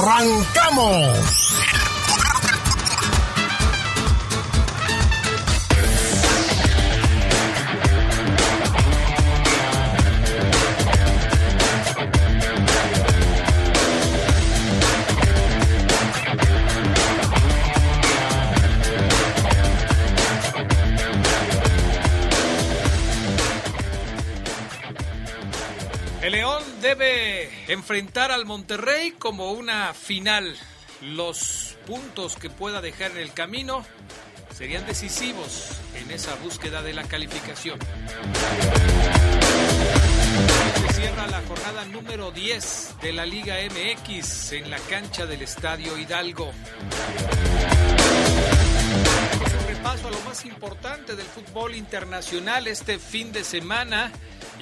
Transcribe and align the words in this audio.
¡Arrancamos! 0.00 1.49
Enfrentar 27.70 28.32
al 28.32 28.46
Monterrey 28.46 29.12
como 29.12 29.52
una 29.52 29.94
final. 29.94 30.56
Los 31.02 31.76
puntos 31.86 32.34
que 32.34 32.50
pueda 32.50 32.80
dejar 32.80 33.12
en 33.12 33.18
el 33.18 33.32
camino 33.32 33.86
serían 34.52 34.84
decisivos 34.86 35.68
en 35.94 36.10
esa 36.10 36.34
búsqueda 36.36 36.82
de 36.82 36.94
la 36.94 37.04
calificación. 37.04 37.78
Se 40.88 40.94
cierra 40.94 41.28
la 41.28 41.40
jornada 41.42 41.84
número 41.84 42.32
10 42.32 42.96
de 43.02 43.12
la 43.12 43.24
Liga 43.24 43.54
MX 43.64 44.52
en 44.52 44.68
la 44.68 44.78
cancha 44.80 45.26
del 45.26 45.42
Estadio 45.42 45.96
Hidalgo. 45.96 46.46
Un 49.60 49.68
repaso 49.68 50.08
a 50.08 50.10
lo 50.10 50.20
más 50.22 50.44
importante 50.44 51.14
del 51.14 51.26
fútbol 51.26 51.76
internacional 51.76 52.66
este 52.66 52.98
fin 52.98 53.30
de 53.30 53.44
semana 53.44 54.10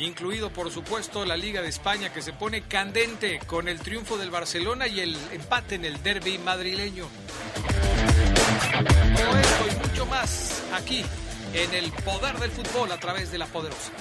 incluido 0.01 0.51
por 0.51 0.71
supuesto 0.71 1.25
la 1.25 1.37
Liga 1.37 1.63
de 1.63 1.69
España 1.69 2.13
que 2.13 2.23
se 2.23 2.33
pone 2.33 2.63
candente 2.63 3.41
con 3.47 3.69
el 3.69 3.81
triunfo 3.81 4.17
del 4.19 4.31
Barcelona 4.31 4.87
y 4.87 5.01
el 5.01 5.17
empate 5.33 5.75
en 5.77 5.85
el 5.85 6.03
derby 6.03 6.39
madrileño. 6.39 7.07
Todo 9.17 9.39
esto 9.39 9.67
y 9.71 9.89
mucho 9.89 10.07
más 10.07 10.63
aquí 10.73 11.05
en 11.55 11.75
el 11.75 11.91
poder 11.93 12.39
del 12.39 12.51
fútbol 12.51 12.93
a 12.93 12.99
través 12.99 13.31
de 13.31 13.39
la 13.39 13.47
poderosa. 13.47 13.93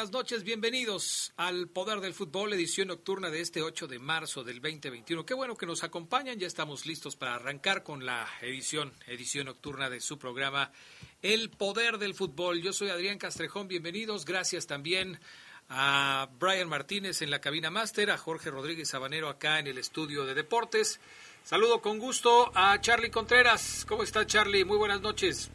Buenas 0.00 0.14
noches, 0.14 0.44
bienvenidos 0.44 1.34
al 1.36 1.68
Poder 1.68 2.00
del 2.00 2.14
Fútbol, 2.14 2.54
edición 2.54 2.88
nocturna 2.88 3.28
de 3.28 3.42
este 3.42 3.60
8 3.60 3.86
de 3.86 3.98
marzo 3.98 4.42
del 4.42 4.62
2021. 4.62 5.26
Qué 5.26 5.34
bueno 5.34 5.56
que 5.56 5.66
nos 5.66 5.84
acompañan, 5.84 6.38
ya 6.38 6.46
estamos 6.46 6.86
listos 6.86 7.16
para 7.16 7.34
arrancar 7.34 7.82
con 7.82 8.06
la 8.06 8.26
edición, 8.40 8.94
edición 9.06 9.44
nocturna 9.44 9.90
de 9.90 10.00
su 10.00 10.18
programa 10.18 10.72
El 11.20 11.50
Poder 11.50 11.98
del 11.98 12.14
Fútbol. 12.14 12.62
Yo 12.62 12.72
soy 12.72 12.88
Adrián 12.88 13.18
Castrejón, 13.18 13.68
bienvenidos, 13.68 14.24
gracias 14.24 14.66
también 14.66 15.20
a 15.68 16.30
Brian 16.38 16.70
Martínez 16.70 17.20
en 17.20 17.30
la 17.30 17.42
cabina 17.42 17.68
máster, 17.70 18.10
a 18.10 18.16
Jorge 18.16 18.50
Rodríguez 18.50 18.88
Sabanero 18.88 19.28
acá 19.28 19.58
en 19.58 19.66
el 19.66 19.76
estudio 19.76 20.24
de 20.24 20.32
deportes. 20.32 20.98
Saludo 21.44 21.82
con 21.82 21.98
gusto 21.98 22.50
a 22.54 22.80
Charlie 22.80 23.10
Contreras. 23.10 23.84
¿Cómo 23.86 24.02
está 24.02 24.26
Charlie? 24.26 24.64
Muy 24.64 24.78
buenas 24.78 25.02
noches. 25.02 25.50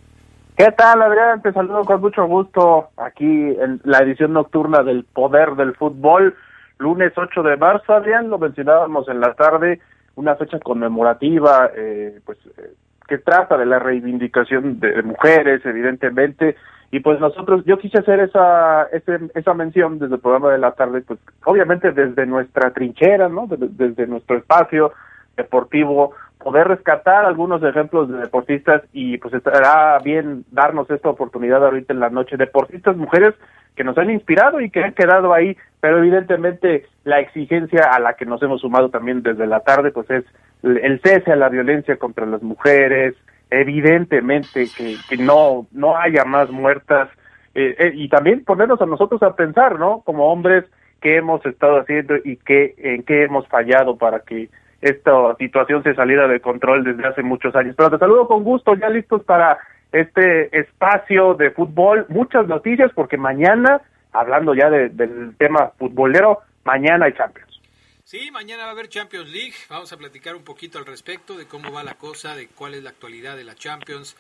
¿Qué 0.58 0.72
tal, 0.72 1.02
Adrián? 1.02 1.42
Te 1.42 1.52
saludo 1.52 1.84
con 1.84 2.00
mucho 2.00 2.26
gusto 2.28 2.88
aquí 2.96 3.26
en 3.26 3.82
la 3.84 3.98
edición 4.00 4.32
nocturna 4.32 4.84
del 4.84 5.04
Poder 5.04 5.56
del 5.56 5.76
Fútbol, 5.76 6.34
lunes 6.78 7.12
8 7.14 7.44
de 7.44 7.58
marzo, 7.58 7.94
Adrián, 7.94 8.30
lo 8.30 8.38
mencionábamos 8.38 9.10
en 9.10 9.20
la 9.20 9.34
tarde, 9.34 9.82
una 10.16 10.36
fecha 10.36 10.58
conmemorativa, 10.60 11.72
eh, 11.76 12.22
pues, 12.26 12.38
eh, 12.58 12.72
que 13.06 13.18
trata 13.18 13.58
de 13.58 13.66
la 13.66 13.80
reivindicación 13.80 14.80
de 14.80 15.04
mujeres, 15.04 15.60
evidentemente, 15.66 16.56
y 16.90 17.02
pues 17.02 17.20
nosotros, 17.20 17.66
yo 17.66 17.78
quise 17.78 18.00
hacer 18.00 18.22
esa, 18.22 18.84
ese, 18.94 19.20
esa 19.34 19.54
mención 19.54 20.00
desde 20.00 20.16
el 20.16 20.22
programa 20.22 20.54
de 20.54 20.60
la 20.60 20.72
tarde, 20.72 21.02
pues, 21.02 21.20
obviamente 21.44 21.92
desde 21.92 22.26
nuestra 22.26 22.72
trinchera, 22.72 23.28
¿no? 23.28 23.46
Desde, 23.48 23.68
desde 23.72 24.08
nuestro 24.08 24.38
espacio 24.38 24.94
deportivo, 25.36 26.14
poder 26.46 26.68
rescatar 26.68 27.26
algunos 27.26 27.64
ejemplos 27.64 28.08
de 28.08 28.20
deportistas 28.20 28.84
y 28.94 29.18
pues 29.18 29.34
estará 29.34 29.98
bien 29.98 30.46
darnos 30.52 30.88
esta 30.92 31.10
oportunidad 31.10 31.66
ahorita 31.66 31.92
en 31.92 32.00
la 32.00 32.12
noche. 32.12 32.38
Deportistas 32.38 32.96
mujeres 32.96 33.34
que 33.76 33.84
nos 33.84 33.98
han 33.98 34.12
inspirado 34.12 34.62
y 34.62 34.70
que 34.70 34.84
han 34.84 34.94
quedado 34.94 35.34
ahí, 35.34 35.58
pero 35.80 35.98
evidentemente 35.98 36.86
la 37.04 37.20
exigencia 37.20 37.92
a 37.92 38.00
la 38.00 38.14
que 38.14 38.28
nos 38.28 38.44
hemos 38.44 38.62
sumado 38.62 38.92
también 38.92 39.24
desde 39.24 39.48
la 39.48 39.62
tarde 39.62 39.90
pues 39.90 40.08
es 40.12 40.24
el 40.62 41.02
cese 41.02 41.32
a 41.32 41.36
la 41.36 41.50
violencia 41.50 41.98
contra 41.98 42.28
las 42.28 42.44
mujeres, 42.44 43.16
evidentemente 43.50 44.68
que, 44.78 45.18
no, 45.18 45.66
no 45.72 45.98
haya 45.98 46.26
más 46.26 46.52
muertas 46.52 47.10
eh, 47.56 47.76
eh, 47.80 47.92
y 47.96 48.08
también 48.08 48.44
ponernos 48.46 48.80
a 48.84 48.86
nosotros 48.86 49.24
a 49.24 49.36
pensar, 49.36 49.80
¿no? 49.80 50.02
Como 50.02 50.32
hombres, 50.32 50.66
qué 51.02 51.18
hemos 51.18 51.44
estado 51.44 51.80
haciendo 51.80 52.14
y 52.24 52.38
qué, 52.38 52.76
en 52.78 53.02
qué 53.02 53.24
hemos 53.24 53.48
fallado 53.48 53.98
para 53.98 54.20
que 54.20 54.50
esta 54.86 55.36
situación 55.38 55.82
se 55.82 55.96
saliera 55.96 56.28
de 56.28 56.40
control 56.40 56.84
desde 56.84 57.08
hace 57.08 57.24
muchos 57.24 57.56
años. 57.56 57.76
Pero 57.76 57.90
te 57.90 57.98
saludo 57.98 58.28
con 58.28 58.44
gusto, 58.44 58.76
ya 58.76 58.88
listos 58.88 59.24
para 59.24 59.58
este 59.92 60.56
espacio 60.56 61.34
de 61.34 61.50
fútbol. 61.50 62.06
Muchas 62.10 62.48
noticias 62.48 62.92
porque 62.94 63.18
mañana, 63.18 63.82
hablando 64.14 64.54
ya 64.54 64.70
de, 64.70 64.90
del 64.90 65.36
tema 65.38 65.72
futbolero, 65.80 66.42
mañana 66.64 67.06
hay 67.06 67.14
Champions. 67.14 67.60
Sí, 68.04 68.30
mañana 68.32 68.66
va 68.66 68.70
a 68.70 68.72
haber 68.74 68.88
Champions 68.88 69.32
League. 69.32 69.56
Vamos 69.72 69.92
a 69.92 69.98
platicar 69.98 70.36
un 70.36 70.44
poquito 70.44 70.78
al 70.78 70.86
respecto 70.86 71.36
de 71.36 71.48
cómo 71.48 71.72
va 71.72 71.84
la 71.84 71.96
cosa, 71.96 72.36
de 72.36 72.48
cuál 72.50 72.76
es 72.76 72.84
la 72.84 72.92
actualidad 72.92 73.36
de 73.36 73.44
la 73.44 73.56
Champions, 73.56 74.16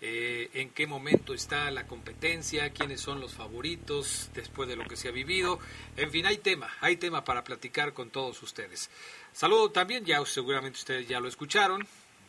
eh, 0.00 0.50
en 0.54 0.70
qué 0.70 0.86
momento 0.86 1.34
está 1.34 1.70
la 1.72 1.86
competencia, 1.86 2.70
quiénes 2.70 3.00
son 3.00 3.20
los 3.20 3.34
favoritos 3.34 4.30
después 4.32 4.68
de 4.68 4.76
lo 4.76 4.84
que 4.84 4.96
se 4.96 5.08
ha 5.08 5.12
vivido. 5.12 5.58
En 5.96 6.10
fin, 6.10 6.26
hay 6.26 6.38
tema, 6.38 6.70
hay 6.80 6.96
tema 6.96 7.24
para 7.24 7.42
platicar 7.42 7.92
con 7.92 8.10
todos 8.10 8.40
ustedes. 8.42 8.90
Saludo 9.32 9.70
también, 9.70 10.04
ya 10.04 10.24
seguramente 10.24 10.78
ustedes 10.78 11.08
ya 11.08 11.18
lo 11.20 11.28
escucharon, 11.28 11.86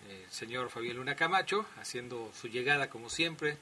el 0.09 0.31
señor 0.31 0.69
Fabián 0.69 0.97
Luna 0.97 1.15
Camacho, 1.15 1.65
haciendo 1.79 2.31
su 2.39 2.47
llegada 2.47 2.89
como 2.89 3.09
siempre. 3.09 3.57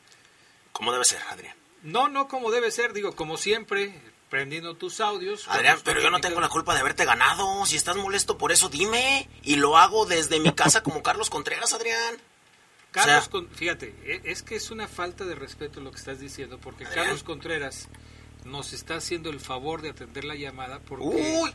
Como 0.71 0.93
debe 0.93 1.03
ser, 1.03 1.21
Adrián. 1.29 1.55
No, 1.83 2.07
no 2.07 2.27
como 2.27 2.49
debe 2.51 2.71
ser, 2.71 2.93
digo, 2.93 3.13
como 3.15 3.37
siempre, 3.37 3.93
prendiendo 4.29 4.75
tus 4.75 4.99
audios. 5.01 5.47
Adrián, 5.47 5.79
pero 5.83 6.01
yo 6.01 6.09
no 6.09 6.21
tengo 6.21 6.39
la 6.39 6.49
culpa 6.49 6.73
de 6.73 6.79
haberte 6.79 7.05
ganado. 7.05 7.65
Si 7.65 7.75
estás 7.75 7.95
molesto 7.97 8.37
por 8.37 8.51
eso, 8.51 8.69
dime. 8.69 9.29
Y 9.43 9.57
lo 9.57 9.77
hago 9.77 10.05
desde 10.05 10.39
mi 10.39 10.53
casa 10.53 10.83
como 10.83 11.03
Carlos 11.03 11.29
Contreras, 11.29 11.73
Adrián. 11.73 12.17
Carlos, 12.97 13.17
O 13.17 13.21
sea- 13.21 13.31
Con- 13.31 13.49
fíjate, 13.49 13.93
e- 14.05 14.21
es 14.25 14.43
que 14.43 14.55
es 14.55 14.71
una 14.71 14.87
falta 14.87 15.23
de 15.25 15.35
respeto 15.35 15.79
lo 15.81 15.91
que 15.91 15.97
estás 15.97 16.19
diciendo, 16.19 16.59
porque. 16.59 16.83
Carlos 16.85 17.23
Contreras 17.23 17.87
nos 18.45 18.73
está 18.73 18.95
haciendo 18.95 19.29
el 19.29 19.39
favor 19.39 19.81
de 19.81 19.89
atender 19.89 20.23
la 20.23 20.35
llamada 20.35 20.79
porque... 20.79 21.05
Uy, 21.05 21.51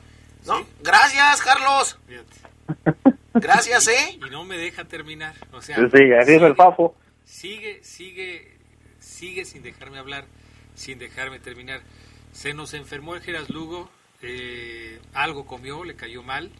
no, 0.47 0.59
¿Sí? 0.59 0.67
gracias, 0.83 1.41
Carlos. 1.43 1.99
Fíjate, 2.07 2.37
Gracias, 3.35 3.89
¿eh? 3.89 4.19
y 4.25 4.31
no 4.31 4.45
me 4.45 4.57
deja 4.59 4.85
terminar. 4.85 5.35
O 5.53 5.63
sea, 5.63 5.77
Sí, 5.77 6.13
así 6.13 6.33
es 6.35 6.43
el 6.43 6.55
Fafo. 6.55 6.95
sigue, 7.25 7.83
sigue, 7.83 8.57
sigue 9.01 9.45
sin 9.47 9.63
dejarme 9.63 9.99
hablar, 9.99 10.27
sin 10.75 10.99
dejarme 10.99 11.41
terminar. 11.41 11.81
Se 12.33 12.53
nos 12.55 12.75
enfermó 12.75 13.15
el 13.15 13.23
Geras 13.23 13.49
Lugo, 13.49 13.91
eh, 14.21 15.01
algo 15.15 15.47
comió, 15.47 15.83
le 15.85 15.97
cayó 15.97 16.23
mal 16.23 16.51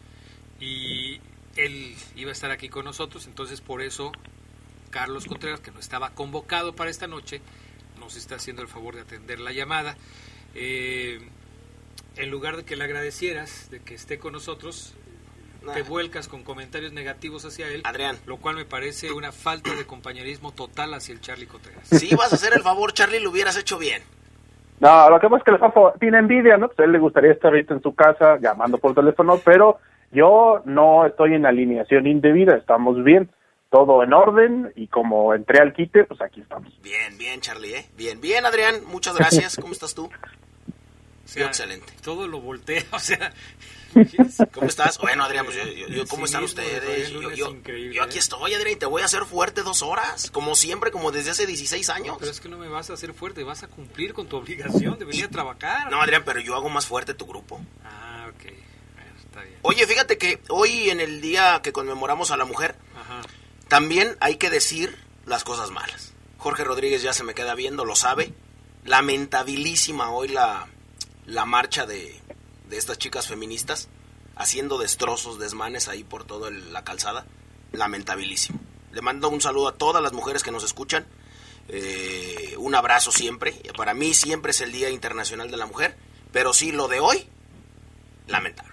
y 0.59 1.19
él 1.55 1.95
iba 2.15 2.29
a 2.29 2.33
estar 2.33 2.49
aquí 2.51 2.69
con 2.69 2.85
nosotros, 2.85 3.27
entonces 3.27 3.61
por 3.61 3.81
eso 3.81 4.11
Carlos 4.93 5.25
Contreras, 5.25 5.59
que 5.59 5.71
no 5.71 5.79
estaba 5.79 6.11
convocado 6.11 6.75
para 6.75 6.91
esta 6.91 7.07
noche, 7.07 7.41
nos 7.99 8.15
está 8.15 8.35
haciendo 8.35 8.61
el 8.61 8.67
favor 8.67 8.93
de 8.93 9.01
atender 9.01 9.39
la 9.39 9.51
llamada. 9.51 9.97
Eh, 10.53 11.19
en 12.15 12.29
lugar 12.29 12.57
de 12.57 12.63
que 12.63 12.75
le 12.75 12.83
agradecieras 12.83 13.71
de 13.71 13.81
que 13.81 13.95
esté 13.95 14.19
con 14.19 14.33
nosotros, 14.33 14.93
te 15.73 15.81
vuelcas 15.81 16.27
con 16.27 16.43
comentarios 16.43 16.93
negativos 16.93 17.43
hacia 17.43 17.69
él, 17.69 17.81
Adrián. 17.85 18.17
lo 18.27 18.37
cual 18.37 18.55
me 18.55 18.65
parece 18.65 19.11
una 19.11 19.31
falta 19.31 19.73
de 19.73 19.83
compañerismo 19.87 20.51
total 20.51 20.93
hacia 20.93 21.13
el 21.13 21.21
Charlie 21.21 21.47
Contreras. 21.47 21.87
Si 21.87 22.13
ibas 22.13 22.31
a 22.31 22.35
hacer 22.35 22.53
el 22.53 22.61
favor, 22.61 22.93
Charlie, 22.93 23.19
lo 23.19 23.31
hubieras 23.31 23.57
hecho 23.57 23.79
bien. 23.79 24.03
No, 24.79 25.09
lo 25.09 25.19
que 25.19 25.27
pasa 25.27 25.37
es 25.37 25.43
que 25.43 25.51
el 25.51 25.59
Fafo 25.59 25.93
tiene 25.99 26.19
envidia, 26.19 26.57
¿no? 26.57 26.67
Pues 26.67 26.79
a 26.79 26.83
él 26.83 26.91
le 26.91 26.99
gustaría 26.99 27.31
estar 27.31 27.51
ahorita 27.51 27.73
en 27.73 27.81
su 27.81 27.95
casa 27.95 28.37
llamando 28.39 28.77
por 28.77 28.93
teléfono, 28.93 29.39
pero 29.43 29.79
yo 30.11 30.61
no 30.65 31.07
estoy 31.07 31.33
en 31.33 31.47
alineación 31.47 32.05
indebida, 32.05 32.55
estamos 32.55 33.03
bien, 33.03 33.29
todo 33.73 34.03
en 34.03 34.13
orden 34.13 34.71
y 34.75 34.85
como 34.85 35.33
entré 35.33 35.59
al 35.59 35.73
quite, 35.73 36.03
pues 36.03 36.21
aquí 36.21 36.41
estamos. 36.41 36.71
Bien, 36.83 37.17
bien, 37.17 37.41
Charlie, 37.41 37.73
¿eh? 37.73 37.85
Bien, 37.97 38.21
bien, 38.21 38.45
Adrián, 38.45 38.85
muchas 38.85 39.15
gracias. 39.15 39.57
¿Cómo 39.59 39.73
estás 39.73 39.95
tú? 39.95 40.09
Sí, 41.25 41.41
excelente. 41.41 41.93
Todo 42.03 42.27
lo 42.27 42.41
voltea, 42.41 42.83
o 42.91 42.99
sea, 42.99 43.33
¿Cómo 44.51 44.67
estás? 44.67 44.97
Bueno, 44.99 45.23
Adrián, 45.23 45.45
pues 45.45 45.57
yo, 45.87 46.05
¿cómo 46.07 46.25
están 46.25 46.43
ustedes? 46.43 47.09
Yo, 47.09 47.31
yo, 47.31 47.47
aquí 48.03 48.17
¿eh? 48.17 48.19
estoy, 48.19 48.53
Adrián, 48.53 48.73
y 48.73 48.75
te 48.75 48.85
voy 48.85 49.01
a 49.01 49.05
hacer 49.05 49.23
fuerte 49.23 49.63
dos 49.63 49.81
horas, 49.83 50.29
como 50.31 50.53
siempre, 50.53 50.91
como 50.91 51.11
desde 51.11 51.31
hace 51.31 51.47
16 51.47 51.89
años. 51.89 52.17
pero 52.19 52.29
es 52.29 52.41
que 52.41 52.49
no 52.49 52.57
me 52.57 52.67
vas 52.67 52.89
a 52.89 52.93
hacer 52.93 53.13
fuerte, 53.13 53.43
vas 53.43 53.63
a 53.63 53.67
cumplir 53.67 54.13
con 54.13 54.27
tu 54.27 54.35
obligación 54.35 54.99
de 54.99 55.05
venir 55.05 55.25
a 55.25 55.29
trabajar. 55.29 55.89
No, 55.89 56.01
Adrián, 56.01 56.23
pero 56.25 56.41
yo 56.41 56.55
hago 56.55 56.69
más 56.69 56.85
fuerte 56.85 57.13
tu 57.13 57.25
grupo. 57.25 57.61
Ah, 57.85 58.27
ok. 58.29 58.51
está 59.25 59.41
bien. 59.41 59.57
Oye, 59.61 59.87
fíjate 59.87 60.17
que 60.17 60.41
hoy 60.49 60.89
en 60.89 60.99
el 60.99 61.21
día 61.21 61.61
que 61.63 61.71
conmemoramos 61.71 62.31
a 62.31 62.37
la 62.37 62.45
mujer, 62.45 62.75
también 63.73 64.17
hay 64.19 64.35
que 64.35 64.51
decir 64.51 64.95
las 65.25 65.43
cosas 65.43 65.71
malas. 65.71 66.13
Jorge 66.37 66.63
Rodríguez 66.63 67.01
ya 67.01 67.11
se 67.11 67.23
me 67.23 67.33
queda 67.33 67.55
viendo, 67.55 67.85
lo 67.85 67.95
sabe. 67.95 68.31
Lamentabilísima 68.85 70.11
hoy 70.11 70.27
la, 70.27 70.67
la 71.25 71.45
marcha 71.45 71.87
de, 71.87 72.21
de 72.69 72.77
estas 72.77 72.99
chicas 72.99 73.27
feministas 73.27 73.89
haciendo 74.35 74.77
destrozos, 74.77 75.39
desmanes 75.39 75.87
ahí 75.87 76.03
por 76.03 76.23
toda 76.23 76.51
la 76.51 76.83
calzada. 76.83 77.25
Lamentabilísimo. 77.71 78.59
Le 78.91 79.01
mando 79.01 79.29
un 79.29 79.41
saludo 79.41 79.69
a 79.69 79.75
todas 79.75 80.03
las 80.03 80.13
mujeres 80.13 80.43
que 80.43 80.51
nos 80.51 80.63
escuchan. 80.63 81.07
Eh, 81.67 82.53
un 82.59 82.75
abrazo 82.75 83.11
siempre. 83.11 83.59
Para 83.75 83.95
mí 83.95 84.13
siempre 84.13 84.51
es 84.51 84.61
el 84.61 84.71
Día 84.71 84.91
Internacional 84.91 85.49
de 85.49 85.57
la 85.57 85.65
Mujer. 85.65 85.97
Pero 86.31 86.53
sí, 86.53 86.71
lo 86.71 86.87
de 86.87 86.99
hoy, 86.99 87.27
lamentable. 88.27 88.72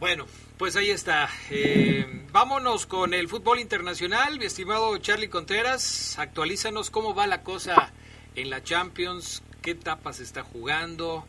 Bueno, 0.00 0.26
pues 0.58 0.76
ahí 0.76 0.90
está. 0.90 1.28
Eh, 1.50 2.06
vámonos 2.32 2.86
con 2.86 3.14
el 3.14 3.26
fútbol 3.26 3.58
internacional. 3.58 4.38
Mi 4.38 4.44
estimado 4.44 4.96
Charlie 4.98 5.28
Contreras, 5.28 6.16
actualízanos 6.20 6.90
cómo 6.90 7.14
va 7.16 7.26
la 7.26 7.42
cosa 7.42 7.92
en 8.36 8.48
la 8.48 8.62
Champions, 8.62 9.42
qué 9.60 9.72
etapas 9.72 10.20
está 10.20 10.44
jugando. 10.44 11.24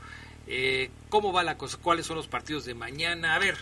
Eh, 0.51 0.89
¿Cómo 1.09 1.33
va 1.33 1.43
la 1.43 1.57
cosa? 1.57 1.77
¿Cuáles 1.81 2.07
son 2.07 2.17
los 2.17 2.27
partidos 2.27 2.65
de 2.65 2.73
mañana? 2.73 3.35
A 3.35 3.39
ver, 3.39 3.55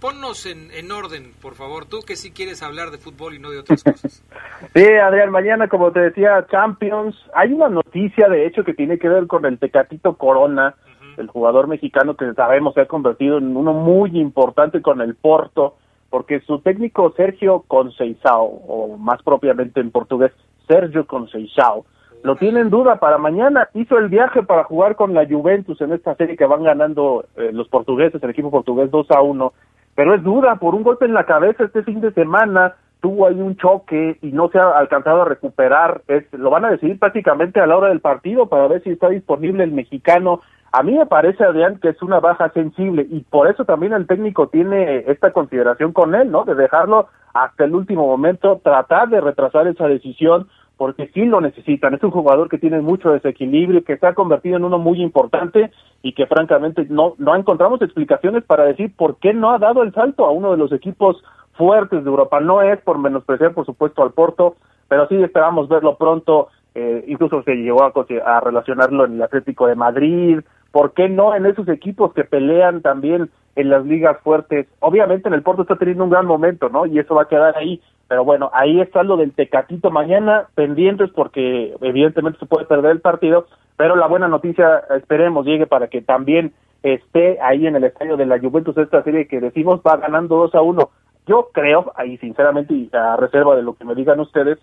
ponnos 0.00 0.46
en, 0.46 0.70
en, 0.72 0.90
orden, 0.90 1.32
por 1.40 1.54
favor. 1.54 1.84
Tú 1.84 2.00
que 2.00 2.16
sí 2.16 2.30
quieres 2.30 2.62
hablar 2.62 2.90
de 2.90 2.98
fútbol 2.98 3.34
y 3.34 3.38
no 3.38 3.50
de 3.50 3.58
otras 3.58 3.82
cosas. 3.82 4.22
Sí, 4.74 4.84
Adrián, 4.84 5.30
mañana, 5.30 5.68
como 5.68 5.90
te 5.90 6.00
decía, 6.00 6.46
Champions. 6.50 7.16
Hay 7.34 7.52
una 7.52 7.68
noticia, 7.68 8.28
de 8.28 8.46
hecho, 8.46 8.62
que 8.62 8.74
tiene 8.74 8.98
que 8.98 9.08
ver 9.08 9.26
con 9.26 9.44
el 9.46 9.58
Tecatito 9.58 10.16
Corona, 10.16 10.76
el 11.20 11.28
jugador 11.28 11.68
mexicano 11.68 12.16
que 12.16 12.32
sabemos 12.34 12.74
se 12.74 12.82
ha 12.82 12.86
convertido 12.86 13.38
en 13.38 13.56
uno 13.56 13.72
muy 13.72 14.18
importante 14.18 14.82
con 14.82 15.00
el 15.00 15.14
Porto, 15.14 15.76
porque 16.10 16.40
su 16.40 16.60
técnico 16.60 17.12
Sergio 17.16 17.64
Conceição, 17.68 18.44
o 18.66 18.96
más 18.98 19.22
propiamente 19.22 19.80
en 19.80 19.90
portugués, 19.90 20.32
Sergio 20.66 21.06
Conceição, 21.06 21.84
lo 22.22 22.36
tiene 22.36 22.60
en 22.60 22.70
duda 22.70 22.96
para 22.96 23.18
mañana. 23.18 23.68
Hizo 23.74 23.96
el 23.96 24.08
viaje 24.08 24.42
para 24.42 24.64
jugar 24.64 24.96
con 24.96 25.14
la 25.14 25.26
Juventus 25.26 25.80
en 25.80 25.92
esta 25.92 26.14
serie 26.16 26.36
que 26.36 26.44
van 26.44 26.62
ganando 26.62 27.24
eh, 27.36 27.50
los 27.52 27.68
portugueses, 27.68 28.22
el 28.22 28.30
equipo 28.30 28.50
portugués 28.50 28.90
2 28.90 29.10
a 29.10 29.22
1. 29.22 29.52
Pero 29.94 30.14
es 30.14 30.22
duda 30.22 30.56
por 30.56 30.74
un 30.74 30.82
golpe 30.82 31.06
en 31.06 31.14
la 31.14 31.24
cabeza 31.24 31.64
este 31.64 31.82
fin 31.82 32.00
de 32.00 32.12
semana. 32.12 32.74
Tuvo 33.00 33.26
ahí 33.26 33.40
un 33.40 33.56
choque 33.56 34.18
y 34.20 34.32
no 34.32 34.50
se 34.50 34.58
ha 34.58 34.70
alcanzado 34.70 35.22
a 35.22 35.24
recuperar. 35.24 36.02
Es, 36.08 36.30
lo 36.32 36.50
van 36.50 36.66
a 36.66 36.70
decidir 36.70 36.98
prácticamente 36.98 37.60
a 37.60 37.66
la 37.66 37.76
hora 37.76 37.88
del 37.88 38.00
partido 38.00 38.46
para 38.46 38.68
ver 38.68 38.82
si 38.82 38.90
está 38.90 39.08
disponible 39.08 39.64
el 39.64 39.72
mexicano. 39.72 40.42
A 40.72 40.82
mí 40.84 40.96
me 40.96 41.06
parece, 41.06 41.44
Adrián, 41.44 41.80
que 41.80 41.88
es 41.88 42.00
una 42.02 42.20
baja 42.20 42.50
sensible 42.50 43.06
y 43.10 43.20
por 43.20 43.48
eso 43.48 43.64
también 43.64 43.92
el 43.92 44.06
técnico 44.06 44.48
tiene 44.48 45.04
esta 45.08 45.32
consideración 45.32 45.92
con 45.92 46.14
él, 46.14 46.30
¿no? 46.30 46.44
De 46.44 46.54
dejarlo 46.54 47.08
hasta 47.34 47.64
el 47.64 47.74
último 47.74 48.06
momento, 48.06 48.60
tratar 48.62 49.08
de 49.08 49.20
retrasar 49.20 49.66
esa 49.66 49.88
decisión 49.88 50.48
porque 50.76 51.10
sí 51.12 51.26
lo 51.26 51.42
necesitan. 51.42 51.92
Es 51.92 52.02
un 52.02 52.10
jugador 52.10 52.48
que 52.48 52.56
tiene 52.56 52.80
mucho 52.80 53.10
desequilibrio, 53.10 53.84
que 53.84 53.98
se 53.98 54.06
ha 54.06 54.14
convertido 54.14 54.56
en 54.56 54.64
uno 54.64 54.78
muy 54.78 55.02
importante 55.02 55.70
y 56.02 56.14
que 56.14 56.26
francamente 56.26 56.86
no, 56.88 57.14
no 57.18 57.36
encontramos 57.36 57.82
explicaciones 57.82 58.44
para 58.44 58.64
decir 58.64 58.90
por 58.96 59.16
qué 59.16 59.34
no 59.34 59.50
ha 59.50 59.58
dado 59.58 59.82
el 59.82 59.92
salto 59.92 60.24
a 60.24 60.30
uno 60.30 60.52
de 60.52 60.56
los 60.56 60.72
equipos 60.72 61.22
fuertes 61.52 62.02
de 62.02 62.08
Europa. 62.08 62.40
No 62.40 62.62
es 62.62 62.80
por 62.80 62.98
menospreciar, 62.98 63.52
por 63.52 63.66
supuesto, 63.66 64.02
al 64.02 64.12
Porto, 64.12 64.56
pero 64.88 65.06
sí 65.08 65.16
esperamos 65.16 65.68
verlo 65.68 65.96
pronto. 65.96 66.48
Eh, 66.74 67.04
incluso 67.08 67.42
se 67.42 67.56
llegó 67.56 67.82
a, 67.82 67.92
a 68.24 68.40
relacionarlo 68.40 69.04
en 69.04 69.16
el 69.16 69.22
Atlético 69.22 69.66
de 69.66 69.74
Madrid. 69.74 70.40
¿Por 70.72 70.92
qué 70.92 71.08
no 71.08 71.34
en 71.34 71.46
esos 71.46 71.68
equipos 71.68 72.12
que 72.14 72.24
pelean 72.24 72.82
también 72.82 73.30
en 73.56 73.70
las 73.70 73.84
ligas 73.84 74.18
fuertes? 74.22 74.66
Obviamente 74.80 75.28
en 75.28 75.34
el 75.34 75.42
Porto 75.42 75.62
está 75.62 75.76
teniendo 75.76 76.04
un 76.04 76.10
gran 76.10 76.26
momento, 76.26 76.68
¿no? 76.68 76.86
Y 76.86 76.98
eso 76.98 77.14
va 77.14 77.22
a 77.22 77.28
quedar 77.28 77.56
ahí 77.56 77.80
pero 78.10 78.24
bueno, 78.24 78.50
ahí 78.52 78.80
está 78.80 79.04
lo 79.04 79.16
del 79.16 79.32
Tecatito 79.32 79.92
mañana, 79.92 80.48
pendientes 80.56 81.10
porque 81.14 81.76
evidentemente 81.80 82.40
se 82.40 82.46
puede 82.46 82.66
perder 82.66 82.90
el 82.90 83.00
partido, 83.00 83.46
pero 83.76 83.94
la 83.94 84.08
buena 84.08 84.26
noticia, 84.26 84.82
esperemos, 84.96 85.46
llegue 85.46 85.68
para 85.68 85.86
que 85.86 86.02
también 86.02 86.52
esté 86.82 87.38
ahí 87.40 87.68
en 87.68 87.76
el 87.76 87.84
estadio 87.84 88.16
de 88.16 88.26
la 88.26 88.40
Juventus 88.40 88.76
esta 88.78 89.04
serie 89.04 89.28
que 89.28 89.38
decimos 89.38 89.80
va 89.86 89.96
ganando 89.98 90.38
2 90.38 90.56
a 90.56 90.60
1. 90.60 90.90
Yo 91.28 91.50
creo, 91.52 91.92
ahí 91.94 92.18
sinceramente, 92.18 92.74
y 92.74 92.90
a 92.92 93.14
reserva 93.14 93.54
de 93.54 93.62
lo 93.62 93.74
que 93.74 93.84
me 93.84 93.94
digan 93.94 94.18
ustedes, 94.18 94.58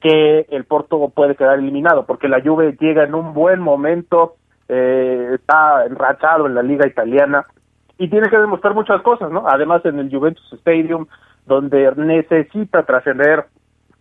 que 0.00 0.46
el 0.50 0.64
Porto 0.64 1.10
puede 1.12 1.34
quedar 1.34 1.58
eliminado, 1.58 2.06
porque 2.06 2.28
la 2.28 2.40
Juve 2.40 2.76
llega 2.78 3.02
en 3.02 3.16
un 3.16 3.34
buen 3.34 3.58
momento, 3.58 4.36
eh, 4.74 5.34
está 5.34 5.84
enrachado 5.84 6.46
en 6.46 6.54
la 6.54 6.62
liga 6.62 6.86
italiana 6.86 7.44
y 7.98 8.08
tiene 8.08 8.30
que 8.30 8.38
demostrar 8.38 8.74
muchas 8.74 9.02
cosas, 9.02 9.30
¿no? 9.30 9.46
Además 9.46 9.84
en 9.84 9.98
el 9.98 10.10
Juventus 10.10 10.50
Stadium 10.54 11.06
donde 11.44 11.92
necesita 11.96 12.84
trascender 12.84 13.44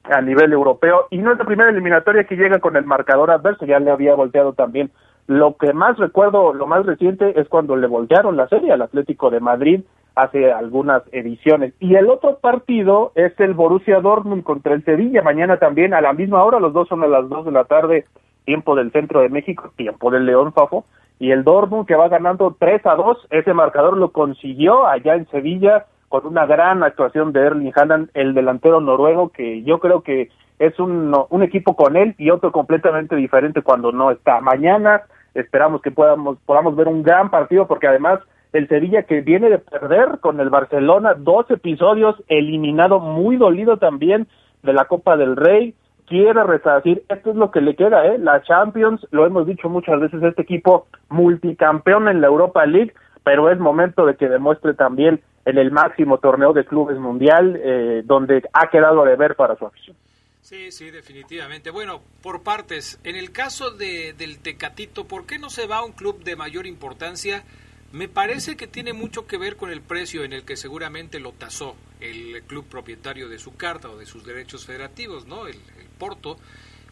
a 0.04 0.22
nivel 0.22 0.54
europeo 0.54 1.08
y 1.10 1.18
no 1.18 1.34
es 1.34 1.38
la 1.38 1.46
primera 1.46 1.70
eliminatoria 1.70 2.24
que 2.24 2.38
llega 2.38 2.60
con 2.60 2.78
el 2.78 2.86
marcador 2.86 3.32
adverso, 3.32 3.66
ya 3.66 3.80
le 3.80 3.92
había 3.92 4.16
volteado 4.16 4.54
también. 4.54 4.92
Lo 5.28 5.58
que 5.58 5.74
más 5.74 5.98
recuerdo, 5.98 6.54
lo 6.54 6.68
más 6.68 6.86
reciente 6.86 7.40
es 7.40 7.50
cuando 7.50 7.76
le 7.76 7.88
voltearon 7.88 8.38
la 8.38 8.48
serie 8.48 8.72
al 8.72 8.82
Atlético 8.82 9.30
de 9.30 9.42
Madrid 9.42 9.82
hace 10.16 10.52
algunas 10.54 11.04
ediciones. 11.12 11.74
Y 11.80 11.96
el 11.96 12.10
otro 12.10 12.38
partido 12.38 13.12
es 13.16 13.38
el 13.40 13.54
Borussia 13.54 14.00
Dortmund 14.00 14.44
contra 14.44 14.74
el 14.74 14.86
Sevilla, 14.86 15.22
mañana 15.22 15.58
también 15.58 15.94
a 15.94 16.02
la 16.02 16.14
misma 16.14 16.44
hora, 16.44 16.60
los 16.60 16.74
dos 16.74 16.88
son 16.88 17.04
a 17.04 17.08
las 17.08 17.28
dos 17.28 17.46
de 17.46 17.52
la 17.52 17.66
tarde, 17.66 18.06
tiempo 18.46 18.76
del 18.76 18.92
centro 18.92 19.22
de 19.22 19.30
México, 19.30 19.72
tiempo 19.76 20.12
del 20.12 20.26
León 20.26 20.54
Fafo, 20.54 20.86
y 21.20 21.32
el 21.32 21.44
Dortmund 21.44 21.88
que 21.88 21.96
va 21.96 22.10
ganando 22.10 22.56
3 22.58 22.86
a 22.86 22.96
2, 22.96 23.28
ese 23.30 23.54
marcador 23.54 23.96
lo 23.98 24.12
consiguió 24.12 24.88
allá 24.88 25.16
en 25.16 25.28
Sevilla, 25.30 25.86
con 26.10 26.26
una 26.26 26.46
gran 26.46 26.84
actuación 26.84 27.32
de 27.32 27.42
Erling 27.42 27.72
Haaland, 27.76 28.10
el 28.14 28.34
delantero 28.34 28.82
noruego, 28.82 29.30
que 29.30 29.64
yo 29.64 29.80
creo 29.80 30.02
que 30.02 30.30
es 30.60 30.78
un, 30.80 31.16
un 31.30 31.44
equipo 31.44 31.76
con 31.76 31.96
él 31.96 32.16
y 32.18 32.30
otro 32.30 32.52
completamente 32.52 33.16
diferente 33.16 33.62
cuando 33.62 33.92
no 33.92 34.12
está. 34.12 34.42
Mañana 34.42 35.04
esperamos 35.34 35.82
que 35.82 35.92
podamos, 35.92 36.38
podamos 36.46 36.76
ver 36.76 36.88
un 36.88 37.02
gran 37.02 37.30
partido 37.30 37.68
porque 37.68 37.88
además 37.88 38.20
el 38.54 38.68
Sevilla 38.68 39.04
que 39.04 39.22
viene 39.22 39.50
de 39.50 39.60
perder 39.60 40.20
con 40.20 40.40
el 40.40 40.50
Barcelona 40.50 41.14
dos 41.18 41.50
episodios, 41.50 42.22
eliminado 42.28 43.00
muy 43.00 43.38
dolido 43.38 43.78
también 43.78 44.28
de 44.64 44.74
la 44.74 44.86
Copa 44.86 45.18
del 45.18 45.36
Rey, 45.36 45.74
quiere 46.12 46.44
resarcir, 46.44 47.04
esto 47.08 47.30
es 47.30 47.38
lo 47.38 47.52
que 47.52 47.62
le 47.62 47.74
queda, 47.74 48.06
¿eh? 48.06 48.18
la 48.18 48.44
Champions, 48.44 49.08
lo 49.12 49.26
hemos 49.26 49.48
dicho 49.48 49.70
muchas 49.70 49.98
veces, 50.02 50.22
este 50.22 50.42
equipo 50.42 50.88
multicampeón 51.08 52.10
en 52.10 52.20
la 52.20 52.28
Europa 52.28 52.66
League, 52.66 52.94
pero 53.24 53.50
es 53.50 53.58
momento 53.58 54.06
de 54.06 54.18
que 54.18 54.28
demuestre 54.28 54.74
también 54.74 55.22
en 55.46 55.58
el 55.58 55.72
máximo 55.72 56.18
torneo 56.18 56.52
de 56.52 56.66
clubes 56.66 56.98
mundial, 56.98 57.58
eh, 57.64 58.02
donde 58.04 58.44
ha 58.52 58.70
quedado 58.70 59.06
de 59.06 59.16
ver 59.16 59.38
para 59.38 59.56
su 59.56 59.66
afición. 59.66 59.96
Sí, 60.42 60.70
sí, 60.74 60.92
definitivamente. 60.92 61.70
Bueno, 61.72 62.02
por 62.22 62.44
partes, 62.44 63.00
en 63.06 63.16
el 63.16 63.32
caso 63.32 63.72
de, 63.72 64.14
del 64.18 64.40
Tecatito, 64.40 65.06
¿por 65.06 65.26
qué 65.26 65.40
no 65.40 65.50
se 65.50 65.66
va 65.66 65.78
a 65.78 65.86
un 65.86 65.94
club 65.94 66.26
de 66.26 66.36
mayor 66.36 66.68
importancia? 66.68 67.44
Me 67.92 68.08
parece 68.08 68.56
que 68.56 68.68
tiene 68.68 68.94
mucho 68.94 69.28
que 69.28 69.38
ver 69.38 69.58
con 69.58 69.70
el 69.70 69.82
precio 69.82 70.24
en 70.24 70.32
el 70.32 70.46
que 70.46 70.56
seguramente 70.56 71.20
lo 71.20 71.34
tasó 71.34 71.76
el 72.00 72.42
club 72.44 72.66
propietario 72.68 73.28
de 73.28 73.38
su 73.38 73.56
carta 73.56 73.90
o 73.90 73.98
de 73.98 74.06
sus 74.06 74.26
derechos 74.26 74.66
federativos, 74.66 75.26
¿no? 75.26 75.48
El, 75.48 75.58
Porto, 75.98 76.40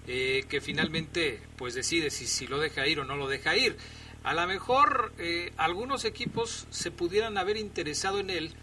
eh, 0.06 0.46
que 0.48 0.62
finalmente 0.62 1.42
pues 1.58 1.74
decide 1.74 2.12
si, 2.12 2.28
si 2.28 2.46
lo 2.46 2.60
deja 2.60 2.86
ir 2.86 3.00
o 3.00 3.06
no 3.06 3.16
lo 3.16 3.28
deja 3.28 3.56
ir. 3.56 3.76
A 4.24 4.34
lo 4.34 4.46
mejor 4.46 5.14
eh, 5.18 5.52
algunos 5.58 6.06
equipos 6.06 6.68
se 6.70 6.92
pudieran 6.92 7.38
haber 7.38 7.58
interesado 7.58 8.20
en 8.20 8.30
él, 8.30 8.54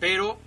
pero 0.00 0.38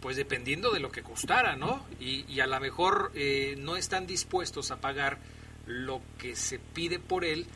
pues 0.00 0.16
dependiendo 0.16 0.70
de 0.72 0.80
lo 0.80 0.90
que 0.90 1.02
costara, 1.02 1.56
¿no? 1.56 1.86
Y, 2.00 2.40
a 2.40 2.46
lo 2.46 2.58
mejor 2.58 3.12
eh, 3.14 3.54
no 3.58 3.76
están 3.76 4.06
dispuestos 4.06 4.70
a 4.70 4.80
pagar 4.80 5.18
lo 5.66 6.00
que 6.18 6.34
se 6.34 6.58
pide 6.58 6.98
por 6.98 7.24
él 7.24 7.46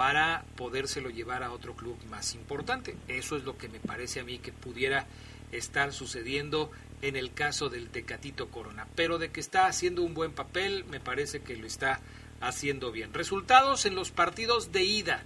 para 0.00 0.46
podérselo 0.56 1.10
llevar 1.10 1.42
a 1.42 1.52
otro 1.52 1.76
club 1.76 1.94
más 2.08 2.34
importante. 2.34 2.96
Eso 3.06 3.36
es 3.36 3.44
lo 3.44 3.58
que 3.58 3.68
me 3.68 3.80
parece 3.80 4.20
a 4.20 4.24
mí 4.24 4.38
que 4.38 4.50
pudiera 4.50 5.06
estar 5.52 5.92
sucediendo 5.92 6.70
en 7.02 7.16
el 7.16 7.34
caso 7.34 7.68
del 7.68 7.90
Tecatito 7.90 8.48
Corona. 8.48 8.88
Pero 8.94 9.18
de 9.18 9.30
que 9.30 9.40
está 9.40 9.66
haciendo 9.66 10.00
un 10.00 10.14
buen 10.14 10.32
papel, 10.32 10.86
me 10.86 11.00
parece 11.00 11.42
que 11.42 11.54
lo 11.54 11.66
está 11.66 12.00
haciendo 12.40 12.92
bien. 12.92 13.12
Resultados 13.12 13.84
en 13.84 13.94
los 13.94 14.10
partidos 14.10 14.72
de 14.72 14.84
ida 14.84 15.22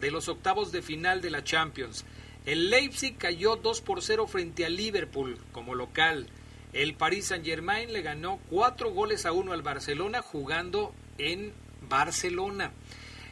de 0.00 0.10
los 0.10 0.26
octavos 0.26 0.72
de 0.72 0.82
final 0.82 1.20
de 1.20 1.30
la 1.30 1.44
Champions. 1.44 2.04
El 2.46 2.68
Leipzig 2.68 3.16
cayó 3.18 3.54
2 3.54 3.80
por 3.82 4.02
0 4.02 4.26
frente 4.26 4.66
al 4.66 4.74
Liverpool 4.74 5.38
como 5.52 5.76
local. 5.76 6.26
El 6.72 6.94
Paris 6.94 7.26
Saint-Germain 7.26 7.92
le 7.92 8.02
ganó 8.02 8.40
4 8.50 8.90
goles 8.90 9.24
a 9.24 9.30
1 9.30 9.52
al 9.52 9.62
Barcelona 9.62 10.20
jugando 10.20 10.92
en 11.16 11.52
Barcelona. 11.88 12.72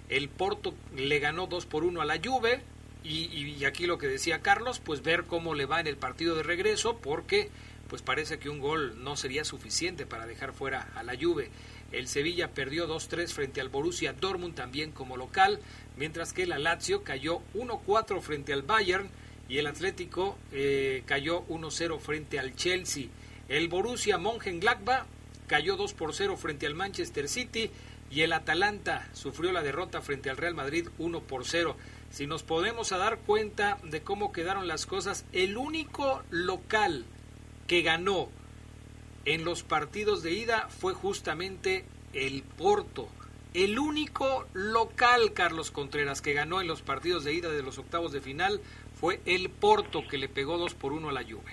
El 0.08 0.28
Porto 0.28 0.75
le 0.96 1.18
ganó 1.18 1.46
2 1.46 1.66
por 1.66 1.84
1 1.84 2.00
a 2.00 2.04
la 2.04 2.20
Juve. 2.23 2.62
Y, 3.02 3.64
aquí 3.66 3.87
lo 3.87 3.99
que 3.99 4.06
decía 4.06 4.40
Carlos, 4.40 4.80
pues 4.80 5.02
ver 5.02 5.25
cómo 5.25 5.54
le 5.54 5.66
va 5.66 5.80
en 5.80 5.87
el 5.87 5.96
partido 5.96 6.34
de 6.34 6.42
regreso, 6.42 6.96
porque 6.99 7.50
pues 7.88 8.00
parece 8.00 8.38
que 8.38 8.49
un 8.49 8.61
gol 8.61 9.04
no 9.04 9.14
sería 9.14 9.44
suficiente 9.44 10.06
para 10.06 10.26
dejar 10.26 10.54
fuera 10.54 10.90
a 10.94 11.02
la 11.02 11.14
Juve. 11.20 11.50
El 11.92 12.08
Sevilla 12.08 12.52
perdió 12.52 12.88
2-3 12.88 13.28
frente 13.28 13.61
al 13.61 13.68
Borussia 13.68 14.14
Dortmund 14.14 14.54
también 14.54 14.90
como 14.90 15.18
local, 15.18 15.61
mientras 15.99 16.32
que 16.32 16.46
la 16.46 16.58
Lazio 16.58 17.04
cayó 17.04 17.40
1-4 17.54 18.23
frente 18.23 18.54
al 18.54 18.62
Bayern 18.62 19.11
y 19.49 19.58
el 19.58 19.66
Atlético 19.66 20.38
eh, 20.50 21.02
cayó 21.04 21.46
1-0 21.49 22.00
frente 22.00 22.38
al 22.38 22.56
Chelsea. 22.56 23.08
El 23.49 23.68
Borussia 23.68 24.16
Mönchengladbach 24.16 25.04
cayó 25.46 25.76
2 25.76 25.92
por 25.92 26.14
0 26.14 26.37
frente 26.38 26.66
al 26.66 26.75
Manchester 26.75 27.28
City 27.28 27.70
y 28.14 28.23
el 28.23 28.33
Atalanta 28.33 29.09
sufrió 29.12 29.50
la 29.50 29.62
derrota 29.62 30.00
frente 30.00 30.30
al 30.30 30.37
Real 30.37 30.54
Madrid 30.54 30.87
1 30.99 31.21
por 31.23 31.44
0. 31.44 31.75
Si 32.11 32.28
nos 32.28 32.44
podemos 32.44 32.90
dar 32.90 33.18
cuenta 33.18 33.78
de 33.83 34.02
cómo 34.02 34.30
quedaron 34.30 34.68
las 34.68 34.87
cosas, 34.87 35.26
el 35.33 35.56
único 35.56 36.23
local 36.30 37.06
que 37.66 37.83
ganó 37.83 38.28
en 39.25 39.44
los 39.44 39.64
partidos 39.64 40.23
de 40.23 40.30
ida 40.30 40.68
fue 40.68 40.94
justamente 40.94 41.87
el 42.12 42.44
Porto. 42.56 43.09
El 43.52 43.80
único 43.80 44.44
local, 44.52 45.33
Carlos 45.35 45.73
Contreras, 45.73 46.23
que 46.23 46.35
ganó 46.35 46.61
en 46.61 46.68
los 46.68 46.83
partidos 46.83 47.25
de 47.25 47.35
ida 47.35 47.50
de 47.50 47.62
los 47.64 47.78
octavos 47.78 48.12
de 48.12 48.21
final 48.21 48.61
fue 48.92 49.18
el 49.26 49.50
Porto, 49.50 50.02
que 50.09 50.18
le 50.18 50.28
pegó 50.28 50.56
2 50.56 50.75
por 50.75 50.92
1 50.92 51.09
a 51.09 51.12
la 51.12 51.25
Juve. 51.25 51.52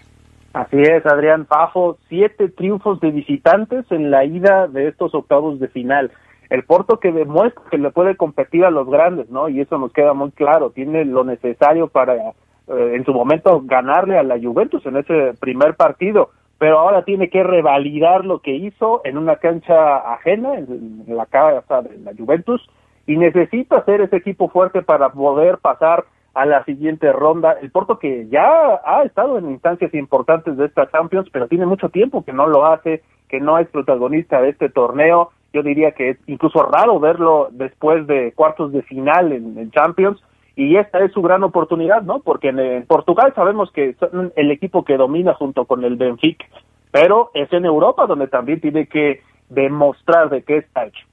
Así 0.54 0.78
es, 0.80 1.06
Adrián 1.08 1.46
Pajo, 1.46 1.98
siete 2.08 2.50
triunfos 2.50 3.00
de 3.00 3.10
visitantes 3.10 3.86
en 3.90 4.12
la 4.12 4.26
ida 4.26 4.68
de 4.68 4.90
estos 4.90 5.16
octavos 5.16 5.60
de 5.60 5.70
final. 5.70 6.12
El 6.52 6.64
Porto 6.66 7.00
que 7.00 7.14
demuestra 7.14 7.64
que 7.72 7.78
le 7.78 7.92
puede 7.92 8.18
competir 8.18 8.66
a 8.66 8.72
los 8.72 8.86
grandes, 8.90 9.30
¿no? 9.30 9.48
Y 9.48 9.62
eso 9.62 9.78
nos 9.78 9.94
queda 9.94 10.14
muy 10.14 10.32
claro, 10.32 10.72
tiene 10.72 11.06
lo 11.06 11.24
necesario 11.24 11.88
para 11.88 12.14
eh, 12.14 12.34
en 12.68 13.06
su 13.06 13.14
momento 13.14 13.62
ganarle 13.64 14.18
a 14.18 14.24
la 14.24 14.38
Juventus 14.38 14.86
en 14.86 14.98
ese 14.98 15.34
primer 15.40 15.76
partido, 15.76 16.32
pero 16.58 16.78
ahora 16.78 17.06
tiene 17.06 17.30
que 17.30 17.42
revalidar 17.42 18.26
lo 18.26 18.40
que 18.40 18.54
hizo 18.54 19.00
en 19.06 19.18
una 19.18 19.38
cancha 19.38 20.14
ajena, 20.14 20.56
en, 20.58 21.06
la 21.08 21.26
casa 21.26 21.84
de 21.84 21.98
la 22.00 22.12
Juventus, 22.18 22.62
y 23.08 23.16
necesita 23.16 23.86
ser 23.86 24.02
ese 24.02 24.18
equipo 24.18 24.50
fuerte 24.50 24.82
para 24.82 25.08
poder 25.14 25.58
pasar 25.60 26.04
a 26.34 26.46
la 26.46 26.66
siguiente 26.66 27.14
ronda. 27.14 27.54
El 27.62 27.72
Porto 27.72 27.98
que 27.98 28.28
ya 28.28 28.82
ha 28.84 29.04
estado 29.04 29.38
en 29.38 29.52
instancias 29.52 29.94
importantes 29.94 30.58
de 30.58 30.66
esta 30.66 30.92
Champions, 30.92 31.30
pero 31.32 31.48
tiene 31.48 31.66
mucho 31.66 31.88
tiempo 31.88 32.26
que 32.26 32.34
no 32.34 32.46
lo 32.46 32.66
hace, 32.66 33.04
que 33.30 33.40
no 33.40 33.58
es 33.58 33.70
protagonista 33.70 34.42
de 34.42 34.50
este 34.50 34.68
torneo. 34.68 35.32
Yo 35.54 35.64
diría 35.64 35.92
que 35.92 36.12
es 36.12 36.18
incluso 36.28 36.64
raro 36.64 37.00
verlo 37.00 37.50
después 37.52 38.08
de 38.08 38.32
cuartos 38.34 38.72
de 38.72 38.82
final 38.84 39.32
en, 39.32 39.72
Champions 39.72 40.22
y 40.56 40.78
esta 40.78 41.00
es 41.04 41.12
su 41.12 41.22
gran 41.22 41.44
oportunidad, 41.44 42.02
¿no? 42.04 42.20
Porque 42.20 42.50
en, 42.50 42.86
Portugal 42.86 43.34
sabemos 43.36 43.72
que 43.72 43.96
son 43.96 44.32
el 44.36 44.52
equipo 44.52 44.86
que 44.86 44.98
domina 44.98 45.34
junto 45.34 45.66
con 45.66 45.84
el 45.84 45.96
Benfica, 45.98 46.46
pero 46.92 47.32
es 47.34 47.52
en 47.52 47.66
Europa 47.66 48.06
donde 48.06 48.28
también 48.28 48.62
tiene 48.62 48.88
que 48.88 49.22
demostrar 49.50 50.30
de 50.30 50.44
qué 50.44 50.58
está 50.58 50.86
hecho. 50.86 51.06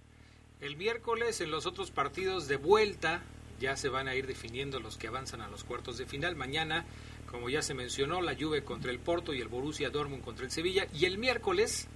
El 0.61 0.77
miércoles 0.77 1.41
en 1.41 1.51
los 1.51 1.67
otros 1.67 1.91
partidos 1.91 2.49
de 2.49 2.57
vuelta 2.57 3.23
ya 3.61 3.77
se 3.77 3.89
van 3.89 4.09
a 4.09 4.15
ir 4.15 4.27
definiendo 4.27 4.81
los 4.81 4.97
que 4.97 5.09
avanzan 5.09 5.41
a 5.41 5.49
los 5.49 5.65
cuartos 5.65 5.99
de 5.99 6.07
final. 6.07 6.37
Mañana, 6.37 6.85
como 7.31 7.49
ya 7.49 7.63
se 7.63 7.75
mencionó, 7.75 8.23
la 8.23 8.35
Juve 8.39 8.63
contra 8.63 8.91
el 8.91 8.99
Porto 8.99 9.35
y 9.35 9.41
el 9.41 9.49
Borussia 9.49 9.91
Dortmund 9.91 10.25
contra 10.25 10.45
el 10.45 10.51
Sevilla. 10.51 10.87
Y 10.93 11.07
el 11.07 11.19
miércoles 11.19 11.89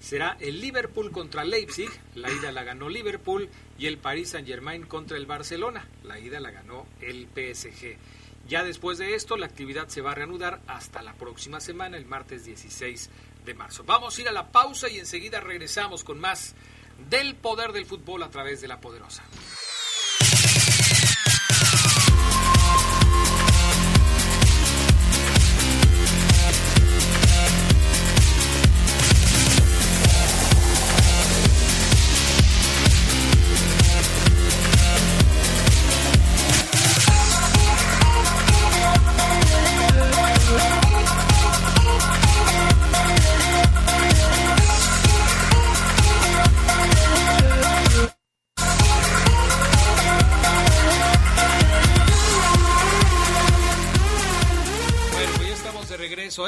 será 0.00 0.36
el 0.40 0.60
Liverpool 0.60 1.12
contra 1.12 1.44
Leipzig, 1.44 1.90
la 2.14 2.30
ida 2.30 2.50
la 2.50 2.64
ganó 2.64 2.88
Liverpool, 2.88 3.48
y 3.78 3.86
el 3.86 3.98
Paris 3.98 4.30
Saint-Germain 4.30 4.84
contra 4.86 5.16
el 5.16 5.26
Barcelona, 5.26 5.86
la 6.02 6.18
ida 6.18 6.40
la 6.40 6.50
ganó 6.50 6.86
el 7.00 7.28
PSG. 7.28 7.96
Ya 8.48 8.64
después 8.64 8.98
de 8.98 9.14
esto, 9.14 9.36
la 9.36 9.46
actividad 9.46 9.88
se 9.88 10.00
va 10.00 10.12
a 10.12 10.14
reanudar 10.14 10.60
hasta 10.66 11.02
la 11.02 11.14
próxima 11.14 11.60
semana, 11.60 11.96
el 11.96 12.06
martes 12.06 12.44
16 12.44 13.10
de 13.44 13.54
marzo. 13.54 13.84
Vamos 13.84 14.18
a 14.18 14.20
ir 14.20 14.28
a 14.28 14.32
la 14.32 14.50
pausa 14.50 14.88
y 14.88 14.98
enseguida 14.98 15.40
regresamos 15.40 16.02
con 16.02 16.18
más 16.18 16.54
del 17.08 17.36
poder 17.36 17.72
del 17.72 17.86
fútbol 17.86 18.22
a 18.22 18.30
través 18.30 18.60
de 18.60 18.68
la 18.68 18.80
poderosa. 18.80 19.22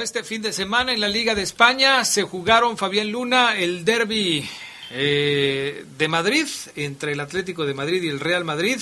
Este 0.02 0.24
fin 0.24 0.42
de 0.42 0.52
semana 0.52 0.92
en 0.92 1.00
la 1.00 1.08
Liga 1.08 1.34
de 1.34 1.42
España 1.42 2.04
se 2.04 2.22
jugaron, 2.22 2.76
Fabián 2.76 3.12
Luna, 3.12 3.56
el 3.56 3.84
derby 3.84 4.48
eh, 4.90 5.84
de 5.96 6.08
Madrid, 6.08 6.46
entre 6.74 7.12
el 7.12 7.20
Atlético 7.20 7.64
de 7.64 7.74
Madrid 7.74 8.02
y 8.02 8.08
el 8.08 8.18
Real 8.18 8.44
Madrid, 8.44 8.80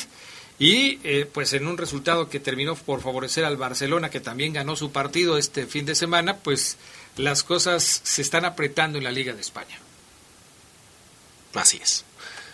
y 0.58 0.98
eh, 1.04 1.28
pues 1.30 1.52
en 1.52 1.66
un 1.66 1.76
resultado 1.76 2.28
que 2.30 2.40
terminó 2.40 2.74
por 2.74 3.02
favorecer 3.02 3.44
al 3.44 3.58
Barcelona, 3.58 4.08
que 4.08 4.20
también 4.20 4.54
ganó 4.54 4.76
su 4.76 4.92
partido 4.92 5.36
este 5.36 5.66
fin 5.66 5.84
de 5.84 5.94
semana, 5.94 6.38
pues 6.38 6.78
las 7.16 7.42
cosas 7.42 8.00
se 8.02 8.22
están 8.22 8.46
apretando 8.46 8.96
en 8.96 9.04
la 9.04 9.12
Liga 9.12 9.34
de 9.34 9.42
España. 9.42 9.78
Así 11.54 11.78
es, 11.82 12.04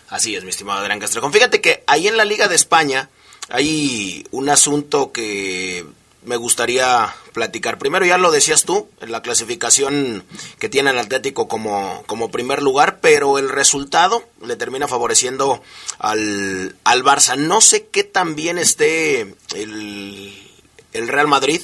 así 0.09 0.35
es, 0.35 0.43
mi 0.43 0.49
estimado 0.49 0.79
Adrián 0.79 0.99
Castro. 0.99 1.31
Fíjate 1.31 1.61
que 1.61 1.83
ahí 1.87 2.07
en 2.07 2.17
la 2.17 2.25
Liga 2.25 2.49
de 2.49 2.55
España 2.55 3.09
hay 3.49 4.25
un 4.31 4.49
asunto 4.49 5.13
que 5.13 5.85
me 6.27 6.35
gustaría 6.35 7.15
platicar. 7.31 7.77
Primero 7.77 8.05
ya 8.05 8.17
lo 8.17 8.31
decías 8.31 8.65
tú, 8.65 8.89
en 8.99 9.11
la 9.13 9.21
clasificación 9.21 10.25
que 10.59 10.67
tiene 10.67 10.89
el 10.89 10.99
Atlético 10.99 11.47
como, 11.47 12.03
como 12.05 12.29
primer 12.29 12.61
lugar, 12.61 12.99
pero 12.99 13.39
el 13.39 13.47
resultado 13.47 14.23
le 14.45 14.57
termina 14.57 14.89
favoreciendo 14.89 15.63
al, 15.99 16.75
al 16.83 17.03
Barça. 17.03 17.37
No 17.37 17.61
sé 17.61 17.87
qué 17.87 18.03
tan 18.03 18.35
bien 18.35 18.57
esté 18.57 19.21
el, 19.55 20.51
el 20.91 21.07
Real 21.07 21.27
Madrid, 21.27 21.61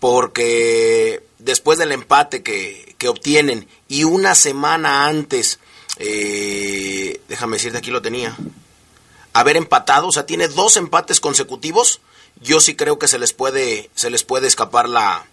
porque 0.00 1.22
después 1.38 1.78
del 1.78 1.92
empate 1.92 2.42
que, 2.42 2.94
que 2.96 3.08
obtienen 3.08 3.68
y 3.88 4.04
una 4.04 4.34
semana 4.34 5.04
antes, 5.06 5.58
eh, 5.98 7.20
déjame 7.28 7.58
decirte, 7.58 7.78
aquí 7.78 7.90
lo 7.90 8.00
tenía, 8.00 8.34
haber 9.34 9.58
empatado, 9.58 10.08
o 10.08 10.12
sea, 10.12 10.24
tiene 10.24 10.48
dos 10.48 10.78
empates 10.78 11.20
consecutivos 11.20 12.00
yo 12.40 12.60
sí 12.60 12.76
creo 12.76 12.98
que 12.98 13.08
se 13.08 13.18
les 13.18 13.32
puede, 13.32 13.90
se 13.94 14.10
les 14.10 14.24
puede 14.24 14.46
escapar 14.46 14.88
la, 14.88 15.26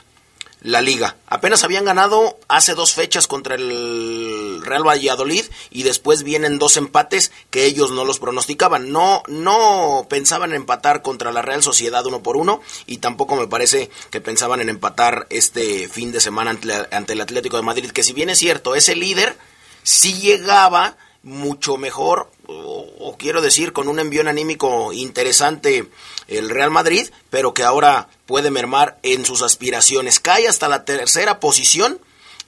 la 0.66 0.82
liga. 0.82 1.16
Apenas 1.28 1.64
habían 1.64 1.86
ganado 1.86 2.40
hace 2.48 2.74
dos 2.74 2.94
fechas 2.94 3.28
contra 3.28 3.56
el 3.56 4.62
Real 4.64 4.86
Valladolid 4.86 5.46
y 5.70 5.84
después 5.84 6.24
vienen 6.24 6.58
dos 6.58 6.76
empates 6.78 7.32
que 7.52 7.66
ellos 7.66 7.92
no 7.92 8.04
los 8.04 8.20
pronosticaban. 8.20 8.92
No, 8.92 9.22
no 9.28 10.08
pensaban 10.10 10.50
en 10.50 10.58
empatar 10.58 11.04
contra 11.04 11.32
la 11.32 11.44
Real 11.44 11.62
Sociedad 11.62 12.06
uno 12.08 12.24
por 12.24 12.36
uno 12.36 12.62
y 12.88 12.98
tampoco 12.98 13.36
me 13.36 13.48
parece 13.48 13.92
que 14.10 14.22
pensaban 14.22 14.60
en 14.60 14.70
empatar 14.70 15.28
este 15.30 15.88
fin 15.88 16.12
de 16.12 16.20
semana 16.20 16.50
ante, 16.52 16.74
ante 16.92 17.14
el 17.14 17.22
Atlético 17.22 17.58
de 17.58 17.64
Madrid, 17.64 17.92
que 17.92 18.04
si 18.04 18.14
bien 18.14 18.30
es 18.30 18.40
cierto, 18.40 18.76
ese 18.76 18.96
líder 18.96 19.38
sí 19.84 20.16
llegaba 20.16 20.98
mucho 21.26 21.76
mejor, 21.78 22.32
o, 22.48 23.16
quiero 23.18 23.42
decir, 23.42 23.74
con 23.74 23.88
un 23.88 24.00
envío 24.00 24.22
anímico 24.22 24.94
interesante 24.94 25.90
el 26.28 26.50
Real 26.50 26.70
Madrid, 26.72 27.10
pero 27.30 27.54
que 27.54 27.64
ahora 27.64 28.08
puede 28.28 28.52
mermar 28.52 29.00
en 29.04 29.26
sus 29.26 29.42
aspiraciones. 29.42 30.20
Cae 30.20 30.48
hasta 30.48 30.70
la 30.70 30.86
tercera 30.86 31.40
posición 31.40 32.00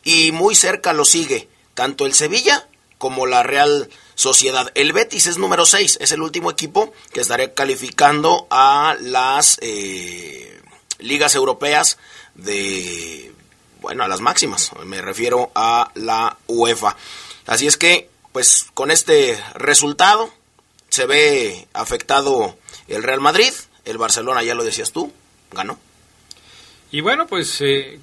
y 0.04 0.32
muy 0.32 0.56
cerca 0.56 0.94
lo 0.94 1.06
sigue 1.06 1.50
tanto 1.74 2.06
el 2.06 2.14
Sevilla 2.14 2.68
como 2.98 3.26
la 3.26 3.44
Real 3.44 3.90
Sociedad. 4.16 4.72
El 4.76 4.94
Betis 4.94 5.28
es 5.28 5.38
número 5.38 5.66
6, 5.66 5.98
es 6.02 6.12
el 6.12 6.22
último 6.22 6.50
equipo 6.50 6.94
que 7.14 7.22
estaré 7.22 7.54
calificando 7.54 8.48
a 8.50 8.96
las 9.00 9.58
eh, 9.62 10.60
ligas 11.00 11.36
europeas 11.36 11.98
de, 12.34 13.32
bueno, 13.80 14.04
a 14.04 14.08
las 14.08 14.22
máximas, 14.22 14.72
me 14.86 15.02
refiero 15.02 15.52
a 15.54 15.92
la 15.96 16.38
UEFA. 16.48 16.96
Así 17.46 17.68
es 17.68 17.78
que 17.78 18.10
pues 18.32 18.70
con 18.74 18.92
este 18.92 19.38
resultado 19.56 20.30
se 20.90 21.06
ve 21.06 21.68
afectado 21.74 22.56
el 22.88 23.04
Real 23.04 23.22
Madrid, 23.22 23.52
el 23.86 23.98
Barcelona, 23.98 24.44
ya 24.44 24.56
lo 24.56 24.64
decías 24.64 24.92
tú, 24.92 25.12
ganó. 25.52 25.78
Y 26.92 27.02
bueno, 27.02 27.28
pues 27.28 27.62
eh, 27.62 28.00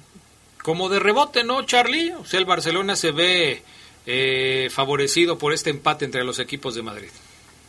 como 0.63 0.89
de 0.89 0.99
rebote, 0.99 1.43
¿no, 1.43 1.63
Charlie? 1.63 2.11
O 2.13 2.25
sea, 2.25 2.39
el 2.39 2.45
Barcelona 2.45 2.95
se 2.95 3.11
ve 3.11 3.63
eh, 4.05 4.69
favorecido 4.71 5.37
por 5.37 5.53
este 5.53 5.69
empate 5.69 6.05
entre 6.05 6.23
los 6.23 6.39
equipos 6.39 6.75
de 6.75 6.83
Madrid. 6.83 7.09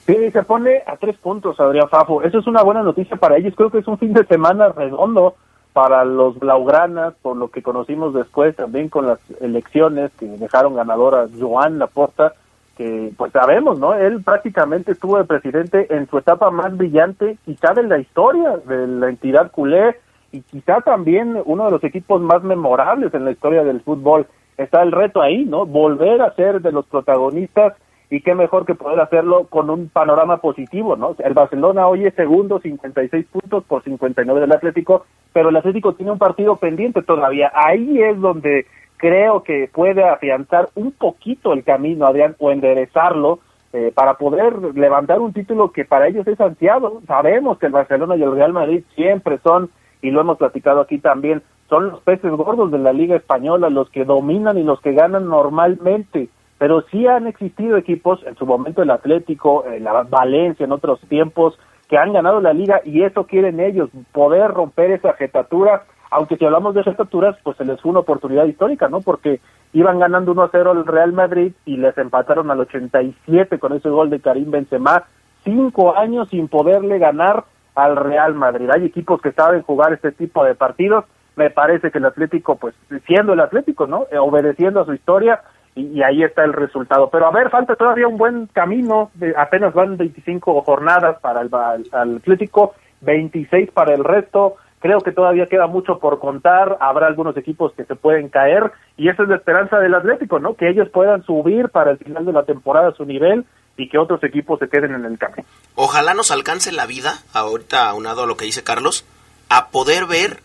Sí, 0.07 0.17
se 0.31 0.43
pone 0.45 0.83
a 0.87 0.97
tres 0.97 1.17
puntos, 1.17 1.59
Adrián 1.59 1.89
Fafo. 1.89 2.23
Eso 2.23 2.39
es 2.39 2.47
una 2.47 2.63
buena 2.63 2.83
noticia 2.83 3.17
para 3.17 3.39
ellos. 3.39 3.55
Creo 3.57 3.71
que 3.71 3.79
es 3.79 3.89
un 3.89 3.99
fin 3.99 4.13
de 4.13 4.25
semana 4.27 4.69
redondo 4.69 5.35
para 5.73 6.05
los 6.05 6.39
blaugranas, 6.39 7.15
por 7.21 7.37
lo 7.37 7.51
que 7.51 7.63
conocimos 7.63 8.15
después 8.15 8.55
también 8.57 8.89
con 8.89 9.07
las 9.07 9.19
elecciones 9.41 10.11
que 10.19 10.27
dejaron 10.27 10.75
ganadora 10.75 11.27
Joan 11.39 11.79
Laporta, 11.79 12.35
que 12.77 13.13
pues 13.17 13.33
sabemos, 13.33 13.79
¿no? 13.79 13.95
Él 13.95 14.23
prácticamente 14.23 14.93
estuvo 14.93 15.17
de 15.17 15.25
presidente 15.25 15.87
en 15.95 16.09
su 16.09 16.19
etapa 16.19 16.51
más 16.51 16.77
brillante, 16.77 17.39
quizá 17.45 17.73
de 17.73 17.85
la 17.85 17.99
historia 17.99 18.59
de 18.67 18.87
la 18.87 19.09
entidad 19.09 19.51
culé 19.51 19.97
y 20.31 20.43
quizá 20.43 20.81
también 20.83 21.41
uno 21.45 21.65
de 21.65 21.71
los 21.71 21.85
equipos 21.85 22.21
más 22.21 22.43
memorables 22.43 23.15
en 23.15 23.25
la 23.25 23.31
historia 23.31 23.65
del 23.65 23.81
fútbol. 23.81 24.27
Está 24.59 24.83
el 24.83 24.93
reto 24.93 25.23
ahí, 25.23 25.45
¿no? 25.45 25.65
Volver 25.65 26.21
a 26.21 26.35
ser 26.35 26.61
de 26.61 26.73
los 26.73 26.87
protagonistas 26.87 27.75
y 28.11 28.21
qué 28.21 28.35
mejor 28.35 28.67
que 28.67 28.75
poder 28.75 29.01
hacerlo 29.01 29.47
con 29.49 29.69
un 29.71 29.89
panorama 29.89 30.39
positivo, 30.39 30.97
¿no? 30.97 31.17
El 31.19 31.35
Barcelona 31.35 31.89
hoy 31.89 32.05
es 32.07 32.15
segundo, 32.15 32.61
56 32.61 33.27
puntos 33.27 33.65
por 33.65 33.83
59 33.83 34.41
del 34.41 34.53
Atlético, 34.53 35.07
pero 35.33 35.49
el 35.49 35.57
Atlético 35.57 35.95
tiene 35.95 36.13
un 36.13 36.19
partido 36.19 36.57
pendiente 36.57 37.03
todavía. 37.03 37.51
Ahí 37.55 38.01
es 38.03 38.21
donde 38.21 38.67
creo 38.97 39.43
que 39.43 39.69
puede 39.73 40.05
afianzar 40.05 40.69
un 40.75 40.93
poquito 40.93 41.53
el 41.53 41.65
camino, 41.65 42.07
Adrián, 42.07 42.37
o 42.39 42.51
enderezarlo 42.51 43.41
eh, 43.73 43.93
para 43.95 44.15
poder 44.15 44.75
levantar 44.75 45.21
un 45.21 45.33
título 45.33 45.73
que 45.73 45.85
para 45.85 46.09
ellos 46.09 46.27
es 46.27 46.41
ansiado. 46.41 47.03
Sabemos 47.07 47.59
que 47.59 47.67
el 47.67 47.73
Barcelona 47.73 48.17
y 48.17 48.23
el 48.23 48.35
Real 48.35 48.53
Madrid 48.53 48.85
siempre 48.95 49.39
son, 49.43 49.71
y 50.03 50.11
lo 50.11 50.21
hemos 50.21 50.39
platicado 50.39 50.81
aquí 50.81 50.99
también, 50.99 51.43
son 51.69 51.91
los 51.91 52.01
peces 52.01 52.31
gordos 52.31 52.71
de 52.71 52.79
la 52.79 52.93
Liga 52.93 53.17
Española, 53.17 53.71
los 53.71 53.91
que 53.91 54.05
dominan 54.05 54.57
y 54.57 54.63
los 54.63 54.81
que 54.81 54.93
ganan 54.93 55.29
normalmente 55.29 56.29
pero 56.59 56.83
sí 56.91 57.07
han 57.07 57.27
existido 57.27 57.77
equipos, 57.77 58.21
en 58.27 58.35
su 58.37 58.47
momento 58.47 58.83
el 58.83 58.91
Atlético, 58.91 59.65
la 59.81 60.05
Valencia 60.05 60.65
en 60.65 60.73
otros 60.73 61.01
tiempos, 61.09 61.59
que 61.89 61.99
han 61.99 62.13
ganado 62.13 62.41
la 62.41 62.53
liga 62.53 62.81
y 62.85 63.03
eso 63.03 63.27
quieren 63.27 63.61
ellos, 63.61 63.91
poder 64.13 64.51
romper 64.51 64.91
esa 64.91 65.13
jetatura, 65.13 65.85
aunque 66.11 66.37
si 66.37 66.45
hablamos 66.45 66.75
de 66.75 66.83
jetaturas, 66.83 67.37
pues 67.43 67.57
se 67.57 67.65
les 67.65 67.81
fue 67.81 67.91
una 67.91 68.01
oportunidad 68.01 68.45
histórica, 68.47 68.89
¿no? 68.89 69.01
Porque 69.01 69.41
iban 69.73 69.99
ganando 69.99 70.33
1 70.33 70.43
a 70.43 70.49
0 70.51 70.73
el 70.73 70.87
Real 70.87 71.13
Madrid 71.13 71.53
y 71.65 71.77
les 71.77 71.97
empataron 71.99 72.51
al 72.51 72.61
87 72.61 73.59
con 73.59 73.73
ese 73.73 73.89
gol 73.89 74.11
de 74.11 74.21
Karim 74.21 74.51
Benzema, 74.51 75.05
cinco 75.45 75.97
años 75.97 76.29
sin 76.29 76.49
poderle 76.49 76.99
ganar 76.99 77.45
al 77.75 77.97
Real 77.97 78.35
Madrid. 78.35 78.71
Hay 78.73 78.85
equipos 78.85 79.21
que 79.21 79.33
saben 79.33 79.63
jugar 79.63 79.93
este 79.93 80.13
tipo 80.13 80.45
de 80.45 80.55
partidos, 80.55 81.05
me 81.37 81.51
parece 81.51 81.91
que 81.91 81.99
el 81.99 82.07
Atlético, 82.07 82.57
pues 82.57 82.75
siendo 83.07 83.35
el 83.35 83.41
Atlético, 83.41 83.87
¿no? 83.87 84.07
Eh, 84.11 84.19
obedeciendo 84.19 84.81
a 84.81 84.87
su 84.87 84.95
historia, 84.95 85.43
y, 85.77 86.03
ahí 86.03 86.23
está 86.23 86.43
el 86.43 86.55
resultado. 86.55 87.11
Pero 87.11 87.27
a 87.27 87.31
ver, 87.31 87.51
falta 87.51 87.77
todavía 87.77 88.09
un 88.09 88.17
buen 88.17 88.47
camino, 88.47 89.11
apenas 89.37 89.75
van 89.75 89.97
25 89.97 90.63
jornadas 90.63 91.21
para 91.21 91.43
el, 91.43 91.51
Atlético, 91.93 92.75
26 93.03 93.71
para 93.71 93.95
el 93.95 94.03
resto. 94.03 94.57
Creo 94.81 95.01
que 95.01 95.13
todavía 95.13 95.47
queda 95.47 95.67
mucho 95.67 95.99
por 95.99 96.19
contar, 96.19 96.77
habrá 96.81 97.07
algunos 97.07 97.37
equipos 97.37 97.73
que 97.73 97.85
se 97.85 97.97
pueden 97.97 98.29
caer 98.29 98.73
y 98.97 99.09
esa 99.09 99.23
es 99.23 99.29
la 99.29 99.37
esperanza 99.37 99.79
del 99.79 99.95
Atlético, 99.95 100.39
¿no? 100.39 100.55
Que 100.55 100.69
ellos 100.69 100.89
puedan 100.91 101.25
subir 101.25 101.71
para 101.71 101.93
el 101.93 101.99
final 101.99 102.25
de 102.25 102.33
la 102.33 102.45
temporada 102.45 102.93
su 102.93 103.05
nivel 103.05 103.45
y 103.77 103.89
que 103.89 103.99
otros 103.99 104.23
equipos 104.23 104.59
se 104.59 104.69
queden 104.69 104.95
en 104.95 105.05
el 105.05 105.19
camino. 105.19 105.47
Ojalá 105.75 106.15
nos 106.15 106.31
alcance 106.31 106.73
la 106.73 106.87
vida, 106.87 107.15
ahorita 107.33 107.89
aunado 107.89 108.25
a 108.25 108.27
lo 108.27 108.37
que 108.37 108.45
dice 108.45 108.65
Carlos, 108.65 109.05
a 109.49 109.69
poder 109.69 110.07
ver, 110.07 110.41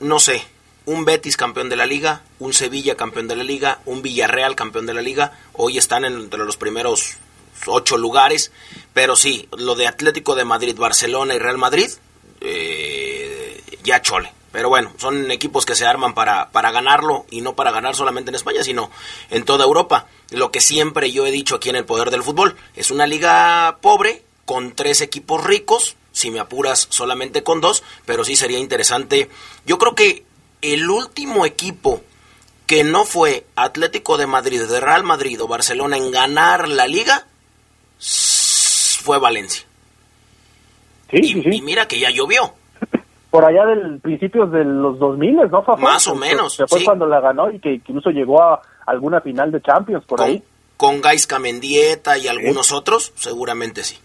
no 0.00 0.18
sé, 0.18 0.42
un 0.86 1.04
Betis 1.04 1.36
campeón 1.36 1.68
de 1.68 1.76
la 1.76 1.86
liga, 1.86 2.22
un 2.38 2.52
Sevilla 2.52 2.96
campeón 2.96 3.28
de 3.28 3.36
la 3.36 3.44
liga, 3.44 3.78
un 3.86 4.02
Villarreal 4.02 4.56
campeón 4.56 4.86
de 4.86 4.94
la 4.94 5.02
liga. 5.02 5.32
Hoy 5.52 5.78
están 5.78 6.04
entre 6.04 6.44
los 6.44 6.56
primeros 6.56 7.18
ocho 7.66 7.96
lugares. 7.96 8.52
Pero 8.92 9.16
sí, 9.16 9.48
lo 9.56 9.74
de 9.74 9.86
Atlético 9.86 10.34
de 10.34 10.44
Madrid, 10.44 10.76
Barcelona 10.78 11.34
y 11.34 11.38
Real 11.38 11.58
Madrid, 11.58 11.90
eh, 12.40 13.21
ya 13.82 14.02
chole. 14.02 14.32
Pero 14.52 14.68
bueno, 14.68 14.92
son 14.98 15.30
equipos 15.30 15.64
que 15.64 15.74
se 15.74 15.86
arman 15.86 16.14
para, 16.14 16.50
para 16.50 16.70
ganarlo 16.70 17.24
y 17.30 17.40
no 17.40 17.56
para 17.56 17.70
ganar 17.70 17.96
solamente 17.96 18.30
en 18.30 18.34
España, 18.34 18.62
sino 18.62 18.90
en 19.30 19.44
toda 19.44 19.64
Europa. 19.64 20.08
Lo 20.30 20.50
que 20.50 20.60
siempre 20.60 21.10
yo 21.10 21.26
he 21.26 21.30
dicho 21.30 21.56
aquí 21.56 21.70
en 21.70 21.76
el 21.76 21.86
Poder 21.86 22.10
del 22.10 22.22
Fútbol, 22.22 22.56
es 22.76 22.90
una 22.90 23.06
liga 23.06 23.78
pobre 23.80 24.22
con 24.44 24.72
tres 24.72 25.00
equipos 25.00 25.42
ricos, 25.42 25.96
si 26.12 26.30
me 26.30 26.40
apuras 26.40 26.86
solamente 26.90 27.42
con 27.42 27.62
dos, 27.62 27.82
pero 28.04 28.24
sí 28.24 28.36
sería 28.36 28.58
interesante. 28.58 29.30
Yo 29.64 29.78
creo 29.78 29.94
que 29.94 30.24
el 30.60 30.88
último 30.88 31.46
equipo 31.46 32.02
que 32.66 32.84
no 32.84 33.04
fue 33.04 33.46
Atlético 33.56 34.18
de 34.18 34.26
Madrid, 34.26 34.62
de 34.62 34.80
Real 34.80 35.02
Madrid 35.02 35.42
o 35.42 35.48
Barcelona 35.48 35.96
en 35.96 36.10
ganar 36.10 36.68
la 36.68 36.86
liga 36.86 37.26
fue 37.98 39.18
Valencia. 39.18 39.66
y, 41.10 41.34
mira 41.62 41.88
que 41.88 41.98
ya 41.98 42.10
llovió. 42.10 42.54
Por 43.32 43.44
allá 43.44 43.66
del 43.66 43.98
principios 43.98 44.52
de 44.52 44.64
los 44.64 45.00
2000, 45.00 45.50
¿no, 45.50 45.64
Más 45.78 46.06
o 46.06 46.14
menos. 46.14 46.62
fue 46.68 46.84
cuando 46.84 47.06
la 47.06 47.20
ganó 47.20 47.50
y 47.50 47.58
que 47.58 47.72
incluso 47.72 48.10
llegó 48.10 48.40
a 48.40 48.62
alguna 48.86 49.20
final 49.20 49.50
de 49.50 49.60
Champions 49.60 50.04
por 50.04 50.22
ahí. 50.22 50.40
Con 50.76 51.00
Gaisca 51.00 51.40
Mendieta 51.40 52.16
y 52.16 52.28
algunos 52.28 52.70
otros, 52.70 53.12
seguramente 53.16 53.82
sí. 53.82 53.98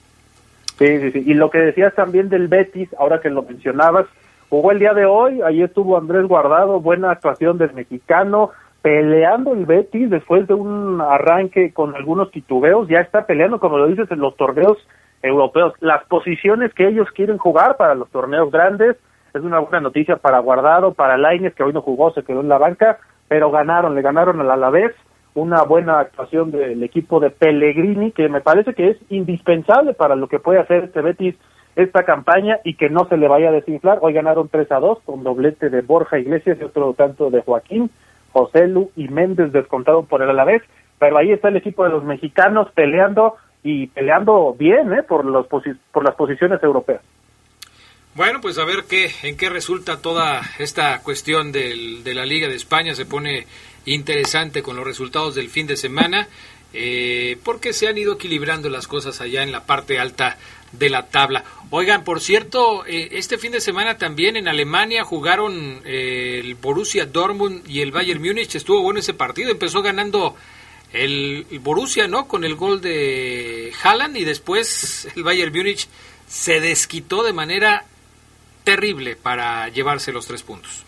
Sí, 0.80 1.00
sí, 1.00 1.12
sí. 1.12 1.24
Y 1.28 1.36
lo 1.36 1.52
que 1.52 1.60
decías 1.60 1.94
también 1.94 2.30
del 2.30 2.48
Betis, 2.48 2.90
ahora 2.98 3.22
que 3.22 3.30
lo 3.30 3.44
mencionabas, 3.44 4.08
Jugó 4.50 4.72
el 4.72 4.80
día 4.80 4.94
de 4.94 5.06
hoy, 5.06 5.42
ahí 5.42 5.62
estuvo 5.62 5.98
Andrés 5.98 6.26
Guardado, 6.26 6.80
buena 6.80 7.12
actuación 7.12 7.58
del 7.58 7.74
mexicano, 7.74 8.52
peleando 8.82 9.52
el 9.54 9.66
Betis 9.66 10.10
después 10.10 10.48
de 10.48 10.54
un 10.54 11.02
arranque 11.02 11.74
con 11.74 11.96
algunos 11.96 12.32
titubeos, 12.32 12.88
ya 12.88 13.00
está 13.00 13.26
peleando, 13.26 13.60
como 13.60 13.78
lo 13.78 13.88
dices, 13.88 14.10
en 14.10 14.20
los 14.20 14.38
torneos 14.38 14.78
europeos. 15.22 15.74
Las 15.82 16.06
posiciones 16.06 16.74
que 16.74 16.88
ellos 16.88 17.10
quieren 17.14 17.38
jugar 17.38 17.76
para 17.76 17.94
los 17.94 18.10
torneos 18.10 18.50
grandes, 18.50 18.96
es 19.34 19.42
una 19.42 19.60
buena 19.60 19.82
noticia 19.82 20.18
para 20.18 20.40
Guardado, 20.40 20.94
para 20.94 21.18
Laines, 21.18 21.54
que 21.54 21.64
hoy 21.64 21.74
no 21.74 21.82
jugó, 21.82 22.12
se 22.14 22.24
quedó 22.24 22.42
en 22.42 22.50
la 22.50 22.58
banca, 22.58 23.00
pero 23.28 23.52
ganaron, 23.52 23.96
le 23.96 24.02
ganaron 24.02 24.40
al 24.40 24.52
Alavés, 24.52 24.94
una 25.34 25.64
buena 25.64 26.00
actuación 26.00 26.52
del 26.52 26.82
equipo 26.84 27.20
de 27.20 27.30
Pellegrini, 27.30 28.12
que 28.12 28.30
me 28.30 28.42
parece 28.42 28.74
que 28.74 28.90
es 28.90 28.98
indispensable 29.10 29.94
para 29.94 30.16
lo 30.16 30.28
que 30.28 30.40
puede 30.40 30.60
hacer 30.60 30.86
este 30.86 31.02
Betis 31.02 31.36
esta 31.76 32.04
campaña 32.04 32.58
y 32.64 32.74
que 32.74 32.90
no 32.90 33.08
se 33.08 33.18
le 33.18 33.28
vaya 33.28 33.50
a 33.50 33.52
desinflar. 33.52 34.00
Hoy 34.02 34.14
ganaron 34.14 34.50
3 34.50 34.72
a 34.72 34.80
2 34.80 35.00
con 35.06 35.24
doblete 35.24 35.70
de 35.70 35.82
Borja 35.82 36.18
Iglesias 36.18 36.58
y 36.60 36.64
otro 36.64 36.94
tanto 36.94 37.30
de 37.30 37.42
Joaquín, 37.42 37.92
José 38.32 38.68
Lu 38.68 38.90
y 38.96 39.08
Méndez 39.10 39.52
descontado 39.52 40.04
por 40.04 40.24
el 40.24 40.30
Alavés, 40.32 40.64
pero 40.98 41.20
ahí 41.20 41.32
está 41.32 41.50
el 41.50 41.58
equipo 41.58 41.84
de 41.84 41.92
los 41.92 42.04
mexicanos 42.04 42.72
peleando 42.74 43.36
y 43.62 43.88
peleando 43.88 44.56
bien 44.58 44.92
¿eh? 44.92 45.04
por, 45.04 45.24
los 45.24 45.46
por 45.46 46.04
las 46.04 46.16
posiciones 46.16 46.64
europeas. 46.64 47.02
Bueno, 48.18 48.42
pues 48.42 48.58
a 48.58 48.66
ver 48.66 48.86
qué, 48.86 49.14
en 49.22 49.38
qué 49.38 49.48
resulta 49.48 50.02
toda 50.02 50.42
esta 50.58 51.04
cuestión 51.04 51.52
del, 51.52 52.04
de 52.04 52.16
la 52.16 52.26
Liga 52.26 52.48
de 52.48 52.56
España. 52.56 52.96
Se 52.96 53.06
pone 53.06 53.46
interesante 53.86 54.64
con 54.64 54.76
los 54.76 54.88
resultados 54.88 55.36
del 55.36 55.52
fin 55.52 55.68
de 55.68 55.78
semana, 55.78 56.28
eh, 56.74 57.38
porque 57.44 57.74
se 57.74 57.88
han 57.88 57.96
ido 57.96 58.14
equilibrando 58.14 58.70
las 58.70 58.88
cosas 58.88 59.22
allá 59.22 59.44
en 59.44 59.52
la 59.52 59.68
parte 59.68 60.00
alta 60.00 60.40
de 60.72 60.90
la 60.90 61.06
tabla. 61.06 61.44
Oigan, 61.70 62.04
por 62.04 62.20
cierto, 62.20 62.88
eh, 62.88 63.10
este 63.12 63.38
fin 63.38 63.52
de 63.52 63.62
semana 63.62 64.00
también 64.00 64.36
en 64.36 64.48
Alemania 64.48 65.04
jugaron 65.04 65.84
eh, 65.86 66.42
el 66.44 66.56
Borussia 66.56 67.06
Dortmund 67.06 67.70
y 67.70 67.82
el 67.82 67.92
Bayern 67.92 68.20
Múnich. 68.20 68.56
Estuvo 68.56 68.82
bueno 68.82 69.00
ese 69.00 69.14
partido. 69.14 69.52
Empezó 69.52 69.84
ganando 69.84 70.36
el, 70.92 71.46
Borussia, 71.62 72.08
¿no? 72.08 72.28
Con 72.28 72.46
el 72.46 72.56
gol 72.56 72.82
de 72.82 73.72
Haaland 73.84 74.18
y 74.18 74.24
después 74.24 75.08
el 75.16 75.22
Bayern 75.22 75.56
Múnich 75.56 75.88
se 76.28 76.60
desquitó 76.60 77.22
de 77.22 77.34
manera 77.34 77.86
terrible 78.76 79.16
para 79.16 79.70
llevarse 79.70 80.12
los 80.12 80.28
tres 80.28 80.44
puntos. 80.44 80.86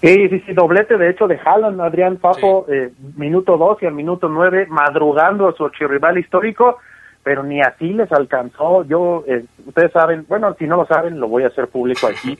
Sí, 0.00 0.28
sí, 0.28 0.40
sí, 0.46 0.52
doblete 0.52 0.98
de 0.98 1.10
hecho 1.10 1.26
de 1.26 1.38
Haaland, 1.38 1.80
Adrián 1.80 2.16
Papo, 2.16 2.66
eh, 2.68 2.90
minuto 3.16 3.56
dos 3.56 3.78
y 3.82 3.86
al 3.86 3.94
minuto 3.94 4.28
nueve, 4.28 4.66
madrugando 4.68 5.48
a 5.48 5.54
su 5.54 5.64
archirrival 5.64 6.18
histórico 6.18 6.78
pero 7.22 7.42
ni 7.42 7.60
así 7.60 7.92
les 7.92 8.10
alcanzó. 8.12 8.84
Yo, 8.84 9.24
eh, 9.26 9.44
ustedes 9.66 9.92
saben, 9.92 10.26
bueno, 10.28 10.54
si 10.58 10.66
no 10.66 10.76
lo 10.76 10.86
saben, 10.86 11.20
lo 11.20 11.28
voy 11.28 11.44
a 11.44 11.48
hacer 11.48 11.68
público 11.68 12.06
aquí. 12.06 12.36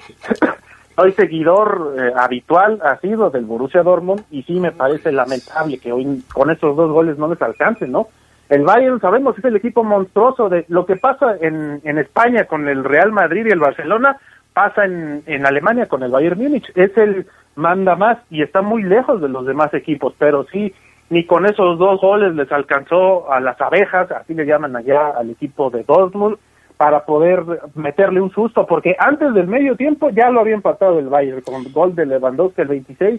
Soy 0.96 1.12
seguidor 1.12 1.94
eh, 1.98 2.12
habitual, 2.16 2.81
ha 2.83 2.98
sido 2.98 3.31
del 3.31 3.44
Borussia 3.44 3.83
Dortmund, 3.83 4.25
y 4.31 4.42
sí 4.42 4.61
me 4.61 4.72
parece 4.72 5.11
lamentable 5.11 5.79
que 5.79 5.92
hoy 5.92 6.22
con 6.33 6.51
estos 6.51 6.77
dos 6.77 6.90
goles 6.90 7.16
no 7.16 7.29
les 7.29 7.40
alcancen, 7.40 7.92
¿no? 7.92 8.09
El 8.53 8.65
Bayern, 8.65 9.01
sabemos, 9.01 9.38
es 9.38 9.45
el 9.47 9.57
equipo 9.57 9.83
monstruoso 9.83 10.51
de 10.51 10.67
lo 10.69 10.85
que 10.85 10.97
pasa 10.97 11.37
en, 11.41 11.81
en 11.85 11.97
España 11.97 12.45
con 12.45 12.69
el 12.69 12.85
Real 12.85 13.11
Madrid 13.11 13.47
y 13.47 13.51
el 13.51 13.59
Barcelona, 13.59 14.19
pasa 14.53 14.85
en, 14.85 15.23
en 15.25 15.47
Alemania 15.47 15.87
con 15.87 16.03
el 16.03 16.11
Bayern 16.11 16.38
Múnich. 16.38 16.71
Es 16.75 16.95
el 16.99 17.25
manda 17.57 17.97
más 17.97 18.19
y 18.29 18.43
está 18.43 18.61
muy 18.61 18.83
lejos 18.83 19.23
de 19.23 19.31
los 19.31 19.47
demás 19.47 19.73
equipos, 19.73 20.15
pero 20.19 20.45
sí 20.53 20.75
ni 21.09 21.25
con 21.25 21.47
esos 21.47 21.79
dos 21.79 21.99
goles 22.03 22.35
les 22.35 22.53
alcanzó 22.53 23.33
a 23.33 23.41
las 23.41 23.59
abejas, 23.59 24.11
así 24.12 24.35
le 24.35 24.45
llaman 24.45 24.77
allá 24.77 25.12
al 25.17 25.31
equipo 25.31 25.71
de 25.71 25.85
Dortmund, 25.85 26.37
para 26.77 27.07
poder 27.07 27.45
meterle 27.75 28.21
un 28.21 28.33
susto, 28.33 28.67
porque 28.67 28.97
antes 28.99 29.33
del 29.33 29.47
medio 29.47 29.77
tiempo 29.77 30.11
ya 30.11 30.29
lo 30.29 30.41
había 30.41 30.57
empatado 30.57 30.99
el 30.99 31.09
Bayern 31.09 31.41
con 31.41 31.73
gol 31.73 31.95
de 31.95 32.05
Lewandowski 32.05 32.61
el 32.61 32.69
26 32.69 33.19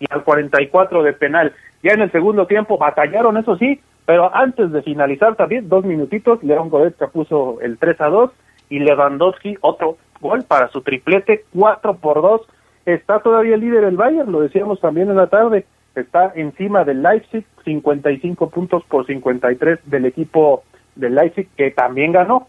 y 0.00 0.06
al 0.10 0.24
44 0.24 1.04
de 1.04 1.12
penal. 1.12 1.52
Ya 1.84 1.92
en 1.92 2.00
el 2.00 2.10
segundo 2.10 2.48
tiempo 2.48 2.78
batallaron, 2.78 3.36
eso 3.36 3.56
sí, 3.56 3.80
pero 4.04 4.34
antes 4.34 4.72
de 4.72 4.82
finalizar 4.82 5.36
también, 5.36 5.68
dos 5.68 5.84
minutitos, 5.84 6.42
León 6.42 6.70
Goretzka 6.70 7.08
puso 7.08 7.60
el 7.60 7.78
3 7.78 8.00
a 8.00 8.06
2 8.08 8.30
y 8.68 8.78
Lewandowski 8.80 9.56
otro 9.60 9.96
gol 10.20 10.44
para 10.44 10.68
su 10.68 10.82
triplete, 10.82 11.44
4 11.54 11.94
por 11.94 12.22
2. 12.22 12.40
Está 12.86 13.20
todavía 13.20 13.54
el 13.54 13.60
líder 13.60 13.84
el 13.84 13.96
Bayern, 13.96 14.32
lo 14.32 14.40
decíamos 14.40 14.80
también 14.80 15.08
en 15.10 15.16
la 15.16 15.28
tarde, 15.28 15.66
está 15.94 16.32
encima 16.34 16.84
del 16.84 17.02
Leipzig, 17.02 17.44
55 17.64 18.50
puntos 18.50 18.82
por 18.84 19.06
53 19.06 19.80
del 19.84 20.06
equipo 20.06 20.64
del 20.96 21.14
Leipzig, 21.14 21.48
que 21.56 21.70
también 21.70 22.12
ganó. 22.12 22.48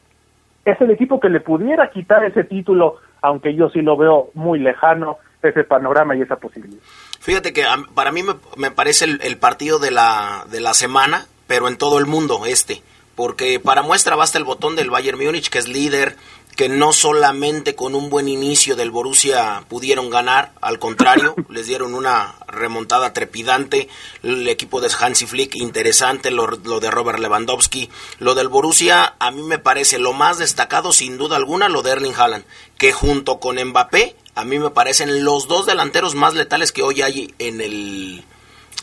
Es 0.65 0.79
el 0.81 0.91
equipo 0.91 1.19
que 1.19 1.29
le 1.29 1.41
pudiera 1.41 1.91
quitar 1.91 2.23
ese 2.23 2.45
título, 2.45 2.95
aunque 3.21 3.53
yo 3.53 3.69
sí 3.69 3.81
lo 3.81 3.97
veo 3.97 4.31
muy 4.33 4.59
lejano, 4.59 5.17
ese 5.43 5.63
panorama 5.65 6.15
y 6.15 6.21
esa 6.21 6.37
posibilidad. 6.37 6.81
Fíjate 7.19 7.53
que 7.53 7.63
para 7.93 8.11
mí 8.11 8.21
me, 8.57 8.71
parece 8.71 9.05
el, 9.05 9.37
partido 9.37 9.77
de 9.79 9.91
la, 9.91 10.45
de 10.49 10.61
la 10.61 10.73
semana, 10.73 11.25
pero 11.53 11.67
en 11.67 11.77
todo 11.77 11.99
el 11.99 12.07
mundo 12.07 12.47
este, 12.47 12.81
porque 13.13 13.59
para 13.59 13.83
muestra 13.83 14.15
basta 14.15 14.39
el 14.39 14.43
botón 14.43 14.75
del 14.75 14.89
Bayern 14.89 15.23
Múnich, 15.23 15.51
que 15.51 15.59
es 15.59 15.67
líder, 15.67 16.17
que 16.55 16.67
no 16.67 16.93
solamente 16.93 17.75
con 17.75 17.93
un 17.93 18.09
buen 18.09 18.27
inicio 18.27 18.75
del 18.75 18.89
Borussia 18.89 19.63
pudieron 19.69 20.09
ganar, 20.09 20.53
al 20.61 20.79
contrario, 20.79 21.35
les 21.49 21.67
dieron 21.67 21.93
una 21.93 22.33
remontada 22.47 23.13
trepidante, 23.13 23.87
el 24.23 24.47
equipo 24.47 24.81
de 24.81 24.89
Hansi 24.99 25.27
Flick 25.27 25.53
interesante, 25.53 26.31
lo, 26.31 26.47
de 26.57 26.89
Robert 26.89 27.19
Lewandowski, 27.19 27.91
lo 28.17 28.33
del 28.33 28.47
Borussia 28.47 29.13
a 29.19 29.29
mí 29.29 29.43
me 29.43 29.59
parece 29.59 29.99
lo 29.99 30.13
más 30.13 30.39
destacado 30.39 30.91
sin 30.91 31.19
duda 31.19 31.35
alguna 31.35 31.69
lo 31.69 31.83
de 31.83 31.91
Erling 31.91 32.15
Haaland, 32.17 32.45
que 32.79 32.93
junto 32.93 33.39
con 33.39 33.63
Mbappé 33.63 34.15
a 34.33 34.43
mí 34.43 34.57
me 34.57 34.71
parecen 34.71 35.23
los 35.23 35.47
dos 35.47 35.67
delanteros 35.67 36.15
más 36.15 36.33
letales 36.33 36.71
que 36.71 36.81
hoy 36.81 37.03
hay 37.03 37.31
en 37.37 37.61
el 37.61 38.25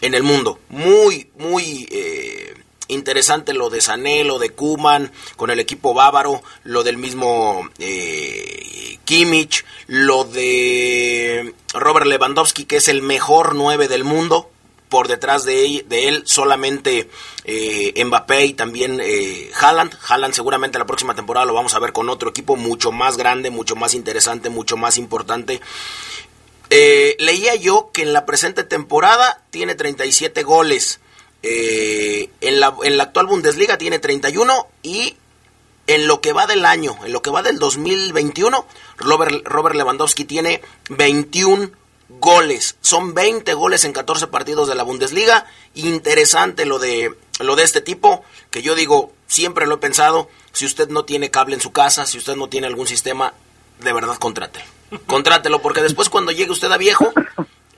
en 0.02 0.14
el 0.14 0.22
mundo, 0.22 0.60
muy 0.68 1.28
muy 1.36 1.88
eh, 1.90 2.54
interesante 2.90 3.52
lo 3.52 3.70
de 3.70 3.80
Sané, 3.80 4.24
lo 4.24 4.38
de 4.38 4.50
Kuman 4.50 5.12
con 5.36 5.50
el 5.50 5.60
equipo 5.60 5.94
bávaro, 5.94 6.42
lo 6.64 6.82
del 6.82 6.96
mismo 6.96 7.68
eh, 7.78 8.98
Kimmich, 9.04 9.64
lo 9.86 10.24
de 10.24 11.54
Robert 11.74 12.06
Lewandowski, 12.06 12.64
que 12.64 12.76
es 12.76 12.88
el 12.88 13.02
mejor 13.02 13.54
9 13.54 13.88
del 13.88 14.04
mundo. 14.04 14.50
Por 14.88 15.06
detrás 15.06 15.44
de 15.44 15.64
él, 15.64 15.86
de 15.88 16.08
él 16.08 16.22
solamente 16.26 17.08
eh, 17.44 18.04
Mbappé 18.04 18.46
y 18.46 18.54
también 18.54 18.98
eh, 19.00 19.48
Haaland. 19.60 19.96
Haaland 20.08 20.34
seguramente 20.34 20.80
la 20.80 20.86
próxima 20.86 21.14
temporada 21.14 21.46
lo 21.46 21.54
vamos 21.54 21.74
a 21.74 21.78
ver 21.78 21.92
con 21.92 22.08
otro 22.08 22.30
equipo 22.30 22.56
mucho 22.56 22.90
más 22.90 23.16
grande, 23.16 23.50
mucho 23.50 23.76
más 23.76 23.94
interesante, 23.94 24.50
mucho 24.50 24.76
más 24.76 24.98
importante. 24.98 25.60
Eh, 26.70 27.16
leía 27.18 27.56
yo 27.56 27.90
que 27.92 28.02
en 28.02 28.12
la 28.12 28.24
presente 28.24 28.62
temporada 28.62 29.42
tiene 29.50 29.74
37 29.74 30.44
goles. 30.44 31.00
Eh, 31.42 32.30
en, 32.40 32.60
la, 32.60 32.76
en 32.82 32.96
la 32.96 33.04
actual 33.04 33.26
Bundesliga 33.26 33.78
tiene 33.78 33.98
31 33.98 34.68
y 34.82 35.16
en 35.86 36.06
lo 36.06 36.20
que 36.20 36.32
va 36.32 36.46
del 36.46 36.64
año, 36.64 36.96
en 37.04 37.12
lo 37.12 37.22
que 37.22 37.30
va 37.30 37.42
del 37.42 37.58
2021, 37.58 38.66
Robert, 38.98 39.44
Robert 39.44 39.74
Lewandowski 39.74 40.24
tiene 40.24 40.62
21 40.90 41.70
goles. 42.08 42.76
Son 42.80 43.14
20 43.14 43.54
goles 43.54 43.84
en 43.84 43.92
14 43.92 44.26
partidos 44.28 44.68
de 44.68 44.74
la 44.74 44.82
Bundesliga. 44.82 45.46
Interesante 45.74 46.66
lo 46.66 46.78
de, 46.78 47.14
lo 47.40 47.56
de 47.56 47.62
este 47.62 47.80
tipo, 47.80 48.24
que 48.50 48.62
yo 48.62 48.74
digo, 48.74 49.12
siempre 49.26 49.66
lo 49.66 49.76
he 49.76 49.78
pensado, 49.78 50.28
si 50.52 50.66
usted 50.66 50.88
no 50.88 51.04
tiene 51.04 51.30
cable 51.30 51.54
en 51.54 51.60
su 51.60 51.72
casa, 51.72 52.06
si 52.06 52.18
usted 52.18 52.36
no 52.36 52.48
tiene 52.48 52.66
algún 52.66 52.86
sistema, 52.86 53.34
de 53.80 53.92
verdad 53.92 54.16
contrátelo. 54.18 54.64
Contrátelo, 55.06 55.62
porque 55.62 55.82
después 55.82 56.08
cuando 56.08 56.32
llegue 56.32 56.50
usted 56.50 56.70
a 56.72 56.76
viejo, 56.76 57.12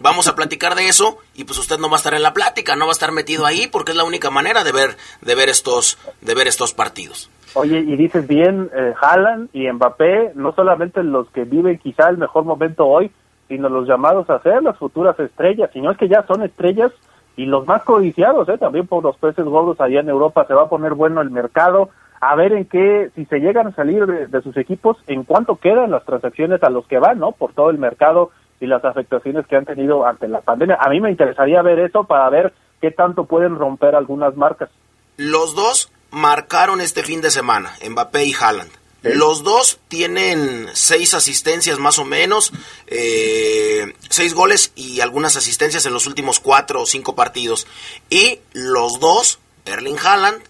vamos 0.02 0.28
a 0.28 0.34
platicar 0.34 0.74
de 0.74 0.88
eso 0.88 1.18
y 1.34 1.44
pues 1.44 1.58
usted 1.58 1.78
no 1.78 1.88
va 1.88 1.94
a 1.94 1.96
estar 1.96 2.14
en 2.14 2.22
la 2.22 2.34
plática, 2.34 2.76
no 2.76 2.86
va 2.86 2.90
a 2.90 2.92
estar 2.92 3.12
metido 3.12 3.46
ahí 3.46 3.68
porque 3.68 3.92
es 3.92 3.96
la 3.96 4.04
única 4.04 4.30
manera 4.30 4.64
de 4.64 4.72
ver 4.72 4.96
de 5.22 5.34
ver 5.34 5.48
estos 5.48 5.98
de 6.20 6.34
ver 6.34 6.48
estos 6.48 6.74
partidos. 6.74 7.30
Oye, 7.54 7.80
y 7.80 7.96
dices 7.96 8.26
bien, 8.26 8.70
eh, 8.74 8.94
Haaland 9.00 9.50
y 9.52 9.70
Mbappé, 9.70 10.32
no 10.34 10.52
solamente 10.52 11.02
los 11.02 11.28
que 11.30 11.44
viven 11.44 11.78
quizá 11.78 12.08
el 12.08 12.16
mejor 12.16 12.44
momento 12.44 12.86
hoy, 12.86 13.10
sino 13.48 13.68
los 13.68 13.86
llamados 13.86 14.28
a 14.30 14.40
ser 14.40 14.62
las 14.62 14.78
futuras 14.78 15.18
estrellas, 15.20 15.70
sino 15.72 15.90
es 15.90 15.98
que 15.98 16.08
ya 16.08 16.24
son 16.26 16.42
estrellas 16.42 16.92
y 17.36 17.44
los 17.44 17.66
más 17.66 17.82
codiciados, 17.82 18.48
¿eh? 18.48 18.58
también 18.58 18.86
por 18.86 19.02
los 19.02 19.16
peces 19.16 19.44
gordos 19.44 19.80
allá 19.80 20.00
en 20.00 20.08
Europa 20.08 20.46
se 20.46 20.54
va 20.54 20.62
a 20.62 20.68
poner 20.68 20.94
bueno 20.94 21.20
el 21.20 21.30
mercado, 21.30 21.90
a 22.20 22.34
ver 22.36 22.52
en 22.52 22.64
qué, 22.64 23.10
si 23.14 23.26
se 23.26 23.40
llegan 23.40 23.66
a 23.66 23.74
salir 23.74 24.06
de, 24.06 24.26
de 24.28 24.42
sus 24.42 24.56
equipos, 24.56 24.96
en 25.06 25.24
cuánto 25.24 25.56
quedan 25.56 25.90
las 25.90 26.04
transacciones 26.04 26.62
a 26.62 26.70
los 26.70 26.86
que 26.86 26.98
van, 26.98 27.18
¿no? 27.18 27.32
Por 27.32 27.52
todo 27.52 27.68
el 27.70 27.78
mercado 27.78 28.30
y 28.62 28.66
las 28.66 28.84
afectaciones 28.84 29.44
que 29.48 29.56
han 29.56 29.64
tenido 29.64 30.06
ante 30.06 30.28
la 30.28 30.40
pandemia. 30.40 30.78
A 30.80 30.88
mí 30.88 31.00
me 31.00 31.10
interesaría 31.10 31.60
ver 31.62 31.80
eso 31.80 32.04
para 32.04 32.30
ver 32.30 32.54
qué 32.80 32.92
tanto 32.92 33.24
pueden 33.24 33.56
romper 33.56 33.96
algunas 33.96 34.36
marcas. 34.36 34.70
Los 35.16 35.56
dos 35.56 35.90
marcaron 36.10 36.80
este 36.80 37.02
fin 37.02 37.20
de 37.20 37.32
semana, 37.32 37.74
Mbappé 37.88 38.24
y 38.24 38.34
Haaland. 38.34 38.70
Los 39.02 39.42
dos 39.42 39.80
tienen 39.88 40.68
seis 40.74 41.12
asistencias 41.12 41.80
más 41.80 41.98
o 41.98 42.04
menos, 42.04 42.52
eh, 42.86 43.92
seis 44.08 44.32
goles 44.32 44.72
y 44.76 45.00
algunas 45.00 45.36
asistencias 45.36 45.84
en 45.86 45.92
los 45.92 46.06
últimos 46.06 46.38
cuatro 46.38 46.82
o 46.82 46.86
cinco 46.86 47.16
partidos. 47.16 47.66
Y 48.10 48.38
los 48.52 49.00
dos, 49.00 49.40
Erling 49.64 49.98
Haaland 49.98 50.40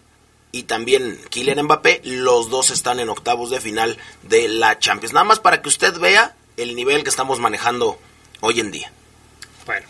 y 0.53 0.65
también 0.65 1.19
Kylian 1.31 1.65
Mbappé, 1.65 2.03
los 2.05 2.51
dos 2.51 2.71
están 2.71 3.01
en 3.01 3.09
octavos 3.09 3.49
de 3.49 3.63
final 3.63 3.97
de 4.23 4.49
la 4.49 4.79
Champions. 4.79 5.15
Nada 5.15 5.25
más 5.25 5.41
para 5.41 5.63
que 5.63 5.71
usted 5.71 5.99
vea 5.99 6.35
el 6.57 6.75
nivel 6.77 7.03
que 7.03 7.11
estamos 7.11 7.39
manejando 7.39 7.99
hoy 8.41 8.61
en 8.61 8.71
día. 8.71 8.93
Bueno, 9.67 9.87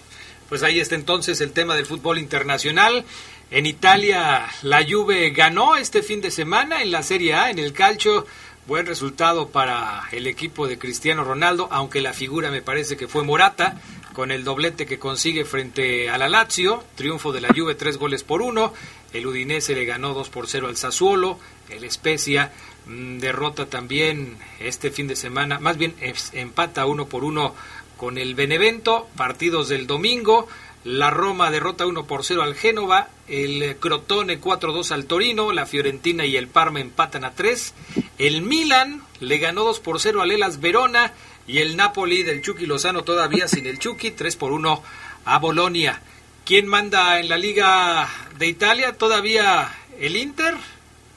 pues 0.48 0.62
ahí 0.62 0.80
está 0.80 0.94
entonces 0.94 1.40
el 1.40 1.52
tema 1.52 1.74
del 1.74 1.86
fútbol 1.86 2.18
internacional. 2.18 3.04
En 3.50 3.66
Italia 3.66 4.46
la 4.62 4.84
Juve 4.88 5.30
ganó 5.30 5.76
este 5.76 6.02
fin 6.02 6.20
de 6.20 6.30
semana 6.30 6.82
en 6.82 6.90
la 6.90 7.02
Serie 7.02 7.34
A, 7.34 7.50
en 7.50 7.58
el 7.58 7.72
calcio. 7.72 8.26
Buen 8.66 8.86
resultado 8.86 9.48
para 9.48 10.04
el 10.12 10.26
equipo 10.26 10.68
de 10.68 10.78
Cristiano 10.78 11.24
Ronaldo, 11.24 11.68
aunque 11.72 12.00
la 12.00 12.12
figura 12.12 12.50
me 12.50 12.62
parece 12.62 12.96
que 12.96 13.08
fue 13.08 13.24
Morata, 13.24 13.80
con 14.12 14.30
el 14.30 14.44
doblete 14.44 14.86
que 14.86 15.00
consigue 15.00 15.44
frente 15.44 16.08
a 16.08 16.16
la 16.16 16.28
Lazio. 16.28 16.84
Triunfo 16.94 17.32
de 17.32 17.40
la 17.40 17.48
Juve, 17.48 17.74
tres 17.74 17.98
goles 17.98 18.22
por 18.22 18.40
uno. 18.40 18.72
El 19.12 19.26
Udinese 19.26 19.74
le 19.74 19.84
ganó 19.84 20.14
dos 20.14 20.28
por 20.28 20.46
cero 20.48 20.68
al 20.68 20.76
Sassuolo. 20.76 21.38
El 21.68 21.90
Spezia 21.90 22.52
derrota 22.86 23.66
también 23.66 24.36
este 24.60 24.90
fin 24.90 25.06
de 25.08 25.16
semana, 25.16 25.58
más 25.58 25.76
bien 25.78 25.94
empata 26.32 26.86
uno 26.86 27.06
por 27.06 27.24
uno 27.24 27.54
con 27.96 28.18
el 28.18 28.34
Benevento, 28.34 29.08
partidos 29.16 29.68
del 29.68 29.86
domingo, 29.86 30.48
la 30.84 31.10
Roma 31.10 31.50
derrota 31.50 31.86
1 31.86 32.06
por 32.06 32.24
0 32.24 32.42
al 32.42 32.56
Génova, 32.56 33.08
el 33.28 33.76
Crotone 33.78 34.40
4-2 34.40 34.90
al 34.90 35.06
Torino, 35.06 35.52
la 35.52 35.66
Fiorentina 35.66 36.26
y 36.26 36.36
el 36.36 36.48
Parma 36.48 36.80
empatan 36.80 37.24
a 37.24 37.32
3, 37.32 37.74
el 38.18 38.42
Milan 38.42 39.02
le 39.20 39.38
ganó 39.38 39.62
2 39.62 39.78
por 39.78 40.00
0 40.00 40.22
al 40.22 40.32
Elas 40.32 40.60
Verona 40.60 41.12
y 41.46 41.58
el 41.58 41.76
Napoli 41.76 42.24
del 42.24 42.42
Chucky 42.42 42.66
Lozano 42.66 43.04
todavía 43.04 43.46
sin 43.46 43.66
el 43.66 43.78
Chucky 43.78 44.10
3 44.10 44.34
por 44.34 44.50
1 44.50 44.82
a 45.24 45.38
Bolonia. 45.38 46.02
¿Quién 46.44 46.66
manda 46.66 47.20
en 47.20 47.28
la 47.28 47.38
Liga 47.38 48.08
de 48.36 48.48
Italia? 48.48 48.98
¿Todavía 48.98 49.72
el 50.00 50.16
Inter? 50.16 50.54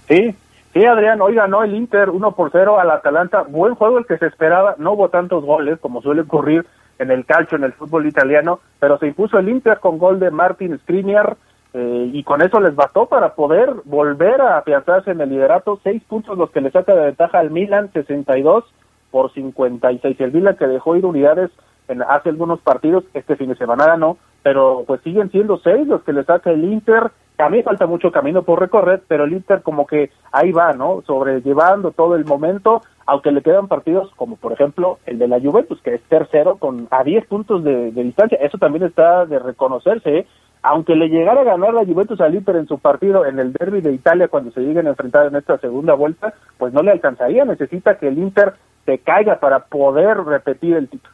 Sí, 0.08 0.36
Sí, 0.75 0.85
Adrián, 0.85 1.21
hoy 1.21 1.35
ganó 1.35 1.63
el 1.63 1.73
Inter 1.73 2.09
1 2.09 2.35
por 2.35 2.51
0 2.51 2.77
al 2.77 2.91
Atalanta. 2.91 3.43
Buen 3.43 3.75
juego 3.75 3.97
el 3.97 4.05
que 4.05 4.17
se 4.17 4.25
esperaba. 4.25 4.75
No 4.77 4.91
hubo 4.91 5.07
tantos 5.07 5.45
goles 5.45 5.79
como 5.79 6.01
suele 6.01 6.23
ocurrir 6.23 6.65
en 6.99 7.11
el 7.11 7.25
calcio, 7.25 7.57
en 7.57 7.63
el 7.63 7.71
fútbol 7.71 8.05
italiano, 8.05 8.59
pero 8.77 8.97
se 8.97 9.07
impuso 9.07 9.39
el 9.39 9.47
Inter 9.47 9.79
con 9.79 9.97
gol 9.97 10.19
de 10.19 10.31
Martin 10.31 10.77
Skriniar 10.79 11.38
eh, 11.73 12.09
y 12.11 12.21
con 12.23 12.41
eso 12.41 12.59
les 12.59 12.75
bastó 12.75 13.05
para 13.05 13.35
poder 13.35 13.69
volver 13.85 14.41
a 14.41 14.57
afianzarse 14.57 15.11
en 15.11 15.21
el 15.21 15.29
liderato. 15.29 15.79
Seis 15.81 16.03
puntos 16.03 16.38
los 16.38 16.51
que 16.51 16.59
le 16.59 16.71
saca 16.71 16.93
de 16.93 17.05
ventaja 17.05 17.39
al 17.39 17.51
Milan, 17.51 17.89
62 17.93 18.65
por 19.11 19.31
56. 19.31 20.19
El 20.19 20.33
Milan 20.33 20.57
que 20.57 20.67
dejó 20.67 20.97
ir 20.97 21.05
unidades 21.05 21.51
en, 21.88 22.01
hace 22.01 22.27
algunos 22.27 22.59
partidos, 22.59 23.05
este 23.13 23.38
fin 23.38 23.47
de 23.47 23.55
semana 23.55 23.85
ganó, 23.85 24.17
pero 24.43 24.83
pues 24.85 24.99
siguen 25.03 25.31
siendo 25.31 25.57
seis 25.59 25.88
los 25.88 26.03
que 26.03 26.11
le 26.11 26.25
saca 26.25 26.51
el 26.51 26.65
Inter 26.65 27.11
a 27.38 27.50
mí 27.50 27.63
falta 27.63 27.86
mucho 27.86 28.12
camino 28.12 28.43
por 28.43 28.60
recorrer, 28.60 29.02
pero 29.08 29.26
el 29.26 29.34
Inter 29.34 29.62
como 29.62 29.86
que 29.86 30.12
ahí 30.32 30.52
va, 30.52 30.74
¿no? 30.74 31.02
Sobrellevando 31.06 31.91
todo 31.91 32.15
el 32.15 32.26
momento, 32.26 32.82
aunque 33.06 33.32
le 33.32 33.41
quedan 33.41 33.67
partidos 33.67 34.12
como 34.15 34.36
por 34.38 34.54
ejemplo 34.54 35.00
el 35.06 35.19
de 35.19 35.28
la 35.28 35.39
Juventus, 35.39 35.82
que 35.82 35.95
es 35.95 36.02
tercero 36.04 36.58
con 36.58 36.88
a 36.91 37.04
10 37.04 37.26
puntos 37.28 37.63
de, 37.63 37.91
distancia. 37.91 38.38
Eso 38.41 38.58
también 38.58 38.84
está 38.84 39.26
de 39.26 39.39
reconocerse, 39.39 40.19
¿eh? 40.19 40.28
Aunque 40.62 40.95
le 40.95 41.10
llegara 41.10 41.41
a 41.41 41.43
ganar 41.43 41.74
la 41.74 41.86
Juventus 41.86 42.19
al 42.21 42.34
Inter 42.34 42.56
en 42.56 42.67
su 42.67 42.80
partido 42.80 43.26
en 43.26 43.38
el 43.38 43.54
derby 43.54 43.82
de 43.82 43.93
Italia 43.93 44.30
cuando 44.30 44.52
se 44.52 44.62
lleguen 44.62 44.88
a 44.88 44.91
enfrentar 44.91 45.28
en 45.28 45.36
esta 45.36 45.60
segunda 45.60 45.93
vuelta, 45.93 46.34
pues 46.58 46.74
no 46.74 46.82
le 46.82 46.91
alcanzaría. 46.91 47.45
Necesita 47.45 48.00
que 48.00 48.08
el 48.08 48.17
Inter 48.17 48.54
se 48.86 48.98
caiga 48.98 49.39
para 49.39 49.65
poder 49.65 50.17
repetir 50.24 50.76
el 50.76 50.89
título. 50.89 51.13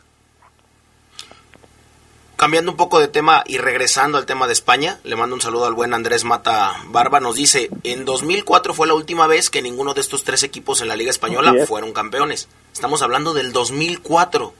Cambiando 2.41 2.71
un 2.71 2.77
poco 2.77 2.99
de 2.99 3.07
tema 3.07 3.43
y 3.45 3.59
regresando 3.59 4.17
al 4.17 4.25
tema 4.25 4.47
de 4.47 4.53
España, 4.53 4.99
le 5.03 5.15
mando 5.15 5.35
un 5.35 5.41
saludo 5.41 5.67
al 5.67 5.75
buen 5.75 5.93
Andrés 5.93 6.23
Mata 6.23 6.75
Barba. 6.87 7.19
Nos 7.19 7.35
dice, 7.35 7.69
en 7.83 8.03
2004 8.03 8.73
fue 8.73 8.87
la 8.87 8.95
última 8.95 9.27
vez 9.27 9.51
que 9.51 9.61
ninguno 9.61 9.93
de 9.93 10.01
estos 10.01 10.23
tres 10.23 10.41
equipos 10.41 10.81
en 10.81 10.87
la 10.87 10.95
Liga 10.95 11.11
Española 11.11 11.53
fueron 11.67 11.93
campeones. 11.93 12.47
Estamos 12.73 13.03
hablando 13.03 13.35
del 13.35 13.53
2004. 13.53 14.55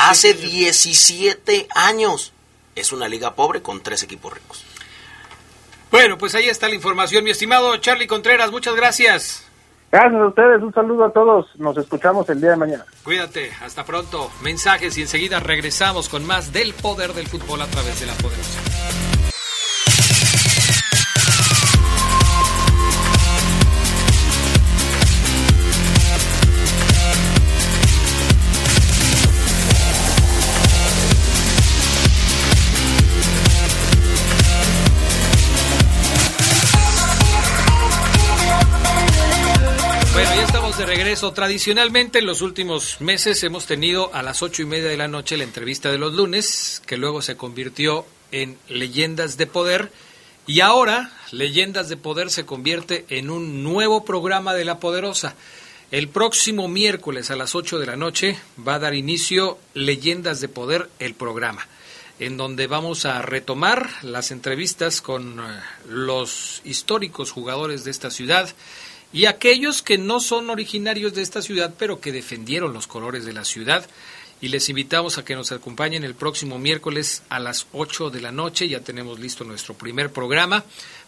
Hace 0.00 0.34
17 0.34 1.68
años. 1.76 2.32
Es 2.74 2.90
una 2.90 3.06
liga 3.06 3.36
pobre 3.36 3.62
con 3.62 3.80
tres 3.80 4.02
equipos 4.02 4.32
ricos. 4.32 4.64
Bueno, 5.92 6.18
pues 6.18 6.34
ahí 6.34 6.48
está 6.48 6.68
la 6.68 6.74
información, 6.74 7.22
mi 7.22 7.30
estimado 7.30 7.76
Charlie 7.76 8.08
Contreras. 8.08 8.50
Muchas 8.50 8.74
gracias. 8.74 9.44
Gracias 9.94 10.20
a 10.20 10.26
ustedes, 10.26 10.60
un 10.60 10.74
saludo 10.74 11.04
a 11.04 11.12
todos. 11.12 11.46
Nos 11.56 11.76
escuchamos 11.76 12.28
el 12.28 12.40
día 12.40 12.50
de 12.50 12.56
mañana. 12.56 12.84
Cuídate, 13.04 13.52
hasta 13.64 13.84
pronto. 13.84 14.28
Mensajes 14.42 14.98
y 14.98 15.02
enseguida 15.02 15.38
regresamos 15.38 16.08
con 16.08 16.26
más 16.26 16.52
del 16.52 16.74
poder 16.74 17.12
del 17.12 17.28
fútbol 17.28 17.62
a 17.62 17.66
través 17.66 18.00
de 18.00 18.06
la 18.06 18.14
poderosa. 18.14 18.73
De 40.86 40.96
regreso. 40.96 41.32
Tradicionalmente 41.32 42.18
en 42.18 42.26
los 42.26 42.42
últimos 42.42 43.00
meses 43.00 43.42
hemos 43.42 43.64
tenido 43.66 44.14
a 44.14 44.22
las 44.22 44.42
ocho 44.42 44.62
y 44.62 44.66
media 44.66 44.88
de 44.88 44.96
la 44.96 45.08
noche 45.08 45.36
la 45.36 45.44
entrevista 45.44 45.90
de 45.90 45.98
los 45.98 46.12
lunes, 46.12 46.82
que 46.86 46.96
luego 46.96 47.22
se 47.22 47.36
convirtió 47.36 48.04
en 48.32 48.58
Leyendas 48.68 49.36
de 49.36 49.46
Poder. 49.46 49.90
Y 50.46 50.60
ahora 50.60 51.12
Leyendas 51.30 51.88
de 51.88 51.96
Poder 51.96 52.30
se 52.30 52.44
convierte 52.44 53.06
en 53.08 53.30
un 53.30 53.62
nuevo 53.62 54.04
programa 54.04 54.52
de 54.52 54.64
La 54.64 54.78
Poderosa. 54.78 55.36
El 55.90 56.08
próximo 56.08 56.68
miércoles 56.68 57.30
a 57.30 57.36
las 57.36 57.54
8 57.54 57.78
de 57.78 57.86
la 57.86 57.96
noche 57.96 58.38
va 58.66 58.74
a 58.74 58.80
dar 58.80 58.94
inicio 58.94 59.58
Leyendas 59.74 60.40
de 60.40 60.48
Poder, 60.48 60.90
el 60.98 61.14
programa, 61.14 61.66
en 62.18 62.36
donde 62.36 62.66
vamos 62.66 63.06
a 63.06 63.22
retomar 63.22 63.88
las 64.02 64.30
entrevistas 64.32 65.00
con 65.00 65.40
eh, 65.40 65.42
los 65.88 66.60
históricos 66.64 67.30
jugadores 67.30 67.84
de 67.84 67.90
esta 67.90 68.10
ciudad 68.10 68.54
y 69.14 69.26
aquellos 69.26 69.80
que 69.80 69.96
no 69.96 70.18
son 70.18 70.50
originarios 70.50 71.14
de 71.14 71.22
esta 71.22 71.40
ciudad, 71.40 71.72
pero 71.78 72.00
que 72.00 72.10
defendieron 72.10 72.72
los 72.72 72.88
colores 72.88 73.24
de 73.24 73.32
la 73.32 73.44
ciudad. 73.44 73.88
Y 74.40 74.48
les 74.48 74.68
invitamos 74.68 75.16
a 75.16 75.24
que 75.24 75.36
nos 75.36 75.52
acompañen 75.52 76.02
el 76.02 76.16
próximo 76.16 76.58
miércoles 76.58 77.22
a 77.28 77.38
las 77.38 77.68
8 77.72 78.10
de 78.10 78.20
la 78.20 78.32
noche. 78.32 78.68
Ya 78.68 78.80
tenemos 78.80 79.20
listo 79.20 79.44
nuestro 79.44 79.74
primer 79.74 80.10
programa. 80.10 80.64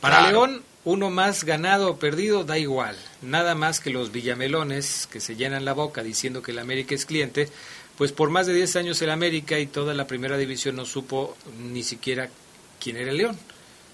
Para 0.00 0.30
León, 0.30 0.62
uno 0.84 1.10
más 1.10 1.44
ganado 1.44 1.90
o 1.90 1.98
perdido 1.98 2.44
da 2.44 2.58
igual. 2.58 2.96
Nada 3.22 3.54
más 3.54 3.80
que 3.80 3.90
los 3.90 4.12
villamelones 4.12 5.06
que 5.10 5.20
se 5.20 5.36
llenan 5.36 5.64
la 5.64 5.74
boca 5.74 6.02
diciendo 6.02 6.42
que 6.42 6.52
el 6.52 6.58
América 6.58 6.94
es 6.94 7.06
cliente, 7.06 7.48
pues 7.96 8.12
por 8.12 8.30
más 8.30 8.46
de 8.46 8.54
10 8.54 8.76
años 8.76 9.02
el 9.02 9.10
América 9.10 9.58
y 9.58 9.66
toda 9.66 9.92
la 9.94 10.06
primera 10.06 10.38
división 10.38 10.76
no 10.76 10.86
supo 10.86 11.36
ni 11.58 11.82
siquiera 11.82 12.30
quién 12.78 12.96
era 12.96 13.10
el 13.10 13.18
León. 13.18 13.38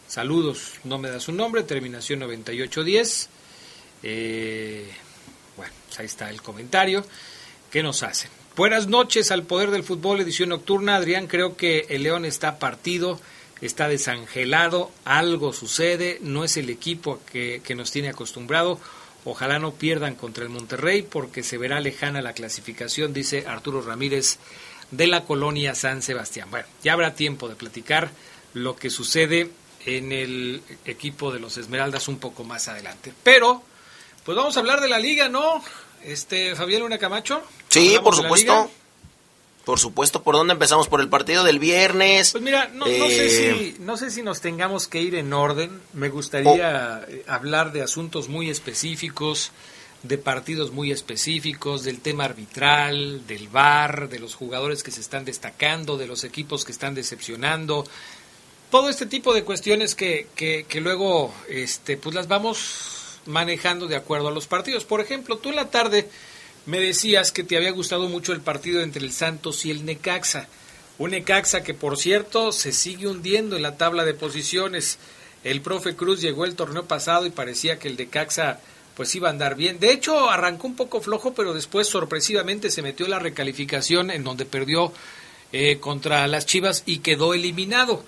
Saludos, 0.09 0.75
no 0.85 0.99
me 0.99 1.11
da 1.11 1.19
su 1.19 1.33
nombre, 1.33 1.65
terminación 1.65 2.21
9810. 2.21 3.29
Eh, 4.05 4.89
bueno, 5.57 5.73
pues 5.87 5.99
ahí 5.99 6.07
está 6.07 6.31
el 6.31 6.41
comentario. 6.43 7.05
¿Qué 7.71 7.83
nos 7.83 8.05
hacen? 8.05 8.31
Buenas 8.57 8.87
noches 8.87 9.33
al 9.33 9.43
Poder 9.43 9.71
del 9.71 9.85
Fútbol, 9.85 10.23
edición 10.23 10.49
nocturna. 10.49 10.97
Adrián, 10.97 11.27
creo 11.27 11.59
que 11.59 11.85
el 11.91 12.05
León 12.05 12.25
está 12.25 12.59
partido, 12.59 13.21
está 13.61 13.87
desangelado, 13.87 14.91
algo 15.05 15.53
sucede, 15.53 16.19
no 16.23 16.43
es 16.43 16.57
el 16.57 16.71
equipo 16.71 17.21
que, 17.31 17.61
nos 17.77 17.91
tiene 17.91 18.09
acostumbrado. 18.09 18.81
Ojalá 19.27 19.59
no 19.59 19.75
pierdan 19.75 20.15
contra 20.15 20.43
el 20.43 20.49
Monterrey 20.49 21.03
porque 21.03 21.43
se 21.43 21.59
verá 21.59 21.81
lejana 21.81 22.23
la 22.23 22.33
clasificación, 22.33 23.13
dice 23.13 23.45
Arturo 23.47 23.83
Ramírez 23.83 24.39
de 24.91 25.07
la 25.07 25.25
colonia 25.25 25.75
San 25.75 26.01
Sebastián. 26.01 26.51
Bueno, 26.51 26.67
ya 26.83 26.95
habrá 26.95 27.13
tiempo 27.13 27.51
de 27.51 27.57
platicar 27.57 28.11
lo 28.55 28.75
que 28.75 28.89
sucede 28.89 29.51
en 29.85 30.13
el 30.13 30.63
equipo 30.87 31.31
de 31.31 31.41
los 31.41 31.59
Esmeraldas 31.59 32.09
un 32.09 32.19
poco 32.19 32.43
más 32.43 32.69
adelante. 32.69 33.13
Pero, 33.23 33.63
pues 34.25 34.35
vamos 34.35 34.57
a 34.57 34.61
hablar 34.61 34.81
de 34.81 34.89
la 34.89 34.99
liga, 34.99 35.29
¿no? 35.29 35.63
Este, 36.07 36.55
Fabián 36.55 36.83
Luna 36.83 36.99
Camacho. 36.99 37.43
Sí, 37.69 37.97
por 38.03 38.15
supuesto. 38.15 38.71
Por 39.65 39.81
supuesto, 39.81 40.23
¿por 40.23 40.37
dónde 40.37 40.53
empezamos? 40.53 40.87
¿Por 40.87 41.01
el 41.01 41.09
partido 41.09 41.43
del 41.43 41.59
viernes? 41.59 42.31
Pues 42.31 42.45
mira, 42.45 42.71
no, 42.73 42.87
sé, 42.87 43.27
eh, 43.27 43.75
si, 43.75 43.83
no 43.83 43.97
sé 43.97 44.13
si 44.13 44.23
nos 44.23 44.41
tengamos 44.41 44.87
que 44.87 45.03
ir 45.03 45.17
en 45.17 45.33
orden. 45.33 45.81
Me 45.93 46.09
gustaría 46.09 47.03
oh. 47.03 47.11
eh, 47.11 47.25
hablar 47.27 47.73
de 47.73 47.83
asuntos 47.83 48.29
muy 48.29 48.49
específicos, 48.49 49.51
de 50.05 50.19
partidos 50.19 50.71
muy 50.71 50.93
específicos, 50.93 51.83
del 51.83 51.99
tema 51.99 52.27
arbitral, 52.27 53.27
del 53.27 53.49
VAR, 53.49 54.09
de 54.09 54.21
los 54.21 54.37
jugadores 54.37 54.85
que 54.85 54.93
se 54.93 55.01
están 55.01 55.25
destacando, 55.25 55.99
de 55.99 56.07
los 56.07 56.23
equipos 56.23 56.65
que 56.65 56.71
están 56.71 56.95
decepcionando. 56.95 57.85
Todo 58.71 58.89
este 58.89 59.07
tipo 59.07 59.35
de 59.35 59.43
cuestiones 59.43 59.97
que, 59.97 60.29
que, 60.37 60.65
que 60.69 60.81
luego 60.81 61.35
este, 61.49 61.97
pues 61.97 62.15
las 62.15 62.29
vamos 62.29 62.96
manejando 63.27 63.87
de 63.87 63.97
acuerdo 63.97 64.29
a 64.29 64.33
los 64.33 64.47
partidos. 64.47 64.85
Por 64.85 65.01
ejemplo, 65.01 65.39
tú 65.39 65.51
en 65.51 65.57
la 65.57 65.71
tarde 65.71 66.09
me 66.67 66.79
decías 66.81 67.33
que 67.33 67.45
te 67.45 67.57
había 67.57 67.71
gustado 67.71 68.09
mucho 68.09 68.33
el 68.33 68.41
partido 68.41 68.83
entre 68.83 69.05
el 69.05 69.13
Santos 69.13 69.65
y 69.65 69.71
el 69.71 69.85
Necaxa. 69.85 70.49
Un 70.99 71.11
Necaxa 71.11 71.63
que, 71.63 71.75
por 71.75 71.97
cierto, 71.97 72.53
se 72.53 72.73
sigue 72.73 73.07
hundiendo 73.07 73.57
en 73.57 73.63
la 73.63 73.77
tabla 73.77 74.05
de 74.05 74.15
posiciones. 74.15 74.99
El 75.45 75.61
profe 75.61 75.95
Cruz 75.95 76.21
llegó 76.21 76.45
el 76.45 76.57
torneo 76.57 76.87
pasado 76.87 77.27
y 77.27 77.31
parecía 77.31 77.79
que 77.79 77.89
el 77.89 77.97
Necaxa 77.97 78.61
pues 78.97 79.15
iba 79.15 79.29
a 79.29 79.31
andar 79.31 79.57
bien. 79.57 79.79
De 79.79 79.93
hecho, 79.93 80.31
arrancó 80.31 80.67
un 80.67 80.75
poco 80.75 81.03
flojo, 81.03 81.35
pero 81.35 81.53
después 81.53 81.87
sorpresivamente 81.87 82.71
se 82.71 82.83
metió 82.83 83.07
la 83.07 83.19
recalificación 83.19 84.11
en 84.11 84.25
donde 84.25 84.47
perdió 84.47 84.93
eh, 85.53 85.79
contra 85.79 86.27
las 86.27 86.47
Chivas 86.47 86.83
y 86.87 86.99
quedó 86.99 87.35
eliminado. 87.35 88.03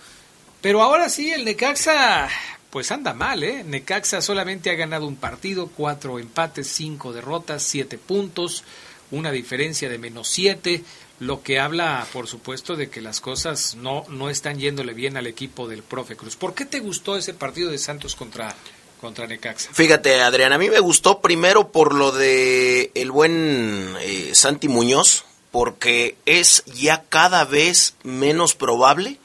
Pero 0.63 0.83
ahora 0.83 1.11
sí, 1.11 1.31
el 1.31 1.45
Necaxa, 1.45 2.29
pues 2.71 2.91
anda 2.91 3.15
mal, 3.15 3.43
¿eh? 3.43 3.65
Necaxa 3.65 4.21
solamente 4.21 4.71
ha 4.71 4.75
ganado 4.75 5.07
un 5.07 5.17
partido, 5.17 5.71
cuatro 5.75 6.19
empates, 6.19 6.69
cinco 6.69 7.13
derrotas, 7.13 7.63
siete 7.63 7.99
puntos, 7.99 8.65
una 9.11 9.31
diferencia 9.33 9.89
de 9.89 9.99
menos 9.99 10.29
siete, 10.29 10.85
lo 11.21 11.43
que 11.43 11.59
habla, 11.59 12.07
por 12.13 12.29
supuesto, 12.29 12.77
de 12.77 12.91
que 12.91 13.01
las 13.01 13.21
cosas 13.21 13.75
no, 13.75 14.05
no 14.09 14.31
están 14.31 14.59
yéndole 14.59 14.93
bien 14.93 15.17
al 15.17 15.27
equipo 15.27 15.67
del 15.67 15.83
profe 15.83 16.17
Cruz. 16.17 16.37
¿Por 16.37 16.55
qué 16.55 16.65
te 16.65 16.81
gustó 16.81 17.17
ese 17.17 17.35
partido 17.35 17.71
de 17.71 17.79
Santos 17.79 18.15
contra, 18.15 18.55
contra 19.01 19.27
Necaxa? 19.27 19.71
Fíjate, 19.73 20.21
Adrián, 20.21 20.53
a 20.53 20.59
mí 20.59 20.69
me 20.69 20.81
gustó 20.81 21.21
primero 21.21 21.73
por 21.73 21.95
lo 21.95 22.13
de 22.13 22.93
el 22.95 23.11
buen 23.11 23.97
eh, 24.01 24.31
Santi 24.35 24.69
Muñoz, 24.69 25.25
porque 25.51 26.17
es 26.27 26.63
ya 26.67 27.03
cada 27.09 27.45
vez 27.45 27.95
menos 28.05 28.55
probable 28.55 29.19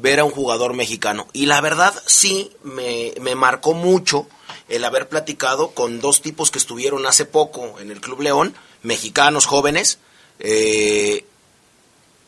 ver 0.00 0.20
a 0.20 0.24
un 0.24 0.30
jugador 0.30 0.74
mexicano. 0.74 1.26
Y 1.32 1.46
la 1.46 1.60
verdad 1.60 1.94
sí 2.06 2.50
me, 2.62 3.12
me, 3.20 3.34
marcó 3.34 3.74
mucho 3.74 4.26
el 4.68 4.84
haber 4.84 5.08
platicado 5.08 5.70
con 5.70 6.00
dos 6.00 6.22
tipos 6.22 6.50
que 6.50 6.58
estuvieron 6.58 7.04
hace 7.06 7.24
poco 7.24 7.78
en 7.80 7.90
el 7.90 8.00
Club 8.00 8.22
León, 8.22 8.54
mexicanos 8.82 9.46
jóvenes, 9.46 9.98
eh, 10.38 11.24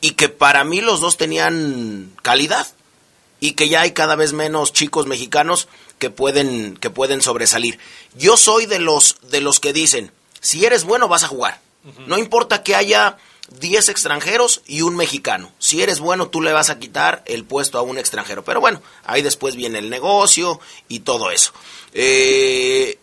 y 0.01 0.13
que 0.13 0.29
para 0.29 0.65
mí 0.65 0.81
los 0.81 1.01
dos 1.01 1.17
tenían 1.17 2.13
calidad 2.23 2.67
y 3.39 3.53
que 3.53 3.69
ya 3.69 3.83
hay 3.83 3.93
cada 3.93 4.17
vez 4.17 4.33
menos 4.33 4.73
chicos 4.73 5.07
mexicanos 5.07 5.69
que 5.99 6.11
pueden 6.11 6.77
que 6.77 6.91
pueden 6.91 7.23
sobresalir. 7.23 7.79
Yo 8.17 8.37
soy 8.37 8.67
de 8.67 8.79
los 8.81 9.19
de 9.31 9.41
los 9.41 9.61
que 9.61 9.73
dicen, 9.73 10.11
si 10.41 10.65
eres 10.65 10.85
bueno 10.85 11.09
vas 11.09 11.23
a 11.23 11.29
jugar. 11.29 11.61
No 12.07 12.19
importa 12.19 12.63
que 12.63 12.75
haya 12.75 13.17
10 13.59 13.89
extranjeros 13.89 14.63
y 14.67 14.83
un 14.83 14.97
mexicano. 14.97 15.51
Si 15.59 15.83
eres 15.83 16.01
bueno, 16.01 16.29
tú 16.29 16.41
le 16.41 16.53
vas 16.53 16.71
a 16.71 16.79
quitar 16.79 17.23
el 17.27 17.45
puesto 17.45 17.79
a 17.79 17.83
un 17.83 17.99
extranjero. 17.99 18.45
Pero 18.45 18.61
bueno, 18.61 18.81
ahí 19.05 19.23
después 19.23 19.57
viene 19.57 19.79
el 19.79 19.91
negocio 19.91 20.61
y 20.89 21.01
todo 21.01 21.31
eso. 21.31 21.53
Eh, 21.93 22.99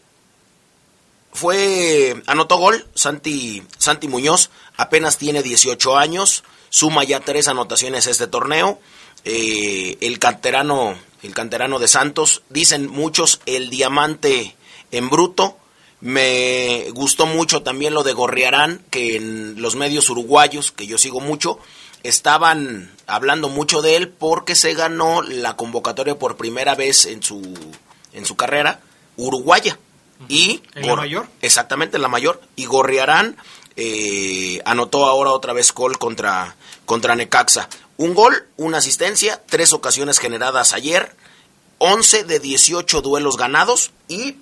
fue, 1.34 2.22
anotó 2.26 2.58
gol 2.58 2.88
Santi, 2.96 3.62
Santi 3.78 4.08
Muñoz, 4.08 4.50
apenas 4.78 5.18
tiene 5.18 5.44
18 5.44 5.98
años, 5.98 6.44
suma 6.70 7.04
ya 7.04 7.20
tres 7.20 7.48
anotaciones 7.48 8.08
este 8.08 8.28
torneo. 8.28 8.80
Eh, 9.26 9.98
el 10.02 10.20
canterano, 10.20 10.98
el 11.22 11.34
canterano 11.34 11.80
de 11.80 11.88
Santos, 11.88 12.44
dicen 12.50 12.90
muchos 12.90 13.42
el 13.46 13.70
diamante 13.70 14.56
en 14.92 15.10
bruto 15.10 15.58
me 16.00 16.90
gustó 16.92 17.26
mucho 17.26 17.64
también 17.64 17.94
lo 17.94 18.04
de 18.04 18.14
Gorriarán, 18.14 18.84
que 18.90 19.16
en 19.16 19.62
los 19.62 19.76
medios 19.76 20.10
uruguayos, 20.10 20.72
que 20.72 20.88
yo 20.88 20.98
sigo 20.98 21.20
mucho, 21.20 21.60
estaban 22.04 22.92
hablando 23.08 23.50
mucho 23.50 23.82
de 23.82 23.96
él 23.96 24.10
porque 24.10 24.56
se 24.56 24.74
ganó 24.74 25.22
la 25.22 25.56
convocatoria 25.56 26.20
por 26.20 26.38
primera 26.38 26.76
vez 26.76 27.06
en 27.06 27.24
su, 27.24 27.42
en 28.14 28.26
su 28.26 28.36
carrera 28.36 28.82
uruguaya. 29.16 29.80
Y 30.28 30.62
¿En 30.74 30.88
la 30.88 30.96
mayor? 30.96 31.28
Exactamente, 31.42 31.98
en 31.98 32.02
la 32.02 32.08
mayor. 32.08 32.42
Y 32.56 32.66
Gorriarán 32.66 33.38
eh, 33.76 34.62
anotó 34.66 35.06
ahora 35.06 35.32
otra 35.32 35.54
vez 35.54 35.74
gol 35.74 35.98
contra, 35.98 36.56
contra 36.86 37.16
Necaxa. 37.16 37.70
Un 37.98 38.14
gol, 38.14 38.48
una 38.58 38.78
asistencia, 38.80 39.42
tres 39.48 39.74
ocasiones 39.74 40.20
generadas 40.20 40.74
ayer, 40.74 41.16
11 41.80 42.24
de 42.24 42.40
18 42.40 43.02
duelos 43.02 43.38
ganados 43.38 43.92
y 44.08 44.36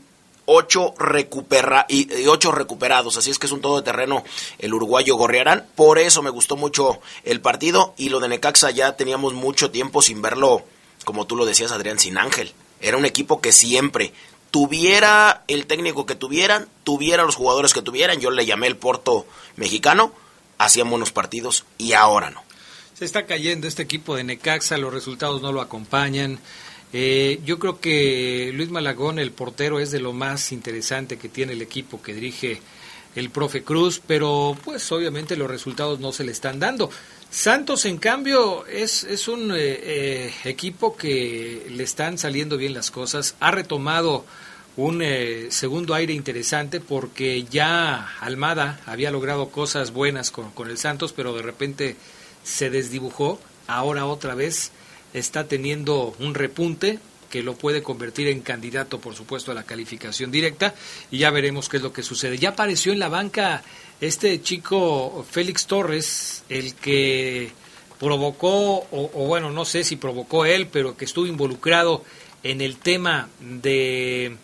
ocho, 0.46 0.94
recupera 0.98 1.86
y, 1.90 2.26
ocho 2.28 2.52
recuperados. 2.52 3.18
Así 3.18 3.32
es 3.32 3.40
que 3.40 3.48
es 3.48 3.52
un 3.52 3.62
todo 3.62 3.84
terreno 3.84 4.24
el 4.60 4.74
uruguayo 4.74 5.16
Gorriarán. 5.16 5.68
Por 5.76 6.00
eso 6.00 6.22
me 6.22 6.30
gustó 6.30 6.56
mucho 6.56 7.00
el 7.24 7.42
partido. 7.42 7.94
Y 7.98 8.10
lo 8.10 8.20
de 8.20 8.30
Necaxa 8.30 8.72
ya 8.72 8.96
teníamos 8.96 9.34
mucho 9.34 9.72
tiempo 9.72 10.02
sin 10.02 10.22
verlo, 10.22 10.64
como 11.04 11.26
tú 11.26 11.36
lo 11.36 11.46
decías, 11.46 11.72
Adrián, 11.72 12.00
sin 12.00 12.18
Ángel. 12.18 12.54
Era 12.82 12.98
un 12.98 13.06
equipo 13.06 13.42
que 13.42 13.52
siempre 13.52 14.14
tuviera 14.52 15.44
el 15.48 15.66
técnico 15.66 16.06
que 16.06 16.16
tuvieran, 16.16 16.68
tuviera 16.84 17.24
los 17.24 17.36
jugadores 17.36 17.74
que 17.74 17.82
tuvieran. 17.82 18.20
Yo 18.20 18.32
le 18.32 18.46
llamé 18.46 18.68
el 18.68 18.78
Porto 18.78 19.26
mexicano. 19.56 20.14
Hacían 20.58 20.90
buenos 20.90 21.12
partidos 21.12 21.66
y 21.78 21.94
ahora 21.94 22.30
no. 22.30 22.42
Se 22.94 23.04
está 23.04 23.26
cayendo 23.26 23.68
este 23.68 23.84
equipo 23.84 24.16
de 24.16 24.24
Necaxa, 24.24 24.78
los 24.78 24.94
resultados 24.94 25.42
no 25.42 25.52
lo 25.52 25.60
acompañan. 25.60 26.40
Eh, 26.94 27.42
yo 27.46 27.60
creo 27.60 27.80
que 27.80 28.52
Luis 28.54 28.70
Malagón, 28.70 29.20
el 29.20 29.32
portero, 29.32 29.80
es 29.80 29.92
de 29.92 30.00
lo 30.00 30.14
más 30.14 30.52
interesante 30.52 31.18
que 31.18 31.30
tiene 31.30 31.54
el 31.54 31.62
equipo 31.62 32.02
que 32.02 32.14
dirige 32.14 32.62
el 33.16 33.30
profe 33.30 33.64
Cruz, 33.64 34.02
pero 34.06 34.58
pues 34.64 34.92
obviamente 34.92 35.36
los 35.38 35.50
resultados 35.50 36.00
no 36.00 36.12
se 36.12 36.24
le 36.24 36.32
están 36.32 36.60
dando. 36.60 36.90
Santos, 37.30 37.86
en 37.86 37.98
cambio, 37.98 38.66
es, 38.66 39.04
es 39.04 39.28
un 39.28 39.52
eh, 39.52 39.58
eh, 39.58 40.34
equipo 40.46 40.96
que 40.96 41.68
le 41.70 41.84
están 41.84 42.18
saliendo 42.18 42.58
bien 42.58 42.74
las 42.74 42.92
cosas. 42.92 43.36
Ha 43.40 43.52
retomado 43.52 44.26
un 44.78 45.02
segundo 45.50 45.94
aire 45.94 46.14
interesante 46.14 46.82
porque 46.82 47.46
ya 47.46 48.10
Almada 48.20 48.82
había 48.86 49.10
logrado 49.10 49.50
cosas 49.50 49.92
buenas 49.92 50.32
con, 50.32 50.52
con 50.52 50.70
el 50.70 50.78
Santos, 50.78 51.14
pero 51.14 51.34
de 51.34 51.42
repente 51.42 51.96
se 52.44 52.70
desdibujó. 52.70 53.40
Ahora 53.68 54.06
otra 54.06 54.36
vez 54.36 54.72
está 55.16 55.48
teniendo 55.48 56.14
un 56.20 56.36
repunte 56.36 57.00
que 57.30 57.42
lo 57.42 57.56
puede 57.56 57.82
convertir 57.82 58.28
en 58.28 58.42
candidato, 58.42 59.00
por 59.00 59.16
supuesto, 59.16 59.52
a 59.52 59.56
la 59.56 59.64
calificación 59.64 60.32
directa 60.32 60.76
y 61.10 61.20
ya 61.20 61.32
veremos 61.32 61.70
qué 61.70 61.78
es 61.78 61.84
lo 61.84 61.92
que 61.92 62.04
sucede. 62.04 62.38
Ya 62.38 62.50
apareció 62.50 62.94
en 62.94 63.00
la 63.00 63.10
banca 63.10 63.64
este 64.02 64.42
chico 64.42 65.26
Félix 65.30 65.66
Torres, 65.68 66.44
el 66.50 66.76
que 66.76 67.52
provocó, 68.00 68.88
o, 68.92 69.26
bueno, 69.26 69.52
no 69.52 69.66
sé 69.66 69.84
si 69.84 69.96
provocó 69.96 70.46
él, 70.46 70.68
pero 70.68 70.98
que 70.98 71.06
estuvo 71.06 71.26
involucrado 71.26 72.04
en 72.44 72.62
el 72.62 72.78
tema 72.78 73.30
de 73.40 74.36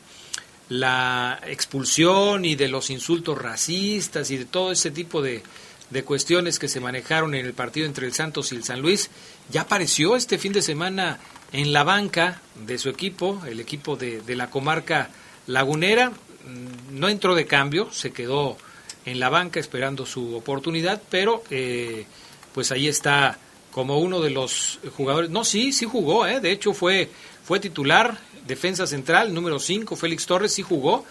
la 0.70 1.40
expulsión 1.48 2.46
y 2.46 2.56
de 2.56 2.70
los 2.70 2.90
insultos 2.90 3.38
racistas 3.38 4.32
y 4.32 4.38
de 4.38 4.46
todo 4.46 4.72
ese 4.72 4.90
tipo 4.90 5.22
de, 5.22 5.44
de 5.92 6.04
cuestiones 6.04 6.58
que 6.58 6.70
se 6.70 6.80
manejaron 6.80 7.36
en 7.36 7.46
el 7.46 7.54
partido 7.54 7.86
entre 7.86 8.08
el 8.08 8.14
Santos 8.14 8.52
y 8.52 8.56
el 8.56 8.64
San 8.64 8.82
Luis, 8.82 9.10
ya 9.52 9.62
apareció 9.62 10.16
este 10.16 10.38
fin 10.38 10.54
de 10.54 10.62
semana 10.62 11.20
en 11.52 11.74
la 11.74 11.84
banca 11.84 12.42
de 12.66 12.78
su 12.78 12.90
equipo, 12.90 13.42
el 13.46 13.60
equipo 13.60 13.96
de, 13.96 14.24
la 14.36 14.50
comarca 14.50 15.10
lagunera. 15.48 16.10
Mm, 16.10 17.00
no 17.00 17.10
entró 17.10 17.36
de 17.36 17.46
cambio, 17.46 17.92
se 17.92 18.12
quedó 18.12 18.58
en 19.06 19.20
la 19.20 19.30
banca 19.30 19.60
esperando 19.60 20.06
su 20.06 20.36
oportunidad, 20.36 21.02
pero 21.10 21.44
eh, 21.50 22.06
pues 22.54 22.72
ahí 22.72 22.88
está 22.88 23.38
como 23.72 24.00
uno 24.00 24.22
de 24.22 24.30
los 24.30 24.80
jugadores. 24.96 25.30
No, 25.30 25.44
sí, 25.44 25.74
sí 25.74 25.86
jugó, 25.86 26.26
eh, 26.26 26.40
de 26.40 26.52
hecho 26.52 26.74
fue, 26.74 27.10
fue 27.44 27.60
titular, 27.60 28.18
defensa 28.48 28.88
central, 28.88 29.34
número 29.34 29.60
5, 29.60 29.96
Félix 29.96 30.26
Torres, 30.26 30.54
sí 30.54 30.62
jugó, 30.62 31.06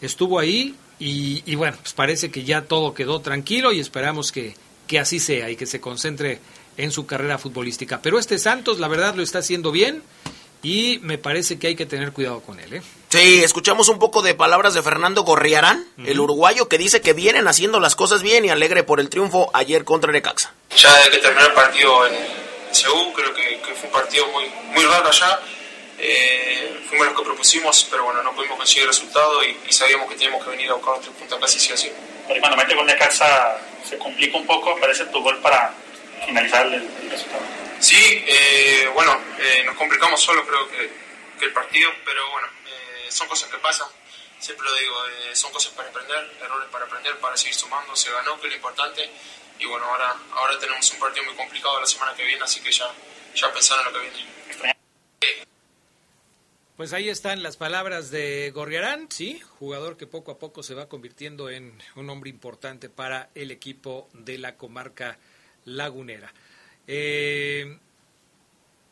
estuvo 0.00 0.38
ahí, 0.38 0.74
y, 0.98 1.54
bueno, 1.56 1.76
pues 1.82 1.92
parece 1.92 2.30
que 2.30 2.44
ya 2.44 2.62
todo 2.62 2.94
quedó 2.94 3.20
tranquilo 3.20 3.70
y 3.72 3.80
esperamos 3.80 4.32
que, 4.32 4.54
que 4.86 4.98
así 4.98 5.20
sea 5.20 5.50
y 5.50 5.56
que 5.56 5.66
se 5.66 5.78
concentre 5.78 6.40
en 6.76 6.90
su 6.90 7.06
carrera 7.06 7.38
futbolística. 7.38 8.00
Pero 8.02 8.18
este 8.18 8.38
Santos, 8.38 8.78
la 8.78 8.88
verdad, 8.88 9.14
lo 9.14 9.22
está 9.22 9.38
haciendo 9.38 9.72
bien 9.72 10.02
y 10.62 10.98
me 11.02 11.18
parece 11.18 11.58
que 11.58 11.68
hay 11.68 11.76
que 11.76 11.86
tener 11.86 12.12
cuidado 12.12 12.40
con 12.40 12.58
él. 12.60 12.74
¿eh? 12.74 12.82
Sí, 13.08 13.42
escuchamos 13.44 13.88
un 13.88 13.98
poco 13.98 14.22
de 14.22 14.34
palabras 14.34 14.74
de 14.74 14.82
Fernando 14.82 15.22
Gorriarán, 15.22 15.86
el 16.04 16.20
uruguayo, 16.20 16.68
que 16.68 16.78
dice 16.78 17.00
que 17.00 17.12
vienen 17.12 17.48
haciendo 17.48 17.80
las 17.80 17.94
cosas 17.94 18.22
bien 18.22 18.44
y 18.44 18.50
alegre 18.50 18.82
por 18.82 19.00
el 19.00 19.08
triunfo 19.08 19.50
ayer 19.54 19.84
contra 19.84 20.12
Necaxa. 20.12 20.52
Ya 20.76 20.94
de 21.04 21.10
que 21.10 21.18
terminó 21.18 21.46
el 21.46 21.52
partido 21.52 22.06
en 22.06 22.14
Seúl, 22.72 23.12
creo 23.14 23.32
que, 23.34 23.60
que 23.60 23.74
fue 23.74 23.86
un 23.86 23.92
partido 23.92 24.26
muy, 24.28 24.44
muy 24.74 24.84
raro 24.84 25.08
allá 25.08 25.40
eh, 25.98 26.78
fuimos 26.88 27.06
los 27.06 27.16
que 27.16 27.24
propusimos, 27.24 27.86
pero 27.90 28.04
bueno, 28.04 28.22
no 28.22 28.34
pudimos 28.34 28.58
conseguir 28.58 28.82
el 28.82 28.88
resultado 28.88 29.42
y, 29.42 29.56
sabíamos 29.72 30.08
que 30.08 30.16
teníamos 30.16 30.44
que 30.44 30.50
venir 30.50 30.70
a 30.70 30.74
buscar 30.74 30.98
tres 31.00 31.14
puntos 31.14 31.38
casi 31.40 31.58
sí 31.58 31.72
o 31.72 31.76
sí. 31.76 31.90
Pero 32.28 32.40
cuando 32.40 32.56
mete 32.56 32.74
gol 32.74 32.86
de 32.86 32.96
casa 32.96 33.58
se 33.88 33.96
complica 33.96 34.36
un 34.36 34.46
poco, 34.46 34.76
parece 34.78 35.06
tu 35.06 35.22
gol 35.22 35.38
para 35.40 35.72
finalizar 36.24 36.66
el, 36.66 37.10
resultado. 37.10 37.42
Sí, 37.80 38.24
eh, 38.26 38.88
bueno, 38.94 39.20
eh, 39.38 39.62
nos 39.64 39.76
complicamos 39.76 40.20
solo 40.20 40.46
creo 40.46 40.68
que, 40.68 40.90
que 41.38 41.44
el 41.44 41.52
partido, 41.52 41.90
pero 42.04 42.30
bueno, 42.30 42.48
eh, 42.66 43.10
son 43.10 43.28
cosas 43.28 43.50
que 43.50 43.58
pasan. 43.58 43.88
Siempre 44.38 44.66
lo 44.66 44.74
digo, 44.76 44.94
son 45.32 45.50
cosas 45.50 45.72
para 45.72 45.88
aprender, 45.88 46.30
errores 46.42 46.68
para 46.70 46.84
aprender, 46.84 47.16
para 47.18 47.36
seguir 47.36 47.54
sumando. 47.54 47.96
Se 47.96 48.10
ganó, 48.12 48.38
que 48.38 48.46
es 48.46 48.52
lo 48.52 48.56
importante. 48.56 49.10
Y 49.58 49.64
bueno, 49.64 49.86
ahora, 49.86 50.14
ahora 50.32 50.58
tenemos 50.58 50.90
un 50.92 50.98
partido 50.98 51.24
muy 51.24 51.34
complicado 51.34 51.80
la 51.80 51.86
semana 51.86 52.14
que 52.14 52.24
viene, 52.24 52.42
así 52.44 52.60
que 52.60 52.70
ya, 52.70 52.86
ya 53.34 53.48
en 53.48 53.84
lo 53.84 53.92
que 53.92 53.98
viene. 54.00 54.36
Pues 56.76 56.92
ahí 56.92 57.08
están 57.08 57.42
las 57.42 57.56
palabras 57.56 58.10
de 58.10 58.50
Gorriarán, 58.50 59.10
sí, 59.10 59.40
jugador 59.58 59.96
que 59.96 60.06
poco 60.06 60.30
a 60.30 60.38
poco 60.38 60.62
se 60.62 60.74
va 60.74 60.90
convirtiendo 60.90 61.48
en 61.48 61.82
un 61.94 62.10
hombre 62.10 62.28
importante 62.28 62.90
para 62.90 63.30
el 63.34 63.50
equipo 63.50 64.10
de 64.12 64.36
la 64.36 64.58
comarca 64.58 65.18
lagunera. 65.66 66.32
Eh, 66.86 67.78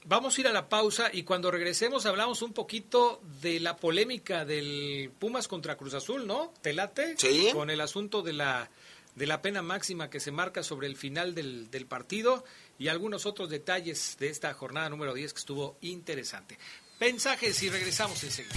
vamos 0.04 0.36
a 0.36 0.40
ir 0.40 0.46
a 0.48 0.52
la 0.52 0.68
pausa 0.68 1.10
y 1.12 1.22
cuando 1.22 1.50
regresemos 1.50 2.06
hablamos 2.06 2.42
un 2.42 2.52
poquito 2.52 3.20
de 3.40 3.60
la 3.60 3.76
polémica 3.76 4.44
del 4.44 5.10
Pumas 5.18 5.48
contra 5.48 5.76
Cruz 5.76 5.94
Azul, 5.94 6.26
¿no? 6.26 6.52
¿Te 6.60 6.72
late? 6.72 7.14
Sí. 7.16 7.48
Con 7.52 7.70
el 7.70 7.80
asunto 7.80 8.22
de 8.22 8.34
la 8.34 8.70
de 9.14 9.26
la 9.26 9.42
pena 9.42 9.62
máxima 9.62 10.10
que 10.10 10.18
se 10.18 10.32
marca 10.32 10.64
sobre 10.64 10.88
el 10.88 10.96
final 10.96 11.36
del, 11.36 11.70
del 11.70 11.86
partido 11.86 12.44
y 12.80 12.88
algunos 12.88 13.26
otros 13.26 13.48
detalles 13.48 14.16
de 14.18 14.28
esta 14.28 14.52
jornada 14.54 14.88
número 14.88 15.14
10 15.14 15.32
que 15.32 15.38
estuvo 15.38 15.76
interesante. 15.82 16.58
Mensajes 16.98 17.62
y 17.62 17.70
regresamos 17.70 18.22
enseguida. 18.24 18.54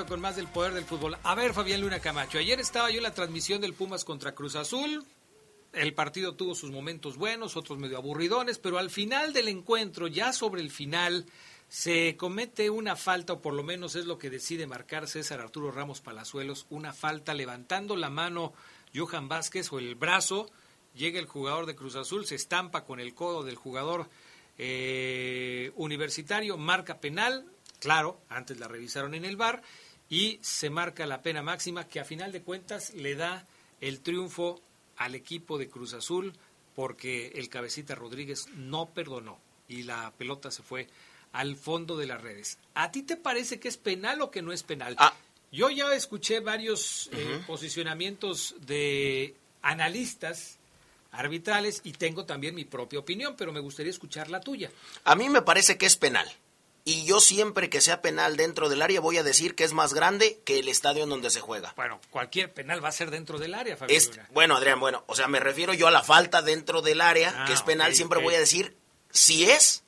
Con 0.00 0.20
más 0.20 0.36
del 0.36 0.46
poder 0.46 0.72
del 0.72 0.86
fútbol. 0.86 1.18
A 1.22 1.34
ver, 1.34 1.52
Fabián 1.52 1.82
Luna 1.82 2.00
Camacho, 2.00 2.38
ayer 2.38 2.58
estaba 2.58 2.90
yo 2.90 2.96
en 2.96 3.02
la 3.02 3.12
transmisión 3.12 3.60
del 3.60 3.74
Pumas 3.74 4.06
contra 4.06 4.34
Cruz 4.34 4.56
Azul. 4.56 5.04
El 5.74 5.92
partido 5.92 6.34
tuvo 6.34 6.54
sus 6.54 6.70
momentos 6.70 7.18
buenos, 7.18 7.58
otros 7.58 7.78
medio 7.78 7.98
aburridones, 7.98 8.58
pero 8.58 8.78
al 8.78 8.88
final 8.88 9.34
del 9.34 9.48
encuentro, 9.48 10.06
ya 10.06 10.32
sobre 10.32 10.62
el 10.62 10.70
final, 10.70 11.26
se 11.68 12.16
comete 12.16 12.70
una 12.70 12.96
falta, 12.96 13.34
o 13.34 13.42
por 13.42 13.52
lo 13.52 13.62
menos 13.62 13.94
es 13.94 14.06
lo 14.06 14.16
que 14.16 14.30
decide 14.30 14.66
marcar 14.66 15.08
César 15.08 15.40
Arturo 15.40 15.70
Ramos 15.70 16.00
Palazuelos, 16.00 16.66
una 16.70 16.94
falta 16.94 17.34
levantando 17.34 17.94
la 17.94 18.08
mano 18.08 18.54
Johan 18.94 19.28
Vázquez 19.28 19.70
o 19.74 19.78
el 19.78 19.94
brazo, 19.94 20.50
llega 20.94 21.20
el 21.20 21.26
jugador 21.26 21.66
de 21.66 21.76
Cruz 21.76 21.96
Azul, 21.96 22.24
se 22.24 22.34
estampa 22.34 22.86
con 22.86 22.98
el 22.98 23.14
codo 23.14 23.42
del 23.42 23.56
jugador 23.56 24.08
eh, 24.56 25.70
universitario, 25.76 26.56
marca 26.56 26.98
penal, 26.98 27.44
claro, 27.78 28.20
antes 28.28 28.60
la 28.60 28.68
revisaron 28.68 29.14
en 29.14 29.24
el 29.24 29.36
bar, 29.36 29.62
y 30.12 30.38
se 30.42 30.68
marca 30.68 31.06
la 31.06 31.22
pena 31.22 31.42
máxima 31.42 31.88
que 31.88 31.98
a 31.98 32.04
final 32.04 32.32
de 32.32 32.42
cuentas 32.42 32.92
le 32.92 33.14
da 33.14 33.46
el 33.80 34.00
triunfo 34.00 34.60
al 34.98 35.14
equipo 35.14 35.56
de 35.56 35.70
Cruz 35.70 35.94
Azul 35.94 36.34
porque 36.74 37.28
el 37.36 37.48
cabecita 37.48 37.94
Rodríguez 37.94 38.46
no 38.54 38.90
perdonó 38.90 39.38
y 39.68 39.84
la 39.84 40.12
pelota 40.18 40.50
se 40.50 40.62
fue 40.62 40.86
al 41.32 41.56
fondo 41.56 41.96
de 41.96 42.06
las 42.06 42.20
redes. 42.20 42.58
¿A 42.74 42.92
ti 42.92 43.04
te 43.04 43.16
parece 43.16 43.58
que 43.58 43.68
es 43.68 43.78
penal 43.78 44.20
o 44.20 44.30
que 44.30 44.42
no 44.42 44.52
es 44.52 44.62
penal? 44.62 44.96
Ah. 44.98 45.14
Yo 45.50 45.70
ya 45.70 45.94
escuché 45.94 46.40
varios 46.40 47.08
eh, 47.12 47.42
posicionamientos 47.46 48.54
de 48.66 49.34
analistas 49.62 50.58
arbitrales 51.10 51.80
y 51.84 51.92
tengo 51.92 52.26
también 52.26 52.54
mi 52.54 52.66
propia 52.66 52.98
opinión, 52.98 53.34
pero 53.34 53.50
me 53.50 53.60
gustaría 53.60 53.90
escuchar 53.90 54.28
la 54.28 54.40
tuya. 54.40 54.70
A 55.04 55.14
mí 55.14 55.30
me 55.30 55.40
parece 55.40 55.78
que 55.78 55.86
es 55.86 55.96
penal 55.96 56.30
y 56.84 57.04
yo 57.04 57.20
siempre 57.20 57.70
que 57.70 57.80
sea 57.80 58.02
penal 58.02 58.36
dentro 58.36 58.68
del 58.68 58.82
área 58.82 59.00
voy 59.00 59.16
a 59.18 59.22
decir 59.22 59.54
que 59.54 59.64
es 59.64 59.72
más 59.72 59.94
grande 59.94 60.40
que 60.44 60.58
el 60.58 60.68
estadio 60.68 61.04
en 61.04 61.10
donde 61.10 61.30
se 61.30 61.40
juega. 61.40 61.72
Bueno, 61.76 62.00
cualquier 62.10 62.52
penal 62.52 62.84
va 62.84 62.88
a 62.88 62.92
ser 62.92 63.10
dentro 63.10 63.38
del 63.38 63.54
área, 63.54 63.76
bueno, 64.30 64.56
Adrián, 64.56 64.80
bueno, 64.80 65.04
o 65.06 65.14
sea, 65.14 65.28
me 65.28 65.40
refiero 65.40 65.74
yo 65.74 65.86
a 65.86 65.92
la 65.92 66.02
falta 66.02 66.42
dentro 66.42 66.82
del 66.82 67.00
área, 67.00 67.44
que 67.46 67.52
es 67.52 67.60
ah, 67.60 67.64
penal, 67.64 67.94
siempre 67.94 68.20
voy 68.20 68.34
a 68.34 68.40
decir 68.40 68.76
si 69.10 69.44
es 69.44 69.84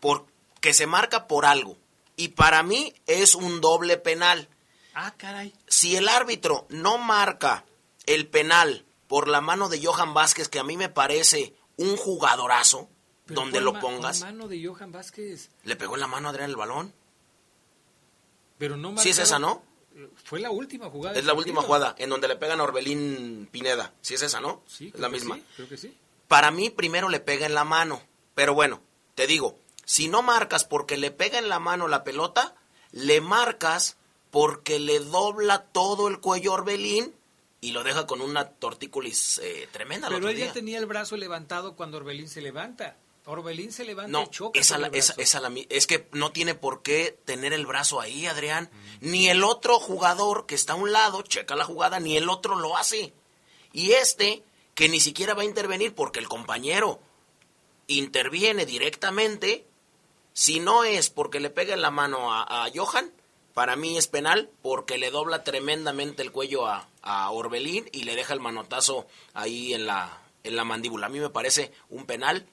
porque 0.00 0.72
se 0.72 0.86
marca 0.86 1.26
por 1.26 1.44
algo. 1.44 1.76
Y 2.16 2.28
para 2.28 2.62
mí 2.62 2.94
es 3.06 3.34
un 3.34 3.60
doble 3.60 3.96
penal. 3.96 4.48
Ah, 4.94 5.14
caray. 5.16 5.54
Si 5.68 5.96
el 5.96 6.08
árbitro 6.08 6.66
no 6.68 6.98
marca 6.98 7.64
el 8.06 8.26
penal 8.26 8.84
por 9.06 9.28
la 9.28 9.40
mano 9.40 9.68
de 9.68 9.84
Johan 9.84 10.14
Vázquez, 10.14 10.48
que 10.48 10.58
a 10.58 10.64
mí 10.64 10.76
me 10.76 10.88
parece 10.88 11.54
un 11.76 11.96
jugadorazo, 11.96 12.88
donde 13.28 13.60
lo 13.60 13.78
pongas. 13.78 14.20
mano 14.22 14.48
de 14.48 14.64
Johan 14.64 14.92
Vázquez? 14.92 15.50
¿Le 15.64 15.76
pegó 15.76 15.94
en 15.94 16.00
la 16.00 16.06
mano 16.06 16.28
a 16.28 16.30
Adrián 16.30 16.50
el 16.50 16.56
balón? 16.56 16.92
Pero 18.58 18.76
no 18.76 18.96
Sí 18.98 19.10
es 19.10 19.18
esa, 19.18 19.38
¿no? 19.38 19.62
Fue 20.24 20.40
la 20.40 20.50
última 20.50 20.90
jugada. 20.90 21.18
Es 21.18 21.24
la 21.24 21.34
última 21.34 21.62
jugada, 21.62 21.94
en 21.98 22.10
donde 22.10 22.28
le 22.28 22.36
pegan 22.36 22.60
a 22.60 22.64
Orbelín 22.64 23.48
Pineda. 23.50 23.94
Sí 24.00 24.14
es 24.14 24.22
esa, 24.22 24.40
¿no? 24.40 24.62
Sí. 24.66 24.92
Es 24.94 25.00
la 25.00 25.08
misma. 25.08 25.36
Sí, 25.36 25.42
creo 25.56 25.68
que 25.68 25.76
sí. 25.76 25.96
Para 26.28 26.50
mí, 26.50 26.70
primero 26.70 27.08
le 27.08 27.20
pega 27.20 27.46
en 27.46 27.54
la 27.54 27.64
mano. 27.64 28.02
Pero 28.34 28.54
bueno, 28.54 28.80
te 29.14 29.26
digo, 29.26 29.58
si 29.84 30.08
no 30.08 30.22
marcas 30.22 30.64
porque 30.64 30.96
le 30.96 31.10
pega 31.10 31.38
en 31.38 31.48
la 31.48 31.58
mano 31.58 31.88
la 31.88 32.04
pelota, 32.04 32.54
le 32.92 33.20
marcas 33.20 33.96
porque 34.30 34.78
le 34.78 35.00
dobla 35.00 35.64
todo 35.64 36.08
el 36.08 36.20
cuello 36.20 36.52
a 36.52 36.54
Orbelín 36.54 37.14
y 37.60 37.72
lo 37.72 37.82
deja 37.82 38.06
con 38.06 38.20
una 38.20 38.50
tortícolis 38.50 39.40
eh, 39.42 39.68
tremenda. 39.72 40.08
Pero 40.08 40.28
ella 40.28 40.52
tenía 40.52 40.78
el 40.78 40.86
brazo 40.86 41.16
levantado 41.16 41.74
cuando 41.74 41.96
Orbelín 41.96 42.28
se 42.28 42.40
levanta. 42.40 42.96
Orbelín 43.28 43.72
se 43.72 43.84
levanta 43.84 44.10
no, 44.10 44.24
y 44.24 44.28
choca. 44.30 44.58
Esa, 44.58 44.78
es 45.68 45.86
que 45.86 46.08
no 46.12 46.32
tiene 46.32 46.54
por 46.54 46.82
qué 46.82 47.18
tener 47.24 47.52
el 47.52 47.66
brazo 47.66 48.00
ahí, 48.00 48.26
Adrián. 48.26 48.70
Ni 49.00 49.28
el 49.28 49.44
otro 49.44 49.78
jugador 49.78 50.46
que 50.46 50.54
está 50.54 50.72
a 50.72 50.76
un 50.76 50.92
lado 50.92 51.22
checa 51.22 51.54
la 51.54 51.64
jugada, 51.64 52.00
ni 52.00 52.16
el 52.16 52.30
otro 52.30 52.56
lo 52.56 52.76
hace. 52.76 53.12
Y 53.72 53.92
este, 53.92 54.42
que 54.74 54.88
ni 54.88 54.98
siquiera 54.98 55.34
va 55.34 55.42
a 55.42 55.46
intervenir 55.46 55.94
porque 55.94 56.20
el 56.20 56.28
compañero 56.28 57.00
interviene 57.86 58.64
directamente, 58.64 59.66
si 60.32 60.60
no 60.60 60.84
es 60.84 61.10
porque 61.10 61.40
le 61.40 61.50
pega 61.50 61.74
en 61.74 61.82
la 61.82 61.90
mano 61.90 62.32
a, 62.32 62.66
Johan, 62.74 63.12
para 63.52 63.76
mí 63.76 63.98
es 63.98 64.06
penal 64.06 64.50
porque 64.62 64.96
le 64.96 65.10
dobla 65.10 65.44
tremendamente 65.44 66.22
el 66.22 66.32
cuello 66.32 66.66
a, 66.66 66.88
a, 67.02 67.30
Orbelín 67.30 67.90
y 67.92 68.04
le 68.04 68.16
deja 68.16 68.32
el 68.32 68.40
manotazo 68.40 69.06
ahí 69.34 69.74
en 69.74 69.86
la, 69.86 70.22
en 70.44 70.56
la 70.56 70.64
mandíbula. 70.64 71.06
A 71.06 71.10
mí 71.10 71.20
me 71.20 71.30
parece 71.30 71.72
un 71.90 72.06
penal 72.06 72.46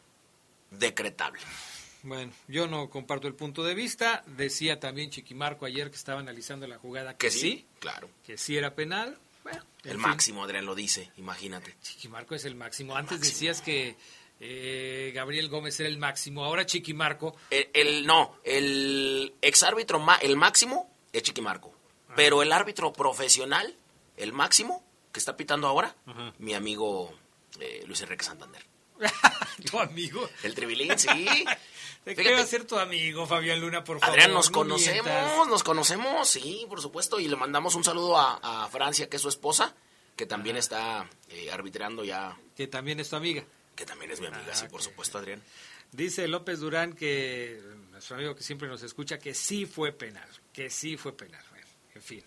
decretable. 0.72 1.41
Bueno, 2.03 2.32
yo 2.47 2.68
no 2.68 2.89
comparto 2.89 3.28
el 3.28 3.34
punto 3.34 3.63
de 3.63 3.74
vista. 3.74 4.24
Decía 4.28 4.80
también 4.80 5.09
Chiquimarco 5.09 5.66
ayer 5.66 5.89
que 5.89 5.97
estaba 5.97 6.20
analizando 6.20 6.68
la 6.68 6.78
jugada 6.78 7.18
que, 7.18 7.32
sí, 7.32 7.66
claro. 7.80 8.09
Que 8.26 8.38
sí 8.38 8.55
era 8.55 8.76
penal. 8.76 9.18
Bueno, 9.43 9.63
el 9.84 9.97
máximo, 9.97 10.43
Adrián 10.43 10.66
lo 10.66 10.76
dice, 10.76 11.11
imagínate. 11.18 11.76
Chiquimarco 11.82 12.36
es 12.36 12.45
el 12.45 12.55
máximo. 12.55 12.95
Antes 12.95 13.22
decías 13.22 13.61
que 13.61 13.95
eh, 14.39 15.11
Gabriel 15.16 15.49
Gómez 15.49 15.80
era 15.80 15.89
el 15.89 15.97
máximo. 15.97 16.45
Ahora 16.45 16.66
Chiquimarco. 16.66 17.36
El, 17.49 18.05
no, 18.05 18.38
el 18.43 19.34
exárbitro, 19.41 20.03
el 20.22 20.36
máximo 20.36 20.91
es 21.11 21.24
Chiquimarco. 21.24 21.76
Ah. 22.09 22.13
Pero 22.16 22.43
el 22.43 22.51
árbitro 22.51 22.93
profesional, 22.93 23.76
el 24.18 24.32
máximo, 24.32 24.84
que 25.11 25.20
está 25.20 25.36
pitando 25.36 25.68
ahora, 25.68 25.95
mi 26.38 26.53
amigo 26.53 27.13
eh, 27.59 27.84
Luis 27.88 28.01
Enrique 28.01 28.24
Santander. 28.24 28.63
¿Tu 29.71 29.79
amigo? 29.79 30.29
El 30.43 30.53
Tribilín, 30.53 30.97
sí. 30.97 31.45
¿De 32.05 32.15
qué 32.15 32.33
va 32.33 32.41
a 32.41 32.45
ser 32.45 32.65
tu 32.65 32.77
amigo, 32.77 33.25
Fabián 33.25 33.59
Luna, 33.59 33.83
por 33.83 33.99
favor? 33.99 34.13
Adrián, 34.13 34.31
nos 34.31 34.51
conocemos, 34.51 35.47
nos 35.47 35.63
conocemos, 35.63 36.29
sí, 36.29 36.65
por 36.69 36.79
supuesto. 36.79 37.19
Y 37.19 37.27
le 37.27 37.35
mandamos 37.35 37.73
un 37.73 37.83
saludo 37.83 38.17
a, 38.17 38.69
Francia, 38.71 39.09
que 39.09 39.15
es 39.15 39.21
su 39.21 39.29
esposa, 39.29 39.75
que 40.15 40.25
también 40.25 40.55
está 40.55 41.09
eh, 41.29 41.51
arbitrando 41.51 42.03
ya. 42.03 42.37
Que 42.55 42.67
también 42.67 42.99
es 42.99 43.09
tu 43.09 43.15
amiga. 43.15 43.43
Que 43.75 43.85
también 43.85 44.11
es 44.11 44.21
mi 44.21 44.27
amiga, 44.27 44.53
sí, 44.53 44.67
por 44.69 44.81
supuesto, 44.81 45.17
Adrián. 45.17 45.41
Dice 45.91 46.27
López 46.27 46.59
Durán 46.59 46.93
que, 46.93 47.59
nuestro 47.91 48.17
amigo 48.17 48.35
que 48.35 48.43
siempre 48.43 48.67
nos 48.67 48.83
escucha, 48.83 49.17
que 49.17 49.33
sí 49.33 49.65
fue 49.65 49.91
penal, 49.91 50.29
que 50.53 50.69
sí 50.69 50.97
fue 50.97 51.13
penal. 51.13 51.43
Bueno, 51.49 51.67
en 51.95 52.01
fin, 52.01 52.23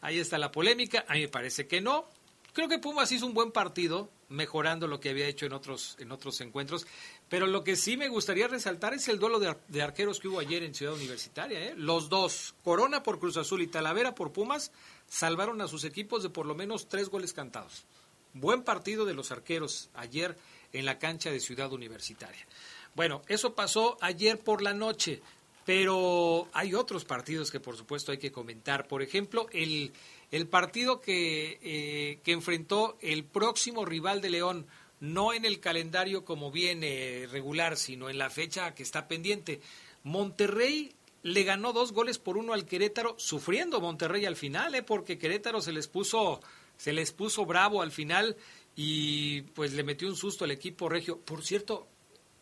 ahí 0.00 0.18
está 0.18 0.38
la 0.38 0.50
polémica. 0.50 1.04
A 1.06 1.14
mí 1.14 1.22
me 1.22 1.28
parece 1.28 1.66
que 1.66 1.80
no. 1.80 2.08
Creo 2.52 2.68
que 2.68 2.78
Pumas 2.78 3.12
hizo 3.12 3.26
un 3.26 3.34
buen 3.34 3.52
partido, 3.52 4.10
mejorando 4.28 4.86
lo 4.86 5.00
que 5.00 5.10
había 5.10 5.26
hecho 5.26 5.46
en 5.46 5.52
otros, 5.52 5.96
en 5.98 6.10
otros 6.10 6.40
encuentros. 6.40 6.86
Pero 7.28 7.46
lo 7.46 7.62
que 7.62 7.76
sí 7.76 7.96
me 7.96 8.08
gustaría 8.08 8.48
resaltar 8.48 8.94
es 8.94 9.08
el 9.08 9.18
duelo 9.18 9.38
de, 9.38 9.82
arqueros 9.82 10.18
que 10.18 10.28
hubo 10.28 10.40
ayer 10.40 10.62
en 10.62 10.74
Ciudad 10.74 10.94
Universitaria. 10.94 11.60
¿eh? 11.60 11.74
Los 11.76 12.08
dos, 12.08 12.54
Corona 12.64 13.02
por 13.02 13.18
Cruz 13.18 13.36
Azul 13.36 13.62
y 13.62 13.68
Talavera 13.68 14.14
por 14.14 14.32
Pumas, 14.32 14.72
salvaron 15.08 15.60
a 15.60 15.68
sus 15.68 15.84
equipos 15.84 16.22
de 16.22 16.30
por 16.30 16.46
lo 16.46 16.54
menos 16.54 16.88
tres 16.88 17.08
goles 17.08 17.32
cantados. 17.32 17.84
Buen 18.32 18.62
partido 18.62 19.04
de 19.04 19.14
los 19.14 19.32
arqueros 19.32 19.90
ayer 19.94 20.36
en 20.72 20.84
la 20.86 20.98
cancha 20.98 21.30
de 21.30 21.40
Ciudad 21.40 21.72
Universitaria. 21.72 22.46
Bueno, 22.94 23.22
eso 23.28 23.54
pasó 23.54 23.96
ayer 24.00 24.38
por 24.38 24.62
la 24.62 24.72
noche, 24.72 25.20
pero 25.64 26.48
hay 26.52 26.74
otros 26.74 27.04
partidos 27.04 27.50
que 27.50 27.60
por 27.60 27.76
supuesto 27.76 28.12
hay 28.12 28.18
que 28.18 28.32
comentar. 28.32 28.88
Por 28.88 29.02
ejemplo, 29.02 29.46
el 29.52 29.92
el 30.30 30.46
partido 30.46 31.00
que, 31.00 31.58
eh, 31.62 32.20
que 32.22 32.32
enfrentó 32.32 32.96
el 33.00 33.24
próximo 33.24 33.84
rival 33.84 34.20
de 34.20 34.30
León, 34.30 34.66
no 35.00 35.32
en 35.32 35.44
el 35.44 35.60
calendario 35.60 36.24
como 36.24 36.50
viene 36.50 37.26
regular, 37.30 37.76
sino 37.76 38.10
en 38.10 38.18
la 38.18 38.30
fecha 38.30 38.74
que 38.74 38.82
está 38.82 39.08
pendiente. 39.08 39.60
Monterrey 40.04 40.94
le 41.22 41.42
ganó 41.44 41.72
dos 41.72 41.92
goles 41.92 42.18
por 42.18 42.36
uno 42.36 42.52
al 42.52 42.66
Querétaro, 42.66 43.14
sufriendo 43.18 43.80
Monterrey 43.80 44.24
al 44.24 44.36
final, 44.36 44.74
¿eh? 44.74 44.82
porque 44.82 45.18
Querétaro 45.18 45.60
se 45.60 45.72
les 45.72 45.88
puso, 45.88 46.40
se 46.76 46.92
les 46.92 47.12
puso 47.12 47.44
bravo 47.44 47.82
al 47.82 47.92
final 47.92 48.36
y 48.76 49.42
pues 49.42 49.72
le 49.72 49.84
metió 49.84 50.08
un 50.08 50.16
susto 50.16 50.44
al 50.44 50.50
equipo 50.50 50.88
regio. 50.88 51.18
Por 51.18 51.44
cierto, 51.44 51.86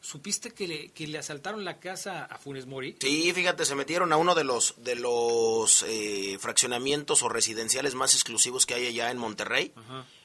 ¿Supiste 0.00 0.52
que 0.52 0.68
le, 0.68 0.88
que 0.90 1.08
le 1.08 1.18
asaltaron 1.18 1.64
la 1.64 1.80
casa 1.80 2.24
a 2.24 2.38
Funes 2.38 2.66
Mori? 2.66 2.96
Sí, 3.00 3.32
fíjate, 3.32 3.64
se 3.64 3.74
metieron 3.74 4.12
a 4.12 4.16
uno 4.16 4.34
de 4.34 4.44
los 4.44 4.74
de 4.78 4.94
los 4.94 5.84
eh, 5.88 6.38
fraccionamientos 6.40 7.22
o 7.22 7.28
residenciales 7.28 7.94
más 7.94 8.14
exclusivos 8.14 8.64
que 8.64 8.74
hay 8.74 8.86
allá 8.86 9.10
en 9.10 9.18
Monterrey. 9.18 9.72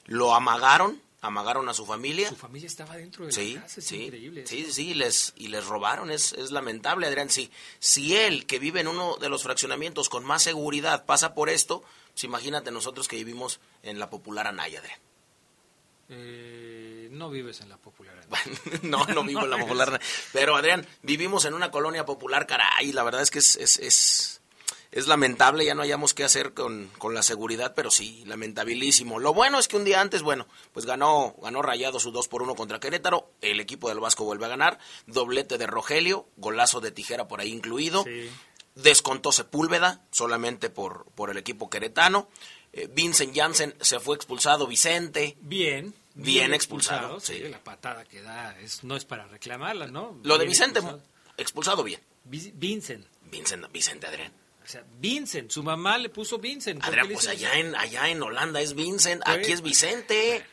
lo 0.05 0.35
amagaron, 0.35 1.01
amagaron 1.21 1.69
a 1.69 1.73
su 1.73 1.85
familia. 1.87 2.29
Su 2.29 2.35
familia 2.35 2.67
estaba 2.67 2.97
dentro 2.97 3.25
de 3.25 3.31
sí, 3.31 3.55
la 3.55 3.61
casa, 3.61 3.79
es 3.79 3.85
sí, 3.87 4.03
increíble. 4.03 4.45
Sí, 4.45 4.71
sí, 4.71 4.89
y 4.89 4.93
les, 4.93 5.33
y 5.37 5.47
les 5.47 5.65
robaron, 5.65 6.11
es, 6.11 6.33
es 6.33 6.51
lamentable, 6.51 7.07
Adrián. 7.07 7.31
Sí, 7.31 7.49
si 7.79 8.15
él, 8.15 8.45
que 8.45 8.59
vive 8.59 8.81
en 8.81 8.87
uno 8.87 9.17
de 9.17 9.29
los 9.29 9.41
fraccionamientos 9.41 10.07
con 10.07 10.23
más 10.23 10.43
seguridad, 10.43 11.05
pasa 11.05 11.33
por 11.33 11.49
esto, 11.49 11.83
pues 12.11 12.25
imagínate 12.25 12.69
nosotros 12.69 13.07
que 13.07 13.15
vivimos 13.15 13.59
en 13.81 13.97
la 13.97 14.09
popular 14.11 14.45
Anaya, 14.45 14.79
Adrián. 14.79 14.99
Eh, 16.09 16.92
no 17.23 17.29
vives 17.29 17.61
en 17.61 17.69
la 17.69 17.77
popular. 17.77 18.13
no, 18.81 19.05
no 19.05 19.23
vivo 19.23 19.45
en 19.45 19.49
la 19.49 19.57
popular. 19.57 20.01
Pero 20.33 20.57
Adrián, 20.57 20.85
vivimos 21.03 21.45
en 21.45 21.53
una 21.53 21.71
colonia 21.71 22.05
popular, 22.05 22.45
caray, 22.45 22.91
la 22.91 23.03
verdad 23.03 23.21
es 23.21 23.31
que 23.31 23.39
es, 23.39 23.55
es, 23.55 23.79
es, 23.79 24.41
es 24.91 25.07
lamentable, 25.07 25.65
ya 25.65 25.73
no 25.73 25.83
hayamos 25.83 26.13
qué 26.13 26.25
hacer 26.25 26.53
con, 26.53 26.89
con, 26.97 27.13
la 27.13 27.23
seguridad, 27.23 27.75
pero 27.77 27.91
sí, 27.91 28.25
lamentabilísimo. 28.25 29.19
Lo 29.19 29.33
bueno 29.33 29.57
es 29.57 29.69
que 29.69 29.77
un 29.77 29.85
día 29.85 30.01
antes, 30.01 30.21
bueno, 30.21 30.47
pues 30.73 30.85
ganó, 30.85 31.33
ganó 31.41 31.61
Rayado 31.61 31.97
su 31.97 32.11
2 32.11 32.27
por 32.27 32.41
1 32.41 32.55
contra 32.55 32.81
Querétaro, 32.81 33.31
el 33.39 33.61
equipo 33.61 33.87
del 33.87 34.01
Vasco 34.01 34.25
vuelve 34.25 34.45
a 34.45 34.49
ganar, 34.49 34.79
doblete 35.07 35.57
de 35.57 35.65
Rogelio, 35.65 36.27
golazo 36.35 36.81
de 36.81 36.91
tijera 36.91 37.29
por 37.29 37.39
ahí 37.39 37.53
incluido. 37.53 38.03
Sí. 38.03 38.29
Descontó 38.75 39.31
Sepúlveda 39.31 40.01
solamente 40.11 40.69
por, 40.69 41.05
por 41.15 41.29
el 41.29 41.37
equipo 41.37 41.69
queretano. 41.69 42.27
Eh, 42.73 42.89
Vincent 42.91 43.33
Janssen 43.33 43.75
se 43.79 44.01
fue 44.01 44.17
expulsado, 44.17 44.67
Vicente. 44.67 45.37
Bien. 45.39 45.93
Bien, 46.15 46.53
expulsado. 46.53 47.17
expulsado 47.17 47.45
sí. 47.45 47.49
La 47.49 47.63
patada 47.63 48.05
que 48.05 48.21
da 48.21 48.59
es, 48.59 48.83
no 48.83 48.95
es 48.95 49.05
para 49.05 49.27
reclamarla, 49.27 49.87
¿no? 49.87 50.19
Lo 50.23 50.37
bien 50.37 50.39
de 50.39 50.45
Vicente, 50.45 50.79
expulsado, 50.79 51.03
expulsado 51.37 51.83
bien. 51.83 52.01
Vincent. 52.25 53.05
Vincent, 53.31 53.71
Vicente 53.71 54.07
Adrián. 54.07 54.31
O 54.63 54.67
sea, 54.67 54.83
Vincent, 54.99 55.51
su 55.51 55.63
mamá 55.63 55.97
le 55.97 56.09
puso 56.09 56.39
Vincent. 56.39 56.83
Adrián, 56.83 57.09
pues 57.11 57.27
allá 57.27 57.57
en, 57.57 57.75
allá 57.75 58.09
en 58.09 58.21
Holanda 58.21 58.61
es 58.61 58.75
Vincent, 58.75 59.21
aquí 59.25 59.51
es 59.51 59.61
Vicente. 59.61 60.45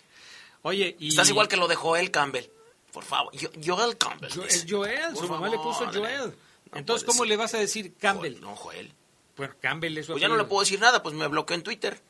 Oye, 0.62 0.96
y... 0.98 1.08
Estás 1.08 1.28
igual 1.28 1.46
que 1.46 1.56
lo 1.56 1.68
de 1.68 1.76
Joel 1.76 2.10
Campbell. 2.10 2.46
Por 2.92 3.04
favor, 3.04 3.32
Joel 3.64 3.96
Campbell. 3.96 4.30
Jo 4.34 4.42
es 4.44 4.66
Joel, 4.68 5.16
su 5.16 5.28
mamá 5.28 5.48
le 5.48 5.58
puso 5.58 5.86
Joel. 5.92 6.34
No 6.72 6.78
Entonces, 6.78 7.06
¿cómo 7.06 7.24
le 7.24 7.36
vas 7.36 7.54
a 7.54 7.58
decir 7.58 7.94
Campbell? 7.94 8.32
Joel, 8.32 8.42
no, 8.42 8.56
Joel. 8.56 8.92
Bueno, 9.36 9.54
Campbell 9.60 9.96
es 9.96 10.06
su 10.06 10.12
Pues 10.12 10.20
ya 10.20 10.28
no 10.28 10.36
le 10.36 10.44
puedo 10.44 10.60
decir 10.60 10.80
nada, 10.80 11.02
pues 11.02 11.14
me 11.14 11.28
bloqueó 11.28 11.54
en 11.54 11.62
Twitter. 11.62 12.00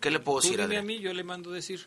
¿Qué 0.00 0.10
le 0.10 0.18
puedo 0.18 0.40
Tú 0.40 0.48
decir 0.48 0.60
dime 0.60 0.78
a 0.78 0.82
mí, 0.82 0.98
yo 0.98 1.12
le 1.12 1.22
mando 1.22 1.50
decir. 1.50 1.86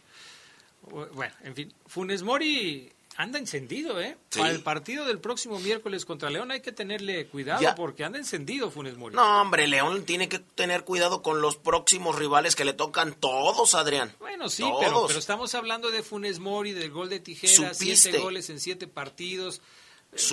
Bueno, 0.90 1.34
en 1.44 1.56
fin, 1.56 1.74
Funes 1.86 2.24
Mori 2.24 2.92
anda 3.18 3.38
encendido, 3.38 4.02
¿eh? 4.02 4.18
Sí. 4.30 4.40
Para 4.40 4.52
el 4.52 4.62
partido 4.62 5.06
del 5.06 5.20
próximo 5.20 5.60
miércoles 5.60 6.06
contra 6.06 6.30
León 6.30 6.50
hay 6.50 6.62
que 6.62 6.72
tenerle 6.72 7.28
cuidado 7.28 7.62
Ya. 7.62 7.76
porque 7.76 8.04
anda 8.04 8.18
encendido 8.18 8.72
Funes 8.72 8.98
Mori. 8.98 9.16
No, 9.16 9.42
hombre, 9.42 9.68
León 9.68 10.06
tiene 10.06 10.28
que 10.30 10.40
tener 10.40 10.84
cuidado 10.86 11.22
con 11.22 11.42
los 11.42 11.58
próximos 11.58 12.18
rivales 12.18 12.56
que 12.56 12.66
le 12.66 12.74
tocan 12.74 13.14
todos, 13.14 13.76
Adrián. 13.76 14.14
Bueno, 14.20 14.50
sí, 14.50 14.64
pero, 14.80 15.06
pero 15.08 15.20
estamos 15.20 15.54
hablando 15.56 15.92
de 15.92 16.04
Funes 16.04 16.40
Mori, 16.40 16.72
del 16.72 16.90
gol 16.90 17.10
de 17.10 17.20
tijera, 17.20 17.74
Supiste. 17.74 17.96
siete 17.98 18.18
goles 18.20 18.50
en 18.50 18.60
siete 18.60 18.88
partidos. 18.88 19.62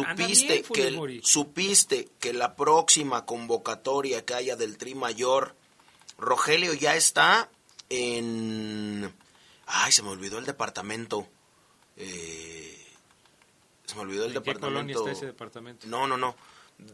Anda 0.05 0.25
Supiste 0.27 0.65
bien, 0.75 0.97
que, 1.01 1.21
supiste 1.23 2.09
que 2.19 2.33
la 2.33 2.57
próxima 2.57 3.25
convocatoria 3.27 4.25
que 4.25 4.35
haya 4.35 4.57
del 4.57 4.77
Tri 4.79 4.95
Mayor, 4.95 5.55
Rogelio 6.17 6.73
ya 6.75 6.97
está 6.97 7.49
en... 7.91 9.13
Ay, 9.69 9.93
se 9.93 10.03
me 10.03 10.09
olvidó 10.11 10.39
el 10.39 10.47
departamento. 10.47 11.27
Eh, 11.97 12.87
se 13.87 13.95
me 13.95 14.03
olvidó 14.03 14.25
el 14.25 14.37
¿En 14.37 14.43
qué 14.43 14.55
colonia 14.55 14.95
departamento. 14.95 14.99
está 15.01 15.13
ese 15.13 15.27
departamento? 15.27 15.87
No, 15.87 16.07
no, 16.07 16.17
no. 16.17 16.35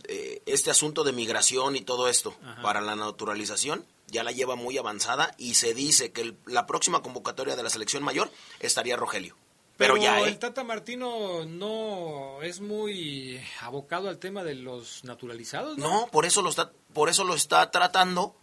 Eh, 0.08 0.42
este 0.46 0.70
asunto 0.70 1.04
de 1.04 1.12
migración 1.12 1.76
y 1.76 1.82
todo 1.82 2.08
esto 2.08 2.34
Ajá. 2.42 2.62
para 2.62 2.80
la 2.80 2.96
naturalización 2.96 3.84
ya 4.06 4.22
la 4.24 4.32
lleva 4.32 4.54
muy 4.56 4.78
avanzada 4.78 5.34
y 5.36 5.54
se 5.54 5.74
dice 5.74 6.10
que 6.10 6.22
el- 6.22 6.36
la 6.46 6.66
próxima 6.66 7.02
convocatoria 7.02 7.54
de 7.54 7.62
la 7.62 7.68
selección 7.70 8.02
mayor 8.02 8.30
estaría 8.60 8.96
Rogelio. 8.96 9.36
Pero, 9.76 9.96
ya, 9.96 10.20
¿eh? 10.20 10.28
el 10.28 10.38
Tata 10.38 10.62
Martino 10.64 11.44
no 11.46 12.40
es 12.42 12.60
muy 12.60 13.40
abocado 13.60 14.08
al 14.08 14.18
tema 14.18 14.44
de 14.44 14.54
los 14.54 15.02
naturalizados, 15.04 15.76
¿no? 15.76 15.88
No, 16.02 16.06
por 16.06 16.24
eso 16.26 16.42
lo 16.42 16.48
está, 16.50 16.70
por 16.92 17.08
eso 17.08 17.24
lo 17.24 17.34
está 17.34 17.70
tratando 17.72 18.36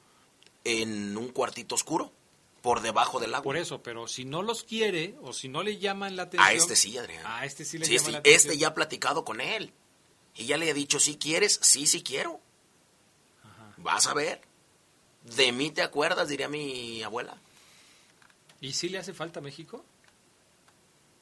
en 0.65 1.15
un 1.17 1.29
cuartito 1.29 1.73
oscuro, 1.75 2.11
por 2.61 2.81
debajo 2.81 3.19
del 3.19 3.33
agua. 3.33 3.43
Por 3.43 3.57
eso, 3.57 3.81
pero 3.81 4.07
si 4.07 4.25
no 4.25 4.41
los 4.43 4.63
quiere 4.63 5.15
o 5.21 5.33
si 5.33 5.49
no 5.49 5.63
le 5.63 5.77
llaman 5.79 6.15
la 6.15 6.23
atención. 6.23 6.47
A 6.47 6.53
este 6.53 6.75
sí, 6.75 6.97
Adrián. 6.97 7.23
A 7.25 7.45
este 7.45 7.65
sí 7.65 7.77
le 7.77 7.85
Sí, 7.85 7.91
llama 7.93 7.97
este, 7.99 8.11
la 8.11 8.17
atención. 8.19 8.35
este 8.51 8.57
ya 8.57 8.67
ha 8.69 8.73
platicado 8.73 9.25
con 9.25 9.41
él. 9.41 9.73
Y 10.35 10.45
ya 10.45 10.57
le 10.57 10.69
ha 10.69 10.73
dicho, 10.73 10.99
si 10.99 11.17
quieres, 11.17 11.59
sí, 11.61 11.87
sí 11.87 12.03
quiero. 12.03 12.39
Vas 13.77 14.07
a 14.07 14.13
ver. 14.13 14.41
De 15.35 15.51
mí 15.51 15.71
te 15.71 15.81
acuerdas, 15.81 16.27
diría 16.29 16.47
mi 16.47 17.03
abuela. 17.03 17.37
¿Y 18.59 18.73
si 18.73 18.89
le 18.89 18.99
hace 18.99 19.13
falta 19.13 19.39
a 19.39 19.43
México? 19.43 19.83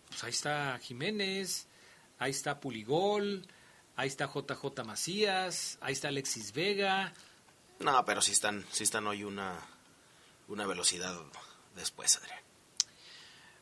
Pues 0.10 0.24
ahí 0.24 0.32
está 0.32 0.78
Jiménez, 0.82 1.68
ahí 2.18 2.32
está 2.32 2.60
Puligol, 2.60 3.46
ahí 3.96 4.08
está 4.08 4.28
JJ 4.28 4.84
Macías, 4.86 5.78
ahí 5.82 5.94
está 5.94 6.10
Alexis 6.10 6.52
Vega. 6.52 7.14
No, 7.80 8.04
pero 8.06 8.22
sí 8.22 8.32
están, 8.34 8.66
sí 8.72 8.84
están 8.84 9.08
hoy 9.08 9.24
una, 9.24 9.58
una 10.50 10.66
velocidad 10.66 11.16
después, 11.76 12.18
Adrián. 12.18 12.40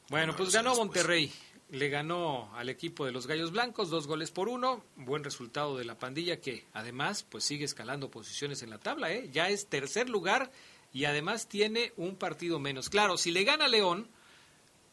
Bueno, 0.09 0.31
Una 0.31 0.37
pues 0.37 0.51
ganó 0.51 0.69
después. 0.71 0.87
Monterrey. 0.87 1.33
Le 1.69 1.89
ganó 1.89 2.49
al 2.55 2.69
equipo 2.69 3.05
de 3.05 3.11
los 3.11 3.27
Gallos 3.27 3.51
Blancos 3.51 3.89
dos 3.89 4.07
goles 4.07 4.31
por 4.31 4.47
uno. 4.47 4.85
Buen 4.95 5.25
resultado 5.25 5.77
de 5.77 5.83
la 5.83 5.99
pandilla 5.99 6.39
que 6.39 6.65
además 6.71 7.23
pues 7.23 7.43
sigue 7.43 7.65
escalando 7.65 8.09
posiciones 8.09 8.63
en 8.63 8.69
la 8.69 8.77
tabla. 8.77 9.11
¿eh? 9.11 9.29
Ya 9.33 9.49
es 9.49 9.67
tercer 9.67 10.07
lugar 10.07 10.49
y 10.93 11.03
además 11.03 11.49
tiene 11.49 11.91
un 11.97 12.15
partido 12.15 12.57
menos. 12.57 12.89
Claro, 12.89 13.17
si 13.17 13.31
le 13.31 13.43
gana 13.43 13.67
León, 13.67 14.07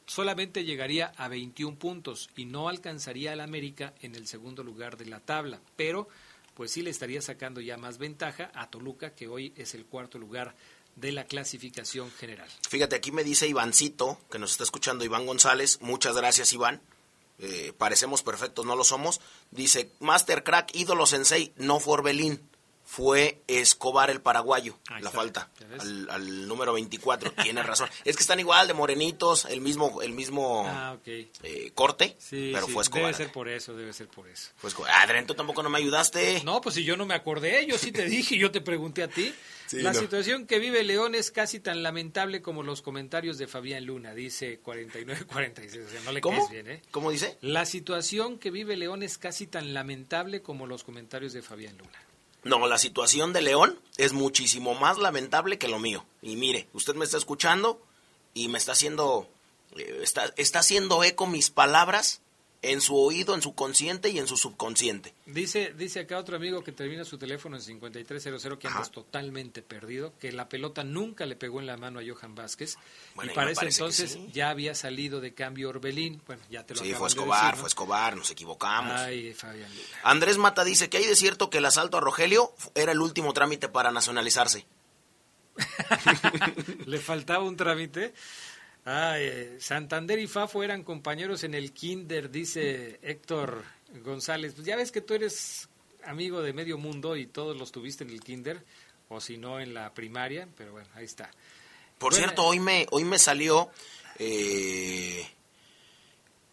solamente 0.06 0.64
llegaría 0.64 1.12
a 1.16 1.28
21 1.28 1.78
puntos 1.78 2.28
y 2.34 2.44
no 2.44 2.68
alcanzaría 2.68 3.32
al 3.32 3.40
América 3.40 3.94
en 4.00 4.16
el 4.16 4.26
segundo 4.26 4.64
lugar 4.64 4.96
de 4.96 5.06
la 5.06 5.20
tabla. 5.20 5.60
Pero 5.76 6.08
pues 6.54 6.72
sí 6.72 6.82
le 6.82 6.90
estaría 6.90 7.22
sacando 7.22 7.60
ya 7.60 7.76
más 7.76 7.98
ventaja 7.98 8.50
a 8.52 8.68
Toluca 8.68 9.14
que 9.14 9.28
hoy 9.28 9.52
es 9.56 9.74
el 9.74 9.86
cuarto 9.86 10.18
lugar 10.18 10.56
de 10.96 11.12
la 11.12 11.24
clasificación 11.24 12.10
general. 12.12 12.48
Fíjate, 12.68 12.96
aquí 12.96 13.12
me 13.12 13.24
dice 13.24 13.48
Ivancito, 13.48 14.18
que 14.30 14.38
nos 14.38 14.52
está 14.52 14.64
escuchando 14.64 15.04
Iván 15.04 15.26
González. 15.26 15.78
Muchas 15.80 16.16
gracias, 16.16 16.52
Iván. 16.52 16.80
Eh, 17.38 17.72
parecemos 17.76 18.22
perfectos, 18.22 18.64
no 18.64 18.76
lo 18.76 18.84
somos. 18.84 19.20
Dice, 19.50 19.90
Master 20.00 20.44
Crack, 20.44 20.74
ídolo 20.74 21.06
sensei, 21.06 21.52
no 21.56 21.80
fue 21.80 21.94
Orbelín, 21.94 22.40
fue 22.96 23.42
Escobar 23.48 24.08
el 24.10 24.20
paraguayo. 24.20 24.78
Ahí 24.88 25.02
la 25.02 25.08
está, 25.08 25.18
falta, 25.20 25.50
al, 25.80 26.08
al 26.10 26.46
número 26.48 26.72
24. 26.74 27.32
Tiene 27.42 27.62
razón. 27.62 27.88
Es 28.04 28.16
que 28.16 28.22
están 28.22 28.38
igual 28.38 28.68
de 28.68 28.74
morenitos, 28.74 29.46
el 29.46 29.60
mismo, 29.60 30.00
el 30.02 30.12
mismo 30.12 30.64
Ah, 30.68 30.96
eh, 31.06 31.72
corte, 31.74 32.14
Sí, 32.20 32.50
pero 32.52 32.66
sí, 32.66 32.72
fue 32.72 32.82
Escobar. 32.84 33.06
Debe 33.06 33.16
ser 33.16 33.32
por 33.32 33.48
eso, 33.48 33.74
debe 33.74 33.92
ser 33.92 34.06
por 34.08 34.28
eso. 34.28 34.50
Fue 34.56 34.68
Escobar. 34.68 34.92
Adrián, 34.92 35.26
tú 35.26 35.34
tampoco 35.34 35.62
no 35.64 35.70
me 35.70 35.78
ayudaste. 35.78 36.42
No, 36.44 36.60
pues 36.60 36.76
si 36.76 36.84
yo 36.84 36.96
no 36.96 37.04
me 37.04 37.14
acordé, 37.14 37.66
yo 37.66 37.78
sí 37.78 37.90
te 37.90 38.04
dije, 38.08 38.38
yo 38.38 38.52
te 38.52 38.60
pregunté 38.60 39.02
a 39.02 39.08
ti. 39.08 39.34
Sí, 39.66 39.80
la 39.82 39.92
no. 39.92 39.98
situación 39.98 40.46
que 40.46 40.58
vive 40.60 40.84
León 40.84 41.14
es 41.16 41.30
casi 41.32 41.58
tan 41.58 41.82
lamentable 41.82 42.42
como 42.42 42.62
los 42.62 42.80
comentarios 42.82 43.38
de 43.38 43.46
Fabián 43.48 43.86
Luna, 43.86 44.14
dice 44.14 44.60
49-46. 44.62 45.86
O 45.86 45.90
sea, 45.90 46.00
no 46.04 46.12
le 46.12 46.20
¿Cómo? 46.20 46.48
bien, 46.48 46.70
¿eh? 46.70 46.82
¿Cómo 46.90 47.10
dice? 47.10 47.38
La 47.40 47.64
situación 47.66 48.38
que 48.38 48.50
vive 48.50 48.76
León 48.76 49.02
es 49.02 49.18
casi 49.18 49.46
tan 49.46 49.74
lamentable 49.74 50.42
como 50.42 50.66
los 50.66 50.84
comentarios 50.84 51.32
de 51.32 51.42
Fabián 51.42 51.76
Luna. 51.78 51.98
No, 52.44 52.66
la 52.66 52.78
situación 52.78 53.32
de 53.32 53.40
León 53.40 53.78
es 53.96 54.12
muchísimo 54.12 54.74
más 54.74 54.98
lamentable 54.98 55.58
que 55.58 55.68
lo 55.68 55.78
mío. 55.78 56.04
Y 56.20 56.36
mire, 56.36 56.68
usted 56.74 56.94
me 56.94 57.04
está 57.04 57.16
escuchando 57.16 57.80
y 58.34 58.48
me 58.48 58.58
está 58.58 58.72
haciendo, 58.72 59.28
eh, 59.76 60.00
está, 60.02 60.32
está 60.36 60.58
haciendo 60.58 61.02
eco 61.04 61.26
mis 61.26 61.50
palabras 61.50 62.20
en 62.72 62.80
su 62.80 62.96
oído, 62.96 63.34
en 63.34 63.42
su 63.42 63.54
consciente 63.54 64.08
y 64.10 64.18
en 64.18 64.26
su 64.26 64.36
subconsciente. 64.36 65.14
Dice, 65.26 65.74
dice 65.76 66.00
acá 66.00 66.18
otro 66.18 66.36
amigo 66.36 66.62
que 66.62 66.72
termina 66.72 67.04
su 67.04 67.18
teléfono 67.18 67.56
en 67.56 67.62
5300 67.62 68.58
que 68.58 68.68
andas 68.68 68.90
totalmente 68.90 69.62
perdido, 69.62 70.12
que 70.18 70.32
la 70.32 70.48
pelota 70.48 70.84
nunca 70.84 71.26
le 71.26 71.36
pegó 71.36 71.60
en 71.60 71.66
la 71.66 71.76
mano 71.76 72.00
a 72.00 72.02
Johan 72.06 72.34
Vázquez 72.34 72.76
Bueno, 73.14 73.32
y 73.32 73.34
para 73.34 73.50
ese 73.50 73.66
entonces 73.66 74.12
sí. 74.12 74.28
ya 74.32 74.50
había 74.50 74.74
salido 74.74 75.20
de 75.20 75.34
cambio 75.34 75.68
Orbelín. 75.68 76.22
Bueno, 76.26 76.42
ya 76.50 76.64
te 76.64 76.74
lo 76.74 76.80
Sí, 76.82 76.92
fue 76.92 77.00
de 77.02 77.06
Escobar, 77.08 77.40
decir, 77.40 77.54
¿no? 77.54 77.60
fue 77.60 77.68
Escobar, 77.68 78.16
nos 78.16 78.30
equivocamos. 78.30 79.00
Ay, 79.00 79.34
Fabián. 79.34 79.70
Andrés 80.02 80.38
Mata 80.38 80.64
dice 80.64 80.88
que 80.88 80.98
hay 80.98 81.06
de 81.06 81.16
cierto 81.16 81.50
que 81.50 81.58
el 81.58 81.64
asalto 81.64 81.96
a 81.98 82.00
Rogelio 82.00 82.52
era 82.74 82.92
el 82.92 83.00
último 83.00 83.32
trámite 83.32 83.68
para 83.68 83.90
nacionalizarse. 83.90 84.66
Le 86.86 86.98
faltaba 86.98 87.44
un 87.44 87.56
trámite. 87.56 88.14
Ay, 88.84 89.22
eh, 89.24 89.56
Santander 89.60 90.18
y 90.18 90.26
Fafo 90.26 90.62
eran 90.62 90.82
compañeros 90.82 91.42
en 91.44 91.54
el 91.54 91.72
kinder, 91.72 92.30
dice 92.30 92.98
Héctor 93.02 93.64
González. 94.04 94.52
Pues 94.54 94.66
ya 94.66 94.76
ves 94.76 94.92
que 94.92 95.00
tú 95.00 95.14
eres 95.14 95.68
amigo 96.04 96.42
de 96.42 96.52
medio 96.52 96.76
mundo 96.76 97.16
y 97.16 97.26
todos 97.26 97.56
los 97.56 97.72
tuviste 97.72 98.04
en 98.04 98.10
el 98.10 98.20
kinder, 98.20 98.62
o 99.08 99.20
si 99.20 99.38
no 99.38 99.58
en 99.58 99.72
la 99.72 99.94
primaria, 99.94 100.48
pero 100.56 100.72
bueno, 100.72 100.88
ahí 100.94 101.04
está. 101.06 101.30
Por 101.98 102.12
Bueno, 102.12 102.26
cierto, 102.26 102.44
hoy 102.44 102.60
me, 102.60 102.86
hoy 102.90 103.04
me 103.04 103.18
salió, 103.18 103.70
eh, 104.18 105.26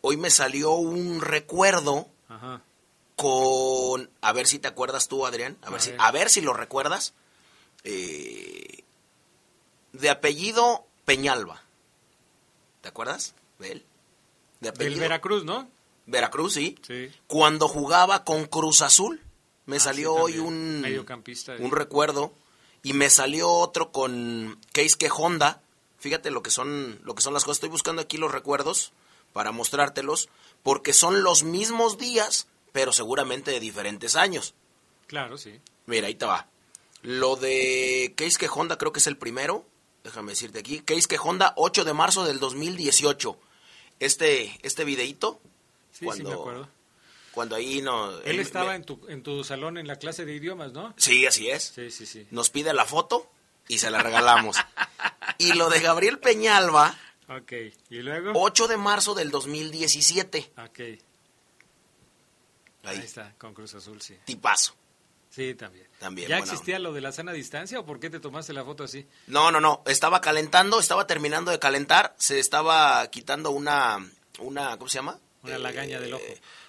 hoy 0.01 0.15
me 0.15 0.29
salió 0.29 0.71
un 0.75 1.19
recuerdo 1.19 2.07
Ajá. 2.29 2.61
con, 3.17 4.09
a 4.21 4.31
ver 4.31 4.47
si 4.47 4.59
te 4.59 4.69
acuerdas 4.69 5.09
tú, 5.09 5.25
Adrián, 5.25 5.57
a 5.63 5.69
ver, 5.69 5.81
si, 5.81 5.91
a 5.97 6.11
ver 6.11 6.29
si 6.29 6.39
lo 6.39 6.53
recuerdas, 6.53 7.13
eh, 7.83 8.83
de 9.91 10.09
apellido 10.09 10.85
Peñalba. 11.03 11.60
¿Te 12.81 12.89
acuerdas 12.89 13.35
de 13.59 13.71
él? 13.73 13.85
De 14.59 14.71
Del. 14.71 14.99
Veracruz, 14.99 15.43
¿no? 15.43 15.69
Veracruz, 16.05 16.53
sí. 16.53 16.77
Sí. 16.85 17.09
Cuando 17.27 17.67
jugaba 17.67 18.23
con 18.23 18.45
Cruz 18.45 18.81
Azul, 18.81 19.21
me 19.65 19.77
Ah, 19.77 19.79
salió 19.79 20.15
sí, 20.15 20.21
hoy 20.21 20.37
un, 20.39 20.81
Mediocampista. 20.81 21.55
un 21.59 21.71
recuerdo 21.71 22.33
y 22.83 22.93
me 22.93 23.09
salió 23.09 23.49
otro 23.51 23.91
con 23.91 24.59
Keisuke 24.73 25.09
Honda. 25.15 25.61
Fíjate 25.99 26.31
lo 26.31 26.41
que 26.41 26.49
son 26.49 26.99
lo 27.03 27.13
que 27.15 27.21
son 27.21 27.33
las 27.33 27.43
cosas. 27.43 27.57
Estoy 27.57 27.69
buscando 27.69 28.01
aquí 28.01 28.17
los 28.17 28.31
recuerdos 28.31 28.91
para 29.33 29.51
mostrártelos 29.51 30.29
porque 30.63 30.93
son 30.93 31.23
los 31.23 31.43
mismos 31.43 31.97
días, 31.97 32.47
pero 32.71 32.91
seguramente 32.93 33.51
de 33.51 33.59
diferentes 33.59 34.15
años. 34.15 34.53
Claro, 35.07 35.37
sí. 35.37 35.59
Mira, 35.85 36.07
ahí 36.07 36.15
te 36.15 36.25
va. 36.25 36.47
Lo 37.03 37.35
de 37.35 38.13
Keisuke 38.17 38.49
Honda 38.53 38.77
creo 38.77 38.91
que 38.91 38.99
es 38.99 39.07
el 39.07 39.17
primero. 39.17 39.65
Déjame 40.03 40.31
decirte 40.31 40.59
aquí. 40.59 40.79
Keisuke 40.81 41.17
Honda, 41.21 41.53
8 41.57 41.83
de 41.83 41.93
marzo 41.93 42.25
del 42.25 42.39
2018. 42.39 43.37
Este, 43.99 44.59
este 44.63 44.83
videíto, 44.83 45.39
Sí, 45.91 46.05
Cuando- 46.05 46.29
sí, 46.29 46.35
me 46.35 46.41
acuerdo. 46.41 46.69
cuando 47.33 47.55
ahí 47.55 47.81
no... 47.81 48.17
Él 48.21 48.37
me- 48.37 48.41
estaba 48.41 48.69
me- 48.69 48.75
en 48.77 48.83
tu, 48.85 49.05
en 49.09 49.21
tu 49.23 49.43
salón 49.43 49.77
en 49.77 49.85
la 49.87 49.97
clase 49.97 50.25
de 50.25 50.33
idiomas, 50.33 50.71
¿no? 50.71 50.93
Sí, 50.97 51.25
así 51.27 51.49
es. 51.49 51.71
Sí, 51.75 51.91
sí, 51.91 52.05
sí. 52.05 52.25
Nos 52.31 52.49
pide 52.49 52.73
la 52.73 52.85
foto 52.85 53.29
y 53.67 53.77
se 53.77 53.91
la 53.91 54.01
regalamos. 54.01 54.57
y 55.37 55.53
lo 55.53 55.69
de 55.69 55.79
Gabriel 55.81 56.17
Peñalba, 56.19 56.97
Ok. 57.29 57.51
¿Y 57.89 57.97
luego? 58.01 58.31
8 58.35 58.67
de 58.67 58.77
marzo 58.77 59.13
del 59.13 59.31
2017. 59.31 60.51
Ok. 60.57 60.79
Ahí. 60.79 60.99
Ahí, 62.83 62.97
está, 62.99 63.33
con 63.37 63.53
Cruz 63.53 63.75
Azul, 63.75 64.01
sí. 64.01 64.17
tipazo. 64.25 64.73
Sí, 65.29 65.53
también. 65.55 65.87
También, 66.01 66.27
¿Ya 66.29 66.39
existía 66.39 66.79
lo 66.79 66.93
de 66.93 66.99
la 67.01 67.11
sana 67.11 67.31
distancia 67.31 67.79
o 67.79 67.85
por 67.85 67.99
qué 67.99 68.09
te 68.09 68.19
tomaste 68.19 68.53
la 68.53 68.65
foto 68.65 68.83
así? 68.83 69.07
No, 69.27 69.51
no, 69.51 69.61
no. 69.61 69.83
Estaba 69.85 70.19
calentando, 70.19 70.79
estaba 70.79 71.05
terminando 71.05 71.51
de 71.51 71.59
calentar. 71.59 72.15
Se 72.17 72.39
estaba 72.39 73.07
quitando 73.11 73.51
una. 73.51 74.03
una 74.39 74.77
¿Cómo 74.77 74.89
se 74.89 74.97
llama? 74.97 75.19
Una 75.43 75.59
lagaña 75.59 75.99
del 75.99 76.15
ojo. 76.15 76.23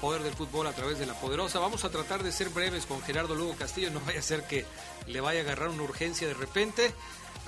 Poder 0.00 0.22
del 0.22 0.32
fútbol 0.32 0.66
a 0.66 0.72
través 0.72 0.98
de 0.98 1.06
la 1.06 1.14
poderosa. 1.14 1.58
Vamos 1.58 1.84
a 1.84 1.90
tratar 1.90 2.22
de 2.22 2.32
ser 2.32 2.48
breves 2.50 2.86
con 2.86 3.00
Gerardo 3.00 3.34
Lugo 3.34 3.54
Castillo, 3.58 3.90
no 3.90 4.00
vaya 4.06 4.20
a 4.20 4.22
ser 4.22 4.42
que 4.42 4.64
le 5.06 5.20
vaya 5.20 5.40
a 5.40 5.42
agarrar 5.42 5.68
una 5.70 5.82
urgencia 5.82 6.28
de 6.28 6.34
repente. 6.34 6.82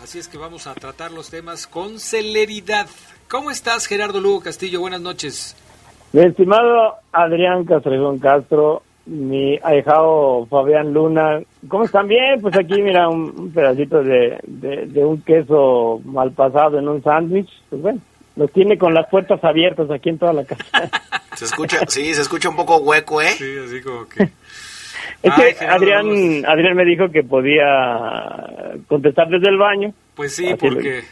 Así 0.03 0.19
es 0.19 0.29
que 0.29 0.39
vamos 0.39 0.67
a 0.67 0.75
tratar 0.75 1.11
los 1.11 1.31
temas 1.31 1.67
con 1.67 1.99
celeridad. 1.99 2.87
¿Cómo 3.29 3.51
estás, 3.51 3.87
Gerardo 3.87 4.21
Lugo 4.21 4.41
Castillo? 4.41 4.81
Buenas 4.81 5.01
noches. 5.01 5.57
Mi 6.13 6.23
estimado 6.23 6.95
Adrián 7.13 7.65
Castrejón 7.65 8.19
Castro, 8.19 8.83
mi 9.05 9.59
ahijado 9.63 10.47
Fabián 10.47 10.93
Luna, 10.93 11.41
¿cómo 11.69 11.85
están? 11.85 12.09
Bien, 12.09 12.41
pues 12.41 12.57
aquí 12.57 12.81
mira 12.81 13.09
un, 13.09 13.53
pedacito 13.53 14.03
de, 14.03 14.39
de, 14.47 14.87
de 14.87 15.05
un 15.05 15.21
queso 15.23 16.01
mal 16.05 16.33
pasado 16.33 16.79
en 16.79 16.89
un 16.89 17.03
sándwich, 17.03 17.51
pues 17.69 17.83
bueno, 17.83 18.01
los 18.37 18.51
tiene 18.53 18.79
con 18.79 18.95
las 18.95 19.09
puertas 19.11 19.43
abiertas 19.45 19.91
aquí 19.91 20.09
en 20.09 20.19
toda 20.19 20.33
la 20.33 20.45
casa. 20.45 20.65
Se 21.39 21.45
escucha, 21.47 21.81
sí, 21.89 22.15
se 22.15 22.23
escucha 22.23 22.49
un 22.49 22.57
poco 22.57 22.79
hueco, 22.79 23.23
¿eh? 23.23 23.33
Sí, 23.37 23.45
así 23.65 23.81
como 23.83 24.09
que... 24.09 24.25
Es 25.23 25.33
Ay, 25.37 25.53
que 25.53 25.55
Gerardo 25.61 25.77
Adrián. 25.85 26.45
Adrián 26.47 26.77
me 26.77 26.85
dijo 26.85 27.11
que 27.11 27.23
podía 27.25 27.65
contestar 28.87 29.29
desde 29.29 29.49
el 29.49 29.57
baño. 29.57 29.93
Pues 30.15 30.35
sí, 30.35 30.47
Así 30.47 30.55
porque, 30.57 31.03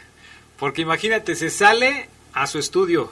porque 0.57 0.81
imagínate, 0.81 1.35
se 1.35 1.49
sale 1.49 2.07
a 2.33 2.47
su 2.47 2.57
estudio, 2.59 3.11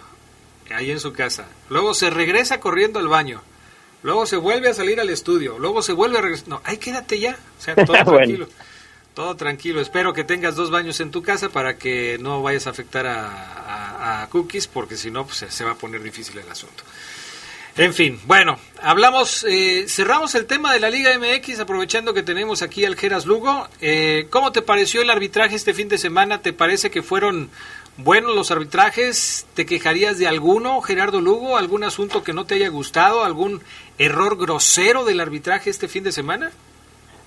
ahí 0.73 0.91
en 0.91 0.99
su 0.99 1.11
casa, 1.11 1.47
luego 1.69 1.93
se 1.93 2.09
regresa 2.09 2.59
corriendo 2.61 2.99
al 2.99 3.07
baño, 3.09 3.41
luego 4.03 4.25
se 4.25 4.37
vuelve 4.37 4.69
a 4.69 4.73
salir 4.73 4.99
al 5.01 5.09
estudio, 5.09 5.57
luego 5.59 5.81
se 5.81 5.91
vuelve 5.93 6.17
a 6.19 6.21
regresar. 6.21 6.47
No, 6.47 6.61
ahí 6.63 6.77
quédate 6.77 7.19
ya, 7.19 7.37
o 7.57 7.61
sea, 7.61 7.75
todo 7.75 7.87
Bueno. 8.05 8.17
tranquilo. 8.17 8.47
Todo 9.15 9.35
tranquilo. 9.35 9.79
Espero 9.81 10.13
que 10.13 10.23
tengas 10.23 10.55
dos 10.55 10.69
baños 10.69 10.99
en 10.99 11.09
tu 11.09 11.23
casa 11.23 11.49
para 11.49 11.77
que 11.77 12.17
no 12.19 12.41
vayas 12.43 12.67
a 12.67 12.71
afectar 12.71 13.07
a, 13.07 14.27
Cookies, 14.29 14.67
porque 14.67 14.97
si 14.97 15.09
no, 15.11 15.25
pues 15.25 15.37
se- 15.37 15.51
se 15.51 15.63
va 15.63 15.71
a 15.71 15.75
poner 15.75 16.03
difícil 16.03 16.37
el 16.37 16.49
asunto. 16.49 16.83
En 17.77 17.93
fin, 17.93 18.19
bueno, 18.25 18.57
hablamos, 18.81 19.43
eh, 19.47 19.85
cerramos 19.87 20.35
el 20.35 20.45
tema 20.45 20.73
de 20.73 20.79
la 20.79 20.89
Liga 20.89 21.11
MX 21.17 21.59
aprovechando 21.59 22.13
que 22.13 22.23
tenemos 22.23 22.61
aquí 22.61 22.85
al 22.85 22.95
Geras 22.95 23.25
Lugo. 23.25 23.67
Eh, 23.81 24.27
¿Cómo 24.29 24.51
te 24.51 24.61
pareció 24.61 25.01
el 25.01 25.09
arbitraje 25.09 25.55
este 25.55 25.73
fin 25.73 25.87
de 25.89 25.97
semana? 25.97 26.41
¿Te 26.41 26.53
parece 26.53 26.89
que 26.91 27.03
fueron 27.03 27.49
buenos 27.97 28.35
los 28.35 28.51
arbitrajes? 28.51 29.45
¿Te 29.53 29.65
quejarías 29.65 30.17
de 30.17 30.27
alguno, 30.27 30.81
Gerardo 30.81 31.19
Lugo? 31.21 31.57
¿Algún 31.57 31.83
asunto 31.83 32.23
que 32.23 32.33
no 32.33 32.45
te 32.45 32.55
haya 32.55 32.69
gustado? 32.69 33.23
¿Algún 33.23 33.61
error 33.97 34.37
grosero 34.37 35.03
del 35.05 35.19
arbitraje 35.19 35.69
este 35.69 35.87
fin 35.87 36.03
de 36.03 36.11
semana? 36.11 36.51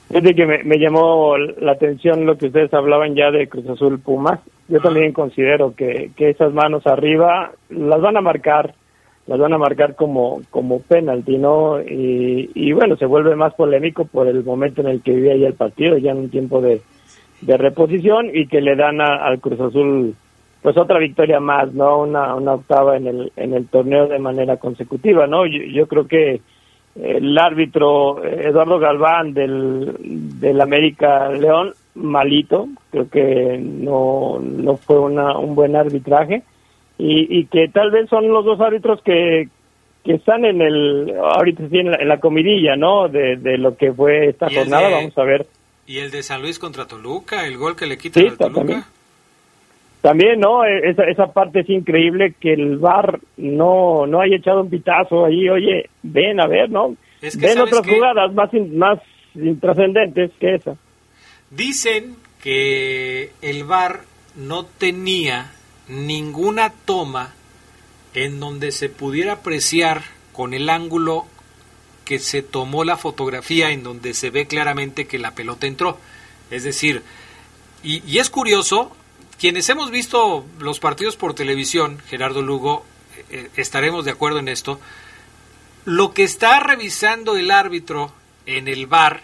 Fíjate 0.09 0.35
que 0.35 0.47
me, 0.47 0.65
me 0.65 0.79
llamó 0.79 1.37
la 1.37 1.73
atención 1.73 2.25
lo 2.25 2.39
que 2.39 2.47
ustedes 2.47 2.73
hablaban 2.73 3.15
ya 3.15 3.31
de 3.31 3.47
Cruz 3.49 3.69
Azul 3.69 4.01
Pumas. 4.01 4.41
Yo 4.69 4.81
también 4.81 5.13
considero 5.13 5.75
que, 5.75 6.11
que 6.17 6.31
esas 6.31 6.53
manos 6.55 6.87
arriba 6.87 7.53
las 7.69 8.01
van 8.01 8.17
a 8.17 8.23
marcar, 8.23 8.75
las 9.27 9.39
van 9.39 9.53
a 9.53 9.59
marcar 9.59 9.95
como, 9.97 10.41
como 10.51 10.81
penalti, 10.81 11.37
¿no? 11.37 11.81
Y, 11.83 12.51
y 12.55 12.73
bueno, 12.73 12.97
se 12.97 13.05
vuelve 13.07 13.37
más 13.37 13.53
polémico 13.55 14.07
por 14.07 14.29
el 14.29 14.45
momento 14.45 14.81
en 14.81 14.89
el 14.89 15.03
que 15.03 15.13
vivía 15.13 15.37
ya 15.37 15.47
el 15.49 15.55
partido, 15.55 15.99
ya 15.99 16.13
en 16.13 16.19
un 16.19 16.31
tiempo 16.31 16.63
de, 16.63 16.81
de 17.43 17.57
reposición 17.59 18.31
y 18.33 18.47
que 18.47 18.63
le 18.63 18.77
dan 18.77 19.01
a- 19.03 19.27
al 19.27 19.41
Cruz 19.41 19.61
Azul 19.61 20.15
pues 20.63 20.77
otra 20.77 20.99
victoria 20.99 21.39
más, 21.39 21.73
¿no? 21.73 22.01
Una, 22.01 22.35
una 22.35 22.55
octava 22.55 22.97
en 22.97 23.07
el, 23.07 23.33
en 23.37 23.53
el 23.55 23.69
torneo 23.69 24.09
de 24.09 24.19
manera 24.19 24.57
consecutiva, 24.57 25.27
¿no? 25.27 25.47
Yo, 25.47 25.63
yo 25.73 25.87
creo 25.87 26.07
que 26.09 26.41
el 27.03 27.37
árbitro 27.39 28.25
Eduardo 28.25 28.79
Galván 28.79 29.33
del, 29.35 29.97
del 30.41 30.61
América 30.61 31.29
León, 31.31 31.75
malito, 31.95 32.69
creo 32.91 33.09
que 33.09 33.59
no, 33.63 34.39
no 34.41 34.77
fue 34.77 34.99
una, 34.99 35.37
un 35.39 35.55
buen 35.55 35.77
arbitraje 35.77 36.43
y, 36.99 37.39
y 37.39 37.45
que 37.47 37.69
tal 37.69 37.91
vez 37.91 38.09
son 38.09 38.29
los 38.29 38.45
dos 38.45 38.61
árbitros 38.61 39.01
que, 39.03 39.49
que 40.05 40.15
están 40.15 40.45
en 40.45 40.61
el, 40.63 41.15
ahorita 41.21 41.69
sí 41.69 41.79
en 41.79 41.91
la, 41.93 41.97
en 41.99 42.09
la 42.09 42.19
comidilla, 42.21 42.77
¿no? 42.77 43.09
De, 43.09 43.37
de 43.37 43.59
lo 43.59 43.77
que 43.77 43.93
fue 43.93 44.29
esta 44.29 44.49
jornada, 44.51 44.89
de- 44.89 44.95
vamos 44.95 45.19
a 45.19 45.23
ver. 45.25 45.47
Y 45.87 45.99
el 45.99 46.11
de 46.11 46.23
San 46.23 46.43
Luis 46.43 46.59
contra 46.59 46.87
Toluca, 46.87 47.47
el 47.47 47.57
gol 47.57 47.75
que 47.77 47.87
le 47.87 47.97
quita 47.97 48.21
al 48.21 48.37
Toluca. 48.37 48.55
También. 48.61 48.83
También, 50.01 50.41
¿no? 50.41 50.65
E, 50.65 50.91
esa, 50.91 51.05
esa 51.05 51.33
parte 51.33 51.61
es 51.61 51.71
increíble 51.71 52.35
que 52.41 52.53
el 52.53 52.79
VAR 52.79 53.21
no, 53.37 54.07
no 54.07 54.21
haya 54.21 54.37
echado 54.37 54.63
un 54.63 54.71
pitazo 54.71 55.25
ahí. 55.25 55.49
Oye, 55.49 55.89
ven 56.03 56.41
a 56.41 56.47
ver, 56.47 56.71
¿no? 56.71 56.97
ven 57.21 57.59
otras 57.59 57.87
jugadas 57.87 58.33
más, 58.33 58.51
más 58.73 58.99
intrascendentes 59.35 60.31
que 60.39 60.55
esa. 60.55 60.77
Dicen 61.51 62.17
que 62.43 63.31
el 63.43 63.65
VAR 63.65 64.01
no 64.37 64.65
tenía 64.65 65.53
ninguna 65.89 66.73
toma 66.85 67.35
en 68.15 68.41
donde 68.41 68.73
se 68.73 68.89
pudiera 68.89 69.35
apreciar 69.35 70.03
con 70.33 70.55
el 70.55 70.69
ángulo 70.69 71.27
que 72.05 72.19
se 72.19 72.43
tomó 72.43 72.85
la 72.85 72.97
fotografía 72.97 73.71
en 73.71 73.83
donde 73.83 74.15
se 74.15 74.31
ve 74.31 74.47
claramente 74.47 75.07
que 75.07 75.19
la 75.19 75.35
pelota 75.35 75.67
entró. 75.67 75.99
Es 76.51 76.65
decir, 76.65 77.03
y, 77.83 78.19
es 78.19 78.31
curioso, 78.31 78.91
quienes 79.39 79.69
hemos 79.69 79.91
visto 79.91 80.45
los 80.59 80.81
partidos 80.81 81.17
por 81.17 81.35
televisión, 81.35 82.01
Gerardo 82.09 82.43
Lugo, 82.43 82.85
eh, 83.17 83.25
eh, 83.31 83.51
estaremos 83.57 84.05
de 84.05 84.11
acuerdo 84.11 84.39
en 84.39 84.49
esto, 84.49 84.81
lo 85.85 86.13
que 86.13 86.25
está 86.25 86.61
revisando 86.61 87.37
el 87.37 87.51
árbitro 87.51 88.13
en 88.47 88.69
el 88.69 88.87
bar 88.87 89.23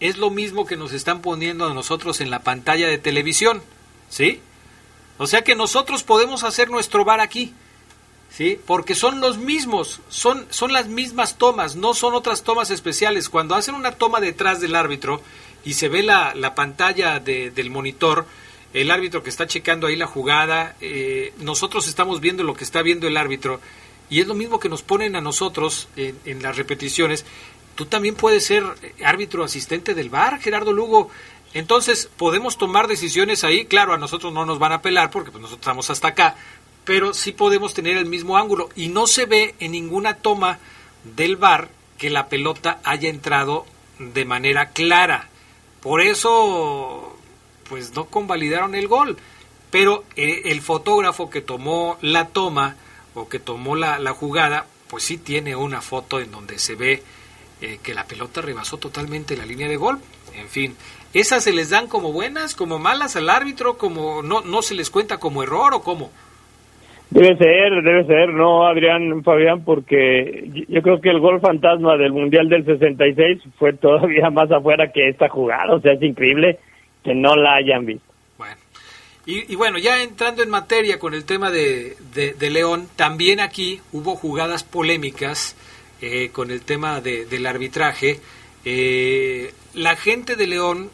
es 0.00 0.18
lo 0.18 0.30
mismo 0.30 0.66
que 0.66 0.76
nos 0.76 0.92
están 0.92 1.22
poniendo 1.22 1.66
a 1.66 1.74
nosotros 1.74 2.20
en 2.20 2.30
la 2.30 2.40
pantalla 2.40 2.88
de 2.88 2.98
televisión, 2.98 3.62
¿sí? 4.08 4.40
O 5.18 5.26
sea 5.26 5.42
que 5.42 5.54
nosotros 5.54 6.02
podemos 6.02 6.44
hacer 6.44 6.70
nuestro 6.70 7.04
bar 7.04 7.20
aquí. 7.20 7.54
¿sí? 8.30 8.58
Porque 8.66 8.96
son 8.96 9.20
los 9.20 9.38
mismos, 9.38 10.00
son, 10.08 10.46
son 10.50 10.72
las 10.72 10.88
mismas 10.88 11.38
tomas, 11.38 11.76
no 11.76 11.94
son 11.94 12.14
otras 12.14 12.42
tomas 12.42 12.70
especiales. 12.70 13.28
Cuando 13.28 13.54
hacen 13.54 13.76
una 13.76 13.92
toma 13.92 14.20
detrás 14.20 14.60
del 14.60 14.74
árbitro 14.74 15.22
y 15.64 15.74
se 15.74 15.88
ve 15.88 16.02
la, 16.02 16.34
la 16.34 16.54
pantalla 16.54 17.20
del 17.20 17.70
monitor, 17.70 18.26
el 18.74 18.90
árbitro 18.90 19.22
que 19.22 19.30
está 19.30 19.46
checando 19.46 19.86
ahí 19.86 19.96
la 19.96 20.06
jugada, 20.06 20.76
eh, 20.80 21.32
nosotros 21.38 21.88
estamos 21.88 22.20
viendo 22.20 22.42
lo 22.42 22.54
que 22.54 22.64
está 22.64 22.82
viendo 22.82 23.08
el 23.08 23.16
árbitro 23.16 23.60
y 24.10 24.20
es 24.20 24.26
lo 24.26 24.34
mismo 24.34 24.60
que 24.60 24.68
nos 24.68 24.82
ponen 24.82 25.16
a 25.16 25.22
nosotros 25.22 25.88
en, 25.96 26.42
las 26.42 26.56
repeticiones. 26.56 27.24
Tú 27.74 27.86
también 27.86 28.14
puedes 28.14 28.44
ser 28.44 28.64
árbitro 29.02 29.42
asistente 29.42 29.94
del 29.94 30.10
VAR, 30.10 30.40
Gerardo 30.40 30.72
Lugo. 30.72 31.10
Entonces, 31.54 32.10
podemos 32.16 32.58
tomar 32.58 32.86
decisiones 32.86 33.44
ahí. 33.44 33.64
Claro, 33.64 33.94
a 33.94 33.98
nosotros 33.98 34.32
no 34.32 34.44
nos 34.44 34.58
van 34.58 34.72
a 34.72 34.76
apelar 34.76 35.10
porque 35.10 35.30
pues, 35.30 35.40
nosotros 35.40 35.62
estamos 35.62 35.88
hasta 35.88 36.08
acá 36.08 36.36
pero 36.84 37.14
sí 37.14 37.32
podemos 37.32 37.74
tener 37.74 37.96
el 37.96 38.06
mismo 38.06 38.36
ángulo 38.36 38.68
y 38.76 38.88
no 38.88 39.06
se 39.06 39.26
ve 39.26 39.54
en 39.58 39.72
ninguna 39.72 40.16
toma 40.16 40.58
del 41.16 41.36
bar 41.36 41.68
que 41.98 42.10
la 42.10 42.28
pelota 42.28 42.80
haya 42.84 43.08
entrado 43.08 43.66
de 43.98 44.24
manera 44.24 44.70
clara. 44.70 45.28
Por 45.80 46.00
eso, 46.00 47.13
pues 47.68 47.94
no 47.94 48.06
convalidaron 48.06 48.74
el 48.74 48.88
gol. 48.88 49.16
Pero 49.70 50.04
eh, 50.16 50.42
el 50.46 50.60
fotógrafo 50.60 51.30
que 51.30 51.40
tomó 51.40 51.98
la 52.00 52.28
toma 52.28 52.76
o 53.14 53.28
que 53.28 53.38
tomó 53.38 53.76
la, 53.76 53.98
la, 53.98 54.12
jugada, 54.12 54.66
pues 54.88 55.04
sí 55.04 55.18
tiene 55.18 55.56
una 55.56 55.80
foto 55.80 56.20
en 56.20 56.30
donde 56.30 56.58
se 56.58 56.76
ve 56.76 57.02
eh, 57.60 57.78
que 57.82 57.94
la 57.94 58.04
pelota 58.04 58.40
rebasó 58.40 58.78
totalmente 58.78 59.36
la 59.36 59.46
línea 59.46 59.68
de 59.68 59.76
gol. 59.76 59.98
En 60.36 60.48
fin, 60.48 60.76
esas 61.12 61.44
se 61.44 61.52
les 61.52 61.70
dan 61.70 61.86
como 61.86 62.12
buenas, 62.12 62.54
como 62.54 62.78
malas 62.78 63.16
al 63.16 63.30
árbitro, 63.30 63.78
como 63.78 64.22
no, 64.22 64.42
no 64.42 64.62
se 64.62 64.74
les 64.74 64.90
cuenta 64.90 65.18
como 65.18 65.42
error 65.42 65.74
o 65.74 65.82
como. 65.82 66.10
Debe 67.10 67.36
ser, 67.36 67.82
debe 67.82 68.04
ser, 68.06 68.30
no, 68.30 68.66
Adrián, 68.66 69.22
Fabián, 69.22 69.64
porque 69.64 70.64
yo 70.68 70.82
creo 70.82 71.00
que 71.00 71.10
el 71.10 71.20
gol 71.20 71.40
fantasma 71.40 71.96
del 71.96 72.12
Mundial 72.12 72.48
del 72.48 72.64
66 72.64 73.42
fue 73.56 73.72
todavía 73.74 74.30
más 74.32 74.50
afuera 74.50 74.90
que 74.90 75.08
esta 75.08 75.28
jugada, 75.28 75.74
o 75.74 75.80
sea, 75.80 75.92
es 75.92 76.02
increíble 76.02 76.58
que 77.04 77.14
no 77.14 77.36
la 77.36 77.56
hayan 77.56 77.84
visto. 77.84 78.06
Bueno, 78.38 78.56
y, 79.26 79.54
bueno, 79.54 79.78
ya 79.78 80.02
entrando 80.02 80.42
en 80.42 80.50
materia 80.50 80.98
con 80.98 81.14
el 81.14 81.24
tema 81.24 81.50
de, 81.50 81.96
de, 82.12 82.50
León, 82.50 82.88
también 82.96 83.40
aquí 83.40 83.80
hubo 83.92 84.16
jugadas 84.16 84.64
polémicas 84.64 85.56
eh, 86.00 86.30
con 86.32 86.50
el 86.50 86.62
tema 86.62 87.00
del 87.00 87.46
arbitraje. 87.46 88.20
Eh, 88.64 89.54
la 89.74 89.96
gente 89.96 90.36
de 90.36 90.46
León, 90.46 90.90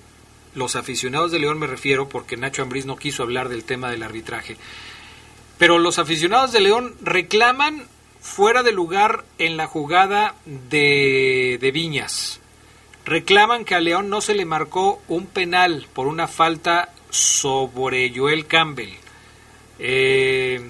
los 0.54 0.76
aficionados 0.76 1.32
de 1.32 1.38
León 1.38 1.58
me 1.58 1.66
refiero, 1.66 2.08
porque 2.08 2.36
Nacho 2.36 2.62
Ambriz 2.62 2.86
no 2.86 2.96
quiso 2.96 3.22
hablar 3.22 3.48
del 3.48 3.64
tema 3.64 3.90
del 3.90 4.02
arbitraje, 4.02 4.56
pero 5.58 5.78
los 5.78 5.98
aficionados 5.98 6.52
de 6.52 6.61
León 6.61 6.94
reclaman 7.02 7.84
fuera 8.20 8.62
de 8.62 8.72
lugar 8.72 9.24
en 9.38 9.56
la 9.56 9.66
jugada 9.66 10.34
de, 10.44 11.58
de 11.61 11.70
Viñas. 11.70 12.39
Reclaman 13.05 13.64
que 13.64 13.74
a 13.74 13.80
León 13.80 14.09
no 14.11 14.20
se 14.20 14.34
le 14.34 14.44
marcó 14.44 15.03
un 15.09 15.26
penal 15.26 15.86
por 15.92 16.07
una 16.07 16.28
falta 16.28 16.90
sobre 17.11 18.12
Joel 18.14 18.46
Campbell. 18.46 18.94
Eh, 19.78 20.61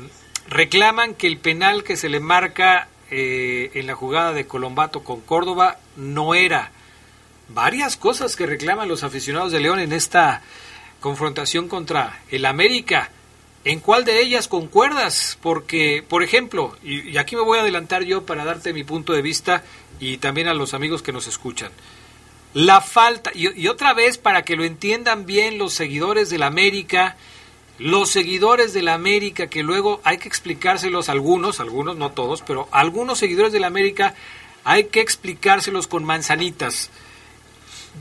reclaman 0.48 1.14
que 1.14 1.26
el 1.26 1.38
penal 1.38 1.82
que 1.82 1.96
se 1.96 2.08
le 2.08 2.20
marca 2.20 2.88
eh, 3.10 3.72
en 3.74 3.86
la 3.88 3.94
jugada 3.94 4.32
de 4.32 4.46
Colombato 4.46 5.02
con 5.02 5.20
Córdoba 5.20 5.78
no 5.96 6.34
era. 6.34 6.70
Varias 7.48 7.96
cosas 7.96 8.36
que 8.36 8.46
reclaman 8.46 8.88
los 8.88 9.02
aficionados 9.02 9.50
de 9.50 9.58
León 9.58 9.80
en 9.80 9.92
esta 9.92 10.42
confrontación 11.00 11.68
contra 11.68 12.20
el 12.30 12.46
América. 12.46 13.10
¿En 13.64 13.80
cuál 13.80 14.04
de 14.04 14.22
ellas 14.22 14.46
concuerdas? 14.46 15.36
Porque, 15.42 16.04
por 16.08 16.22
ejemplo, 16.22 16.76
y, 16.84 17.18
aquí 17.18 17.34
me 17.34 17.42
voy 17.42 17.58
a 17.58 17.62
adelantar 17.62 18.04
yo 18.04 18.24
para 18.24 18.44
darte 18.44 18.72
mi 18.72 18.84
punto 18.84 19.12
de 19.12 19.22
vista 19.22 19.64
y 19.98 20.18
también 20.18 20.46
a 20.46 20.54
los 20.54 20.72
amigos 20.72 21.02
que 21.02 21.12
nos 21.12 21.26
escuchan. 21.26 21.72
La 22.52 22.80
falta, 22.80 23.30
y, 23.34 23.68
otra 23.68 23.94
vez 23.94 24.18
para 24.18 24.42
que 24.42 24.56
lo 24.56 24.64
entiendan 24.64 25.24
bien 25.24 25.56
los 25.56 25.72
seguidores 25.72 26.30
de 26.30 26.38
la 26.38 26.46
América, 26.46 27.16
los 27.78 28.10
seguidores 28.10 28.72
de 28.72 28.82
la 28.82 28.94
América, 28.94 29.46
que 29.46 29.62
luego 29.62 30.00
hay 30.02 30.18
que 30.18 30.28
explicárselos 30.28 31.08
algunos, 31.08 31.60
algunos, 31.60 31.96
no 31.96 32.10
todos, 32.10 32.42
pero 32.42 32.68
algunos 32.72 33.18
seguidores 33.18 33.52
de 33.52 33.60
la 33.60 33.68
América 33.68 34.14
hay 34.64 34.84
que 34.84 35.00
explicárselos 35.00 35.86
con 35.86 36.04
manzanitas. 36.04 36.90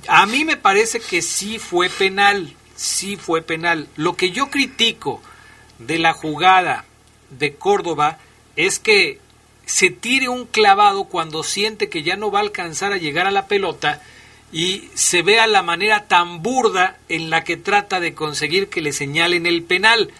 A 0.08 0.26
mí 0.26 0.45
me 0.45 0.58
parece 0.58 1.00
que 1.00 1.22
sí 1.22 1.60
fue 1.60 1.89
penal, 1.89 2.56
sí 2.76 3.18
fue 3.18 3.43
penal. 3.43 3.88
Lo 3.95 4.16
que 4.16 4.32
yo 4.32 4.50
critico 4.50 5.22
de 5.78 6.00
la 6.00 6.14
jugada 6.14 6.86
de 7.30 7.54
Córdoba 7.54 8.18
es 8.56 8.80
que 8.80 9.20
se 9.66 9.91
tire 9.91 10.28
un 10.28 10.45
clavado 10.45 11.06
cuando 11.06 11.43
siente 11.43 11.89
que 11.89 12.02
ya 12.02 12.16
no 12.16 12.32
va 12.32 12.39
a 12.39 12.41
alcanzar 12.41 12.91
a 12.91 12.97
llegar 12.97 13.28
a 13.28 13.32
la 13.32 13.47
pelota 13.47 14.02
y 14.52 14.89
se 14.95 15.22
vea 15.22 15.47
la 15.47 15.62
manera 15.62 16.08
tan 16.08 16.41
burda 16.41 16.97
en 17.08 17.30
la 17.30 17.43
que 17.43 17.58
trata 17.58 18.00
de 18.00 18.14
conseguir 18.14 18.70
que 18.70 18.82
le 18.82 18.93
señalen 18.93 19.45
el 19.45 19.64
penal. 19.64 20.12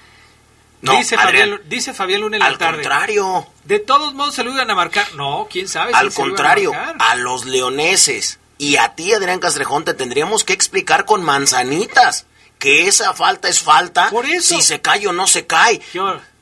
dice, 0.82 1.18
Fabián, 1.18 1.62
dice 1.66 1.94
Fabián 1.94 2.22
Luna 2.22 2.38
en 2.38 2.44
la 2.44 2.58
tarde. 2.58 2.66
Al 2.66 2.76
contrario. 2.76 3.48
De 3.64 3.80
todos 3.80 4.14
modos 4.14 4.36
se 4.36 4.44
lo 4.44 4.52
iban 4.52 4.70
a 4.70 4.76
marcar. 4.76 5.14
No, 5.16 5.48
quién 5.50 5.68
sabe. 5.68 5.94
Al 5.94 6.14
contrario, 6.14 6.72
a, 6.74 7.16
los 7.16 7.46
leoneses 7.46 8.40
y 8.58 8.76
a 8.76 8.94
ti, 8.96 9.14
Adrián 9.14 9.40
Castrejón, 9.40 9.86
te 9.86 9.94
tendríamos 9.94 10.44
que 10.44 10.54
explicar 10.54 11.06
con 11.06 11.24
manzanitas 11.24 12.26
que 12.60 12.88
esa 12.88 13.14
falta 13.14 13.48
es 13.48 13.62
falta. 13.62 14.10
Por 14.10 14.26
eso. 14.26 14.56
Si 14.56 14.62
se 14.62 14.82
cae 14.82 15.08
o 15.08 15.14
no 15.14 15.26
se 15.28 15.48
cae. 15.48 15.82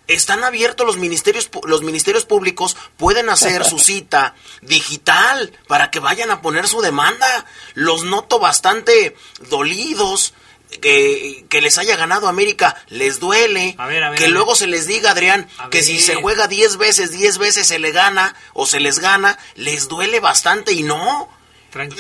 Están 0.08 0.44
abiertos 0.44 0.88
los 0.88 0.98
ministerios, 0.98 1.50
los 1.64 1.82
ministerios 1.82 2.26
públicos 2.26 2.78
pueden 2.96 3.30
hacer 3.30 3.66
su 3.66 3.78
cita 3.80 4.36
digital 4.62 5.52
para 5.68 5.92
que 5.92 6.00
vayan 6.00 6.32
a 6.32 6.42
poner 6.42 6.68
su 6.68 6.82
demanda. 6.82 7.46
Los 7.74 8.04
noto 8.04 8.40
bastante 8.40 9.16
dolidos. 9.50 10.34
Que, 10.82 11.46
que, 11.48 11.62
les 11.62 11.78
haya 11.78 11.96
ganado 11.96 12.28
América 12.28 12.76
les 12.90 13.22
duele. 13.22 13.78
que 14.18 14.28
luego 14.28 14.54
se 14.54 14.68
les 14.68 14.86
diga, 14.86 15.12
Adrián, 15.12 15.48
que 15.72 15.82
si 15.82 15.98
se 15.98 16.16
juega 16.16 16.50
10 16.50 16.76
veces, 16.76 17.12
10 17.12 17.38
veces 17.38 17.68
se 17.68 17.80
le 17.80 17.94
gana 17.94 18.36
o 18.52 18.66
se 18.66 18.82
les 18.82 19.00
gana, 19.00 19.40
les 19.56 19.88
duele 19.88 20.20
bastante 20.20 20.74
y 20.74 20.84
no. 20.84 21.30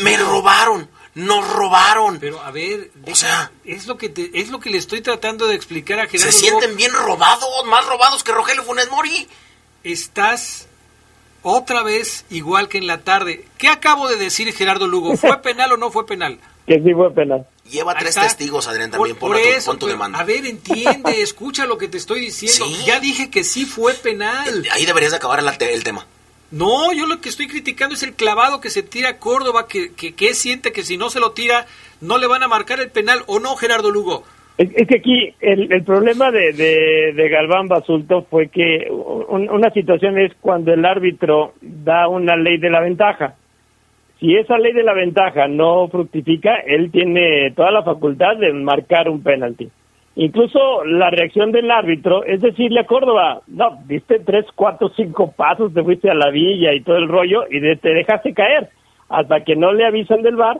Me 0.02 0.18
robaron 0.18 0.90
nos 1.18 1.52
robaron. 1.52 2.20
Pero 2.20 2.42
a 2.42 2.52
ver, 2.52 2.92
o 3.12 3.16
sea, 3.16 3.52
es 3.66 3.88
lo 3.88 3.98
que 3.98 4.14
es 4.34 4.50
lo 4.50 4.60
que 4.60 4.70
le 4.70 4.78
estoy 4.78 5.02
tratando 5.02 5.48
de 5.48 5.56
explicar 5.56 6.00
a 6.00 6.08
Gerardo. 6.08 6.32
Se 6.32 6.38
sienten 6.38 6.76
bien 6.78 6.94
robados, 6.94 7.50
más 7.66 7.86
robados 7.86 8.24
que 8.24 8.32
Rogelio 8.32 8.64
Funes 8.64 8.90
Mori. 8.90 9.28
Estás 9.84 10.68
otra 11.42 11.82
vez 11.84 12.26
igual 12.30 12.70
que 12.70 12.78
en 12.78 12.88
la 12.88 13.00
tarde. 13.00 13.46
¿Qué 13.58 13.68
acabo 13.68 14.08
de 14.08 14.18
decir 14.18 14.54
Gerardo 14.54 14.88
Lugo? 14.88 15.18
¿Fue 15.18 15.38
penal 15.42 15.72
o 15.74 15.78
no 15.78 15.92
fue 15.92 16.06
penal? 16.06 16.40
Que 16.68 16.76
sí 16.76 16.94
fue 16.94 17.12
penal. 17.14 17.48
Lleva 17.70 17.96
tres 17.96 18.16
testigos, 18.16 18.68
Adrián, 18.68 18.92
también. 18.92 19.16
Por, 19.16 19.38
eso, 19.38 19.76
tu, 19.76 19.88
demanda. 19.88 20.20
A 20.20 20.24
ver, 20.24 20.46
entiende, 20.46 21.22
escucha 21.22 21.66
lo 21.66 21.78
que 21.78 21.88
te 21.88 21.98
estoy 21.98 22.22
diciendo. 22.22 22.66
Ya 22.86 23.00
dije 23.00 23.30
que 23.30 23.44
sí 23.44 23.66
fue 23.66 23.94
penal. 23.94 24.66
Ahí 24.72 24.86
deberías 24.86 25.12
de 25.12 25.18
acabar 25.18 25.40
el 25.40 25.84
tema. 25.84 26.06
No, 26.52 26.94
yo 26.94 27.06
lo 27.08 27.20
que 27.20 27.28
estoy 27.28 27.48
criticando 27.48 27.96
es 27.96 28.04
el 28.04 28.14
clavado 28.14 28.62
que 28.62 28.70
se 28.70 28.82
tira 28.82 29.10
a 29.10 29.20
Córdoba, 29.20 29.68
que, 29.68 29.94
que, 29.94 30.34
siente 30.34 30.72
que 30.72 30.84
si 30.84 30.98
no 30.98 31.10
se 31.10 31.20
lo 31.20 31.32
tira 31.32 31.66
no 32.00 32.18
le 32.18 32.28
van 32.28 32.44
a 32.44 32.48
marcar 32.48 32.80
el 32.80 32.90
penal, 32.90 33.20
¿o 33.28 33.40
no, 33.40 33.56
Gerardo 33.56 33.92
Lugo? 33.92 34.24
Es, 34.58 34.88
que 34.88 34.98
aquí 34.98 35.36
el, 35.40 35.72
el 35.72 35.84
problema 35.84 36.32
de, 36.32 36.54
de, 36.54 37.30
Galván 37.30 37.68
Basulto 37.68 38.24
fue 38.24 38.48
que 38.48 38.88
una 38.90 39.70
situación 39.72 40.18
es 40.18 40.34
cuando 40.42 40.74
el 40.74 40.84
árbitro 40.84 41.54
da 41.62 42.08
una 42.08 42.36
ley 42.36 42.58
de 42.58 42.72
la 42.72 42.80
ventaja. 42.80 43.36
si 44.20 44.36
esa 44.36 44.58
ley 44.58 44.74
de 44.74 44.84
la 44.84 44.94
ventaja 44.94 45.48
no 45.48 45.88
fructifica, 45.90 46.56
él 46.66 46.92
tiene 46.92 47.52
toda 47.56 47.72
la 47.72 47.84
facultad 47.84 48.38
de 48.38 48.52
marcar 48.54 49.10
un 49.10 49.22
penalti. 49.22 49.70
Incluso 50.20 50.84
la 50.84 51.12
reacción 51.12 51.52
del 51.52 51.70
árbitro 51.70 52.24
es 52.24 52.42
decirle 52.42 52.80
a 52.80 52.88
Córdoba, 52.88 53.42
no, 53.46 53.84
diste 53.86 54.20
tres, 54.20 54.46
cuatro, 54.56 54.90
cinco 54.96 55.32
pasos, 55.32 55.72
te 55.76 55.84
fuiste 55.84 56.10
a 56.10 56.16
la 56.16 56.32
villa 56.32 56.74
y 56.74 56.82
todo 56.82 56.98
el 56.98 57.08
rollo 57.08 57.44
y 57.52 57.60
te 57.78 57.90
dejaste 57.90 58.34
caer 58.34 58.68
hasta 59.10 59.44
que 59.44 59.56
no 59.56 59.72
le 59.74 59.86
avisan 59.86 60.24
del 60.24 60.36
bar 60.36 60.60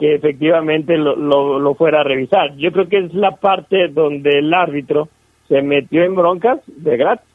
que 0.00 0.14
efectivamente 0.14 0.96
lo, 0.96 1.14
lo, 1.14 1.74
fuera 1.76 2.00
a 2.00 2.04
revisar. 2.04 2.56
Yo 2.56 2.72
creo 2.72 2.88
que 2.88 2.98
es 3.04 3.14
la 3.14 3.36
parte 3.36 3.88
donde 3.88 4.38
el 4.38 4.52
árbitro 4.52 5.08
se 5.46 5.62
metió 5.62 6.02
en 6.02 6.16
broncas 6.16 6.58
de 6.66 6.96
gratis. 6.96 7.26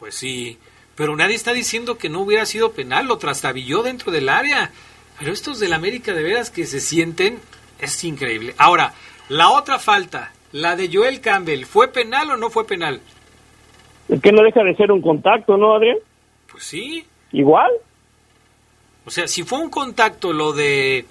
Pues 0.00 0.16
sí, 0.16 0.58
pero 0.96 1.14
nadie 1.14 1.36
está 1.36 1.52
diciendo 1.52 1.96
que 1.96 2.08
no 2.08 2.22
hubiera 2.22 2.46
sido 2.46 2.72
penal, 2.72 3.06
lo 3.06 3.18
trastabilló 3.18 3.82
dentro 3.82 4.10
del 4.10 4.28
área. 4.30 4.70
Pero 5.18 5.32
estos 5.32 5.60
del 5.60 5.74
América 5.74 6.12
de 6.12 6.24
veras 6.24 6.50
que 6.50 6.64
se 6.64 6.80
sienten 6.80 7.38
es 7.78 8.02
increíble. 8.02 8.54
Ahora, 8.58 8.94
la 9.28 9.50
otra 9.50 9.78
falta, 9.78 10.32
la 10.54 10.76
de 10.76 10.88
Joel 10.90 11.20
Campbell, 11.20 11.64
¿fue 11.64 11.88
penal 11.88 12.30
o 12.30 12.36
no 12.36 12.48
fue 12.48 12.64
penal? 12.64 13.00
Es 14.08 14.22
que 14.22 14.30
no 14.30 14.40
deja 14.44 14.62
de 14.62 14.76
ser 14.76 14.92
un 14.92 15.02
contacto, 15.02 15.56
¿no, 15.56 15.74
Adrián? 15.74 15.96
Pues 16.50 16.62
sí. 16.62 17.04
Igual. 17.32 17.72
O 19.04 19.10
sea, 19.10 19.26
si 19.26 19.42
fue 19.42 19.58
un 19.58 19.68
contacto 19.68 20.32
lo 20.32 20.52
de 20.52 21.06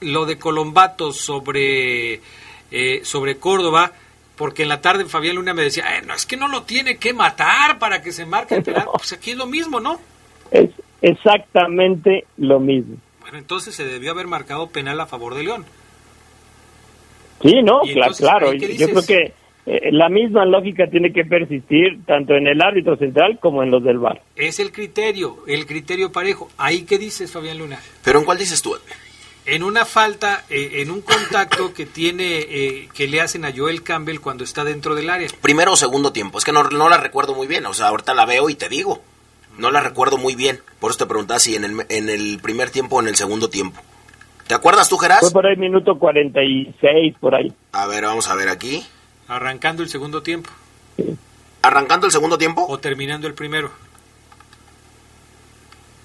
lo 0.00 0.24
de 0.24 0.38
Colombato 0.38 1.12
sobre 1.12 2.22
eh, 2.70 3.00
sobre 3.04 3.36
Córdoba, 3.36 3.92
porque 4.34 4.62
en 4.62 4.70
la 4.70 4.80
tarde 4.80 5.04
Fabián 5.04 5.36
Luna 5.36 5.52
me 5.52 5.62
decía, 5.62 5.98
eh, 5.98 6.02
no 6.06 6.14
es 6.14 6.24
que 6.24 6.38
no 6.38 6.48
lo 6.48 6.62
tiene 6.62 6.96
que 6.96 7.12
matar 7.12 7.78
para 7.78 8.00
que 8.00 8.12
se 8.12 8.24
marque 8.24 8.54
el 8.54 8.62
penal. 8.64 8.86
Pues 8.94 9.12
aquí 9.12 9.32
es 9.32 9.36
lo 9.36 9.46
mismo, 9.46 9.78
¿no? 9.78 10.00
Es 10.50 10.70
exactamente 11.02 12.24
lo 12.38 12.58
mismo. 12.58 12.96
Bueno, 13.20 13.36
entonces 13.36 13.74
se 13.74 13.84
debió 13.84 14.12
haber 14.12 14.26
marcado 14.26 14.70
penal 14.70 14.98
a 15.00 15.06
favor 15.06 15.34
de 15.34 15.44
León. 15.44 15.66
Sí, 17.42 17.62
no, 17.62 17.80
claro. 18.16 18.52
Yo 18.52 18.88
creo 18.88 19.06
que 19.06 19.32
eh, 19.66 19.92
la 19.92 20.08
misma 20.08 20.44
lógica 20.44 20.88
tiene 20.88 21.12
que 21.12 21.24
persistir 21.24 22.04
tanto 22.06 22.34
en 22.34 22.46
el 22.46 22.60
árbitro 22.60 22.96
central 22.96 23.38
como 23.40 23.62
en 23.62 23.70
los 23.70 23.84
del 23.84 23.98
bar. 23.98 24.22
Es 24.36 24.58
el 24.58 24.72
criterio, 24.72 25.38
el 25.46 25.66
criterio 25.66 26.10
parejo. 26.12 26.50
¿Ahí 26.56 26.82
qué 26.82 26.98
dices, 26.98 27.30
Fabián 27.30 27.58
Luna? 27.58 27.80
¿Pero 28.04 28.18
en 28.18 28.24
cuál 28.24 28.38
dices 28.38 28.62
tú? 28.62 28.76
En 29.46 29.62
una 29.62 29.84
falta, 29.84 30.44
eh, 30.50 30.82
en 30.82 30.90
un 30.90 31.00
contacto 31.00 31.72
que 31.72 31.86
tiene, 31.86 32.38
eh, 32.40 32.88
que 32.94 33.08
le 33.08 33.20
hacen 33.20 33.44
a 33.44 33.52
Joel 33.54 33.82
Campbell 33.82 34.20
cuando 34.20 34.44
está 34.44 34.64
dentro 34.64 34.94
del 34.94 35.08
área. 35.10 35.28
Primero 35.40 35.72
o 35.72 35.76
segundo 35.76 36.12
tiempo. 36.12 36.38
Es 36.38 36.44
que 36.44 36.52
no, 36.52 36.64
no 36.64 36.88
la 36.88 36.98
recuerdo 36.98 37.34
muy 37.34 37.46
bien. 37.46 37.64
O 37.66 37.74
sea, 37.74 37.88
ahorita 37.88 38.14
la 38.14 38.26
veo 38.26 38.48
y 38.50 38.54
te 38.54 38.68
digo. 38.68 39.02
No 39.58 39.70
la 39.70 39.80
recuerdo 39.80 40.18
muy 40.18 40.34
bien. 40.34 40.60
Por 40.78 40.90
eso 40.90 40.98
te 40.98 41.06
preguntaba 41.06 41.40
si 41.40 41.54
en 41.54 41.64
el, 41.64 41.86
en 41.88 42.08
el 42.08 42.38
primer 42.40 42.70
tiempo 42.70 42.96
o 42.96 43.00
en 43.00 43.08
el 43.08 43.16
segundo 43.16 43.50
tiempo. 43.50 43.80
¿Te 44.50 44.56
acuerdas 44.56 44.88
tú, 44.88 44.98
Geras? 44.98 45.20
Fue 45.20 45.30
por 45.30 45.46
ahí 45.46 45.54
minuto 45.54 45.96
46, 45.96 47.14
por 47.20 47.36
ahí. 47.36 47.52
A 47.70 47.86
ver, 47.86 48.02
vamos 48.02 48.26
a 48.26 48.34
ver 48.34 48.48
aquí. 48.48 48.84
Arrancando 49.28 49.84
el 49.84 49.88
segundo 49.88 50.24
tiempo. 50.24 50.50
¿Arrancando 51.62 52.06
el 52.06 52.10
segundo 52.10 52.36
tiempo? 52.36 52.66
O 52.68 52.80
terminando 52.80 53.28
el 53.28 53.34
primero. 53.34 53.70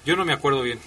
Yo 0.04 0.14
no 0.14 0.24
me 0.24 0.32
acuerdo 0.32 0.62
bien. 0.62 0.78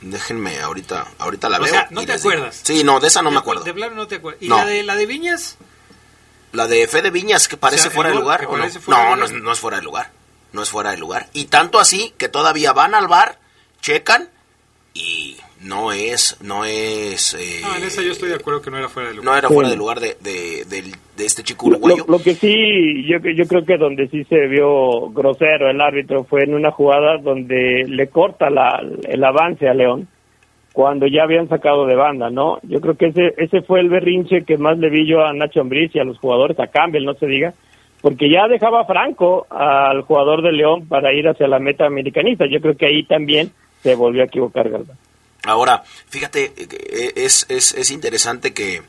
Déjenme, 0.00 0.58
ahorita, 0.58 1.08
ahorita 1.18 1.50
la 1.50 1.58
o 1.58 1.60
veo. 1.64 1.70
Sea, 1.70 1.86
¿no 1.90 2.06
te 2.06 2.14
acuerdas? 2.14 2.62
Sí, 2.64 2.82
no, 2.82 2.98
de 2.98 3.08
esa 3.08 3.20
no 3.20 3.30
me 3.30 3.36
acuerdo. 3.36 3.62
De 3.62 3.74
no 3.74 4.06
te 4.06 4.14
acuerdas. 4.14 4.42
¿Y 4.42 4.48
la, 4.48 4.64
de, 4.64 4.82
la 4.84 4.96
de 4.96 5.04
Viñas? 5.04 5.58
La 6.52 6.66
de 6.66 6.88
Fe 6.88 7.02
de 7.02 7.10
Viñas, 7.10 7.46
que 7.46 7.58
parece 7.58 7.90
fuera 7.90 8.08
de 8.08 8.16
lugar. 8.16 8.48
no, 8.48 8.56
no, 8.56 9.16
no, 9.16 9.24
es, 9.26 9.32
no 9.32 9.52
es 9.52 9.60
fuera 9.60 9.76
de 9.76 9.82
lugar. 9.82 10.12
No 10.52 10.62
es 10.62 10.70
fuera 10.70 10.92
de 10.92 10.96
lugar. 10.96 11.28
Y 11.34 11.44
tanto 11.44 11.78
así 11.78 12.14
que 12.16 12.30
todavía 12.30 12.72
van 12.72 12.94
al 12.94 13.06
bar, 13.06 13.38
checan 13.82 14.30
y 14.94 15.36
no 15.62 15.92
es 15.92 16.38
no 16.42 16.64
es 16.64 17.34
eh, 17.34 17.62
en 17.76 17.84
esa 17.84 18.02
yo 18.02 18.12
estoy 18.12 18.28
de 18.28 18.34
acuerdo 18.34 18.60
que 18.60 18.70
no 18.70 18.78
era 18.78 18.88
fuera 18.88 19.08
de 19.08 19.14
lugar 19.14 19.32
no 19.32 19.38
era 19.38 19.48
fuera 19.48 19.70
de 19.70 19.76
lugar 19.76 20.00
de, 20.00 20.16
de, 20.20 21.24
este 21.24 21.42
chico 21.42 21.68
uruguayo. 21.68 22.04
lo, 22.08 22.18
que 22.18 22.34
sí 22.34 23.04
yo 23.06 23.18
yo 23.18 23.46
creo 23.46 23.64
que 23.64 23.78
donde 23.78 24.08
sí 24.08 24.24
se 24.24 24.48
vio 24.48 25.10
grosero 25.10 25.70
el 25.70 25.80
árbitro 25.80 26.24
fue 26.24 26.42
en 26.42 26.54
una 26.54 26.72
jugada 26.72 27.18
donde 27.18 27.84
le 27.88 28.08
corta 28.08 28.50
la, 28.50 28.82
el 29.08 29.24
avance 29.24 29.68
a 29.68 29.74
León 29.74 30.08
cuando 30.72 31.06
ya 31.06 31.22
habían 31.22 31.48
sacado 31.48 31.86
de 31.86 31.94
banda 31.94 32.28
no 32.28 32.58
yo 32.62 32.80
creo 32.80 32.96
que 32.96 33.06
ese 33.06 33.34
ese 33.36 33.62
fue 33.62 33.80
el 33.80 33.88
berrinche 33.88 34.44
que 34.44 34.58
más 34.58 34.78
le 34.78 34.90
vi 34.90 35.06
yo 35.06 35.24
a 35.24 35.32
Nacho 35.32 35.60
Ambriz 35.60 35.94
y 35.94 36.00
a 36.00 36.04
los 36.04 36.18
jugadores 36.18 36.58
a 36.58 36.66
Campbell 36.66 37.04
no 37.04 37.14
se 37.14 37.26
diga 37.26 37.54
porque 38.02 38.28
ya 38.28 38.48
dejaba 38.48 38.84
franco 38.84 39.46
al 39.48 40.02
jugador 40.02 40.42
de 40.42 40.52
León 40.52 40.88
para 40.88 41.14
ir 41.14 41.28
hacia 41.28 41.46
la 41.46 41.60
meta 41.60 41.86
americanista. 41.86 42.46
Yo 42.50 42.60
creo 42.60 42.76
que 42.76 42.86
ahí 42.86 43.04
también 43.04 43.52
se 43.82 43.94
volvió 43.94 44.22
a 44.22 44.26
equivocar 44.26 44.68
¿verdad? 44.68 44.94
Ahora, 45.44 45.82
fíjate, 46.08 46.52
eh, 46.56 47.12
es, 47.16 47.46
es, 47.48 47.72
es, 47.72 47.90
interesante 47.90 48.54
que 48.54 48.82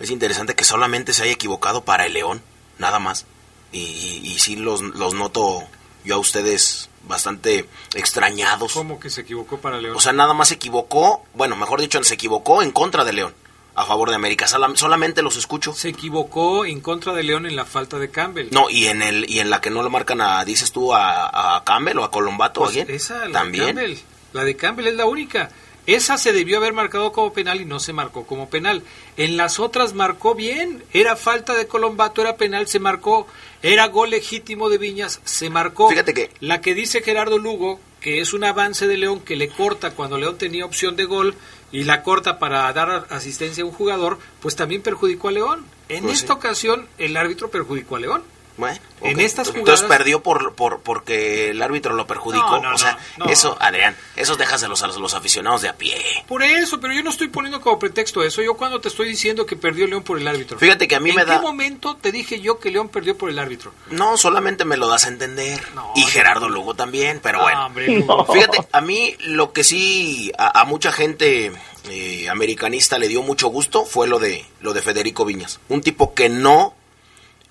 es 0.00 0.10
interesante 0.10 0.54
que 0.54 0.64
solamente 0.64 1.12
se 1.12 1.22
haya 1.22 1.32
equivocado 1.32 1.84
para 1.84 2.06
el 2.06 2.14
León, 2.14 2.42
nada 2.78 2.98
más. 2.98 3.26
Y, 3.70 4.20
y, 4.24 4.38
sí 4.38 4.56
los, 4.56 4.82
los 4.82 5.14
noto 5.14 5.62
yo 6.04 6.16
a 6.16 6.18
ustedes 6.18 6.90
bastante 7.06 7.66
extrañados. 7.94 8.74
¿Cómo 8.74 8.98
que 8.98 9.10
se 9.10 9.22
equivocó 9.22 9.58
para 9.58 9.80
León? 9.80 9.96
O 9.96 10.00
sea, 10.00 10.12
nada 10.12 10.34
más 10.34 10.48
se 10.48 10.54
equivocó, 10.54 11.24
bueno, 11.34 11.56
mejor 11.56 11.80
dicho, 11.80 12.02
se 12.02 12.14
equivocó 12.14 12.62
en 12.62 12.72
contra 12.72 13.04
de 13.04 13.12
León, 13.12 13.34
a 13.74 13.84
favor 13.84 14.10
de 14.10 14.16
América. 14.16 14.46
solamente 14.48 15.22
los 15.22 15.36
escucho. 15.36 15.72
Se 15.72 15.88
equivocó 15.88 16.64
en 16.64 16.80
contra 16.80 17.12
de 17.12 17.22
León 17.22 17.46
en 17.46 17.54
la 17.54 17.64
falta 17.64 17.98
de 17.98 18.10
Campbell. 18.10 18.48
No, 18.50 18.68
y 18.68 18.86
en 18.86 19.02
el 19.02 19.30
y 19.30 19.38
en 19.38 19.50
la 19.50 19.60
que 19.60 19.70
no 19.70 19.82
lo 19.82 19.90
marcan 19.90 20.20
a, 20.20 20.44
dices 20.44 20.72
tú, 20.72 20.92
a, 20.92 21.56
a 21.56 21.64
Campbell 21.64 21.98
o 21.98 22.04
a 22.04 22.10
Colombato. 22.10 22.62
Pues 22.62 22.76
esa, 22.76 23.28
la 23.28 23.32
También. 23.32 23.76
De 23.76 23.82
Campbell, 23.82 23.98
la 24.32 24.44
de 24.44 24.56
Campbell 24.56 24.86
es 24.86 24.94
la 24.94 25.06
única. 25.06 25.50
Esa 25.86 26.16
se 26.16 26.32
debió 26.32 26.58
haber 26.58 26.72
marcado 26.72 27.10
como 27.10 27.32
penal 27.32 27.60
y 27.60 27.64
no 27.64 27.80
se 27.80 27.92
marcó 27.92 28.24
como 28.24 28.48
penal. 28.48 28.84
En 29.16 29.36
las 29.36 29.58
otras 29.58 29.94
marcó 29.94 30.34
bien. 30.34 30.84
Era 30.92 31.16
falta 31.16 31.54
de 31.54 31.66
Colombato, 31.66 32.20
era 32.20 32.36
penal, 32.36 32.68
se 32.68 32.78
marcó. 32.78 33.26
Era 33.62 33.88
gol 33.88 34.10
legítimo 34.10 34.68
de 34.68 34.78
Viñas, 34.78 35.20
se 35.24 35.50
marcó. 35.50 35.88
Fíjate 35.88 36.14
que. 36.14 36.30
La 36.40 36.60
que 36.60 36.74
dice 36.74 37.02
Gerardo 37.02 37.38
Lugo, 37.38 37.80
que 38.00 38.20
es 38.20 38.32
un 38.32 38.44
avance 38.44 38.86
de 38.86 38.96
León 38.96 39.20
que 39.20 39.34
le 39.34 39.48
corta 39.48 39.90
cuando 39.90 40.18
León 40.18 40.38
tenía 40.38 40.64
opción 40.64 40.94
de 40.94 41.04
gol 41.04 41.34
y 41.72 41.82
la 41.84 42.02
corta 42.04 42.38
para 42.38 42.72
dar 42.72 43.06
asistencia 43.10 43.64
a 43.64 43.66
un 43.66 43.72
jugador, 43.72 44.18
pues 44.40 44.54
también 44.54 44.82
perjudicó 44.82 45.28
a 45.28 45.32
León. 45.32 45.66
En 45.88 46.04
pues 46.04 46.20
esta 46.20 46.34
ocasión, 46.34 46.86
el 46.98 47.16
árbitro 47.16 47.50
perjudicó 47.50 47.96
a 47.96 48.00
León. 48.00 48.22
Bueno, 48.56 48.78
en 49.00 49.20
estas 49.20 49.48
Entonces 49.54 49.86
perdió 49.88 50.22
por, 50.22 50.54
por 50.54 50.80
porque 50.80 51.50
el 51.50 51.62
árbitro 51.62 51.94
lo 51.94 52.06
perjudicó. 52.06 52.60
o 52.60 52.78
sea, 52.78 52.98
eso, 53.28 53.56
Adrián, 53.60 53.96
eso 54.16 54.36
déjaselos 54.36 54.82
a 54.82 54.86
los, 54.86 54.98
los, 54.98 55.14
aficionados 55.14 55.62
de 55.62 55.68
a 55.68 55.76
pie. 55.76 55.96
Por 56.26 56.42
eso, 56.42 56.80
pero 56.80 56.92
yo 56.92 57.02
no 57.02 57.10
estoy 57.10 57.28
poniendo 57.28 57.60
como 57.60 57.78
pretexto 57.78 58.22
eso. 58.22 58.42
Yo 58.42 58.54
cuando 58.54 58.80
te 58.80 58.88
estoy 58.88 59.08
diciendo 59.08 59.46
que 59.46 59.56
perdió 59.56 59.86
León 59.86 60.02
por 60.02 60.18
el 60.18 60.26
árbitro. 60.28 60.58
Fíjate 60.58 60.88
que 60.88 60.94
a 60.94 61.00
mí 61.00 61.12
me 61.12 61.24
da... 61.24 61.34
¿En 61.34 61.40
qué 61.40 61.46
momento 61.46 61.96
te 61.96 62.12
dije 62.12 62.40
yo 62.40 62.58
que 62.58 62.70
León 62.70 62.88
perdió 62.88 63.16
por 63.16 63.30
el 63.30 63.38
árbitro? 63.38 63.72
No, 63.90 64.16
solamente 64.16 64.64
me 64.64 64.76
lo 64.76 64.88
das 64.88 65.06
a 65.06 65.08
entender. 65.08 65.62
y 65.94 66.02
Gerardo 66.02 66.48
Lugo 66.48 66.74
también, 66.74 67.20
pero 67.22 67.40
bueno. 67.40 67.70
Fíjate, 68.32 68.66
a 68.70 68.80
mí 68.80 69.16
lo 69.20 69.52
que 69.52 69.64
sí 69.64 70.32
a, 70.38 70.64
mucha 70.64 70.92
gente 70.92 71.52
eh, 71.88 72.28
americanista 72.28 72.98
le 72.98 73.08
dio 73.08 73.22
mucho 73.22 73.48
gusto 73.48 73.84
fue 73.84 74.06
lo 74.06 74.18
de, 74.18 74.44
lo 74.60 74.72
de 74.72 74.82
Federico 74.82 75.24
Viñas. 75.24 75.60
Un 75.68 75.80
tipo 75.80 76.14
que 76.14 76.28
no 76.28 76.74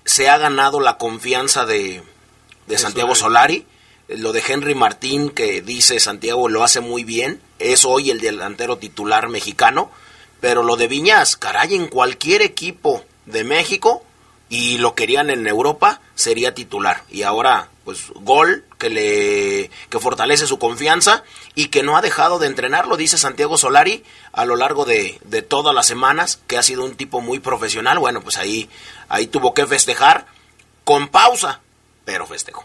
se 0.04 0.28
ha 0.28 0.38
ganado 0.38 0.80
la 0.80 0.98
confianza 0.98 1.64
de, 1.66 2.02
de 2.66 2.78
Santiago 2.78 3.14
Solari. 3.14 3.66
Lo 4.08 4.32
de 4.32 4.42
Henry 4.46 4.74
Martín, 4.74 5.30
que 5.30 5.62
dice 5.62 6.00
Santiago 6.00 6.48
lo 6.48 6.64
hace 6.64 6.80
muy 6.80 7.04
bien, 7.04 7.40
es 7.58 7.84
hoy 7.84 8.10
el 8.10 8.20
delantero 8.20 8.78
titular 8.78 9.28
mexicano. 9.28 9.90
Pero 10.40 10.62
lo 10.62 10.76
de 10.76 10.88
Viñas, 10.88 11.36
caray, 11.36 11.74
en 11.74 11.86
cualquier 11.86 12.42
equipo 12.42 13.04
de 13.26 13.44
México 13.44 14.04
y 14.48 14.78
lo 14.78 14.94
querían 14.94 15.30
en 15.30 15.46
Europa, 15.46 16.00
sería 16.14 16.52
titular. 16.52 17.04
Y 17.08 17.22
ahora, 17.22 17.68
pues, 17.84 18.12
gol 18.14 18.64
que 18.78 18.90
le 18.90 19.70
que 19.90 19.98
fortalece 19.98 20.46
su 20.46 20.58
confianza 20.58 21.24
y 21.54 21.68
que 21.68 21.82
no 21.82 21.96
ha 21.96 22.02
dejado 22.02 22.38
de 22.38 22.46
entrenarlo, 22.46 22.96
dice 22.96 23.18
Santiago 23.18 23.56
Solari, 23.56 24.04
a 24.32 24.44
lo 24.44 24.56
largo 24.56 24.84
de, 24.84 25.18
de 25.24 25.42
todas 25.42 25.74
las 25.74 25.86
semanas, 25.86 26.42
que 26.46 26.58
ha 26.58 26.62
sido 26.62 26.84
un 26.84 26.96
tipo 26.96 27.20
muy 27.20 27.38
profesional. 27.38 27.98
Bueno, 27.98 28.20
pues 28.20 28.38
ahí 28.38 28.68
Ahí 29.12 29.26
tuvo 29.26 29.52
que 29.52 29.66
festejar 29.66 30.24
con 30.84 31.08
pausa, 31.08 31.60
pero 32.06 32.24
festejó. 32.24 32.64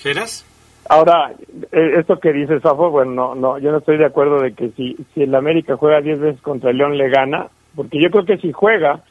¿Geras? 0.00 0.44
Ahora, 0.88 1.30
eh, 1.70 1.92
esto 2.00 2.18
que 2.18 2.32
dice 2.32 2.58
Safo, 2.58 2.90
bueno, 2.90 3.12
no, 3.12 3.34
no, 3.36 3.58
yo 3.58 3.70
no 3.70 3.78
estoy 3.78 3.96
de 3.96 4.06
acuerdo 4.06 4.40
de 4.40 4.54
que 4.54 4.70
si, 4.70 4.96
si 5.14 5.22
el 5.22 5.32
América 5.36 5.76
juega 5.76 6.00
10 6.00 6.18
veces 6.18 6.42
contra 6.42 6.70
el 6.70 6.78
León 6.78 6.98
le 6.98 7.08
gana, 7.10 7.46
porque 7.76 8.02
yo 8.02 8.10
creo 8.10 8.24
que 8.24 8.38
si 8.38 8.50
juega 8.50 9.04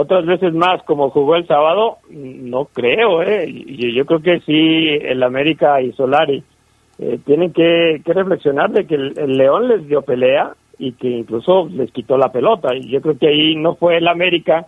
otras 0.00 0.24
veces 0.26 0.54
más 0.54 0.82
como 0.84 1.10
jugó 1.10 1.36
el 1.36 1.46
sábado, 1.46 1.98
no 2.10 2.66
creo, 2.66 3.22
¿eh? 3.22 3.46
Y 3.48 3.94
yo 3.94 4.04
creo 4.06 4.20
que 4.20 4.40
sí, 4.40 4.88
el 5.02 5.22
América 5.22 5.80
y 5.80 5.92
Solari 5.92 6.42
eh, 6.98 7.18
tienen 7.24 7.52
que, 7.52 8.00
reflexionar 8.04 8.70
de 8.70 8.86
que 8.86 8.94
el, 8.94 9.36
León 9.36 9.68
les 9.68 9.86
dio 9.86 10.02
pelea 10.02 10.54
y 10.78 10.92
que 10.92 11.08
incluso 11.08 11.68
les 11.70 11.90
quitó 11.92 12.16
la 12.16 12.32
pelota. 12.32 12.74
Y 12.74 12.88
yo 12.88 13.00
creo 13.00 13.18
que 13.18 13.28
ahí 13.28 13.56
no 13.56 13.74
fue 13.74 13.98
el 13.98 14.08
América 14.08 14.66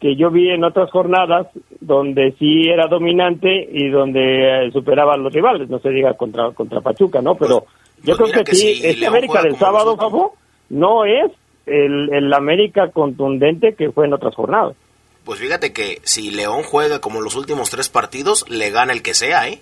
que 0.00 0.16
yo 0.16 0.30
vi 0.30 0.50
en 0.50 0.64
otras 0.64 0.90
jornadas 0.90 1.46
donde 1.80 2.32
sí 2.38 2.68
era 2.68 2.88
dominante 2.88 3.68
y 3.72 3.88
donde 3.88 4.66
eh, 4.66 4.70
superaba 4.72 5.14
a 5.14 5.16
los 5.16 5.32
rivales, 5.32 5.68
no 5.70 5.78
se 5.78 5.90
diga 5.90 6.14
contra 6.14 6.50
contra 6.50 6.80
Pachuca, 6.80 7.22
¿no? 7.22 7.36
Pero 7.36 7.64
Yo 8.02 8.16
Pues 8.16 8.32
creo 8.32 8.44
que, 8.44 8.54
sí, 8.54 8.74
si 8.74 8.86
este 8.86 9.06
América 9.06 9.42
del 9.42 9.56
sábado. 9.56 9.96
Fafo, 9.96 10.34
no 10.68 11.04
es 11.04 11.30
el, 11.66 12.12
el 12.12 12.32
América 12.32 12.90
contundente 12.90 13.74
que 13.74 13.90
fue 13.90 14.06
en 14.06 14.14
otras 14.14 14.34
jornadas. 14.34 14.76
Pues 15.24 15.40
fíjate 15.40 15.72
que 15.72 16.00
si 16.04 16.30
León 16.30 16.62
juega 16.62 17.00
como 17.00 17.20
los 17.20 17.34
últimos 17.34 17.70
tres 17.70 17.88
partidos, 17.88 18.44
le 18.48 18.70
gana 18.70 18.92
el 18.92 19.02
que 19.02 19.14
sea, 19.14 19.48
¿eh? 19.48 19.60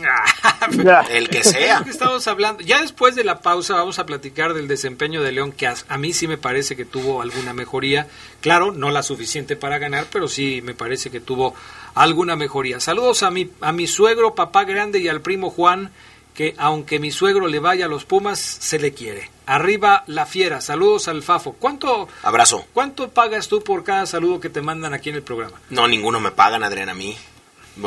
Ya. 0.00 1.00
El 1.10 1.28
que 1.28 1.42
sea. 1.42 1.84
Estamos 1.88 2.26
hablando, 2.26 2.62
ya 2.62 2.80
después 2.82 3.14
de 3.14 3.24
la 3.24 3.40
pausa 3.40 3.74
vamos 3.76 3.98
a 3.98 4.06
platicar 4.06 4.52
del 4.52 4.68
desempeño 4.68 5.22
de 5.22 5.32
León, 5.32 5.52
que 5.52 5.66
a, 5.66 5.74
a 5.88 5.96
mí 5.96 6.12
sí 6.12 6.28
me 6.28 6.36
parece 6.36 6.76
que 6.76 6.84
tuvo 6.84 7.22
alguna 7.22 7.52
mejoría. 7.52 8.06
Claro, 8.40 8.72
no 8.72 8.90
la 8.90 9.02
suficiente 9.02 9.56
para 9.56 9.78
ganar, 9.78 10.06
pero 10.12 10.28
sí 10.28 10.60
me 10.62 10.74
parece 10.74 11.10
que 11.10 11.20
tuvo 11.20 11.54
alguna 11.94 12.36
mejoría. 12.36 12.80
Saludos 12.80 13.22
a 13.22 13.30
mi, 13.30 13.50
a 13.60 13.72
mi 13.72 13.86
suegro, 13.86 14.34
papá 14.34 14.64
grande 14.64 14.98
y 14.98 15.08
al 15.08 15.22
primo 15.22 15.50
Juan, 15.50 15.90
que 16.36 16.54
aunque 16.58 16.98
mi 16.98 17.10
suegro 17.10 17.46
le 17.48 17.58
vaya 17.60 17.86
a 17.86 17.88
los 17.88 18.04
Pumas, 18.04 18.38
se 18.38 18.78
le 18.78 18.92
quiere. 18.92 19.30
Arriba 19.46 20.04
la 20.06 20.26
fiera, 20.26 20.60
saludos 20.60 21.08
al 21.08 21.22
Fafo. 21.22 21.54
¿Cuánto, 21.54 22.08
Abrazo. 22.22 22.66
¿Cuánto 22.74 23.08
pagas 23.10 23.48
tú 23.48 23.62
por 23.64 23.84
cada 23.84 24.04
saludo 24.06 24.38
que 24.40 24.50
te 24.50 24.60
mandan 24.60 24.92
aquí 24.92 25.08
en 25.08 25.16
el 25.16 25.22
programa? 25.22 25.58
No, 25.70 25.88
ninguno 25.88 26.20
me 26.20 26.30
pagan, 26.32 26.62
Adrián, 26.62 26.88
a 26.90 26.94
mí. 26.94 27.16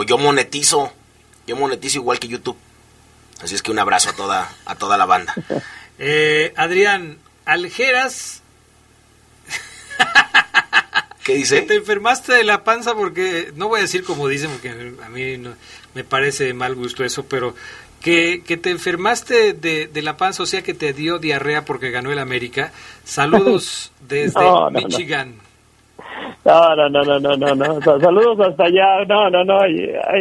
Yo 0.07 0.17
monetizo. 0.17 0.91
Yo 1.45 1.55
monetizo 1.55 1.97
igual 1.99 2.19
que 2.19 2.27
YouTube. 2.27 2.57
Así 3.41 3.55
es 3.55 3.61
que 3.61 3.71
un 3.71 3.79
abrazo 3.79 4.09
a 4.09 4.13
toda, 4.13 4.51
a 4.65 4.75
toda 4.75 4.97
la 4.97 5.05
banda. 5.05 5.33
Eh, 6.01 6.53
Adrián, 6.55 7.17
Aljeras 7.43 8.41
¿Qué 11.23 11.35
dice? 11.35 11.61
te 11.63 11.75
enfermaste 11.75 12.31
de 12.33 12.43
la 12.45 12.63
panza 12.63 12.95
porque, 12.95 13.51
no 13.55 13.67
voy 13.67 13.79
a 13.79 13.81
decir 13.81 14.03
como 14.05 14.27
dicen, 14.29 14.49
porque 14.49 14.69
a 15.03 15.09
mí 15.09 15.37
no- 15.37 15.53
me 15.93 16.03
parece 16.05 16.45
de 16.45 16.53
mal 16.53 16.73
gusto 16.75 17.03
eso, 17.03 17.25
pero 17.25 17.53
que, 18.01 18.41
que 18.45 18.57
te 18.57 18.69
enfermaste 18.71 19.53
de, 19.53 19.87
de 19.87 20.01
la 20.01 20.17
panza, 20.17 20.43
o 20.43 20.45
sea 20.45 20.61
que 20.61 20.73
te 20.73 20.93
dio 20.93 21.19
diarrea 21.19 21.65
porque 21.65 21.91
ganó 21.91 22.11
el 22.11 22.19
América. 22.19 22.71
Saludos 23.03 23.91
desde 24.07 24.39
No. 24.39 24.69
Michigan. 24.71 25.35
No, 26.45 26.75
no, 26.75 26.89
no, 26.89 27.03
no, 27.03 27.19
no, 27.19 27.35
no, 27.37 27.55
no. 27.55 27.81
Sa- 27.81 27.99
Saludos 27.99 28.39
hasta 28.47 28.63
allá. 28.65 29.05
No, 29.07 29.29
no, 29.29 29.43
no. 29.43 29.61
Hay, 29.61 29.75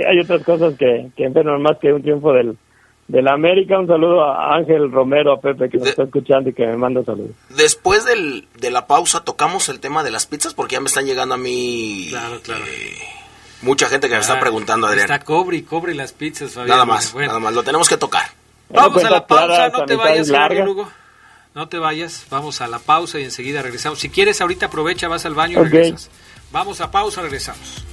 hay 0.06 0.18
otras 0.20 0.42
cosas 0.42 0.74
que, 0.76 1.08
que 1.16 1.24
enferman 1.24 1.62
más 1.62 1.78
que 1.78 1.92
un 1.92 2.02
triunfo 2.02 2.32
del, 2.32 2.56
del 3.06 3.28
América. 3.28 3.78
Un 3.78 3.86
saludo 3.86 4.24
a 4.24 4.56
Ángel 4.56 4.90
Romero, 4.90 5.32
a 5.32 5.40
Pepe, 5.40 5.70
que 5.70 5.78
nos 5.78 5.88
está 5.88 6.02
escuchando 6.02 6.50
y 6.50 6.52
que 6.54 6.66
me 6.66 6.76
manda 6.76 7.04
saludos. 7.04 7.30
Después 7.56 8.04
del, 8.04 8.46
de 8.58 8.70
la 8.70 8.86
pausa 8.86 9.24
tocamos 9.24 9.68
el 9.68 9.80
tema 9.80 10.02
de 10.02 10.10
las 10.10 10.26
pizzas 10.26 10.52
porque 10.54 10.74
ya 10.74 10.80
me 10.80 10.88
están 10.88 11.06
llegando 11.06 11.34
a 11.36 11.38
mí 11.38 12.08
Claro, 12.10 12.40
claro. 12.42 12.64
eh, 12.66 12.92
mucha 13.62 13.88
gente 13.88 14.08
que 14.08 14.14
me 14.14 14.20
está 14.20 14.34
Ah, 14.34 14.40
preguntando, 14.40 14.86
Adrián. 14.86 15.04
Está 15.10 15.24
cobre 15.24 15.56
y 15.58 15.62
cobre 15.62 15.94
las 15.94 16.12
pizzas, 16.12 16.52
Fabián. 16.52 16.68
Nada 16.68 16.84
más, 16.84 17.12
Bueno, 17.12 17.28
nada 17.28 17.40
más. 17.40 17.54
Lo 17.54 17.62
tenemos 17.62 17.88
que 17.88 17.96
tocar. 17.96 18.30
Vamos 18.70 19.02
a 19.04 19.10
la 19.10 19.26
pausa, 19.26 19.68
no 19.70 19.84
te 19.86 19.96
vayas. 19.96 20.28
Lugo. 20.64 20.90
No 21.54 21.68
te 21.68 21.78
vayas, 21.78 22.26
vamos 22.30 22.60
a 22.60 22.68
la 22.68 22.78
pausa 22.78 23.18
y 23.18 23.24
enseguida 23.24 23.62
regresamos. 23.62 23.98
Si 23.98 24.10
quieres, 24.10 24.40
ahorita 24.40 24.66
aprovecha, 24.66 25.08
vas 25.08 25.24
al 25.26 25.34
baño 25.34 25.60
y 25.60 25.64
regresas. 25.64 26.10
Vamos 26.52 26.80
a 26.80 26.90
pausa, 26.90 27.20
regresamos. 27.22 27.84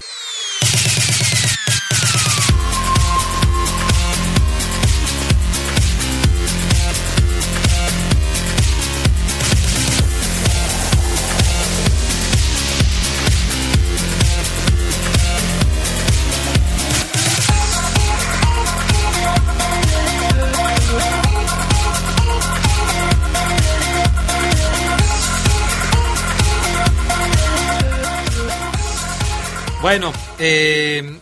Bueno, 29.86 30.12
eh, 30.40 31.20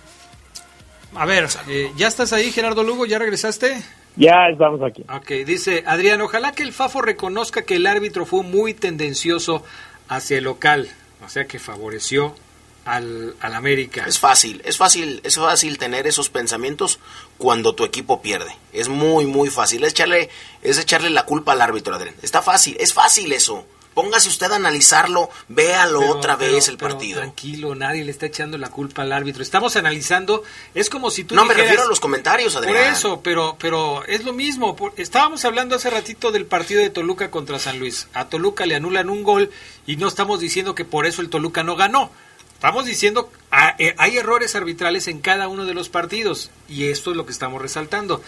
a 1.15 1.25
ver, 1.25 1.49
eh, 1.67 1.91
¿ya 1.97 2.07
estás 2.07 2.31
ahí, 2.31 2.49
Gerardo 2.49 2.81
Lugo? 2.85 3.05
¿Ya 3.05 3.19
regresaste? 3.19 3.83
Ya 4.15 4.47
estamos 4.49 4.81
aquí. 4.81 5.03
Ok, 5.13 5.45
dice 5.45 5.83
Adrián, 5.85 6.21
ojalá 6.21 6.53
que 6.53 6.63
el 6.63 6.71
Fafo 6.71 7.01
reconozca 7.01 7.63
que 7.63 7.75
el 7.75 7.85
árbitro 7.85 8.25
fue 8.25 8.41
muy 8.41 8.73
tendencioso 8.73 9.65
hacia 10.07 10.37
el 10.37 10.45
local, 10.45 10.89
o 11.25 11.27
sea 11.27 11.43
que 11.43 11.59
favoreció 11.59 12.37
al, 12.85 13.35
al 13.41 13.53
América. 13.53 14.05
Es 14.07 14.17
fácil, 14.17 14.61
es 14.63 14.77
fácil, 14.77 15.19
es 15.25 15.35
fácil 15.35 15.77
tener 15.77 16.07
esos 16.07 16.29
pensamientos 16.29 17.01
cuando 17.37 17.75
tu 17.75 17.83
equipo 17.83 18.21
pierde. 18.21 18.55
Es 18.71 18.87
muy, 18.87 19.25
muy 19.25 19.49
fácil. 19.49 19.83
Es 19.83 19.91
echarle, 19.91 20.29
es 20.61 20.79
echarle 20.79 21.09
la 21.09 21.25
culpa 21.25 21.51
al 21.51 21.61
árbitro, 21.61 21.95
Adrián. 21.95 22.15
Está 22.21 22.41
fácil, 22.41 22.77
es 22.79 22.93
fácil 22.93 23.33
eso. 23.33 23.67
Póngase 23.93 24.29
usted 24.29 24.51
a 24.51 24.55
analizarlo, 24.55 25.29
véalo 25.49 25.99
Pero- 25.99 26.11
otra 26.13 26.37
pero- 26.37 26.53
vez 26.53 26.67
el 26.67 26.77
pero 26.77 26.91
partido. 26.95 27.19
Tranquilo, 27.19 27.75
nadie 27.75 28.03
le 28.03 28.11
está 28.11 28.25
echando 28.25 28.57
la 28.57 28.69
culpa 28.69 29.03
al 29.03 29.11
árbitro. 29.13 29.43
Estamos 29.43 29.75
analizando, 29.75 30.43
es 30.73 30.89
como 30.89 31.11
si 31.11 31.23
tú 31.23 31.35
No 31.35 31.45
me 31.45 31.53
refiero 31.53 31.83
a 31.83 31.87
los 31.87 31.99
comentarios, 31.99 32.53
Por 32.55 32.63
Adrián. 32.65 32.93
eso, 32.93 33.21
pero, 33.21 33.55
pero 33.59 34.03
es 34.05 34.23
lo 34.23 34.33
mismo. 34.33 34.75
por- 34.75 34.93
estábamos 34.97 35.45
hablando 35.45 35.75
hace 35.75 35.89
ratito 35.89 36.31
del 36.31 36.45
partido 36.45 36.81
de 36.81 36.89
Toluca 36.89 37.29
contra 37.31 37.59
San 37.59 37.79
Luis. 37.79 38.07
A 38.13 38.25
Toluca 38.29 38.65
le 38.65 38.75
anulan 38.75 39.09
un 39.09 39.23
gol 39.23 39.51
y 39.85 39.95
no 39.97 40.07
estamos 40.07 40.39
diciendo 40.39 40.73
que 40.75 40.85
por 40.85 41.05
eso 41.05 41.21
el 41.21 41.29
Toluca 41.29 41.63
no 41.63 41.75
ganó. 41.75 42.11
Estamos 42.55 42.85
diciendo 42.85 43.29
ah, 43.51 43.75
eh, 43.77 43.93
hay 43.97 44.17
errores 44.17 44.55
arbitrales 44.55 45.07
en 45.09 45.19
cada 45.19 45.49
uno 45.49 45.65
de 45.65 45.73
los 45.73 45.89
partidos 45.89 46.49
y 46.69 46.87
esto 46.87 47.11
es 47.11 47.17
lo 47.17 47.25
que 47.25 47.33
estamos 47.33 47.61
resaltando. 47.61 48.23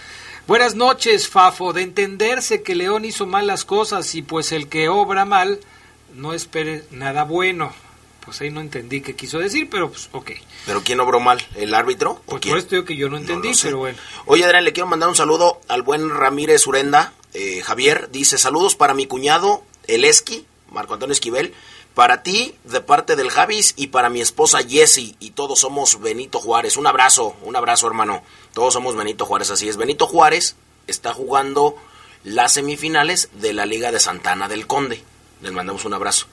Buenas 0.47 0.75
noches, 0.75 1.27
Fafo. 1.27 1.73
De 1.73 1.81
entenderse 1.81 2.61
que 2.61 2.75
León 2.75 3.03
hizo 3.05 3.25
mal 3.25 3.47
las 3.47 3.65
cosas 3.65 4.13
y 4.15 4.21
pues 4.21 4.51
el 4.51 4.67
que 4.69 4.89
obra 4.89 5.25
mal 5.25 5.59
no 6.13 6.33
espere 6.33 6.83
nada 6.91 7.23
bueno. 7.23 7.73
Pues 8.23 8.41
ahí 8.41 8.49
no 8.49 8.61
entendí 8.61 9.01
qué 9.01 9.15
quiso 9.15 9.37
decir, 9.39 9.69
pero 9.69 9.89
pues 9.89 10.09
ok. 10.11 10.31
¿Pero 10.65 10.81
quién 10.83 10.99
obró 10.99 11.19
mal? 11.19 11.43
¿El 11.55 11.73
árbitro? 11.75 12.11
¿O 12.25 12.31
Pues 12.31 12.41
quién? 12.41 12.53
por 12.53 12.59
esto 12.59 12.85
que 12.85 12.95
yo 12.95 13.07
no 13.09 13.17
entendí, 13.17 13.53
sé. 13.53 13.67
pero 13.67 13.79
bueno. 13.79 13.97
Oye, 14.25 14.43
Adrián, 14.45 14.63
le 14.65 14.73
quiero 14.73 14.87
mandar 14.87 15.09
un 15.09 15.15
saludo 15.15 15.61
al 15.67 15.81
buen 15.83 16.09
Ramírez 16.09 16.65
Urenda. 16.65 17.13
Eh, 17.33 17.61
Javier 17.63 18.09
dice: 18.11 18.37
Saludos 18.39 18.75
para 18.75 18.93
mi 18.95 19.05
cuñado, 19.05 19.63
el 19.87 20.05
Esqui, 20.05 20.45
Marco 20.71 20.93
Antonio 20.93 21.13
Esquivel. 21.13 21.53
Para 21.95 22.21
ti, 22.23 22.53
de 22.65 22.81
parte 22.81 23.15
del 23.15 23.29
Javis, 23.31 23.73
y 23.77 23.87
para 23.87 24.09
mi 24.09 24.21
esposa 24.21 24.59
Jessie. 24.67 25.15
Y 25.19 25.31
todos 25.31 25.59
somos 25.59 25.99
Benito 26.01 26.39
Juárez. 26.39 26.75
Un 26.77 26.85
abrazo, 26.87 27.35
un 27.41 27.55
abrazo, 27.55 27.87
hermano. 27.87 28.21
Todos 28.53 28.73
somos 28.73 28.95
Benito 28.95 29.25
Juárez, 29.25 29.49
así 29.49 29.67
es. 29.69 29.77
Benito 29.77 30.05
Juárez 30.05 30.55
está 30.87 31.13
jugando 31.13 31.75
las 32.25 32.53
semifinales 32.53 33.29
de 33.33 33.53
la 33.53 33.65
Liga 33.65 33.91
de 33.91 33.99
Santana 33.99 34.47
del 34.47 34.67
Conde. 34.67 35.01
Les 35.41 35.51
mandamos 35.53 35.85
un 35.85 35.93
abrazo. 35.93 36.27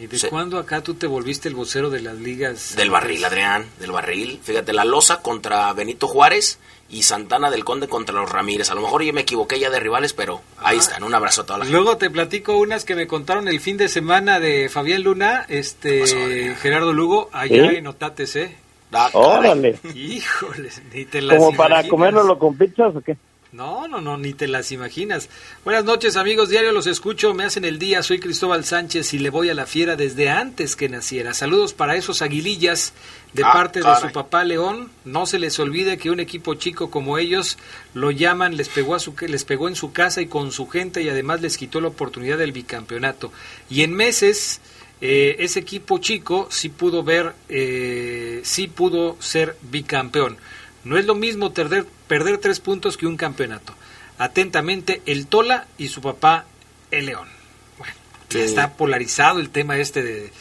¿Y 0.00 0.08
de 0.08 0.18
Sí. 0.18 0.26
cuándo 0.28 0.58
acá 0.58 0.80
tú 0.82 0.94
te 0.94 1.06
volviste 1.06 1.48
el 1.48 1.54
vocero 1.54 1.88
de 1.90 2.00
las 2.00 2.16
ligas? 2.16 2.74
Del 2.74 2.90
barril, 2.90 3.24
Adrián, 3.24 3.64
del 3.78 3.92
barril. 3.92 4.40
Fíjate, 4.42 4.72
la 4.72 4.84
losa 4.84 5.22
contra 5.22 5.72
Benito 5.72 6.08
Juárez 6.08 6.58
y 6.94 7.02
Santana 7.02 7.50
del 7.50 7.64
Conde 7.64 7.88
contra 7.88 8.14
los 8.14 8.30
Ramírez. 8.30 8.70
A 8.70 8.74
lo 8.74 8.80
mejor 8.82 9.02
yo 9.02 9.12
me 9.12 9.22
equivoqué 9.22 9.58
ya 9.58 9.68
de 9.70 9.80
rivales, 9.80 10.12
pero 10.12 10.40
ahí 10.58 10.76
Ah. 10.76 10.80
están. 10.80 11.02
Un 11.02 11.14
abrazo 11.14 11.42
a 11.42 11.46
toda 11.46 11.58
la 11.58 11.64
gente. 11.64 11.76
Luego 11.78 11.96
te 11.96 12.08
platico 12.10 12.56
unas 12.58 12.84
que 12.84 12.94
me 12.94 13.06
contaron 13.06 13.48
el 13.48 13.60
fin 13.60 13.76
de 13.76 13.88
semana 13.88 14.38
de 14.40 14.68
Fabián 14.68 15.02
Luna, 15.02 15.44
este 15.48 16.00
pasó? 16.00 16.16
Gerardo 16.60 16.92
Lugo, 16.92 17.28
allá 17.32 17.68
¿Sí? 17.70 17.76
en 17.76 17.86
Otates, 17.88 18.36
¿eh? 18.36 18.56
Ah. 18.92 19.10
Órale. 19.12 19.78
Híjoles, 19.94 20.82
ni 20.92 21.04
te 21.04 21.20
las 21.20 21.36
¿Como 21.38 21.56
para 21.56 21.86
comérnoslo 21.88 22.38
con 22.38 22.56
pizzas 22.56 22.94
o 22.94 23.00
qué? 23.00 23.16
No, 23.54 23.86
no, 23.86 24.00
no, 24.00 24.16
ni 24.16 24.34
te 24.34 24.48
las 24.48 24.72
imaginas. 24.72 25.28
Buenas 25.62 25.84
noches, 25.84 26.16
amigos. 26.16 26.48
Diario 26.48 26.72
los 26.72 26.88
escucho, 26.88 27.34
me 27.34 27.44
hacen 27.44 27.64
el 27.64 27.78
día. 27.78 28.02
Soy 28.02 28.18
Cristóbal 28.18 28.64
Sánchez 28.64 29.14
y 29.14 29.20
le 29.20 29.30
voy 29.30 29.48
a 29.48 29.54
la 29.54 29.64
fiera 29.64 29.94
desde 29.94 30.28
antes 30.28 30.74
que 30.74 30.88
naciera. 30.88 31.34
Saludos 31.34 31.72
para 31.72 31.94
esos 31.94 32.20
aguilillas 32.20 32.94
de 33.32 33.44
Ah, 33.44 33.52
parte 33.52 33.80
de 33.80 33.94
su 34.00 34.10
papá 34.10 34.42
León. 34.42 34.90
No 35.04 35.24
se 35.26 35.38
les 35.38 35.56
olvide 35.60 35.98
que 35.98 36.10
un 36.10 36.18
equipo 36.18 36.54
chico 36.56 36.90
como 36.90 37.16
ellos 37.16 37.56
lo 37.92 38.10
llaman, 38.10 38.56
les 38.56 38.68
pegó, 38.68 38.96
a 38.96 38.98
su, 38.98 39.14
les 39.20 39.44
pegó 39.44 39.68
en 39.68 39.76
su 39.76 39.92
casa 39.92 40.20
y 40.20 40.26
con 40.26 40.50
su 40.50 40.66
gente 40.66 41.02
y 41.02 41.08
además 41.08 41.40
les 41.40 41.56
quitó 41.56 41.80
la 41.80 41.86
oportunidad 41.86 42.38
del 42.38 42.50
bicampeonato. 42.50 43.30
Y 43.70 43.82
en 43.82 43.94
meses, 43.94 44.62
eh, 45.00 45.36
ese 45.38 45.60
equipo 45.60 45.98
chico 45.98 46.48
sí 46.50 46.70
pudo 46.70 47.04
ver, 47.04 47.34
eh, 47.48 48.40
sí 48.42 48.66
pudo 48.66 49.16
ser 49.20 49.56
bicampeón. 49.62 50.38
No 50.82 50.98
es 50.98 51.06
lo 51.06 51.14
mismo 51.14 51.54
perder, 51.54 51.86
perder 52.06 52.38
tres 52.38 52.60
puntos 52.60 52.96
que 52.96 53.06
un 53.06 53.16
campeonato. 53.16 53.74
Atentamente, 54.18 55.02
el 55.06 55.26
Tola 55.26 55.66
y 55.78 55.88
su 55.88 56.00
papá, 56.00 56.46
el 56.90 57.06
León. 57.06 57.28
Bueno, 57.78 57.94
ya 58.30 58.40
está 58.40 58.74
polarizado 58.74 59.40
el 59.40 59.50
tema 59.50 59.76
este 59.78 60.02
de, 60.02 60.32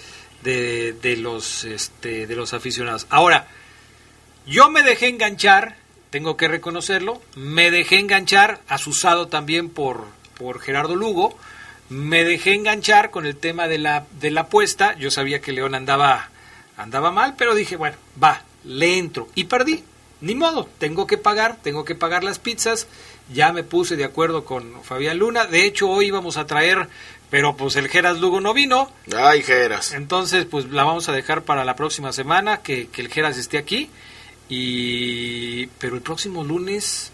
de, 0.43 0.93
de 0.93 1.17
los, 1.17 1.63
este, 1.63 2.27
de 2.27 2.35
los 2.35 2.53
aficionados. 2.53 3.07
Ahora, 3.09 3.47
yo 4.45 4.69
me 4.69 4.83
dejé 4.83 5.07
enganchar, 5.07 5.77
tengo 6.09 6.37
que 6.37 6.47
reconocerlo, 6.47 7.21
me 7.35 7.71
dejé 7.71 7.97
enganchar, 7.99 8.61
asusado 8.67 9.27
también 9.27 9.69
por, 9.69 10.05
por 10.37 10.59
Gerardo 10.59 10.95
Lugo, 10.95 11.37
me 11.89 12.23
dejé 12.23 12.53
enganchar 12.53 13.09
con 13.09 13.25
el 13.25 13.37
tema 13.37 13.67
de 13.67 13.77
la, 13.77 14.05
de 14.19 14.31
la 14.31 14.41
apuesta, 14.41 14.95
yo 14.97 15.11
sabía 15.11 15.41
que 15.41 15.53
León 15.53 15.75
andaba, 15.75 16.29
andaba 16.77 17.11
mal, 17.11 17.35
pero 17.37 17.55
dije, 17.55 17.75
bueno, 17.75 17.97
va, 18.21 18.43
le 18.63 18.97
entro, 18.97 19.29
y 19.33 19.45
perdí, 19.45 19.83
ni 20.23 20.35
modo, 20.35 20.67
tengo 20.77 21.05
que 21.05 21.17
pagar, 21.17 21.57
tengo 21.61 21.83
que 21.83 21.95
pagar 21.95 22.23
las 22.23 22.39
pizzas. 22.39 22.87
Ya 23.33 23.51
me 23.51 23.63
puse 23.63 23.97
de 23.97 24.05
acuerdo 24.05 24.45
con 24.45 24.81
Fabián 24.83 25.19
Luna. 25.19 25.45
De 25.45 25.65
hecho, 25.65 25.89
hoy 25.89 26.07
íbamos 26.07 26.37
a 26.37 26.47
traer, 26.47 26.87
pero 27.29 27.57
pues 27.57 27.75
el 27.75 27.89
Geras 27.89 28.19
Lugo 28.19 28.39
no 28.39 28.53
vino. 28.53 28.89
Ay, 29.15 29.43
Geras. 29.43 29.93
Entonces, 29.93 30.45
pues 30.45 30.69
la 30.71 30.85
vamos 30.85 31.09
a 31.09 31.11
dejar 31.11 31.43
para 31.43 31.65
la 31.65 31.75
próxima 31.75 32.13
semana, 32.13 32.61
que, 32.61 32.87
que 32.87 33.01
el 33.01 33.09
Geras 33.09 33.37
esté 33.37 33.57
aquí. 33.57 33.89
Y 34.47 35.67
pero 35.79 35.95
el 35.95 36.01
próximo 36.01 36.43
lunes 36.43 37.11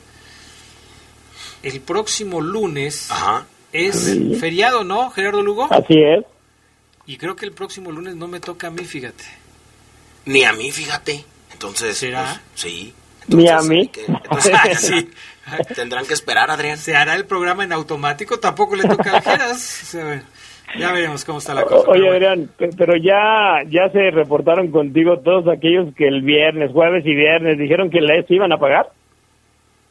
el 1.63 1.81
próximo 1.81 2.41
lunes 2.41 3.09
es 3.73 4.17
feriado, 4.39 4.83
¿no, 4.83 5.09
Gerardo 5.09 5.41
Lugo? 5.41 5.67
Así 5.71 5.99
es. 5.99 6.25
Y 7.05 7.17
creo 7.17 7.35
que 7.35 7.45
el 7.45 7.53
próximo 7.53 7.91
lunes 7.91 8.15
no 8.15 8.27
me 8.27 8.39
toca 8.39 8.67
a 8.67 8.69
mí, 8.69 8.85
fíjate. 8.85 9.25
Ni 10.25 10.43
a 10.43 10.53
mí, 10.53 10.71
fíjate. 10.71 11.25
Entonces, 11.51 11.97
¿será? 11.97 12.41
Pues, 12.51 12.61
sí. 12.61 12.93
Ni 13.29 13.47
a 13.47 13.59
mí. 13.61 13.89
sí. 14.77 15.09
Tendrán 15.75 16.05
que 16.05 16.13
esperar, 16.13 16.49
Adrián. 16.51 16.77
¿Se 16.77 16.95
hará 16.95 17.15
el 17.15 17.25
programa 17.25 17.63
en 17.63 17.73
automático? 17.73 18.39
Tampoco 18.39 18.75
le 18.75 18.87
toca 18.87 19.17
a 19.17 19.21
Geras. 19.21 19.97
Ya 20.77 20.91
veremos 20.91 21.25
cómo 21.25 21.39
está 21.39 21.55
la 21.55 21.63
cosa. 21.63 21.89
Oye, 21.89 22.07
Adrián, 22.07 22.51
pero 22.77 22.93
ya, 22.95 23.63
ya 23.71 23.89
se 23.91 24.11
reportaron 24.11 24.69
contigo 24.69 25.17
todos 25.17 25.47
aquellos 25.47 25.95
que 25.95 26.07
el 26.07 26.21
viernes, 26.21 26.71
jueves 26.71 27.03
y 27.07 27.15
viernes 27.15 27.57
dijeron 27.57 27.89
que 27.89 28.01
les 28.01 28.29
iban 28.29 28.51
a 28.51 28.59
pagar. 28.59 28.91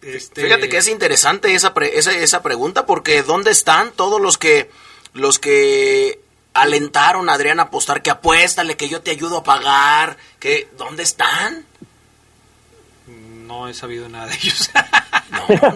Este... 0.03 0.41
Fíjate 0.41 0.68
que 0.68 0.76
es 0.76 0.89
interesante 0.89 1.53
esa, 1.53 1.74
esa, 1.93 2.12
esa 2.12 2.43
pregunta 2.45 2.86
porque 2.86 3.24
¿dónde 3.24 3.51
están 3.51 3.91
todos 3.91 4.20
los 4.20 4.39
que 4.39 4.70
los 5.14 5.41
que 5.41 6.20
alentaron 6.55 7.28
a 7.28 7.32
Adrián 7.32 7.59
a 7.59 7.64
apostar 7.64 8.01
que 8.01 8.11
apuéstale, 8.11 8.76
que 8.76 8.89
yo 8.89 9.01
te 9.01 9.11
ayudo 9.11 9.39
a 9.39 9.43
pagar, 9.43 10.16
que 10.39 10.68
¿dónde 10.76 11.03
están? 11.03 11.66
No 13.49 13.66
he 13.66 13.72
sabido 13.72 14.11
nada 14.11 14.26
de 14.26 14.34
ellos. 14.34 14.70
no, 15.32 15.70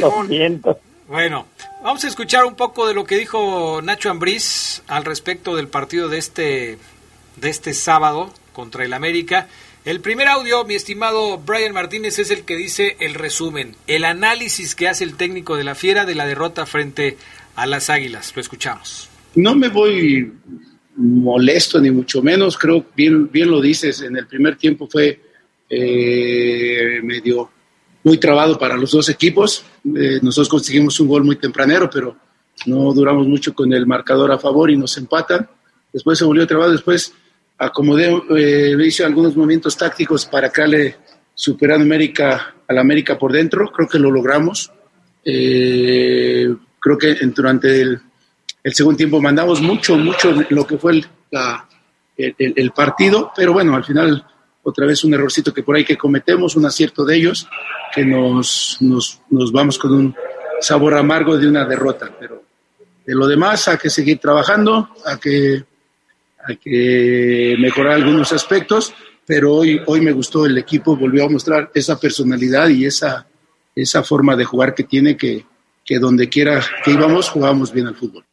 no, 0.00 0.60
no, 0.60 0.78
Bueno, 1.06 1.46
vamos 1.84 2.02
a 2.02 2.08
escuchar 2.08 2.44
un 2.44 2.56
poco 2.56 2.88
de 2.88 2.94
lo 2.94 3.04
que 3.04 3.16
dijo 3.16 3.80
Nacho 3.80 4.10
Ambriz 4.10 4.82
al 4.88 5.04
respecto 5.04 5.54
del 5.54 5.68
partido 5.68 6.08
de 6.08 6.18
este 6.18 6.78
de 7.36 7.48
este 7.48 7.74
sábado 7.74 8.34
contra 8.52 8.84
el 8.84 8.92
América. 8.92 9.46
El 9.84 10.00
primer 10.00 10.26
audio, 10.26 10.64
mi 10.64 10.74
estimado 10.74 11.38
Brian 11.38 11.72
Martínez, 11.72 12.18
es 12.18 12.32
el 12.32 12.42
que 12.42 12.56
dice 12.56 12.96
el 12.98 13.14
resumen, 13.14 13.76
el 13.86 14.04
análisis 14.04 14.74
que 14.74 14.88
hace 14.88 15.04
el 15.04 15.14
técnico 15.14 15.56
de 15.56 15.62
la 15.62 15.76
Fiera 15.76 16.04
de 16.04 16.16
la 16.16 16.26
derrota 16.26 16.66
frente 16.66 17.16
a 17.54 17.66
las 17.66 17.88
Águilas. 17.88 18.32
Lo 18.34 18.42
escuchamos. 18.42 19.08
No 19.36 19.54
me 19.54 19.68
voy 19.68 20.32
molesto 20.96 21.80
ni 21.80 21.92
mucho 21.92 22.20
menos, 22.20 22.58
creo 22.58 22.84
bien 22.96 23.30
bien 23.30 23.48
lo 23.48 23.60
dices, 23.60 24.02
en 24.02 24.16
el 24.16 24.26
primer 24.26 24.56
tiempo 24.56 24.88
fue 24.90 25.29
eh, 25.70 27.00
medio 27.02 27.50
muy 28.02 28.18
trabado 28.18 28.58
para 28.58 28.76
los 28.76 28.90
dos 28.90 29.08
equipos. 29.08 29.64
Eh, 29.84 30.18
nosotros 30.22 30.48
conseguimos 30.48 30.98
un 31.00 31.08
gol 31.08 31.24
muy 31.24 31.36
tempranero, 31.36 31.88
pero 31.90 32.16
no 32.66 32.92
duramos 32.92 33.26
mucho 33.26 33.54
con 33.54 33.72
el 33.72 33.86
marcador 33.86 34.32
a 34.32 34.38
favor 34.38 34.70
y 34.70 34.76
nos 34.76 34.96
empatan. 34.98 35.48
Después 35.92 36.18
se 36.18 36.24
volvió 36.24 36.46
trabado, 36.46 36.72
después 36.72 37.12
acomodé, 37.58 38.10
eh, 38.36 38.76
hice 38.84 39.04
algunos 39.04 39.36
movimientos 39.36 39.76
tácticos 39.76 40.24
para 40.26 40.50
crearle 40.50 40.96
superar 41.34 41.80
América 41.80 42.54
a 42.66 42.72
la 42.72 42.80
América 42.80 43.18
por 43.18 43.32
dentro, 43.32 43.70
creo 43.72 43.88
que 43.88 43.98
lo 43.98 44.10
logramos. 44.10 44.70
Eh, 45.24 46.54
creo 46.78 46.96
que 46.96 47.14
durante 47.26 47.82
el, 47.82 48.00
segundo 48.72 48.96
tiempo 48.96 49.20
mandamos 49.20 49.60
mucho, 49.60 49.96
mucho 49.96 50.32
lo 50.48 50.66
que 50.66 50.78
fue 50.78 50.92
el, 50.92 51.06
el, 52.16 52.70
partido, 52.70 53.32
pero 53.34 53.52
bueno, 53.52 53.74
al 53.74 53.84
final 53.84 54.24
otra 54.62 54.86
vez 54.86 55.04
un 55.04 55.14
errorcito 55.14 55.52
que 55.52 55.62
por 55.62 55.76
ahí 55.76 55.84
que 55.84 55.96
cometemos, 55.96 56.56
un 56.56 56.66
acierto 56.66 57.04
de 57.04 57.16
ellos, 57.16 57.48
que 57.94 58.04
nos, 58.04 58.76
nos, 58.80 59.20
nos 59.30 59.52
vamos 59.52 59.78
con 59.78 59.92
un 59.92 60.14
sabor 60.60 60.94
amargo 60.94 61.36
de 61.36 61.48
una 61.48 61.64
derrota. 61.64 62.10
Pero 62.18 62.42
de 63.06 63.14
lo 63.14 63.26
demás, 63.26 63.66
hay 63.68 63.78
que 63.78 63.90
seguir 63.90 64.18
trabajando, 64.18 64.90
a 65.04 65.18
que 65.18 65.64
hay 66.44 66.56
que 66.56 67.56
mejorar 67.58 67.94
algunos 67.94 68.32
aspectos, 68.32 68.92
pero 69.26 69.54
hoy, 69.54 69.80
hoy 69.86 70.00
me 70.00 70.12
gustó 70.12 70.46
el 70.46 70.56
equipo, 70.58 70.96
volvió 70.96 71.24
a 71.24 71.28
mostrar 71.28 71.70
esa 71.74 71.98
personalidad 71.98 72.68
y 72.68 72.86
esa, 72.86 73.26
esa 73.74 74.02
forma 74.02 74.36
de 74.36 74.44
jugar 74.44 74.74
que 74.74 74.84
tiene 74.84 75.16
que, 75.16 75.44
que 75.84 75.98
donde 75.98 76.28
quiera 76.28 76.62
que 76.84 76.92
íbamos 76.92 77.28
jugábamos 77.28 77.72
bien 77.72 77.88
al 77.88 77.96
fútbol. 77.96 78.24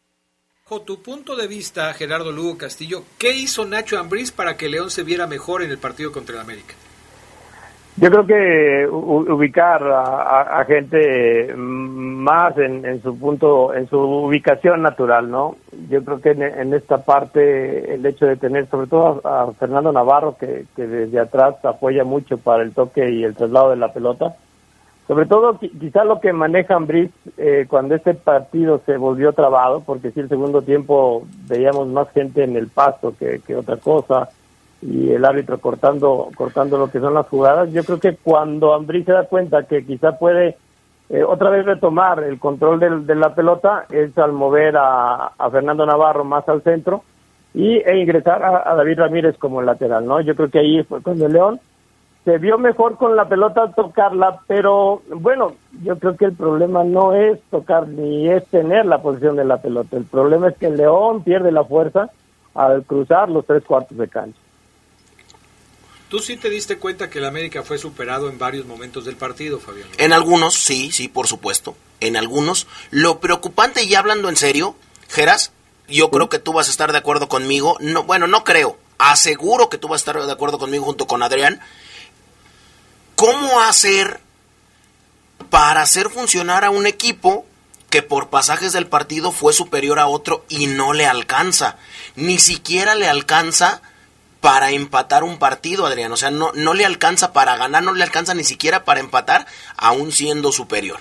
Con 0.68 0.84
tu 0.84 1.02
punto 1.02 1.38
de 1.38 1.48
vista, 1.48 1.94
Gerardo 1.94 2.30
Lugo 2.34 2.58
Castillo, 2.58 3.04
¿qué 3.18 3.34
hizo 3.34 3.64
Nacho 3.64 3.98
Ambriz 3.98 4.34
para 4.34 4.58
que 4.58 4.68
León 4.68 4.90
se 4.90 5.04
viera 5.04 5.26
mejor 5.26 5.64
en 5.64 5.72
el 5.72 5.78
partido 5.78 6.12
contra 6.12 6.36
el 6.36 6.42
América? 6.42 6.74
Yo 7.96 8.10
creo 8.10 8.26
que 8.26 8.86
ubicar 8.92 9.82
a, 9.82 10.66
gente 10.68 11.56
más 11.56 12.58
en, 12.58 13.02
su 13.02 13.18
punto, 13.18 13.74
en 13.74 13.88
su 13.90 13.98
ubicación 13.98 14.82
natural, 14.82 15.32
¿no? 15.32 15.56
Yo 15.90 16.04
creo 16.04 16.20
que 16.20 16.32
en, 16.32 16.74
esta 16.74 16.98
parte 16.98 17.94
el 17.94 18.06
hecho 18.06 18.26
de 18.26 18.36
tener 18.36 18.68
sobre 18.68 18.88
todo 18.88 19.22
a, 19.24 19.50
Fernando 19.54 19.94
Navarro, 19.94 20.36
que, 20.38 20.66
desde 20.76 21.18
atrás 21.18 21.64
apoya 21.64 22.04
mucho 22.04 22.38
para 22.38 22.62
el 22.62 22.74
toque 22.74 23.10
y 23.10 23.24
el 23.24 23.36
traslado 23.36 23.70
de 23.70 23.78
la 23.78 23.94
pelota, 23.94 24.36
sobre 25.08 25.26
todo 25.26 25.58
quizá 25.58 26.04
lo 26.04 26.20
que 26.20 26.34
maneja 26.34 26.76
Ambris 26.76 27.12
eh, 27.38 27.66
cuando 27.70 27.96
este 27.96 28.14
partido 28.14 28.82
se 28.86 28.98
volvió 28.98 29.32
trabado, 29.34 29.82
porque 29.82 30.12
si 30.12 30.20
el 30.20 30.30
segundo 30.30 30.62
tiempo 30.62 31.26
veíamos 31.48 31.88
más 31.88 32.10
gente 32.12 32.44
en 32.44 32.56
el 32.58 32.68
pasto 32.68 33.14
que, 33.18 33.40
que 33.46 33.56
otra 33.56 33.78
cosa, 33.78 34.30
y 34.82 35.12
el 35.12 35.26
árbitro 35.26 35.60
cortando 35.60 36.30
cortando 36.36 36.78
lo 36.78 36.92
que 36.92 37.00
son 37.00 37.14
las 37.14 37.28
jugadas. 37.28 37.72
Yo 37.72 37.84
creo 37.84 38.00
que 38.00 38.16
cuando 38.16 38.74
Ambrí 38.74 39.04
se 39.04 39.12
da 39.12 39.24
cuenta 39.26 39.64
que 39.64 39.86
quizá 39.86 40.18
puede 40.18 40.58
eh, 41.10 41.24
otra 41.24 41.50
vez 41.50 41.66
retomar 41.66 42.24
el 42.24 42.40
control 42.40 43.06
de, 43.06 43.16
la 43.16 43.34
pelota 43.34 43.86
es 43.90 44.18
al 44.18 44.34
mover 44.34 44.76
a, 44.78 45.32
Fernando 45.52 45.86
Navarro 45.86 46.24
más 46.26 46.48
al 46.50 46.62
centro 46.64 47.04
y 47.54 47.78
e 47.78 47.98
ingresar 47.98 48.44
a, 48.44 48.76
David 48.76 49.00
Ramírez 49.00 49.38
como 49.38 49.62
lateral, 49.62 50.06
¿no? 50.06 50.22
Yo 50.22 50.36
creo 50.36 50.50
que 50.50 50.60
ahí 50.60 50.84
fue 50.84 51.00
el 51.06 51.32
León 51.32 51.60
se 52.28 52.40
vio 52.40 52.58
mejor 52.58 52.98
con 52.98 53.16
la 53.16 53.30
pelota 53.30 53.72
tocarla, 53.72 54.42
pero 54.48 55.02
bueno, 55.08 55.56
yo 55.82 55.98
creo 55.98 56.18
que 56.18 56.26
el 56.26 56.34
problema 56.34 56.84
no 56.84 57.16
es 57.16 57.40
tocar 57.50 57.88
ni 57.88 58.30
es 58.30 58.46
tener 58.48 58.86
la 58.86 59.02
posición 59.02 59.38
de 59.38 59.46
la 59.46 59.62
pelota. 59.62 59.96
El 59.96 60.04
problema 60.04 60.50
es 60.50 60.58
que 60.58 60.66
el 60.66 60.76
León 60.76 61.24
pierde 61.24 61.54
la 61.54 61.64
fuerza 61.64 62.10
al 62.54 62.84
cruzar 62.84 63.30
los 63.30 63.46
tres 63.46 63.64
cuartos 63.64 63.98
de 63.98 64.10
cancha. 64.10 64.38
¿Tú 66.10 66.20
sí 66.20 66.36
te 66.36 66.50
diste 66.50 66.78
cuenta 66.78 67.10
que 67.10 67.20
el 67.20 67.26
América 67.26 67.64
fue 67.64 67.78
superado 67.78 68.30
en 68.30 68.38
varios 68.38 68.66
momentos 68.66 69.06
del 69.06 69.16
partido, 69.16 69.58
Fabián? 69.60 69.88
En 69.98 70.12
algunos, 70.12 70.56
sí, 70.56 70.92
sí, 70.92 71.08
por 71.08 71.28
supuesto. 71.28 71.78
En 72.02 72.18
algunos. 72.18 72.68
Lo 72.92 73.22
preocupante, 73.22 73.86
y 73.86 73.96
hablando 73.96 74.28
en 74.28 74.36
serio, 74.36 74.76
Geras, 75.08 75.54
yo 75.88 76.12
creo 76.12 76.28
que 76.28 76.40
tú 76.40 76.52
vas 76.52 76.68
a 76.68 76.72
estar 76.72 76.92
de 76.92 76.98
acuerdo 76.98 77.30
conmigo. 77.30 77.78
No, 77.80 78.04
bueno, 78.04 78.28
no 78.28 78.44
creo. 78.44 78.76
Aseguro 78.98 79.70
que 79.70 79.78
tú 79.78 79.88
vas 79.88 80.02
a 80.02 80.12
estar 80.12 80.26
de 80.26 80.32
acuerdo 80.34 80.60
conmigo 80.60 80.84
junto 80.84 81.08
con 81.08 81.24
Adrián. 81.24 81.62
¿Cómo 83.18 83.62
hacer 83.62 84.20
para 85.50 85.82
hacer 85.82 86.12
funcionar 86.12 86.64
a 86.64 86.70
un 86.70 86.86
equipo 86.86 87.48
que 87.90 88.04
por 88.04 88.30
pasajes 88.30 88.74
del 88.74 88.86
partido 88.86 89.32
fue 89.32 89.54
superior 89.54 89.98
a 89.98 90.06
otro 90.06 90.46
y 90.50 90.68
no 90.68 90.94
le 90.94 91.08
alcanza? 91.08 91.78
Ni 92.16 92.38
siquiera 92.38 92.94
le 92.94 93.08
alcanza 93.08 93.82
para 94.40 94.70
empatar 94.70 95.24
un 95.24 95.40
partido, 95.40 95.88
Adrián. 95.88 96.12
O 96.12 96.18
sea, 96.18 96.30
no, 96.30 96.52
no 96.54 96.76
le 96.76 96.86
alcanza 96.86 97.34
para 97.34 97.58
ganar, 97.58 97.82
no 97.82 97.94
le 97.94 98.04
alcanza 98.04 98.36
ni 98.36 98.44
siquiera 98.44 98.86
para 98.86 99.00
empatar, 99.00 99.48
aún 99.78 100.12
siendo 100.12 100.52
superior. 100.52 101.00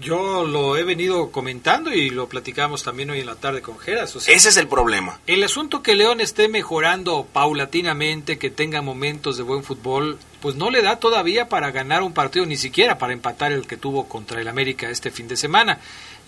Yo 0.00 0.44
lo 0.44 0.76
he 0.76 0.82
venido 0.82 1.30
comentando 1.30 1.92
y 1.92 2.10
lo 2.10 2.28
platicamos 2.28 2.82
también 2.82 3.10
hoy 3.10 3.20
en 3.20 3.26
la 3.26 3.36
tarde 3.36 3.62
con 3.62 3.78
Geras. 3.78 4.16
Ese 4.26 4.48
es 4.48 4.56
el 4.56 4.66
problema. 4.66 5.20
El 5.28 5.44
asunto 5.44 5.84
que 5.84 5.94
León 5.94 6.20
esté 6.20 6.48
mejorando 6.48 7.28
paulatinamente, 7.32 8.38
que 8.38 8.50
tenga 8.50 8.82
momentos 8.82 9.36
de 9.36 9.44
buen 9.44 9.62
fútbol, 9.62 10.18
pues 10.40 10.54
no 10.54 10.70
le 10.70 10.82
da 10.82 11.00
todavía 11.00 11.48
para 11.48 11.70
ganar 11.70 12.02
un 12.02 12.12
partido, 12.12 12.46
ni 12.46 12.56
siquiera 12.56 12.98
para 12.98 13.12
empatar 13.12 13.52
el 13.52 13.66
que 13.66 13.76
tuvo 13.76 14.08
contra 14.08 14.40
el 14.40 14.48
América 14.48 14.88
este 14.90 15.10
fin 15.10 15.28
de 15.28 15.36
semana. 15.36 15.78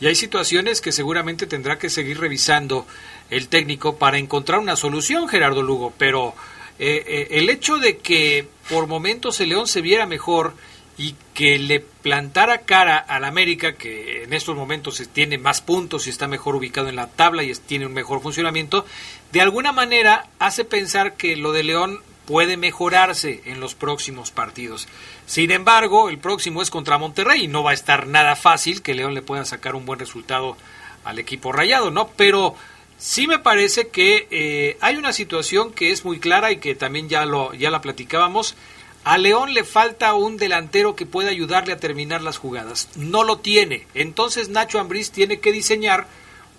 Y 0.00 0.06
hay 0.06 0.14
situaciones 0.14 0.80
que 0.80 0.92
seguramente 0.92 1.46
tendrá 1.46 1.78
que 1.78 1.90
seguir 1.90 2.18
revisando 2.18 2.86
el 3.28 3.48
técnico 3.48 3.96
para 3.96 4.18
encontrar 4.18 4.58
una 4.58 4.76
solución, 4.76 5.28
Gerardo 5.28 5.62
Lugo. 5.62 5.92
Pero 5.98 6.34
eh, 6.78 7.04
eh, 7.06 7.28
el 7.32 7.50
hecho 7.50 7.78
de 7.78 7.98
que 7.98 8.48
por 8.68 8.86
momentos 8.86 9.40
el 9.40 9.50
León 9.50 9.66
se 9.66 9.82
viera 9.82 10.06
mejor 10.06 10.54
y 10.96 11.14
que 11.32 11.58
le 11.58 11.80
plantara 11.80 12.58
cara 12.58 12.98
al 12.98 13.24
América, 13.24 13.74
que 13.74 14.24
en 14.24 14.32
estos 14.32 14.56
momentos 14.56 15.02
tiene 15.12 15.38
más 15.38 15.62
puntos 15.62 16.06
y 16.06 16.10
está 16.10 16.26
mejor 16.28 16.56
ubicado 16.56 16.88
en 16.88 16.96
la 16.96 17.06
tabla 17.06 17.42
y 17.42 17.54
tiene 17.54 17.86
un 17.86 17.94
mejor 17.94 18.20
funcionamiento, 18.20 18.84
de 19.32 19.40
alguna 19.40 19.72
manera 19.72 20.28
hace 20.38 20.64
pensar 20.64 21.14
que 21.14 21.36
lo 21.36 21.52
de 21.52 21.62
León 21.62 22.00
puede 22.30 22.56
mejorarse 22.56 23.42
en 23.46 23.58
los 23.58 23.74
próximos 23.74 24.30
partidos. 24.30 24.86
Sin 25.26 25.50
embargo, 25.50 26.08
el 26.08 26.18
próximo 26.18 26.62
es 26.62 26.70
contra 26.70 26.96
Monterrey 26.96 27.42
y 27.42 27.48
no 27.48 27.64
va 27.64 27.72
a 27.72 27.74
estar 27.74 28.06
nada 28.06 28.36
fácil 28.36 28.82
que 28.82 28.94
León 28.94 29.14
le 29.14 29.20
pueda 29.20 29.44
sacar 29.44 29.74
un 29.74 29.84
buen 29.84 29.98
resultado 29.98 30.56
al 31.02 31.18
equipo 31.18 31.50
rayado, 31.50 31.90
¿no? 31.90 32.06
Pero 32.16 32.54
sí 32.98 33.26
me 33.26 33.40
parece 33.40 33.88
que 33.88 34.28
eh, 34.30 34.76
hay 34.80 34.94
una 34.94 35.12
situación 35.12 35.72
que 35.72 35.90
es 35.90 36.04
muy 36.04 36.20
clara 36.20 36.52
y 36.52 36.58
que 36.58 36.76
también 36.76 37.08
ya, 37.08 37.26
lo, 37.26 37.52
ya 37.52 37.68
la 37.68 37.80
platicábamos. 37.80 38.54
A 39.02 39.18
León 39.18 39.52
le 39.52 39.64
falta 39.64 40.14
un 40.14 40.36
delantero 40.36 40.94
que 40.94 41.06
pueda 41.06 41.30
ayudarle 41.30 41.72
a 41.72 41.80
terminar 41.80 42.22
las 42.22 42.38
jugadas. 42.38 42.90
No 42.94 43.24
lo 43.24 43.38
tiene. 43.38 43.88
Entonces 43.94 44.50
Nacho 44.50 44.78
Ambriz 44.78 45.10
tiene 45.10 45.40
que 45.40 45.50
diseñar 45.50 46.06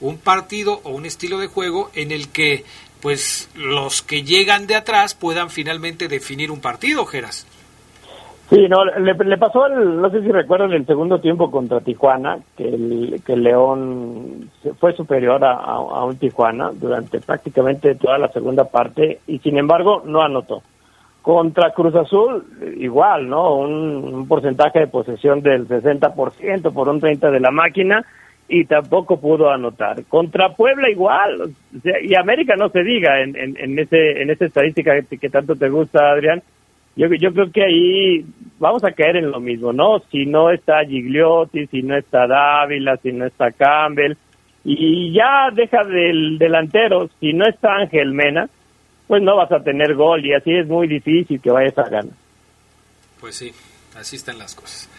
un 0.02 0.18
partido 0.18 0.82
o 0.84 0.90
un 0.90 1.06
estilo 1.06 1.38
de 1.38 1.48
juego 1.48 1.92
en 1.94 2.12
el 2.12 2.28
que 2.28 2.66
pues 3.02 3.50
los 3.56 4.02
que 4.02 4.24
llegan 4.24 4.68
de 4.68 4.76
atrás 4.76 5.16
puedan 5.16 5.50
finalmente 5.50 6.08
definir 6.08 6.52
un 6.52 6.62
partido, 6.62 7.06
Geras. 7.06 7.48
Sí, 8.52 8.68
no, 8.68 8.84
le, 8.84 9.38
pasó, 9.38 9.66
el, 9.66 10.02
no 10.02 10.10
sé 10.10 10.22
si 10.22 10.30
recuerdan 10.30 10.74
el 10.74 10.86
segundo 10.86 11.22
tiempo 11.22 11.50
contra 11.50 11.80
Tijuana, 11.80 12.38
que 12.58 12.68
el, 12.68 13.22
que 13.26 13.38
León 13.38 14.50
fue 14.78 14.94
superior 14.94 15.42
a, 15.46 15.54
a, 15.54 16.04
un 16.04 16.18
Tijuana 16.18 16.70
durante 16.74 17.22
prácticamente 17.22 17.96
toda 17.96 18.18
la 18.18 18.28
segunda 18.28 18.66
parte 18.66 19.22
y 19.26 19.40
sin 19.40 19.58
embargo 19.58 20.04
no 20.06 20.22
anotó. 20.22 20.64
Contra 21.22 21.72
Cruz 21.72 21.96
Azul, 21.96 22.44
igual, 22.78 23.30
¿no? 23.30 23.56
Un, 23.56 24.28
porcentaje 24.28 24.80
de 24.80 24.88
posesión 24.88 25.42
del 25.42 25.66
60% 25.66 26.74
por 26.74 26.90
un 26.90 27.00
30% 27.00 27.32
de 27.32 27.40
la 27.40 27.52
máquina 27.52 28.06
y 28.54 28.66
tampoco 28.66 29.18
pudo 29.18 29.50
anotar. 29.50 30.04
Contra 30.06 30.54
Puebla 30.54 30.90
igual, 30.90 31.54
y 32.04 32.16
América 32.16 32.56
no 32.58 32.68
se 32.68 32.84
diga 32.84 33.22
en, 33.22 33.36
en, 33.38 33.80
ese, 33.80 34.22
en 34.22 34.30
esa 34.30 34.46
estadística 34.46 34.92
que, 35.02 35.18
que 35.18 35.30
tanto 35.30 35.56
te 35.56 35.70
gusta, 35.70 36.12
Adrián, 36.12 36.44
yo, 36.98 37.08
yo 37.08 37.32
creo 37.32 37.50
que 37.50 37.64
ahí 37.64 38.26
vamos 38.60 38.84
a 38.84 38.92
caer 38.92 39.16
en 39.16 39.32
lo 39.32 39.40
mismo, 39.40 39.72
¿no? 39.72 40.00
Si 40.12 40.26
no 40.26 40.52
está 40.52 40.84
Gigliotti, 40.84 41.68
si 41.68 41.82
no 41.82 41.98
está 41.98 42.28
Dávila, 42.28 42.98
si 42.98 43.14
no 43.14 43.26
está 43.26 43.52
Campbell, 43.52 44.18
y 44.66 45.14
ya 45.14 45.50
deja 45.54 45.86
del 45.86 46.38
delantero, 46.38 47.10
si 47.22 47.32
no 47.32 47.48
está 47.48 47.76
Ángel 47.76 48.12
Mena, 48.12 48.50
pues 49.08 49.24
no 49.24 49.38
vas 49.38 49.52
a 49.54 49.64
tener 49.64 49.96
gol 49.96 50.26
y 50.26 50.34
así 50.34 50.52
es 50.52 50.68
muy 50.68 50.90
difícil 50.90 51.40
que 51.40 51.52
vayas 51.52 51.78
a 51.78 51.88
ganar. 51.88 52.14
Pues 53.22 53.36
sí, 53.36 53.54
así 53.96 54.18
están 54.18 54.38
las 54.38 54.56
cosas. 54.56 54.90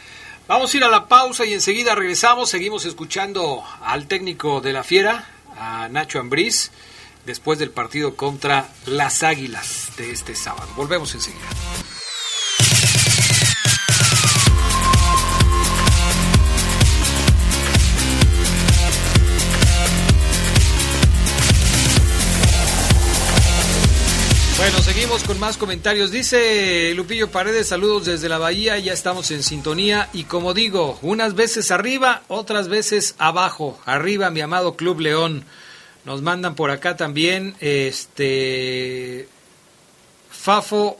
Vamos 0.48 0.74
a 0.74 0.77
ir 0.77 0.85
a 0.85 0.89
la 0.89 1.06
pausa 1.06 1.47
y 1.47 1.52
enseguida 1.52 1.94
regresamos. 1.94 2.51
Seguimos 2.51 2.85
escuchando 2.85 3.62
al 3.82 4.06
técnico 4.06 4.60
de 4.60 4.73
la 4.73 4.82
Fiera, 4.82 5.27
a 5.56 5.89
Nacho 5.89 6.19
Ambriz 6.19 6.73
después 7.24 7.59
del 7.59 7.70
partido 7.70 8.16
contra 8.16 8.69
las 8.86 9.23
Águilas 9.23 9.93
de 9.97 10.10
este 10.10 10.35
sábado. 10.35 10.69
Volvemos 10.77 11.14
enseguida. 11.14 11.47
Con 25.12 25.39
más 25.39 25.59
comentarios. 25.59 26.10
Dice 26.10 26.94
Lupillo 26.94 27.30
Paredes, 27.30 27.68
saludos 27.68 28.06
desde 28.06 28.30
la 28.30 28.39
Bahía, 28.39 28.78
ya 28.78 28.94
estamos 28.94 29.30
en 29.30 29.43
sintonía 29.43 30.09
y 30.14 30.24
como 30.24 30.55
digo, 30.55 30.98
unas 31.02 31.34
veces 31.34 31.70
arriba, 31.70 32.22
otras 32.28 32.68
veces 32.68 33.14
abajo. 33.18 33.78
Arriba, 33.84 34.30
mi 34.30 34.40
amado 34.40 34.74
Club 34.74 35.01
León. 35.01 35.44
Nos 36.06 36.22
mandan 36.22 36.55
por 36.55 36.70
acá 36.70 36.97
también, 36.97 37.55
este, 37.60 39.28
Fafo, 40.30 40.97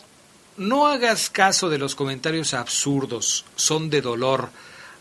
no 0.59 0.89
hagas 0.89 1.31
caso 1.31 1.71
de 1.71 1.79
los 1.79 1.95
comentarios 1.95 2.53
absurdos, 2.53 3.47
son 3.57 3.89
de 3.89 4.03
dolor. 4.03 4.51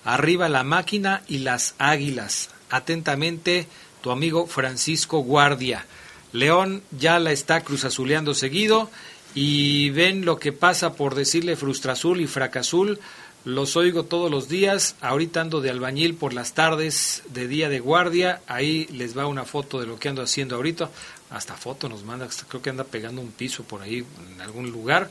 Arriba 0.06 0.48
la 0.48 0.64
máquina 0.64 1.22
y 1.28 1.40
las 1.40 1.76
águilas. 1.80 2.50
Atentamente, 2.70 3.68
tu 4.02 4.10
amigo 4.10 4.48
Francisco 4.48 5.20
Guardia. 5.20 5.86
León 6.34 6.82
ya 6.98 7.20
la 7.20 7.32
está 7.32 7.62
cruzazuleando 7.62 8.34
seguido 8.34 8.90
y 9.34 9.90
ven 9.92 10.26
lo 10.26 10.40
que 10.40 10.52
pasa 10.52 10.94
por 10.94 11.16
decirle 11.16 11.56
frustrazul 11.56 12.22
y 12.22 12.28
fracazul 12.28 13.00
los 13.44 13.76
oigo 13.76 14.04
todos 14.04 14.30
los 14.30 14.48
días. 14.50 14.96
Ahorita 15.02 15.42
ando 15.42 15.62
de 15.62 15.72
albañil 15.72 16.14
por 16.14 16.34
las 16.34 16.54
tardes 16.54 17.24
de 17.30 17.48
día 17.48 17.70
de 17.70 17.80
guardia. 17.80 18.42
Ahí 18.46 18.86
les 18.92 19.18
va 19.18 19.26
una 19.26 19.46
foto 19.46 19.80
de 19.80 19.88
lo 19.88 19.98
que 19.98 20.10
ando 20.10 20.22
haciendo 20.22 20.56
ahorita. 20.56 20.90
Hasta 21.32 21.56
foto 21.56 21.90
nos 21.90 22.04
manda, 22.04 22.28
creo 22.48 22.62
que 22.62 22.70
anda 22.70 22.84
pegando 22.84 23.22
un 23.22 23.32
piso 23.32 23.64
por 23.64 23.82
ahí 23.82 24.06
en 24.32 24.42
algún 24.42 24.72
lugar. 24.72 25.10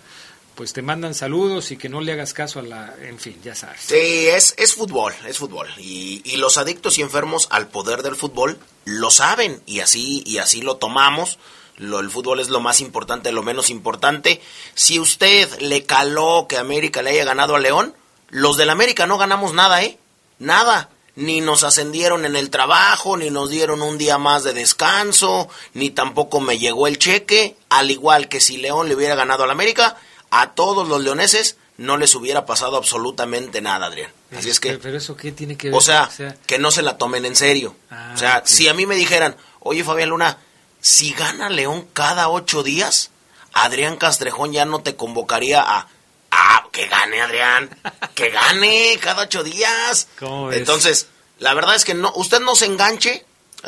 Pues 0.61 0.75
te 0.75 0.83
mandan 0.83 1.15
saludos 1.15 1.71
y 1.71 1.79
que 1.79 1.89
no 1.89 2.03
le 2.03 2.13
hagas 2.13 2.35
caso 2.35 2.59
a 2.59 2.63
la... 2.63 2.95
En 3.01 3.19
fin, 3.19 3.35
ya 3.43 3.55
sabes. 3.55 3.81
Sí, 3.81 4.29
es, 4.29 4.53
es 4.59 4.75
fútbol, 4.75 5.15
es 5.27 5.39
fútbol. 5.39 5.67
Y, 5.79 6.21
y 6.23 6.37
los 6.37 6.59
adictos 6.59 6.99
y 6.99 7.01
enfermos 7.01 7.49
al 7.51 7.69
poder 7.69 8.03
del 8.03 8.15
fútbol 8.15 8.59
lo 8.85 9.11
saben 9.11 9.63
y 9.65 9.81
así, 9.81 10.23
y 10.27 10.37
así 10.37 10.61
lo 10.61 10.77
tomamos. 10.77 11.39
Lo, 11.79 11.99
el 11.99 12.11
fútbol 12.11 12.41
es 12.41 12.51
lo 12.51 12.61
más 12.61 12.83
importante, 12.83 13.33
lo 13.33 13.43
menos 13.43 13.71
importante. 13.71 14.43
Si 14.75 15.01
usted 15.01 15.49
le 15.61 15.85
caló 15.85 16.45
que 16.47 16.59
América 16.59 17.01
le 17.01 17.13
haya 17.13 17.25
ganado 17.25 17.57
a 17.57 17.59
León, 17.59 17.95
los 18.29 18.59
del 18.59 18.69
América 18.69 19.07
no 19.07 19.17
ganamos 19.17 19.55
nada, 19.55 19.83
¿eh? 19.83 19.99
Nada. 20.39 20.91
Ni 21.17 21.41
nos 21.41 21.65
ascendieron 21.65 22.27
en 22.27 22.37
el 22.37 22.51
trabajo, 22.51 23.17
ni 23.17 23.31
nos 23.31 23.49
dieron 23.49 23.81
un 23.81 23.97
día 23.97 24.19
más 24.19 24.45
de 24.45 24.53
descanso, 24.53 25.49
ni 25.73 25.89
tampoco 25.89 26.39
me 26.39 26.59
llegó 26.59 26.87
el 26.87 26.99
cheque. 26.99 27.57
Al 27.71 27.91
igual 27.91 28.29
que 28.29 28.41
si 28.41 28.59
León 28.59 28.91
le 28.91 28.95
hubiera 28.95 29.15
ganado 29.15 29.45
al 29.45 29.51
América, 29.51 29.97
a 30.31 30.53
todos 30.53 30.89
los 30.89 31.03
leoneses 31.03 31.57
no 31.77 31.97
les 31.97 32.15
hubiera 32.15 32.45
pasado 32.47 32.77
absolutamente 32.77 33.61
nada, 33.61 33.87
Adrián. 33.87 34.13
Así 34.37 34.51
es 34.51 34.61
que... 34.61 34.79
Pero 34.79 34.99
eso 34.99 35.17
qué 35.17 35.33
tiene 35.33 35.57
que 35.57 35.69
ver? 35.69 35.77
O 35.77 35.81
sea, 35.81 36.11
que 36.47 36.59
no 36.59 36.71
se 36.71 36.83
la 36.83 36.99
tomen 36.99 37.25
en 37.25 37.35
serio. 37.37 37.75
Ah, 37.91 38.13
o 38.15 38.19
sea, 38.19 38.43
si 38.45 38.69
a 38.69 38.75
mí 38.75 38.87
me 38.87 38.97
dijeran, 38.97 39.37
oye 39.61 39.83
Fabián 39.83 40.11
Luna, 40.11 40.39
si 40.81 41.13
gana 41.13 41.49
León 41.49 41.89
cada 41.93 42.29
ocho 42.29 42.63
días, 42.63 43.11
Adrián 43.53 43.97
Castrejón 43.97 44.53
ya 44.53 44.65
no 44.65 44.83
te 44.83 44.97
convocaría 44.97 45.63
a 45.63 45.89
Ah, 46.31 46.67
que 46.71 46.87
gane 46.87 47.21
Adrián, 47.21 47.69
que 48.15 48.31
gane 48.31 48.99
cada 49.01 49.25
ocho 49.25 49.43
días. 49.43 50.09
Entonces, 50.53 51.09
la 51.39 51.55
verdad 51.55 51.75
es 51.75 51.85
que 51.85 51.95
no, 51.95 52.13
usted 52.15 52.41
no 52.41 52.55
se 52.55 52.67
enganche, 52.67 53.25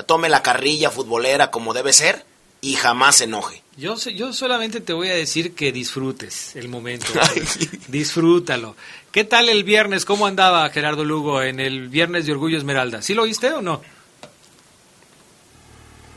tome 0.06 0.28
la 0.28 0.43
carrilla 0.43 0.90
futbolera 0.90 1.51
como 1.51 1.74
debe 1.74 1.93
ser 1.93 2.24
y 2.60 2.76
jamás 2.76 3.16
se 3.16 3.24
enoje. 3.24 3.61
Yo, 3.77 3.97
yo 3.97 4.32
solamente 4.35 4.81
te 4.81 4.93
voy 4.93 5.09
a 5.09 5.15
decir 5.15 5.55
que 5.55 5.73
disfrutes 5.73 6.57
el 6.57 6.69
momento. 6.69 7.07
Disfrútalo. 7.89 8.77
¿Qué 9.11 9.24
tal 9.24 9.49
el 9.49 9.65
viernes? 9.65 10.05
¿Cómo 10.05 10.27
andaba 10.27 10.69
Gerardo 10.69 11.05
Lugo 11.05 11.43
en 11.43 11.59
el 11.59 11.89
viernes 11.89 12.27
de 12.27 12.32
Orgullo 12.32 12.59
Esmeralda? 12.59 13.01
¿Sí 13.01 13.15
lo 13.15 13.23
oíste 13.23 13.51
o 13.51 13.62
no? 13.62 13.81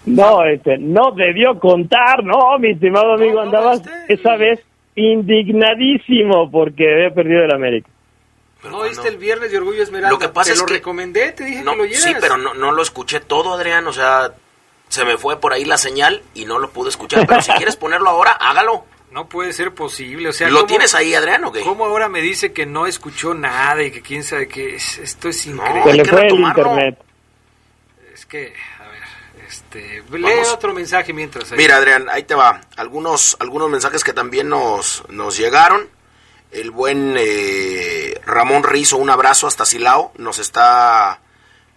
No, 0.06 0.46
este, 0.46 0.78
no 0.78 1.12
debió 1.12 1.58
contar, 1.60 2.24
no, 2.24 2.60
mi 2.60 2.72
estimado 2.72 3.14
amigo, 3.14 3.42
andabas 3.42 3.82
esa 4.08 4.36
vez 4.36 4.60
indignadísimo 4.96 6.52
porque 6.52 6.94
había 6.94 7.14
perdido 7.14 7.44
el 7.44 7.54
América. 7.54 7.90
¿No 8.70 8.84
viste 8.84 9.08
el 9.08 9.18
viernes 9.18 9.52
de 9.52 9.58
Orgullo 9.58 9.84
Esmeralda? 9.84 10.12
Lo 10.12 10.20
que 10.20 10.30
pasa 10.30 10.54
te 10.54 10.60
lo 10.60 10.66
recomendé, 10.66 11.32
te 11.32 11.46
dije 11.46 11.64
que 11.64 11.76
lo 11.76 11.86
Sí, 11.92 12.14
pero 12.20 12.38
no, 12.38 12.54
no 12.54 12.72
lo 12.72 12.82
escuché 12.82 13.20
todo, 13.20 13.54
Adrián. 13.54 13.86
O 13.88 13.94
sea, 13.94 14.34
se 14.90 15.06
me 15.06 15.18
fue 15.18 15.40
por 15.40 15.54
ahí 15.54 15.66
la 15.66 15.78
señal 15.78 16.24
y 16.34 16.46
no 16.46 16.60
lo 16.60 16.70
pude 16.72 16.90
escuchar. 16.90 17.26
Pero 17.28 17.42
si 17.42 17.52
quieres 17.58 17.76
ponerlo 17.76 18.10
ahora, 18.10 18.32
hágalo. 18.32 18.86
No 19.12 19.30
puede 19.30 19.54
ser 19.54 19.74
posible. 19.74 20.28
O 20.28 20.34
sea, 20.34 20.50
¿Lo 20.50 20.66
tienes 20.66 20.94
ahí, 20.94 21.14
Adrián, 21.14 21.46
o 21.46 21.52
qué? 21.52 21.62
¿Cómo 21.62 21.86
ahora 21.86 22.10
me 22.10 22.22
dice 22.22 22.52
que 22.52 22.66
no 22.66 22.86
escuchó 22.86 23.34
nada 23.34 23.82
y 23.82 23.90
que 23.90 24.02
quién 24.02 24.24
sabe 24.24 24.50
qué? 24.50 24.76
Esto 24.76 25.30
es 25.30 25.46
increíble. 25.46 25.80
No, 25.80 25.92
se 25.92 25.98
le 25.98 26.06
fue 26.06 26.28
el 26.28 26.36
internet. 26.36 26.98
Es 28.14 28.26
que, 28.26 28.54
este, 29.48 30.04
lee 30.12 30.26
otro 30.52 30.74
mensaje 30.74 31.14
mientras. 31.14 31.52
Mira, 31.52 31.78
Adrián, 31.78 32.08
ahí 32.10 32.24
te 32.24 32.36
va. 32.36 32.62
Algunos, 32.76 33.38
algunos 33.40 33.70
mensajes 33.70 34.04
que 34.04 34.12
también 34.12 34.50
nos, 34.50 35.04
nos 35.10 35.38
llegaron. 35.38 35.88
El 36.52 36.72
buen 36.72 37.16
eh, 37.18 38.20
Ramón 38.26 38.64
Rizo, 38.64 38.98
un 38.98 39.10
abrazo 39.10 39.48
hasta 39.48 39.66
Silao. 39.66 40.12
Nos 40.18 40.40
está. 40.40 41.22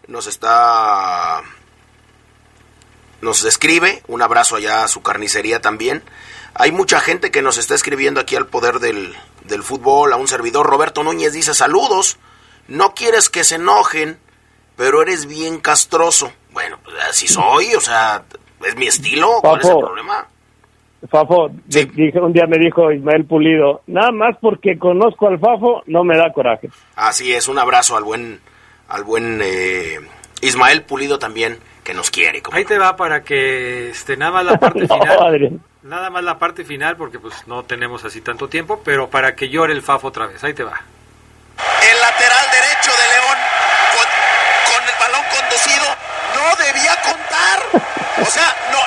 Nos 0.07 0.27
está. 0.27 1.43
Nos 3.21 3.45
escribe. 3.45 4.03
Un 4.07 4.23
abrazo 4.23 4.57
allá 4.57 4.85
a 4.85 4.89
su 4.89 5.03
carnicería 5.03 5.61
también. 5.61 6.03
Hay 6.55 6.73
mucha 6.73 7.01
gente 7.01 7.31
que 7.31 7.43
nos 7.43 7.59
está 7.59 7.75
escribiendo 7.75 8.21
aquí 8.21 8.37
al 8.37 8.47
poder 8.47 8.79
del, 8.81 9.15
del 9.45 9.63
fútbol. 9.63 10.13
A 10.13 10.17
un 10.17 10.29
servidor. 10.29 10.67
Roberto 10.67 11.03
Núñez 11.03 11.33
dice: 11.33 11.55
Saludos. 11.55 12.19
No 12.69 12.95
quieres 12.95 13.31
que 13.31 13.45
se 13.45 13.55
enojen, 13.55 14.19
pero 14.77 15.01
eres 15.01 15.27
bien 15.27 15.59
castroso. 15.59 16.31
Bueno, 16.53 16.79
pues 16.85 16.97
así 17.09 17.27
soy, 17.27 17.75
o 17.75 17.81
sea, 17.81 18.23
es 18.67 18.77
mi 18.77 18.87
estilo, 18.87 19.41
¿cuál 19.41 19.61
es 19.61 19.69
el 19.69 19.79
problema? 19.79 20.27
Fafo, 21.09 21.51
dije, 21.67 22.21
un 22.21 22.33
día 22.33 22.47
me 22.47 22.59
dijo 22.59 22.91
Ismael 22.91 23.25
Pulido, 23.25 23.83
nada 23.87 24.11
más 24.11 24.37
porque 24.41 24.77
conozco 24.79 25.29
al 25.29 25.39
Fafo 25.39 25.83
no 25.87 26.03
me 26.03 26.17
da 26.17 26.33
coraje. 26.33 26.69
Así 26.97 27.33
es, 27.33 27.49
un 27.49 27.59
abrazo 27.59 27.97
al 27.97 28.05
buen, 28.05 28.41
al 28.89 29.05
buen 29.05 29.41
eh, 29.43 30.01
Ismael 30.43 30.83
Pulido 30.83 31.19
también, 31.19 31.59
que 31.89 31.95
nos 31.95 32.11
quiere. 32.11 32.43
Ahí 32.53 32.67
te 32.67 32.77
va 32.77 32.97
para 32.97 33.23
que 33.23 33.89
este, 33.89 34.19
nada 34.19 34.31
más 34.31 34.45
la 34.45 34.59
parte 34.61 34.87
final. 34.87 35.61
Nada 35.85 36.11
más 36.11 36.23
la 36.23 36.39
parte 36.39 36.63
final 36.63 36.99
porque 36.99 37.19
pues 37.19 37.47
no 37.47 37.63
tenemos 37.63 38.05
así 38.05 38.21
tanto 38.21 38.47
tiempo, 38.47 38.83
pero 38.85 39.09
para 39.09 39.35
que 39.35 39.49
llore 39.49 39.73
el 39.73 39.81
Fafo 39.81 40.09
otra 40.09 40.27
vez. 40.27 40.45
Ahí 40.45 40.53
te 40.53 40.65
va. 40.65 40.79
El 41.91 41.99
lateral 41.99 42.47
derecho 42.53 42.93
de 42.93 43.07
León 43.09 43.39
con, 43.97 44.07
con 44.69 44.83
el 44.85 44.97
balón 45.01 45.25
conducido 45.33 45.87
no 46.37 46.63
debía 46.63 46.95
contar. 47.01 47.59
O 48.21 48.31
sea, 48.31 48.55
no, 48.71 48.78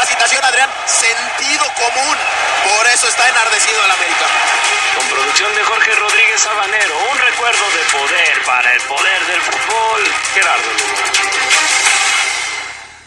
capacitación, 0.00 0.42
Adrián, 0.42 0.70
sentido 0.86 1.64
común. 1.76 2.16
Por 2.64 2.86
eso 2.88 3.06
está 3.06 3.28
enardecido 3.28 3.84
el 3.84 3.90
América. 3.90 4.26
Con 4.96 5.06
producción 5.08 5.54
de 5.54 5.62
Jorge 5.62 5.94
Rodríguez 5.94 6.40
Sabanero, 6.40 6.94
un 7.12 7.18
recuerdo 7.18 7.64
de 7.68 7.98
poder 7.98 8.42
para 8.46 8.74
el 8.74 8.80
poder 8.82 9.26
del 9.26 9.40
fútbol. 9.42 10.00
Gerardo 10.32 10.72
Lugo. 10.72 11.00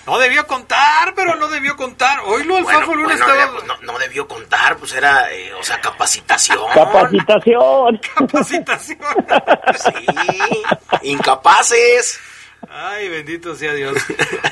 No 0.06 0.20
debió 0.20 0.46
contar, 0.46 1.14
pero 1.16 1.36
no 1.36 1.48
debió 1.48 1.76
contar. 1.76 2.20
Hoy 2.26 2.44
lo 2.44 2.58
el 2.58 2.64
Bueno, 2.64 2.86
Luna 2.94 3.16
bueno, 3.16 3.26
estaba... 3.26 3.66
no, 3.66 3.94
no 3.94 3.98
debió 3.98 4.28
contar, 4.28 4.78
pues 4.78 4.94
era, 4.94 5.32
eh, 5.32 5.52
o 5.54 5.64
sea, 5.64 5.82
capacitación. 5.82 6.60
Capacitación. 6.74 7.98
Capacitación. 8.16 9.00
Sí, 9.80 10.64
incapaces. 11.04 12.20
Ay, 12.76 13.08
bendito 13.08 13.56
sea 13.56 13.76
Dios. 13.76 13.96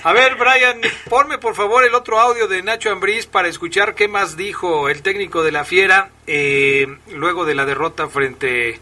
A 0.04 0.14
ver, 0.14 0.36
Brian, 0.36 0.80
ponme 1.10 1.40
por 1.40 1.56
favor 1.56 1.84
el 1.84 1.96
otro 1.96 2.20
audio 2.20 2.48
de 2.48 2.62
Nacho 2.62 2.92
Ambriz 2.92 3.26
para 3.26 3.48
escuchar 3.48 3.96
qué 3.96 4.08
más 4.08 4.38
dijo 4.38 4.90
el 4.90 5.02
técnico 5.02 5.42
de 5.42 5.52
la 5.52 5.66
Fiera 5.66 6.12
eh, 6.28 6.86
luego 7.16 7.46
de 7.46 7.56
la 7.56 7.66
derrota 7.66 8.10
frente 8.10 8.80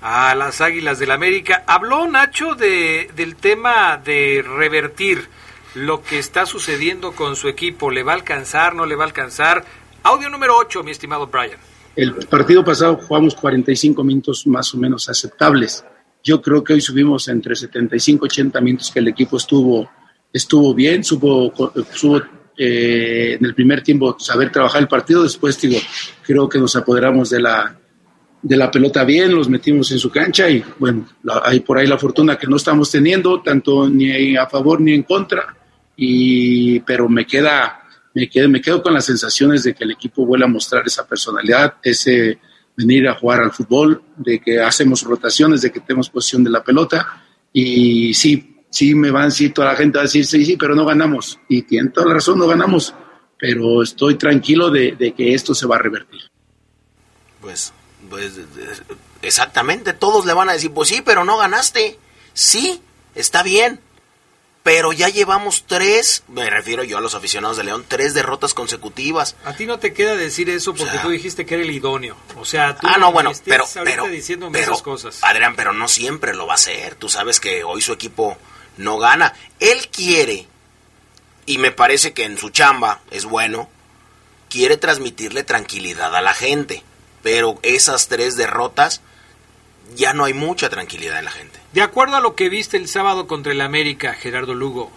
a 0.00 0.34
las 0.34 0.62
Águilas 0.62 0.98
del 0.98 1.10
América. 1.10 1.64
Habló 1.66 2.08
Nacho 2.08 2.54
de, 2.54 3.10
del 3.14 3.36
tema 3.36 3.98
de 3.98 4.42
revertir 4.42 5.28
lo 5.74 6.02
que 6.02 6.18
está 6.18 6.46
sucediendo 6.46 7.12
con 7.12 7.36
su 7.36 7.48
equipo. 7.48 7.90
¿Le 7.90 8.02
va 8.02 8.12
a 8.12 8.16
alcanzar? 8.16 8.74
¿No 8.74 8.86
le 8.86 8.96
va 8.96 9.04
a 9.04 9.08
alcanzar? 9.08 9.66
Audio 10.02 10.30
número 10.30 10.56
8, 10.56 10.82
mi 10.82 10.92
estimado 10.92 11.26
Brian. 11.26 11.58
El 11.94 12.14
partido 12.26 12.64
pasado 12.64 12.96
jugamos 12.96 13.34
45 13.34 14.02
minutos 14.02 14.46
más 14.46 14.72
o 14.72 14.78
menos 14.78 15.10
aceptables. 15.10 15.84
Yo 16.24 16.42
creo 16.42 16.62
que 16.64 16.74
hoy 16.74 16.80
subimos 16.80 17.28
entre 17.28 17.54
75 17.56 18.26
y 18.26 18.28
80 18.28 18.60
minutos 18.60 18.90
que 18.90 18.98
el 18.98 19.08
equipo 19.08 19.36
estuvo, 19.36 19.88
estuvo 20.32 20.74
bien, 20.74 21.02
supo, 21.04 21.52
supo 21.94 22.22
eh, 22.56 23.36
en 23.38 23.44
el 23.46 23.54
primer 23.54 23.82
tiempo 23.82 24.16
saber 24.18 24.50
trabajar 24.50 24.82
el 24.82 24.88
partido. 24.88 25.22
Después, 25.22 25.60
digo, 25.60 25.78
creo 26.22 26.48
que 26.48 26.58
nos 26.58 26.74
apoderamos 26.76 27.30
de 27.30 27.40
la, 27.40 27.78
de 28.42 28.56
la 28.56 28.70
pelota 28.70 29.04
bien, 29.04 29.34
los 29.34 29.48
metimos 29.48 29.90
en 29.92 29.98
su 29.98 30.10
cancha 30.10 30.50
y 30.50 30.62
bueno, 30.78 31.06
la- 31.22 31.42
hay 31.44 31.60
por 31.60 31.78
ahí 31.78 31.86
la 31.86 31.98
fortuna 31.98 32.36
que 32.36 32.46
no 32.46 32.56
estamos 32.56 32.90
teniendo, 32.90 33.40
tanto 33.40 33.88
ni 33.88 34.36
a 34.36 34.46
favor 34.46 34.80
ni 34.80 34.92
en 34.94 35.04
contra, 35.04 35.56
y, 35.96 36.80
pero 36.80 37.08
me 37.08 37.26
queda, 37.26 37.82
me 38.14 38.28
quedo, 38.28 38.48
me 38.48 38.60
quedo 38.60 38.82
con 38.82 38.94
las 38.94 39.04
sensaciones 39.04 39.62
de 39.64 39.74
que 39.74 39.84
el 39.84 39.92
equipo 39.92 40.24
vuelve 40.26 40.44
a 40.44 40.48
mostrar 40.48 40.82
esa 40.86 41.06
personalidad, 41.06 41.74
ese 41.82 42.38
venir 42.78 43.08
a 43.08 43.14
jugar 43.14 43.40
al 43.40 43.50
fútbol, 43.50 44.02
de 44.16 44.40
que 44.40 44.60
hacemos 44.60 45.02
rotaciones, 45.02 45.62
de 45.62 45.72
que 45.72 45.80
tenemos 45.80 46.08
posición 46.08 46.44
de 46.44 46.50
la 46.50 46.62
pelota, 46.62 47.24
y 47.52 48.14
sí, 48.14 48.62
sí 48.70 48.94
me 48.94 49.10
van, 49.10 49.32
sí, 49.32 49.50
toda 49.50 49.72
la 49.72 49.76
gente 49.76 49.98
va 49.98 50.02
a 50.02 50.04
decir, 50.04 50.24
sí, 50.24 50.44
sí, 50.46 50.56
pero 50.56 50.76
no 50.76 50.86
ganamos, 50.86 51.40
y 51.48 51.62
tienen 51.62 51.92
toda 51.92 52.06
la 52.06 52.14
razón, 52.14 52.38
no 52.38 52.46
ganamos, 52.46 52.94
pero 53.36 53.82
estoy 53.82 54.14
tranquilo 54.14 54.70
de, 54.70 54.92
de 54.92 55.12
que 55.12 55.34
esto 55.34 55.56
se 55.56 55.66
va 55.66 55.74
a 55.74 55.80
revertir. 55.80 56.20
Pues, 57.40 57.72
pues, 58.08 58.38
exactamente, 59.22 59.92
todos 59.92 60.24
le 60.24 60.32
van 60.32 60.48
a 60.48 60.52
decir, 60.52 60.70
pues 60.70 60.88
sí, 60.88 61.02
pero 61.04 61.24
no 61.24 61.36
ganaste. 61.36 61.98
Sí, 62.32 62.80
está 63.16 63.42
bien. 63.42 63.80
Pero 64.68 64.92
ya 64.92 65.08
llevamos 65.08 65.64
tres, 65.66 66.24
me 66.28 66.50
refiero 66.50 66.84
yo 66.84 66.98
a 66.98 67.00
los 67.00 67.14
aficionados 67.14 67.56
de 67.56 67.64
León, 67.64 67.86
tres 67.88 68.12
derrotas 68.12 68.52
consecutivas. 68.52 69.34
A 69.46 69.54
ti 69.56 69.64
no 69.64 69.78
te 69.78 69.94
queda 69.94 70.14
decir 70.14 70.50
eso 70.50 70.74
porque 70.74 70.90
O 70.90 70.92
sea- 70.92 71.00
tú 71.00 71.08
dijiste 71.08 71.46
que 71.46 71.54
era 71.54 71.62
el 71.64 71.70
idóneo. 71.70 72.18
O 72.36 72.44
sea, 72.44 72.76
tú 72.76 72.86
Ah, 72.86 72.98
no, 72.98 73.10
bueno, 73.10 73.32
pero, 73.46 73.64
pero, 73.82 74.04
esas 74.54 74.82
cosas. 74.82 75.20
Adrián, 75.22 75.56
pero 75.56 75.72
no 75.72 75.88
siempre 75.88 76.34
lo 76.34 76.46
va 76.46 76.52
a 76.52 76.56
hacer. 76.56 76.96
Tú 76.96 77.08
sabes 77.08 77.40
que 77.40 77.64
hoy 77.64 77.80
su 77.80 77.94
equipo 77.94 78.36
no 78.76 78.98
gana. 78.98 79.32
Él 79.58 79.88
quiere, 79.88 80.46
y 81.46 81.56
me 81.56 81.70
parece 81.70 82.12
que 82.12 82.24
en 82.24 82.36
su 82.36 82.50
chamba 82.50 83.00
es 83.10 83.24
bueno, 83.24 83.70
quiere 84.50 84.76
transmitirle 84.76 85.44
tranquilidad 85.44 86.14
a 86.14 86.20
la 86.20 86.34
gente. 86.34 86.84
Pero 87.22 87.58
esas 87.62 88.08
tres 88.08 88.36
derrotas, 88.36 89.00
ya 89.96 90.12
no 90.12 90.26
hay 90.26 90.34
mucha 90.34 90.68
tranquilidad 90.68 91.20
en 91.20 91.24
la 91.24 91.30
gente. 91.30 91.57
De 91.72 91.82
acuerdo 91.82 92.16
a 92.16 92.20
lo 92.20 92.34
que 92.34 92.48
viste 92.48 92.76
el 92.76 92.86
sábado 92.86 93.26
contra 93.26 93.52
el 93.52 93.60
América, 93.60 94.14
Gerardo 94.14 94.54
Lugo, 94.54 94.90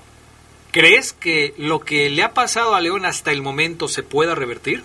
¿crees 0.72 1.12
que 1.12 1.54
lo 1.58 1.80
que 1.80 2.10
le 2.10 2.24
ha 2.24 2.30
pasado 2.34 2.76
a 2.76 2.82
León 2.82 3.06
hasta 3.06 3.32
el 3.32 3.42
momento 3.42 3.88
se 3.90 4.04
pueda 4.04 4.36
revertir? 4.36 4.82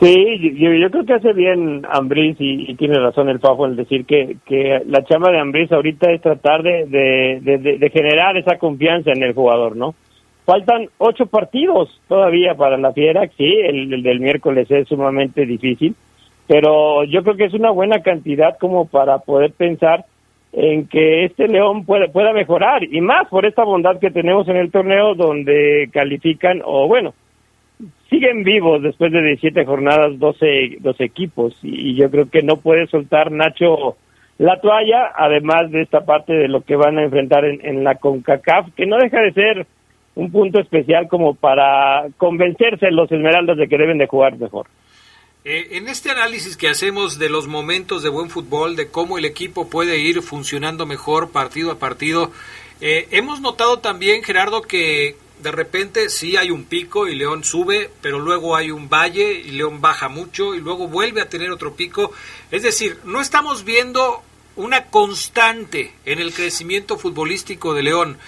Sí, 0.00 0.54
yo, 0.56 0.90
creo 0.90 1.04
que 1.04 1.14
hace 1.14 1.32
bien 1.32 1.82
Ambriz 1.90 2.36
y, 2.38 2.72
tiene 2.74 3.00
razón 3.00 3.28
el 3.28 3.40
Fafo 3.40 3.66
en 3.66 3.74
decir 3.74 4.04
que, 4.04 4.36
que 4.46 4.80
la 4.86 5.04
chamba 5.04 5.30
de 5.32 5.40
Ambriz 5.40 5.72
ahorita 5.72 6.12
es 6.12 6.22
tratar 6.22 6.62
de, 6.62 6.86
de, 7.40 7.58
de- 7.58 7.90
generar 7.90 8.36
esa 8.36 8.58
confianza 8.58 9.10
en 9.10 9.24
el 9.24 9.34
jugador, 9.34 9.76
¿no? 9.76 9.96
Faltan 10.44 10.88
ocho 10.98 11.26
partidos 11.26 12.00
todavía 12.08 12.54
para 12.54 12.78
la 12.78 12.92
Fiera, 12.92 13.28
sí, 13.36 13.44
el 13.44 14.02
del 14.02 14.20
miércoles 14.20 14.70
es 14.70 14.86
sumamente 14.88 15.44
difícil, 15.46 15.96
pero 16.46 17.02
yo 17.04 17.22
creo 17.24 17.36
que 17.36 17.44
es 17.46 17.54
una 17.54 17.70
buena 17.70 18.00
cantidad 18.00 18.56
como 18.58 18.86
para 18.86 19.18
poder 19.18 19.52
pensar 19.52 20.04
en 20.52 20.88
que 20.88 21.24
este 21.24 21.46
León 21.46 21.84
pueda, 21.84 22.08
pueda 22.08 22.32
mejorar 22.32 22.82
y 22.84 23.00
más 23.00 23.28
por 23.28 23.44
esta 23.44 23.64
bondad 23.64 23.98
que 23.98 24.10
tenemos 24.10 24.48
en 24.48 24.56
el 24.56 24.70
torneo 24.70 25.14
donde 25.14 25.90
califican 25.92 26.62
o 26.64 26.88
bueno, 26.88 27.14
siguen 28.08 28.44
vivos 28.44 28.82
después 28.82 29.12
de 29.12 29.22
17 29.22 29.64
jornadas 29.64 30.18
12, 30.18 30.78
12 30.80 31.04
equipos 31.04 31.58
y, 31.62 31.94
yo 31.94 32.10
creo 32.10 32.30
que 32.30 32.42
no 32.42 32.56
puede 32.56 32.86
soltar 32.86 33.30
Nacho 33.30 33.96
la 34.38 34.60
toalla, 34.60 35.12
además 35.16 35.70
de 35.70 35.82
esta 35.82 36.04
parte 36.04 36.32
de 36.32 36.48
lo 36.48 36.60
que 36.62 36.76
van 36.76 36.96
a 36.98 37.02
enfrentar 37.02 37.44
en, 37.44 37.64
en 37.66 37.82
la 37.82 37.96
CONCACAF, 37.96 38.72
que 38.76 38.86
no 38.86 38.96
deja 38.96 39.20
de 39.20 39.32
ser 39.32 39.66
un 40.14 40.30
punto 40.30 40.60
especial 40.60 41.08
como 41.08 41.34
para 41.34 42.06
convencerse 42.16 42.90
los 42.90 43.10
Esmeraldas 43.10 43.56
de 43.56 43.68
que 43.68 43.78
deben 43.78 43.98
de 43.98 44.06
jugar 44.06 44.38
mejor. 44.38 44.66
Eh, 45.44 45.76
en 45.76 45.88
este 45.88 46.10
análisis 46.10 46.56
que 46.56 46.68
hacemos 46.68 47.18
de 47.18 47.28
los 47.28 47.46
momentos 47.46 48.02
de 48.02 48.08
buen 48.08 48.28
fútbol, 48.28 48.76
de 48.76 48.88
cómo 48.88 49.18
el 49.18 49.24
equipo 49.24 49.70
puede 49.70 49.98
ir 49.98 50.22
funcionando 50.22 50.84
mejor 50.84 51.30
partido 51.30 51.70
a 51.70 51.78
partido, 51.78 52.32
eh, 52.80 53.08
hemos 53.12 53.40
notado 53.40 53.78
también, 53.78 54.22
Gerardo, 54.22 54.62
que 54.62 55.16
de 55.42 55.52
repente 55.52 56.10
sí 56.10 56.36
hay 56.36 56.50
un 56.50 56.64
pico 56.64 57.06
y 57.06 57.14
León 57.14 57.44
sube, 57.44 57.90
pero 58.00 58.18
luego 58.18 58.56
hay 58.56 58.70
un 58.70 58.88
valle 58.88 59.32
y 59.32 59.52
León 59.52 59.80
baja 59.80 60.08
mucho 60.08 60.54
y 60.54 60.60
luego 60.60 60.88
vuelve 60.88 61.22
a 61.22 61.28
tener 61.28 61.50
otro 61.50 61.74
pico. 61.74 62.12
Es 62.50 62.62
decir, 62.62 62.98
no 63.04 63.20
estamos 63.20 63.64
viendo 63.64 64.22
una 64.56 64.86
constante 64.86 65.94
en 66.04 66.18
el 66.18 66.32
crecimiento 66.34 66.98
futbolístico 66.98 67.74
de 67.74 67.84
León. 67.84 68.18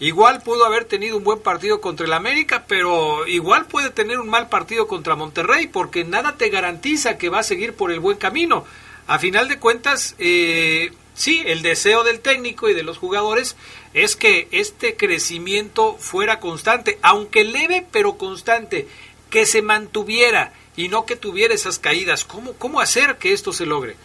Igual 0.00 0.42
pudo 0.42 0.64
haber 0.64 0.84
tenido 0.84 1.16
un 1.16 1.24
buen 1.24 1.40
partido 1.40 1.80
contra 1.80 2.06
el 2.06 2.12
América, 2.12 2.64
pero 2.68 3.26
igual 3.26 3.66
puede 3.66 3.90
tener 3.90 4.20
un 4.20 4.28
mal 4.28 4.48
partido 4.48 4.86
contra 4.86 5.16
Monterrey, 5.16 5.66
porque 5.66 6.04
nada 6.04 6.36
te 6.36 6.50
garantiza 6.50 7.18
que 7.18 7.28
va 7.28 7.40
a 7.40 7.44
seguir 7.44 7.74
por 7.74 7.90
el 7.90 7.98
buen 7.98 8.16
camino. 8.16 8.64
A 9.08 9.18
final 9.18 9.48
de 9.48 9.58
cuentas, 9.58 10.14
eh, 10.18 10.92
sí, 11.14 11.42
el 11.46 11.62
deseo 11.62 12.04
del 12.04 12.20
técnico 12.20 12.68
y 12.68 12.74
de 12.74 12.84
los 12.84 12.98
jugadores 12.98 13.56
es 13.92 14.14
que 14.14 14.46
este 14.52 14.96
crecimiento 14.96 15.96
fuera 15.98 16.38
constante, 16.38 16.98
aunque 17.02 17.42
leve, 17.42 17.84
pero 17.90 18.18
constante, 18.18 18.86
que 19.30 19.46
se 19.46 19.62
mantuviera 19.62 20.52
y 20.76 20.88
no 20.88 21.06
que 21.06 21.16
tuviera 21.16 21.54
esas 21.54 21.80
caídas. 21.80 22.24
¿Cómo, 22.24 22.52
cómo 22.52 22.80
hacer 22.80 23.16
que 23.18 23.32
esto 23.32 23.52
se 23.52 23.66
logre? 23.66 23.96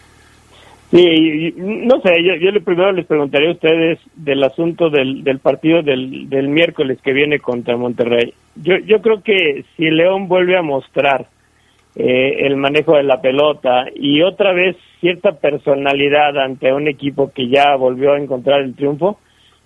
Sí, 0.94 1.52
no 1.56 2.00
sé, 2.02 2.22
yo, 2.22 2.36
yo 2.36 2.52
primero 2.64 2.92
les 2.92 3.04
preguntaría 3.04 3.48
a 3.48 3.54
ustedes 3.54 3.98
del 4.14 4.44
asunto 4.44 4.90
del, 4.90 5.24
del 5.24 5.40
partido 5.40 5.82
del, 5.82 6.28
del 6.28 6.46
miércoles 6.46 7.00
que 7.02 7.12
viene 7.12 7.40
contra 7.40 7.76
Monterrey. 7.76 8.32
Yo, 8.54 8.76
yo 8.78 9.02
creo 9.02 9.20
que 9.20 9.64
si 9.76 9.90
León 9.90 10.28
vuelve 10.28 10.56
a 10.56 10.62
mostrar 10.62 11.26
eh, 11.96 12.46
el 12.46 12.56
manejo 12.56 12.94
de 12.94 13.02
la 13.02 13.20
pelota 13.20 13.86
y 13.92 14.22
otra 14.22 14.52
vez 14.52 14.76
cierta 15.00 15.32
personalidad 15.32 16.38
ante 16.38 16.72
un 16.72 16.86
equipo 16.86 17.32
que 17.34 17.48
ya 17.48 17.74
volvió 17.74 18.12
a 18.12 18.20
encontrar 18.20 18.60
el 18.60 18.76
triunfo, 18.76 19.18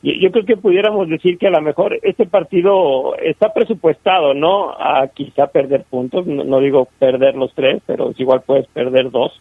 yo, 0.02 0.14
yo 0.14 0.30
creo 0.30 0.46
que 0.46 0.56
pudiéramos 0.56 1.10
decir 1.10 1.36
que 1.36 1.48
a 1.48 1.50
lo 1.50 1.60
mejor 1.60 1.98
este 2.04 2.24
partido 2.24 3.14
está 3.18 3.52
presupuestado, 3.52 4.32
¿no? 4.32 4.70
A 4.70 5.06
quizá 5.12 5.48
perder 5.48 5.84
puntos, 5.90 6.26
no, 6.26 6.42
no 6.44 6.58
digo 6.60 6.88
perder 6.98 7.34
los 7.34 7.52
tres, 7.52 7.82
pero 7.84 8.14
igual 8.16 8.40
puedes 8.46 8.66
perder 8.68 9.10
dos 9.10 9.38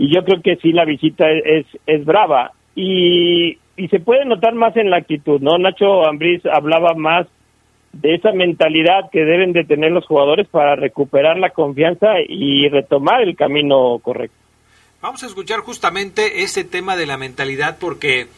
y 0.00 0.08
yo 0.08 0.24
creo 0.24 0.40
que 0.40 0.56
sí 0.56 0.72
la 0.72 0.86
visita 0.86 1.30
es 1.30 1.66
es 1.86 2.06
brava. 2.06 2.52
Y, 2.74 3.58
y 3.76 3.88
se 3.88 4.00
puede 4.00 4.24
notar 4.24 4.54
más 4.54 4.74
en 4.76 4.88
la 4.88 4.96
actitud 4.96 5.40
no 5.42 5.58
Nacho 5.58 6.06
Ambriz 6.06 6.40
hablaba 6.46 6.94
más 6.94 7.26
de 7.92 8.14
esa 8.14 8.32
mentalidad 8.32 9.10
que 9.12 9.24
deben 9.26 9.52
de 9.52 9.64
tener 9.64 9.92
los 9.92 10.06
jugadores 10.06 10.48
para 10.48 10.74
recuperar 10.74 11.36
la 11.38 11.50
confianza 11.50 12.14
y 12.26 12.66
retomar 12.70 13.20
el 13.20 13.36
camino 13.36 13.98
correcto. 13.98 14.36
Vamos 15.02 15.22
a 15.22 15.26
escuchar 15.26 15.60
justamente 15.60 16.44
ese 16.44 16.64
tema 16.64 16.96
de 16.96 17.04
la 17.04 17.18
mentalidad 17.18 17.76
porque 17.78 18.28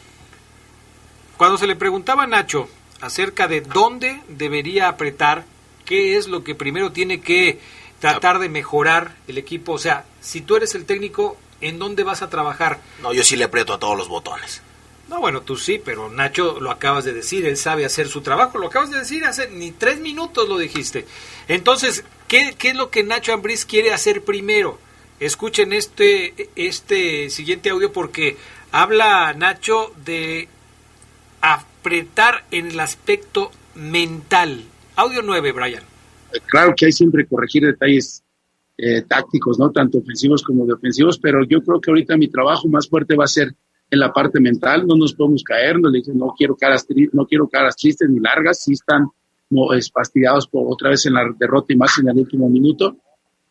cuando 1.37 1.57
se 1.57 1.67
le 1.67 1.77
preguntaba 1.77 2.23
a 2.23 2.27
Nacho 2.27 2.67
acerca 2.99 3.47
de 3.47 3.61
dónde 3.61 4.19
debería 4.27 4.89
apretar, 4.89 5.45
qué 5.85 6.17
es 6.17 6.27
lo 6.27 6.43
que 6.43 6.55
primero 6.55 6.91
tiene 6.91 7.21
que 7.21 7.59
tratar 7.99 8.39
de 8.39 8.49
mejorar 8.49 9.11
el 9.29 9.37
equipo, 9.37 9.71
o 9.71 9.77
sea, 9.77 10.03
si 10.19 10.41
tú 10.41 10.57
eres 10.57 10.75
el 10.75 10.85
técnico, 10.85 11.37
¿en 11.67 11.79
dónde 11.79 12.03
vas 12.03 12.21
a 12.21 12.29
trabajar? 12.29 12.79
No, 13.01 13.13
yo 13.13 13.23
sí 13.23 13.35
le 13.35 13.45
aprieto 13.45 13.73
a 13.73 13.79
todos 13.79 13.97
los 13.97 14.07
botones. 14.07 14.61
No, 15.09 15.19
bueno, 15.19 15.41
tú 15.41 15.57
sí, 15.57 15.81
pero 15.83 16.09
Nacho 16.09 16.59
lo 16.59 16.71
acabas 16.71 17.03
de 17.05 17.13
decir, 17.13 17.45
él 17.45 17.57
sabe 17.57 17.85
hacer 17.85 18.07
su 18.07 18.21
trabajo, 18.21 18.57
lo 18.57 18.67
acabas 18.67 18.89
de 18.89 18.99
decir 18.99 19.25
hace 19.25 19.49
ni 19.49 19.71
tres 19.71 19.99
minutos 19.99 20.47
lo 20.47 20.57
dijiste. 20.57 21.05
Entonces, 21.47 22.03
¿qué, 22.27 22.55
qué 22.57 22.69
es 22.69 22.75
lo 22.75 22.89
que 22.89 23.03
Nacho 23.03 23.33
Ambriz 23.33 23.65
quiere 23.65 23.93
hacer 23.93 24.23
primero? 24.23 24.79
Escuchen 25.19 25.73
este, 25.73 26.49
este 26.55 27.29
siguiente 27.29 27.69
audio 27.69 27.91
porque 27.91 28.37
habla 28.71 29.33
Nacho 29.33 29.93
de 30.05 30.47
apretar 31.41 32.45
en 32.51 32.71
el 32.71 32.79
aspecto 32.79 33.51
mental. 33.75 34.63
Audio 34.95 35.21
9, 35.21 35.51
Brian. 35.51 35.83
Claro 36.47 36.73
que 36.75 36.87
hay 36.87 36.91
siempre 36.91 37.27
corregir 37.27 37.65
detalles 37.65 38.22
eh, 38.77 39.03
tácticos, 39.03 39.59
¿no? 39.59 39.71
Tanto 39.71 39.99
ofensivos 39.99 40.41
como 40.43 40.65
defensivos, 40.65 41.19
pero 41.19 41.43
yo 41.45 41.61
creo 41.61 41.79
que 41.79 41.91
ahorita 41.91 42.17
mi 42.17 42.27
trabajo 42.27 42.67
más 42.67 42.87
fuerte 42.87 43.15
va 43.15 43.25
a 43.25 43.27
ser 43.27 43.53
en 43.89 43.99
la 43.99 44.11
parte 44.11 44.39
mental, 44.39 44.87
no 44.87 44.95
nos 44.95 45.13
podemos 45.13 45.43
caer, 45.43 45.79
no, 45.79 45.89
no 45.91 46.33
quiero 46.35 46.55
caras 46.55 46.87
no 47.11 47.27
quiero 47.27 47.47
caras 47.47 47.75
tristes 47.75 48.09
ni 48.09 48.19
largas, 48.19 48.63
sí 48.63 48.73
están 48.73 49.07
fastidiados 49.93 50.47
por 50.47 50.65
otra 50.71 50.89
vez 50.89 51.05
en 51.05 51.13
la 51.13 51.25
derrota 51.37 51.73
y 51.73 51.75
más 51.75 51.99
en 51.99 52.09
el 52.09 52.17
último 52.17 52.49
minuto, 52.49 52.97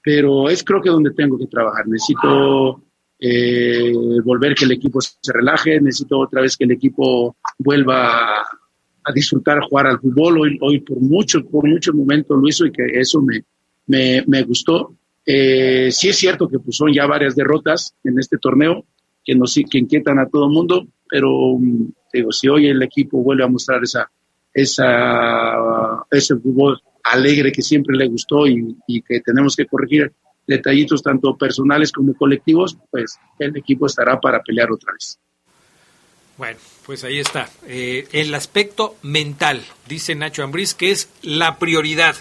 pero 0.02 0.48
es 0.48 0.64
creo 0.64 0.80
que 0.82 0.90
donde 0.90 1.12
tengo 1.12 1.38
que 1.38 1.46
trabajar. 1.46 1.86
Necesito 1.86 2.82
eh, 3.20 3.92
volver 4.24 4.54
que 4.54 4.64
el 4.64 4.72
equipo 4.72 5.00
se 5.00 5.32
relaje, 5.32 5.80
necesito 5.80 6.18
otra 6.18 6.40
vez 6.40 6.56
que 6.56 6.64
el 6.64 6.72
equipo 6.72 7.36
vuelva 7.58 8.40
a, 8.40 9.12
disfrutar 9.14 9.60
jugar 9.60 9.86
al 9.86 10.00
fútbol. 10.00 10.40
Hoy, 10.40 10.58
hoy 10.60 10.80
por 10.80 11.00
mucho, 11.00 11.44
por 11.44 11.68
mucho 11.68 11.92
momento 11.92 12.34
lo 12.34 12.48
hizo 12.48 12.66
y 12.66 12.72
que 12.72 12.84
eso 12.98 13.22
me, 13.22 13.44
me, 13.86 14.24
me 14.26 14.42
gustó. 14.42 14.96
Eh, 15.24 15.90
sí 15.92 16.08
es 16.08 16.16
cierto 16.16 16.48
que 16.48 16.58
pues, 16.58 16.76
son 16.76 16.92
ya 16.92 17.06
varias 17.06 17.36
derrotas 17.36 17.94
en 18.04 18.18
este 18.18 18.38
torneo 18.38 18.84
que 19.24 19.34
nos 19.34 19.54
que 19.54 19.78
inquietan 19.78 20.18
a 20.18 20.28
todo 20.28 20.46
el 20.46 20.52
mundo, 20.52 20.86
pero 21.08 21.56
mm, 21.58 21.92
digo, 22.12 22.32
si 22.32 22.48
hoy 22.48 22.66
el 22.66 22.82
equipo 22.82 23.22
vuelve 23.22 23.44
a 23.44 23.48
mostrar 23.48 23.82
esa, 23.82 24.10
esa, 24.52 26.04
ese 26.10 26.36
fútbol 26.36 26.80
alegre 27.04 27.52
que 27.52 27.62
siempre 27.62 27.96
le 27.96 28.08
gustó 28.08 28.46
y, 28.46 28.76
que 29.02 29.20
tenemos 29.20 29.56
que 29.56 29.66
corregir 29.66 30.12
detallitos 30.46 31.02
tanto 31.02 31.36
personales 31.36 31.92
como 31.92 32.14
colectivos, 32.14 32.76
pues 32.90 33.18
el 33.38 33.56
equipo 33.56 33.86
estará 33.86 34.20
para 34.20 34.40
pelear 34.40 34.70
otra 34.70 34.92
vez. 34.92 35.18
Bueno, 36.36 36.58
pues 36.84 37.04
ahí 37.04 37.18
está. 37.18 37.48
Eh, 37.66 38.08
el 38.12 38.34
aspecto 38.34 38.96
mental, 39.02 39.62
dice 39.88 40.14
Nacho 40.14 40.42
Ambriz, 40.42 40.74
que 40.74 40.90
es 40.90 41.08
la 41.22 41.58
prioridad. 41.58 42.16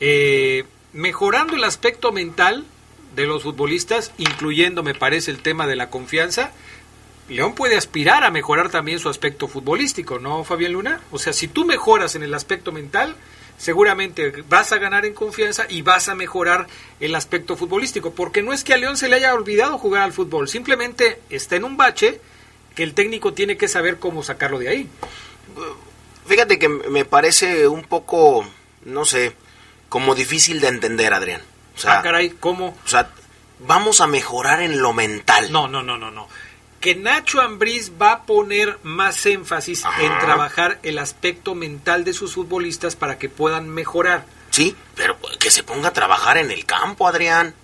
Eh, 0.00 0.64
mejorando 0.92 1.54
el 1.54 1.64
aspecto 1.64 2.12
mental 2.12 2.64
de 3.14 3.26
los 3.26 3.42
futbolistas, 3.42 4.12
incluyendo, 4.18 4.82
me 4.82 4.94
parece, 4.94 5.30
el 5.30 5.42
tema 5.42 5.66
de 5.66 5.76
la 5.76 5.90
confianza, 5.90 6.52
León 7.28 7.54
puede 7.54 7.76
aspirar 7.76 8.24
a 8.24 8.30
mejorar 8.30 8.70
también 8.70 8.98
su 8.98 9.08
aspecto 9.08 9.48
futbolístico, 9.48 10.18
¿no, 10.18 10.44
Fabián 10.44 10.72
Luna? 10.72 11.00
O 11.10 11.18
sea, 11.18 11.32
si 11.32 11.48
tú 11.48 11.64
mejoras 11.64 12.14
en 12.14 12.22
el 12.22 12.34
aspecto 12.34 12.72
mental, 12.72 13.16
seguramente 13.56 14.42
vas 14.48 14.72
a 14.72 14.78
ganar 14.78 15.06
en 15.06 15.14
confianza 15.14 15.66
y 15.68 15.82
vas 15.82 16.08
a 16.08 16.14
mejorar 16.14 16.66
el 17.00 17.14
aspecto 17.14 17.56
futbolístico, 17.56 18.12
porque 18.12 18.42
no 18.42 18.52
es 18.52 18.64
que 18.64 18.74
a 18.74 18.76
León 18.76 18.96
se 18.96 19.08
le 19.08 19.16
haya 19.16 19.34
olvidado 19.34 19.78
jugar 19.78 20.02
al 20.02 20.12
fútbol, 20.12 20.48
simplemente 20.48 21.20
está 21.30 21.56
en 21.56 21.64
un 21.64 21.76
bache 21.76 22.20
que 22.74 22.82
el 22.82 22.94
técnico 22.94 23.34
tiene 23.34 23.56
que 23.56 23.68
saber 23.68 23.98
cómo 23.98 24.22
sacarlo 24.22 24.58
de 24.58 24.68
ahí. 24.68 24.88
Fíjate 26.26 26.58
que 26.58 26.68
me 26.68 27.04
parece 27.04 27.68
un 27.68 27.82
poco, 27.82 28.46
no 28.84 29.04
sé, 29.04 29.34
como 29.92 30.14
difícil 30.14 30.58
de 30.62 30.68
entender, 30.68 31.12
Adrián. 31.12 31.42
O 31.76 31.78
sea, 31.78 31.98
ah, 31.98 32.02
caray, 32.02 32.30
¿cómo? 32.30 32.74
O 32.82 32.88
sea, 32.88 33.10
vamos 33.58 34.00
a 34.00 34.06
mejorar 34.06 34.62
en 34.62 34.80
lo 34.80 34.94
mental. 34.94 35.52
No, 35.52 35.68
no, 35.68 35.82
no, 35.82 35.98
no, 35.98 36.10
no. 36.10 36.28
Que 36.80 36.94
Nacho 36.94 37.42
Ambriz 37.42 37.92
va 38.00 38.12
a 38.12 38.22
poner 38.22 38.78
más 38.84 39.26
énfasis 39.26 39.84
en 40.00 40.18
trabajar 40.18 40.78
el 40.82 40.96
aspecto 40.96 41.54
mental 41.54 42.04
de 42.04 42.14
sus 42.14 42.32
futbolistas 42.32 42.96
para 42.96 43.18
que 43.18 43.28
puedan 43.28 43.68
mejorar. 43.68 44.24
Sí, 44.48 44.74
pero 44.94 45.18
que 45.38 45.50
se 45.50 45.62
ponga 45.62 45.90
a 45.90 45.92
trabajar 45.92 46.38
en 46.38 46.50
el 46.50 46.64
campo, 46.64 47.06
Adrián. 47.06 47.54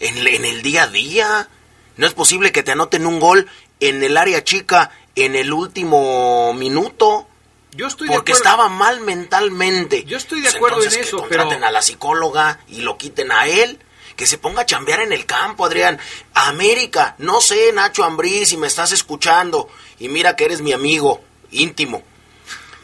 En, 0.00 0.26
en 0.26 0.46
el 0.46 0.62
día 0.62 0.84
a 0.84 0.88
día. 0.88 1.50
No 1.98 2.06
es 2.06 2.14
posible 2.14 2.50
que 2.50 2.62
te 2.62 2.72
anoten 2.72 3.06
un 3.06 3.20
gol 3.20 3.46
en 3.80 4.02
el 4.02 4.16
área 4.16 4.42
chica 4.42 4.90
en 5.16 5.36
el 5.36 5.52
último 5.52 6.54
minuto. 6.54 7.27
Yo 7.72 7.86
estoy 7.86 8.08
porque 8.08 8.32
estaba 8.32 8.68
mal 8.68 9.00
mentalmente. 9.00 10.04
Yo 10.04 10.16
estoy 10.16 10.40
de 10.40 10.44
pues 10.44 10.56
acuerdo 10.56 10.82
en 10.82 10.88
eso, 10.88 11.16
que 11.16 11.22
contraten 11.22 11.64
a 11.64 11.70
la 11.70 11.82
psicóloga 11.82 12.60
y 12.68 12.80
lo 12.80 12.96
quiten 12.96 13.30
a 13.32 13.46
él. 13.46 13.78
Que 14.16 14.26
se 14.26 14.38
ponga 14.38 14.62
a 14.62 14.66
chambear 14.66 15.00
en 15.00 15.12
el 15.12 15.26
campo, 15.26 15.64
Adrián. 15.64 16.00
América, 16.34 17.14
no 17.18 17.40
sé, 17.40 17.72
Nacho 17.72 18.02
Ambrí, 18.02 18.46
si 18.46 18.56
me 18.56 18.66
estás 18.66 18.90
escuchando. 18.90 19.68
Y 20.00 20.08
mira 20.08 20.34
que 20.34 20.46
eres 20.46 20.60
mi 20.60 20.72
amigo 20.72 21.22
íntimo. 21.52 22.02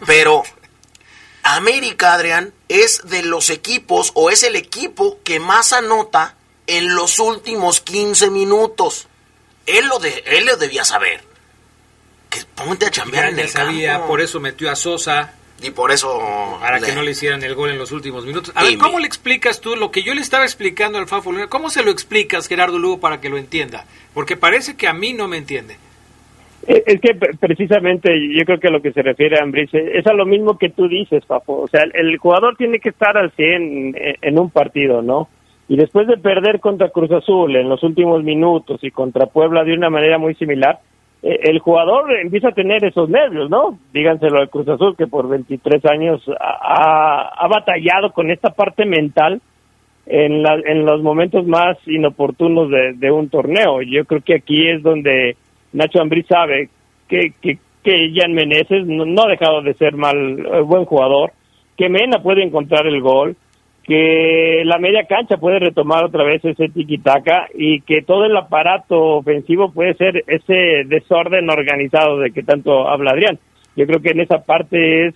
Pero 0.06 0.44
América, 1.42 2.14
Adrián, 2.14 2.54
es 2.68 3.02
de 3.04 3.22
los 3.22 3.50
equipos 3.50 4.12
o 4.14 4.30
es 4.30 4.44
el 4.44 4.54
equipo 4.54 5.18
que 5.24 5.40
más 5.40 5.72
anota 5.72 6.36
en 6.66 6.94
los 6.94 7.18
últimos 7.18 7.80
15 7.80 8.30
minutos. 8.30 9.08
Él 9.66 9.86
lo, 9.86 9.98
de, 9.98 10.22
él 10.26 10.46
lo 10.46 10.56
debía 10.56 10.84
saber 10.84 11.33
ponte 12.54 12.86
a 12.86 12.90
chambear 12.90 13.30
en 13.30 13.38
el 13.38 13.48
sabía, 13.48 14.06
por 14.06 14.20
eso 14.20 14.40
metió 14.40 14.70
a 14.70 14.76
Sosa. 14.76 15.34
Y 15.62 15.70
por 15.70 15.92
eso... 15.92 16.20
Para 16.60 16.80
que 16.80 16.92
no 16.92 17.02
le 17.02 17.12
hicieran 17.12 17.42
el 17.42 17.54
gol 17.54 17.70
en 17.70 17.78
los 17.78 17.92
últimos 17.92 18.26
minutos. 18.26 18.52
A 18.54 18.64
ver, 18.64 18.76
¿cómo 18.76 18.98
le 18.98 19.06
explicas 19.06 19.60
tú 19.60 19.76
lo 19.76 19.90
que 19.90 20.02
yo 20.02 20.12
le 20.14 20.20
estaba 20.20 20.44
explicando 20.44 20.98
al 20.98 21.06
Fafo 21.06 21.32
¿Cómo 21.48 21.70
se 21.70 21.82
lo 21.82 21.90
explicas, 21.90 22.48
Gerardo 22.48 22.78
Lugo, 22.78 23.00
para 23.00 23.20
que 23.20 23.28
lo 23.28 23.38
entienda? 23.38 23.84
Porque 24.12 24.36
parece 24.36 24.76
que 24.76 24.88
a 24.88 24.92
mí 24.92 25.12
no 25.12 25.28
me 25.28 25.38
entiende. 25.38 25.76
Eh, 26.66 26.82
es 26.86 27.00
que 27.00 27.14
precisamente 27.14 28.10
yo 28.34 28.44
creo 28.44 28.58
que 28.58 28.70
lo 28.70 28.82
que 28.82 28.92
se 28.92 29.02
refiere 29.02 29.38
a 29.38 29.42
Ambrice 29.42 29.96
es 29.96 30.06
a 30.06 30.12
lo 30.12 30.26
mismo 30.26 30.58
que 30.58 30.70
tú 30.70 30.88
dices, 30.88 31.24
Fafo. 31.24 31.62
O 31.62 31.68
sea, 31.68 31.84
el 31.94 32.18
jugador 32.18 32.56
tiene 32.56 32.80
que 32.80 32.90
estar 32.90 33.16
al 33.16 33.30
100 33.32 33.94
en 34.20 34.38
un 34.38 34.50
partido, 34.50 35.02
¿no? 35.02 35.28
Y 35.68 35.76
después 35.76 36.06
de 36.06 36.18
perder 36.18 36.60
contra 36.60 36.90
Cruz 36.90 37.10
Azul 37.10 37.56
en 37.56 37.68
los 37.68 37.82
últimos 37.82 38.22
minutos 38.22 38.82
y 38.82 38.90
contra 38.90 39.26
Puebla 39.26 39.64
de 39.64 39.72
una 39.72 39.88
manera 39.88 40.18
muy 40.18 40.34
similar, 40.34 40.80
el 41.24 41.58
jugador 41.58 42.14
empieza 42.18 42.48
a 42.48 42.52
tener 42.52 42.84
esos 42.84 43.08
nervios, 43.08 43.48
¿no? 43.48 43.78
Díganselo 43.94 44.40
al 44.40 44.50
Cruz 44.50 44.68
Azul 44.68 44.94
que 44.94 45.06
por 45.06 45.26
23 45.26 45.82
años 45.86 46.22
ha, 46.38 47.48
batallado 47.48 48.12
con 48.12 48.30
esta 48.30 48.50
parte 48.50 48.84
mental 48.84 49.40
en, 50.04 50.42
la, 50.42 50.56
en 50.66 50.84
los 50.84 51.02
momentos 51.02 51.46
más 51.46 51.78
inoportunos 51.86 52.68
de, 52.70 53.10
un 53.10 53.30
torneo. 53.30 53.80
Yo 53.80 54.04
creo 54.04 54.20
que 54.20 54.34
aquí 54.34 54.68
es 54.68 54.82
donde 54.82 55.36
Nacho 55.72 56.02
Ambrí 56.02 56.24
sabe 56.24 56.68
que, 57.08 57.32
que, 57.40 57.58
que 57.82 58.12
Jan 58.14 58.34
Meneses 58.34 58.86
no, 58.86 59.22
ha 59.22 59.28
dejado 59.28 59.62
de 59.62 59.72
ser 59.74 59.96
mal 59.96 60.16
eh, 60.16 60.60
buen 60.60 60.84
jugador, 60.84 61.32
que 61.78 61.88
Mena 61.88 62.22
puede 62.22 62.42
encontrar 62.42 62.86
el 62.86 63.00
gol, 63.00 63.34
que 63.86 64.62
la 64.64 64.78
media 64.78 65.04
cancha 65.06 65.36
puede 65.36 65.58
retomar 65.58 66.04
otra 66.04 66.24
vez 66.24 66.44
ese 66.44 66.68
tiki-taka 66.68 67.48
y 67.54 67.82
que 67.82 68.02
todo 68.02 68.24
el 68.24 68.36
aparato 68.36 69.16
ofensivo 69.16 69.70
puede 69.72 69.94
ser 69.94 70.24
ese 70.26 70.84
desorden 70.86 71.50
organizado 71.50 72.18
de 72.18 72.30
que 72.30 72.42
tanto 72.42 72.88
habla 72.88 73.10
Adrián. 73.12 73.38
Yo 73.76 73.86
creo 73.86 74.00
que 74.00 74.10
en 74.10 74.20
esa 74.20 74.38
parte 74.38 75.08
es, 75.08 75.14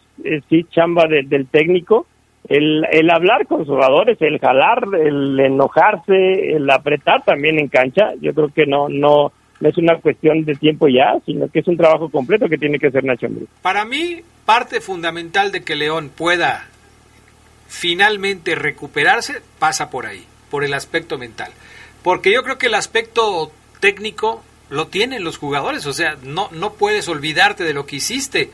sí 0.51 0.66
chamba 0.70 1.05
del 1.07 1.47
técnico, 1.47 2.07
el, 2.49 2.85
el 2.90 3.11
hablar 3.11 3.47
con 3.47 3.61
sus 3.61 3.74
jugadores, 3.74 4.20
el 4.20 4.39
jalar, 4.39 4.82
el 5.01 5.39
enojarse, 5.39 6.53
el 6.57 6.69
apretar 6.70 7.23
también 7.24 7.59
en 7.59 7.69
cancha, 7.69 8.12
yo 8.20 8.35
creo 8.35 8.49
que 8.49 8.66
no, 8.66 8.89
no, 8.89 9.32
no 9.61 9.69
es 9.69 9.78
una 9.78 9.97
cuestión 9.97 10.45
de 10.45 10.55
tiempo 10.55 10.89
ya, 10.89 11.19
sino 11.24 11.49
que 11.49 11.61
es 11.61 11.69
un 11.69 11.77
trabajo 11.77 12.09
completo 12.11 12.49
que 12.49 12.59
tiene 12.59 12.78
que 12.78 12.89
hacer 12.89 13.05
Nacho. 13.05 13.28
Para 13.62 13.85
mí, 13.85 14.20
parte 14.45 14.81
fundamental 14.81 15.53
de 15.53 15.62
que 15.62 15.77
León 15.77 16.11
pueda 16.16 16.66
finalmente 17.69 18.55
recuperarse 18.55 19.43
pasa 19.59 19.90
por 19.90 20.07
ahí, 20.07 20.27
por 20.51 20.65
el 20.65 20.74
aspecto 20.74 21.19
mental. 21.19 21.53
Porque 22.03 22.32
yo 22.32 22.43
creo 22.43 22.59
que 22.59 22.66
el 22.66 22.74
aspecto 22.74 23.53
técnico 23.81 24.43
lo 24.70 24.89
tienen 24.89 25.24
los 25.24 25.39
jugadores, 25.39 25.86
o 25.86 25.93
sea, 25.93 26.16
no, 26.23 26.49
no 26.53 26.74
puedes 26.74 27.09
olvidarte 27.09 27.65
de 27.65 27.74
lo 27.74 27.86
que 27.86 27.97
hiciste. 27.97 28.51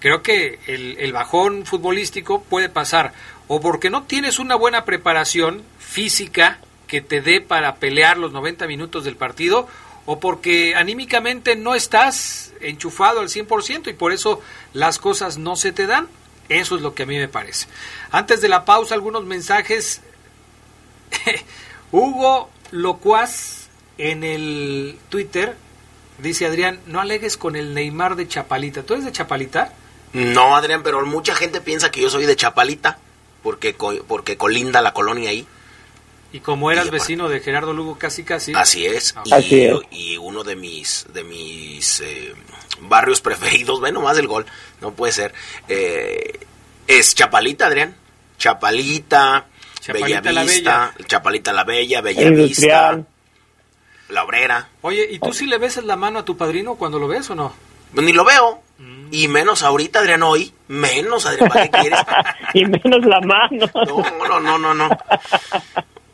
Creo 0.00 0.22
que 0.22 0.60
el, 0.66 0.96
el 0.98 1.12
bajón 1.12 1.66
futbolístico 1.66 2.42
puede 2.42 2.68
pasar 2.68 3.12
o 3.48 3.60
porque 3.60 3.90
no 3.90 4.04
tienes 4.04 4.38
una 4.38 4.54
buena 4.54 4.84
preparación 4.84 5.62
física 5.78 6.58
que 6.86 7.00
te 7.00 7.20
dé 7.20 7.40
para 7.40 7.76
pelear 7.76 8.18
los 8.18 8.32
90 8.32 8.66
minutos 8.66 9.04
del 9.04 9.16
partido, 9.16 9.68
o 10.06 10.20
porque 10.20 10.74
anímicamente 10.74 11.54
no 11.54 11.74
estás 11.74 12.54
enchufado 12.60 13.20
al 13.20 13.28
100% 13.28 13.88
y 13.88 13.92
por 13.92 14.12
eso 14.12 14.40
las 14.72 14.98
cosas 14.98 15.36
no 15.36 15.54
se 15.54 15.70
te 15.70 15.86
dan. 15.86 16.08
Eso 16.48 16.76
es 16.76 16.82
lo 16.82 16.94
que 16.94 17.02
a 17.02 17.06
mí 17.06 17.18
me 17.18 17.28
parece. 17.28 17.66
Antes 18.10 18.40
de 18.40 18.48
la 18.48 18.64
pausa, 18.64 18.94
algunos 18.94 19.24
mensajes. 19.24 20.00
Hugo 21.92 22.50
Locuaz 22.70 23.68
en 23.96 24.24
el 24.24 24.98
Twitter 25.08 25.56
dice 26.18 26.46
Adrián, 26.46 26.80
no 26.86 27.00
alegues 27.00 27.36
con 27.36 27.56
el 27.56 27.74
Neymar 27.74 28.16
de 28.16 28.28
Chapalita. 28.28 28.82
¿Tú 28.82 28.94
eres 28.94 29.06
de 29.06 29.12
Chapalita? 29.12 29.72
No, 30.12 30.56
Adrián, 30.56 30.82
pero 30.82 31.04
mucha 31.06 31.34
gente 31.34 31.60
piensa 31.60 31.90
que 31.90 32.00
yo 32.00 32.10
soy 32.10 32.26
de 32.26 32.36
Chapalita 32.36 32.98
porque, 33.42 33.74
porque 34.06 34.36
colinda 34.36 34.82
la 34.82 34.92
colonia 34.92 35.30
ahí. 35.30 35.46
Y 36.32 36.40
como 36.40 36.70
eras 36.70 36.90
vecino 36.90 37.28
de 37.28 37.40
Gerardo 37.40 37.72
Lugo 37.72 37.96
casi 37.98 38.22
casi. 38.22 38.52
Así 38.54 38.84
es. 38.84 39.14
Ah, 39.16 39.22
Y, 39.24 39.32
Así 39.32 39.60
es. 39.64 39.78
y 39.90 40.16
uno 40.18 40.44
de 40.44 40.56
mis 40.56 41.06
de 41.12 41.24
mis 41.24 42.00
eh, 42.00 42.34
barrios 42.82 43.20
preferidos, 43.22 43.80
bueno, 43.80 44.00
más 44.02 44.16
del 44.16 44.26
gol, 44.26 44.44
no 44.80 44.92
puede 44.92 45.12
ser, 45.12 45.32
eh, 45.68 46.38
es 46.86 47.14
Chapalita, 47.14 47.66
Adrián. 47.66 47.96
Chapalita, 48.38 49.46
Chapalita 49.80 50.14
la 50.16 50.20
Bellavista, 50.20 50.94
Chapalita 51.06 51.52
la 51.52 51.64
Bella, 51.64 52.00
Bellavista, 52.00 52.30
Industrial. 52.42 53.06
La 54.10 54.24
Obrera. 54.24 54.68
Oye, 54.82 55.06
¿y 55.10 55.18
tú 55.18 55.32
sí 55.32 55.46
le 55.46 55.58
besas 55.58 55.84
la 55.84 55.96
mano 55.96 56.20
a 56.20 56.24
tu 56.24 56.36
padrino 56.36 56.76
cuando 56.76 56.98
lo 56.98 57.08
ves 57.08 57.28
o 57.30 57.34
no? 57.34 57.52
Pues 57.92 58.06
Ni 58.06 58.12
lo 58.12 58.24
veo. 58.24 58.62
Mm. 58.78 59.08
Y 59.10 59.28
menos 59.28 59.62
ahorita, 59.62 59.98
Adrián, 59.98 60.22
hoy. 60.22 60.52
Menos, 60.68 61.26
Adrián, 61.26 61.48
¿para 61.48 61.68
qué 61.68 61.78
quieres? 61.80 61.98
y 62.54 62.64
menos 62.64 63.04
la 63.04 63.20
mano. 63.20 63.70
No, 63.74 64.28
no, 64.28 64.40
no, 64.40 64.58
no, 64.58 64.74
no. 64.74 64.88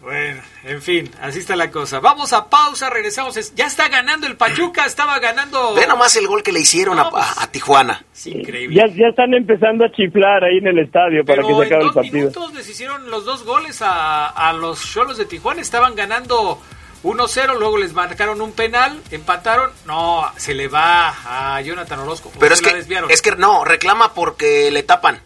Bueno, 0.04 0.42
en 0.64 0.82
fin, 0.82 1.10
así 1.22 1.38
está 1.38 1.56
la 1.56 1.70
cosa. 1.70 1.98
Vamos 1.98 2.34
a 2.34 2.50
pausa, 2.50 2.90
regresamos. 2.90 3.36
Es- 3.38 3.54
Ya 3.54 3.66
está 3.66 3.88
ganando 3.88 4.26
el 4.26 4.36
Pachuca, 4.36 4.84
estaba 4.86 5.18
ganando. 5.18 5.72
Ve 5.74 5.86
nomás 5.86 6.14
el 6.16 6.26
gol 6.26 6.42
que 6.42 6.52
le 6.52 6.60
hicieron 6.60 6.98
a, 6.98 7.04
No, 7.04 7.10
pues, 7.10 7.24
a- 7.24 7.42
a 7.44 7.46
Tijuana. 7.50 8.04
Es 8.14 8.26
increíble. 8.26 8.76
Ya, 8.76 8.86
ya 8.94 9.08
están 9.08 9.32
empezando 9.32 9.84
a 9.86 9.90
chiflar 9.90 10.44
ahí 10.44 10.58
en 10.58 10.66
el 10.66 10.78
estadio 10.78 11.24
para 11.24 11.40
que 11.42 11.48
se 11.48 11.54
en 11.54 11.62
acabe 11.62 11.80
el 11.80 11.86
dos 11.86 11.94
partido. 11.94 12.14
minutos 12.18 12.52
les 12.54 12.68
hicieron 12.68 13.10
los 13.10 13.24
dos 13.24 13.44
goles 13.44 13.80
a, 13.80 14.26
a 14.26 14.52
los 14.52 14.84
Cholos 14.92 15.16
de 15.16 15.24
Tijuana. 15.24 15.62
Estaban 15.62 15.94
ganando 15.94 16.60
1-0, 17.02 17.58
luego 17.58 17.78
les 17.78 17.94
marcaron 17.94 18.42
un 18.42 18.52
penal, 18.52 19.00
empataron. 19.10 19.70
No, 19.86 20.30
se 20.36 20.52
le 20.54 20.68
va 20.68 21.54
a 21.56 21.60
Jonathan 21.62 22.00
Orozco. 22.00 22.30
Pero 22.38 22.54
se 22.56 22.60
es 22.60 22.66
la 22.66 22.72
que, 22.72 22.76
desviaron. 22.78 23.10
es 23.10 23.22
que 23.22 23.30
no, 23.32 23.64
reclama 23.64 24.12
porque 24.12 24.70
le 24.70 24.82
tapan. 24.82 25.18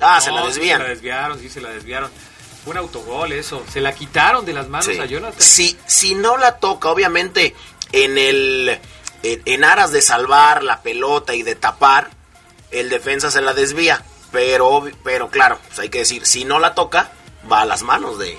Ah, 0.00 0.20
se 0.20 0.30
la 0.30 0.44
desvían. 0.44 0.76
Sí, 0.78 0.82
se 0.82 0.88
la 0.88 0.88
desviaron, 0.94 1.38
sí, 1.40 1.48
se 1.48 1.60
la 1.62 1.70
desviaron. 1.70 2.10
Fue 2.68 2.72
un 2.72 2.78
autogol 2.78 3.32
eso. 3.32 3.64
Se 3.72 3.80
la 3.80 3.94
quitaron 3.94 4.44
de 4.44 4.52
las 4.52 4.68
manos 4.68 4.84
Sí. 4.86 4.98
a 4.98 5.06
Jonathan. 5.06 5.40
Si, 5.40 5.78
si 5.86 6.14
no 6.14 6.36
la 6.36 6.58
toca, 6.58 6.90
obviamente, 6.90 7.54
en 7.92 8.18
el 8.18 8.78
en, 9.22 9.42
en 9.46 9.64
aras 9.64 9.90
de 9.90 10.02
salvar 10.02 10.62
la 10.62 10.82
pelota 10.82 11.34
y 11.34 11.42
de 11.42 11.54
tapar, 11.54 12.10
el 12.70 12.90
defensa 12.90 13.30
se 13.30 13.40
la 13.40 13.54
desvía. 13.54 14.04
Pero, 14.32 14.84
pero 15.02 15.30
claro, 15.30 15.58
pues 15.66 15.78
hay 15.78 15.88
que 15.88 16.00
decir, 16.00 16.26
si 16.26 16.44
no 16.44 16.58
la 16.58 16.74
toca, 16.74 17.10
va 17.50 17.62
a 17.62 17.64
las 17.64 17.82
manos 17.82 18.18
de, 18.18 18.36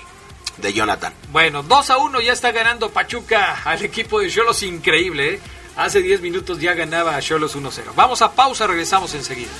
de 0.58 0.72
Jonathan. 0.72 1.12
Bueno, 1.32 1.64
2 1.64 1.90
a 1.90 1.96
1 1.96 2.20
ya 2.20 2.32
está 2.32 2.52
ganando 2.52 2.90
Pachuca 2.90 3.60
al 3.64 3.84
equipo 3.84 4.20
de 4.20 4.30
Cholos. 4.30 4.62
Increíble, 4.62 5.34
¿eh? 5.34 5.40
Hace 5.76 6.02
10 6.02 6.20
minutos 6.20 6.60
ya 6.60 6.74
ganaba 6.74 7.16
a 7.16 7.20
Cholos 7.20 7.56
1-0. 7.56 7.82
Vamos 7.96 8.22
a 8.22 8.30
pausa, 8.32 8.68
regresamos 8.68 9.12
enseguida. 9.14 9.50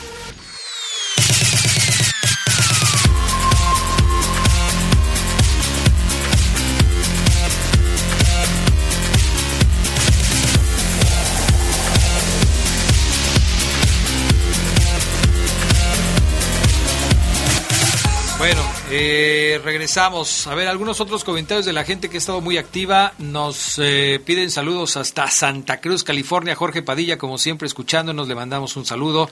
Eh, 18.92 19.60
regresamos. 19.62 20.46
A 20.46 20.54
ver, 20.54 20.66
algunos 20.66 21.00
otros 21.00 21.22
comentarios 21.22 21.64
de 21.64 21.72
la 21.72 21.84
gente 21.84 22.08
que 22.08 22.16
ha 22.16 22.18
estado 22.18 22.40
muy 22.40 22.58
activa. 22.58 23.12
Nos 23.18 23.78
eh, 23.78 24.20
piden 24.24 24.50
saludos 24.50 24.96
hasta 24.96 25.28
Santa 25.28 25.80
Cruz, 25.80 26.02
California. 26.02 26.56
Jorge 26.56 26.82
Padilla, 26.82 27.16
como 27.16 27.38
siempre, 27.38 27.66
escuchándonos, 27.66 28.26
le 28.26 28.34
mandamos 28.34 28.76
un 28.76 28.84
saludo. 28.84 29.30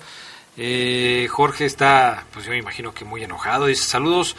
Eh, 0.57 1.27
Jorge 1.31 1.65
está, 1.65 2.25
pues 2.33 2.45
yo 2.45 2.53
me 2.53 2.59
imagino 2.59 2.95
que 2.95 3.05
muy 3.05 3.23
enojado. 3.25 3.67
Dice, 3.67 3.85
saludos 3.85 4.37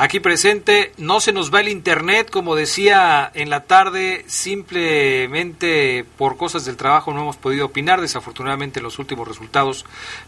aquí 0.00 0.18
presente. 0.18 0.92
No 0.96 1.20
se 1.20 1.32
nos 1.32 1.52
va 1.52 1.60
el 1.60 1.68
internet, 1.68 2.30
como 2.30 2.56
decía 2.56 3.30
en 3.34 3.50
la 3.50 3.64
tarde, 3.64 4.24
simplemente 4.26 6.06
por 6.16 6.38
cosas 6.38 6.64
del 6.64 6.78
trabajo 6.78 7.12
no 7.12 7.20
hemos 7.20 7.36
podido 7.36 7.66
opinar, 7.66 8.00
desafortunadamente 8.00 8.80
en 8.80 8.84
los 8.84 8.98
últimos 8.98 9.28
resultados. 9.28 9.84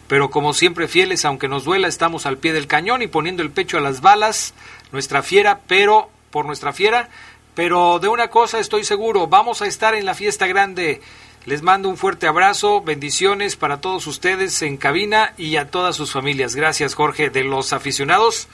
Pero 0.08 0.30
como 0.30 0.52
siempre 0.52 0.88
fieles, 0.88 1.24
aunque 1.24 1.48
nos 1.48 1.64
duela, 1.64 1.88
estamos 1.88 2.26
al 2.26 2.36
pie 2.36 2.52
del 2.52 2.66
cañón 2.66 3.00
y 3.00 3.06
poniendo 3.06 3.42
el 3.42 3.50
pecho 3.50 3.78
a 3.78 3.80
las 3.80 4.02
balas, 4.02 4.52
nuestra 4.92 5.22
fiera, 5.22 5.60
pero 5.66 6.10
por 6.30 6.44
nuestra 6.44 6.74
fiera. 6.74 7.08
Pero 7.54 7.98
de 7.98 8.08
una 8.08 8.28
cosa 8.28 8.58
estoy 8.58 8.84
seguro, 8.84 9.26
vamos 9.26 9.62
a 9.62 9.66
estar 9.66 9.94
en 9.94 10.04
la 10.04 10.14
fiesta 10.14 10.46
grande. 10.46 11.00
Les 11.46 11.62
mando 11.62 11.88
un 11.88 11.96
fuerte 11.96 12.26
abrazo, 12.26 12.82
bendiciones 12.82 13.56
para 13.56 13.80
todos 13.80 14.06
ustedes 14.06 14.60
en 14.60 14.76
cabina 14.76 15.32
y 15.38 15.56
a 15.56 15.70
todas 15.70 15.96
sus 15.96 16.12
familias. 16.12 16.54
Gracias, 16.54 16.94
Jorge, 16.94 17.30
de 17.30 17.42
los 17.42 17.72
aficionados 17.72 18.48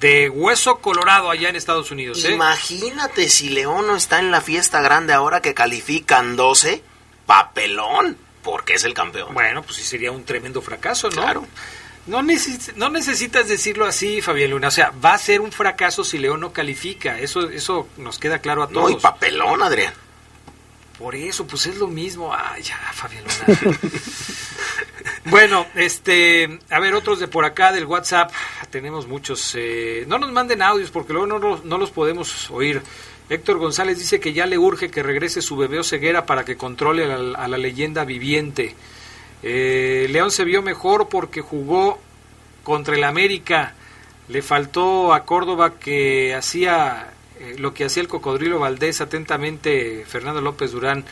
de 0.00 0.28
Hueso 0.28 0.78
Colorado 0.78 1.30
allá 1.30 1.48
en 1.48 1.56
Estados 1.56 1.90
Unidos. 1.90 2.24
¿eh? 2.24 2.32
Imagínate 2.32 3.28
si 3.28 3.50
León 3.50 3.86
no 3.86 3.96
está 3.96 4.18
en 4.18 4.30
la 4.30 4.40
fiesta 4.40 4.80
grande 4.80 5.12
ahora 5.12 5.40
que 5.42 5.54
califican 5.54 6.36
12, 6.36 6.82
papelón, 7.26 8.16
porque 8.42 8.74
es 8.74 8.84
el 8.84 8.94
campeón. 8.94 9.34
Bueno, 9.34 9.62
pues 9.62 9.76
sí 9.76 9.82
sería 9.82 10.12
un 10.12 10.24
tremendo 10.24 10.62
fracaso, 10.62 11.08
¿no? 11.10 11.22
Claro. 11.22 11.46
No, 12.06 12.22
neces- 12.22 12.72
no 12.76 12.88
necesitas 12.88 13.48
decirlo 13.48 13.84
así, 13.84 14.22
Fabián 14.22 14.50
Luna. 14.52 14.68
O 14.68 14.70
sea, 14.70 14.92
va 15.04 15.12
a 15.14 15.18
ser 15.18 15.40
un 15.42 15.52
fracaso 15.52 16.04
si 16.04 16.16
León 16.18 16.40
no 16.40 16.52
califica. 16.54 17.18
Eso, 17.18 17.50
eso 17.50 17.86
nos 17.98 18.18
queda 18.18 18.38
claro 18.38 18.62
a 18.62 18.66
No, 18.66 18.72
todos. 18.72 18.92
y 18.92 18.96
papelón, 18.96 19.62
Adrián. 19.62 19.92
Por 20.98 21.14
eso, 21.14 21.46
pues 21.46 21.66
es 21.66 21.76
lo 21.76 21.86
mismo. 21.86 22.34
Ay, 22.34 22.62
ya, 22.62 22.78
Fabián 22.94 23.24
Luna. 23.24 23.78
bueno, 25.30 25.66
este, 25.74 26.58
a 26.70 26.80
ver, 26.80 26.94
otros 26.94 27.20
de 27.20 27.28
por 27.28 27.44
acá 27.44 27.72
del 27.72 27.84
WhatsApp. 27.86 28.30
Tenemos 28.70 29.06
muchos. 29.06 29.54
eh, 29.56 30.04
no 30.06 30.18
nos 30.18 30.32
manden 30.32 30.62
audios 30.62 30.90
porque 30.90 31.12
luego 31.12 31.26
no, 31.26 31.60
no 31.62 31.78
los 31.78 31.90
podemos 31.90 32.50
oír. 32.50 32.82
Héctor 33.28 33.58
González 33.58 33.98
dice 33.98 34.20
que 34.20 34.32
ya 34.32 34.46
le 34.46 34.56
urge 34.56 34.90
que 34.90 35.02
regrese 35.02 35.42
su 35.42 35.56
bebé 35.56 35.78
o 35.78 35.84
ceguera 35.84 36.24
para 36.24 36.44
que 36.44 36.56
controle 36.56 37.04
a 37.04 37.18
la, 37.18 37.38
a 37.38 37.48
la 37.48 37.58
leyenda 37.58 38.04
viviente. 38.04 38.74
Eh, 39.42 40.06
León 40.10 40.30
se 40.30 40.44
vio 40.44 40.62
mejor 40.62 41.08
porque 41.08 41.40
jugó 41.40 41.98
contra 42.64 42.96
el 42.96 43.04
América. 43.04 43.74
Le 44.28 44.42
faltó 44.42 45.12
a 45.12 45.24
Córdoba 45.24 45.78
que 45.78 46.34
hacía 46.34 47.12
eh, 47.38 47.56
lo 47.58 47.74
que 47.74 47.84
hacía 47.84 48.02
el 48.02 48.08
cocodrilo 48.08 48.58
Valdés. 48.58 49.00
Atentamente, 49.00 50.04
Fernando 50.06 50.40
López 50.40 50.72
Durán. 50.72 51.04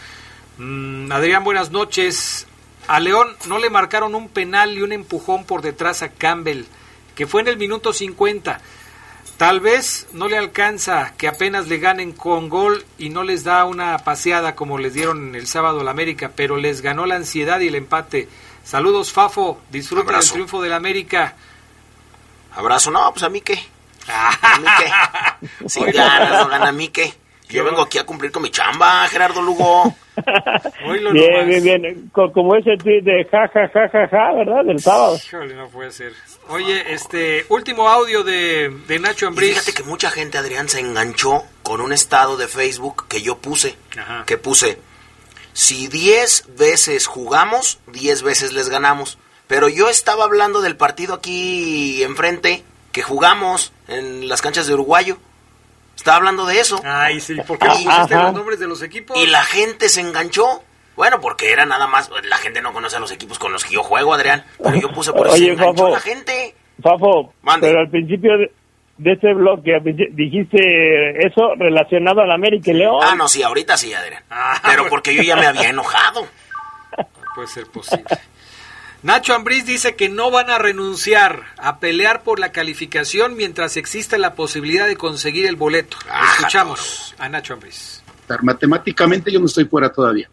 Mm, 0.59 1.13
Adrián, 1.13 1.45
buenas 1.45 1.71
noches. 1.71 2.47
A 2.89 3.01
León 3.01 3.37
no 3.47 3.59
le 3.59 3.71
marcaron 3.71 4.15
un 4.15 4.29
penal 4.29 4.77
y 4.77 4.83
un 4.83 4.93
empujón 4.93 5.45
por 5.45 5.63
detrás 5.63 6.03
a 6.03 6.11
Campbell, 6.11 6.65
que 7.15 7.27
fue 7.27 7.41
en 7.41 7.49
el 7.49 7.57
minuto 7.57 7.93
50. 7.93 8.61
Tal 9.37 9.61
vez 9.61 10.07
no 10.13 10.29
le 10.29 10.39
alcanza 10.39 11.13
que 11.19 11.29
apenas 11.29 11.67
le 11.67 11.79
ganen 11.79 12.13
con 12.13 12.49
gol 12.49 12.87
y 12.97 13.11
no 13.11 13.23
les 13.23 13.45
da 13.45 13.65
una 13.67 13.99
paseada 13.99 14.55
como 14.55 14.79
les 14.79 14.95
dieron 14.95 15.35
el 15.35 15.47
sábado 15.47 15.81
al 15.81 15.89
América, 15.89 16.33
pero 16.35 16.57
les 16.57 16.81
ganó 16.81 17.05
la 17.07 17.17
ansiedad 17.17 17.61
y 17.61 17.69
el 17.69 17.75
empate. 17.75 18.29
Saludos, 18.65 19.13
Fafo. 19.13 19.61
Disfruten 19.71 20.09
Abrazo. 20.09 20.29
el 20.29 20.33
triunfo 20.33 20.63
del 20.63 20.73
América. 20.73 21.35
Abrazo, 22.55 22.91
no, 22.91 23.13
pues 23.13 23.25
a 23.25 23.29
mí 23.29 23.43
qué. 23.43 23.63
¿A 24.09 24.59
mí 24.59 24.67
qué? 24.79 25.69
Si 25.69 25.81
gana, 25.85 26.43
no 26.43 26.49
gana 26.49 26.69
a 26.69 26.73
mí 26.73 26.89
qué. 26.89 27.13
Yo 27.49 27.65
vengo 27.65 27.83
aquí 27.83 27.99
a 27.99 28.05
cumplir 28.05 28.33
con 28.33 28.43
mi 28.43 28.51
chamba, 28.51 29.07
Gerardo 29.09 29.41
Lugo. 29.41 29.95
Oílo 30.87 31.13
Bien, 31.13 31.31
nomás. 31.47 31.63
bien, 31.63 31.83
bien. 31.83 32.11
Co- 32.13 32.33
Como 32.33 32.57
ese 32.57 32.77
tweet 32.77 33.03
de 33.03 33.25
ja, 33.31 33.49
ja, 33.49 33.69
ja, 33.69 33.89
ja, 33.89 34.09
ja, 34.09 34.33
¿verdad? 34.33 34.65
Del 34.65 34.81
sábado. 34.81 35.17
Híjole, 35.25 35.55
no 35.55 35.69
puede 35.69 35.91
ser. 35.93 36.13
Oye, 36.49 36.93
este, 36.93 37.45
último 37.49 37.89
audio 37.89 38.25
de, 38.25 38.71
de 38.89 38.99
Nacho 38.99 39.27
Y 39.27 39.29
Ambriz. 39.29 39.51
fíjate 39.51 39.75
que 39.75 39.83
mucha 39.85 40.11
gente, 40.11 40.39
Adrián, 40.39 40.69
se 40.69 40.81
enganchó 40.81 41.45
con 41.63 41.81
un 41.81 41.93
estado 41.93 42.37
de 42.37 42.49
Facebook 42.49 43.07
que 43.09 43.23
yo 43.23 43.39
puse. 43.39 43.77
Ajá. 43.99 44.25
Que 44.27 44.39
puse, 44.39 44.79
si 45.53 45.87
10 45.89 46.57
veces 46.57 47.07
jugamos, 47.07 47.79
10 47.89 48.23
veces 48.23 48.53
les 48.53 48.69
ganamos. 48.69 49.19
Pero 49.47 49.69
yo 49.69 49.89
estaba 49.89 50.25
hablando 50.25 50.61
del 50.63 50.77
partido 50.77 51.15
aquí 51.15 52.03
enfrente, 52.03 52.65
que 52.91 53.03
jugamos 53.03 53.73
en 53.87 54.29
las 54.29 54.43
canchas 54.43 54.67
de 54.67 54.75
Uruguayo. 54.75 55.19
Estaba 55.97 56.19
hablando 56.19 56.47
de 56.47 56.61
eso. 56.61 56.81
Ay, 56.85 57.19
sí, 57.21 57.35
¿por 57.47 57.59
qué 57.59 57.67
no 57.67 57.75
pusiste 57.75 58.15
los 58.15 58.33
nombres 58.35 58.59
de 58.61 58.67
los 58.69 58.83
equipos? 58.83 59.17
Y 59.19 59.27
la 59.27 59.43
gente 59.43 59.89
se 59.89 60.01
enganchó. 60.03 60.63
Bueno, 60.95 61.21
porque 61.21 61.51
era 61.51 61.67
nada 61.67 61.87
más, 61.87 62.11
la 62.25 62.37
gente 62.39 62.63
no 62.63 62.73
conoce 62.73 62.97
a 62.97 63.01
los 63.01 63.11
equipos 63.13 63.39
con 63.39 63.53
los 63.53 63.65
que 63.65 63.75
yo 63.75 63.83
juego, 63.83 64.15
Adrián. 64.15 64.45
Pero 64.63 64.77
yo 64.77 64.93
puse 64.93 65.13
por 65.13 65.27
eso 65.27 65.37
se 65.37 65.43
Oye, 65.43 65.53
enganchó 65.53 65.75
Fafo. 65.83 65.91
la 65.95 66.01
gente. 66.01 66.55
Fafo, 66.83 67.35
Mande. 67.43 67.67
pero 67.69 67.81
al 67.81 67.91
principio 67.91 68.39
de, 68.39 68.53
de 68.99 69.13
este 69.13 69.35
bloque 69.35 69.73
dijiste 70.13 71.27
eso 71.27 71.55
relacionado 71.59 72.21
al 72.23 72.31
América 72.31 72.71
y 72.71 72.75
León. 72.75 73.01
Ah, 73.03 73.15
no, 73.15 73.29
sí, 73.29 73.43
ahorita 73.43 73.77
sí, 73.77 73.93
Adrián. 73.93 74.23
Ah, 74.31 74.61
Pero 74.65 74.89
porque 74.89 75.15
yo 75.15 75.23
ya 75.23 75.37
me 75.37 75.47
había 75.47 75.69
enojado. 75.69 76.27
Puede 77.35 77.49
ser 77.49 77.67
posible. 77.67 78.05
Nacho 79.03 79.35
Ambriz 79.35 79.67
dice 79.67 79.95
que 79.95 80.09
no 80.09 80.31
van 80.31 80.51
a 80.51 80.59
renunciar 80.59 81.45
a 81.59 81.79
pelear 81.79 82.23
por 82.23 82.39
la 82.41 82.53
calificación 82.53 83.37
mientras 83.37 83.77
exista 83.77 84.19
la 84.19 84.35
posibilidad 84.35 84.87
de 84.87 84.97
conseguir 84.97 85.47
el 85.47 85.57
boleto. 85.57 85.97
Ah, 86.09 86.35
Escuchamos 86.37 87.15
a 87.19 87.29
Nacho 87.29 87.55
Ambriz. 87.55 88.03
Matemáticamente 88.43 89.31
yo 89.31 89.39
no 89.39 89.47
estoy 89.47 89.67
fuera 89.67 89.91
todavía, 89.91 90.29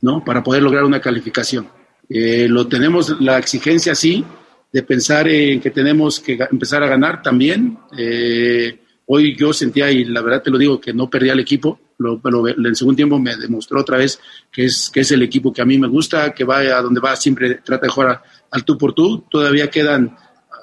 ¿no? 0.00 0.24
Para 0.24 0.42
poder 0.42 0.62
lograr 0.62 0.84
una 0.84 1.00
calificación. 1.00 1.68
Eh, 2.08 2.46
lo 2.48 2.68
tenemos 2.68 3.20
la 3.20 3.38
exigencia 3.38 3.94
sí 3.94 4.24
de 4.72 4.82
pensar 4.82 5.28
en 5.28 5.60
que 5.60 5.70
tenemos 5.70 6.20
que 6.20 6.38
empezar 6.50 6.82
a 6.82 6.86
ganar 6.86 7.22
también, 7.22 7.78
eh, 7.96 8.78
Hoy 9.06 9.36
yo 9.36 9.52
sentía, 9.52 9.90
y 9.90 10.04
la 10.04 10.22
verdad 10.22 10.42
te 10.42 10.50
lo 10.50 10.58
digo, 10.58 10.80
que 10.80 10.92
no 10.92 11.10
perdía 11.10 11.32
el 11.32 11.40
equipo. 11.40 11.78
Lo, 12.02 12.20
lo- 12.22 12.46
el 12.48 12.76
segundo 12.76 12.96
tiempo 12.96 13.18
me 13.18 13.36
demostró 13.36 13.80
otra 13.80 13.96
vez 13.98 14.20
que 14.50 14.64
es, 14.66 14.90
que 14.92 15.00
es 15.00 15.10
el 15.12 15.22
equipo 15.22 15.52
que 15.52 15.62
a 15.62 15.64
mí 15.64 15.78
me 15.78 15.88
gusta, 15.88 16.32
que 16.34 16.44
va 16.44 16.58
a 16.58 16.82
donde 16.82 17.00
va 17.00 17.16
siempre 17.16 17.54
trata 17.64 17.86
de 17.86 17.92
jugar 17.92 18.22
al 18.50 18.64
tú 18.64 18.76
por 18.76 18.92
tú. 18.92 19.24
Todavía 19.30 19.70
quedan 19.70 20.16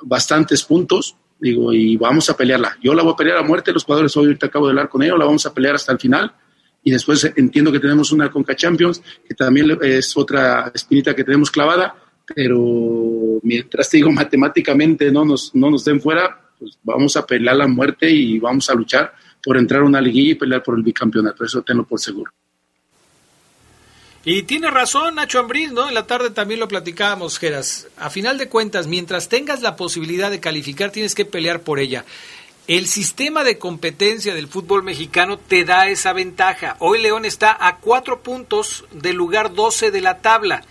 bastantes 0.04 0.64
puntos, 0.64 1.16
digo, 1.40 1.74
y 1.74 1.98
vamos 1.98 2.30
a 2.30 2.38
pelearla. 2.38 2.78
Yo 2.84 2.94
la 2.94 3.04
voy 3.04 3.14
a 3.14 3.16
pelear 3.16 3.38
a 3.38 3.44
muerte, 3.44 3.72
los 3.74 3.84
jugadores 3.84 4.16
hoy 4.18 4.28
ahorita 4.28 4.48
acabo 4.48 4.66
de 4.68 4.72
hablar 4.72 4.90
con 4.90 5.02
ellos, 5.04 5.18
la 5.18 5.26
vamos 5.26 5.46
a 5.46 5.54
pelear 5.54 5.76
hasta 5.76 5.92
el 5.92 6.00
final. 6.00 6.32
Y 6.84 6.92
después 6.92 7.30
entiendo 7.36 7.72
que 7.72 7.80
tenemos 7.80 8.12
una 8.14 8.32
Conca 8.32 8.56
Champions, 8.56 9.02
que 9.28 9.36
también 9.36 9.78
es 9.82 10.16
otra 10.16 10.72
espinita 10.74 11.14
que 11.14 11.24
tenemos 11.26 11.52
clavada, 11.52 11.94
pero 12.34 13.40
mientras 13.44 13.90
te 13.90 13.98
digo 13.98 14.12
matemáticamente 14.12 15.12
no 15.12 15.26
nos, 15.26 15.54
no 15.56 15.70
nos 15.70 15.84
den 15.84 16.00
fuera, 16.02 16.40
pues 16.58 16.78
vamos 16.84 17.16
a 17.18 17.26
pelear 17.26 17.56
la 17.58 17.68
muerte 17.68 18.10
y 18.10 18.40
vamos 18.40 18.70
a 18.70 18.76
luchar 18.76 19.14
por 19.44 19.58
entrar 19.58 19.82
a 19.82 19.86
una 19.86 20.02
liguilla 20.02 20.32
y 20.32 20.36
pelear 20.36 20.64
por 20.64 20.78
el 20.78 20.84
bicampeonato, 20.84 21.44
eso 21.44 21.62
tenlo 21.62 21.86
por 21.86 22.00
seguro. 22.00 22.32
Y 24.26 24.44
tiene 24.44 24.70
razón 24.70 25.16
Nacho 25.16 25.40
Ambriz, 25.40 25.72
¿no? 25.72 25.88
En 25.88 25.94
la 25.94 26.06
tarde 26.06 26.30
también 26.30 26.60
lo 26.60 26.68
platicábamos, 26.68 27.40
Geras. 27.40 27.88
A 27.98 28.10
final 28.10 28.38
de 28.38 28.50
cuentas, 28.50 28.86
mientras 28.88 29.30
tengas 29.30 29.62
la 29.62 29.78
posibilidad 29.78 30.30
de 30.30 30.42
calificar, 30.42 30.92
tienes 30.92 31.16
que 31.16 31.26
pelear 31.26 31.62
por 31.62 31.80
ella. 31.80 32.04
El 32.68 32.86
sistema 32.86 33.44
de 33.44 33.58
competencia 33.58 34.36
del 34.36 34.48
fútbol 34.48 34.84
mexicano 34.84 35.40
te 35.40 35.64
da 35.64 35.88
esa 35.88 36.14
ventaja. 36.14 36.76
Hoy 36.80 37.02
León 37.02 37.26
está 37.26 37.58
a 37.60 37.78
cuatro 37.78 38.22
puntos 38.22 38.86
del 38.92 39.16
lugar 39.16 39.54
12 39.54 39.90
de 39.90 40.02
la 40.02 40.20
tabla. 40.20 40.64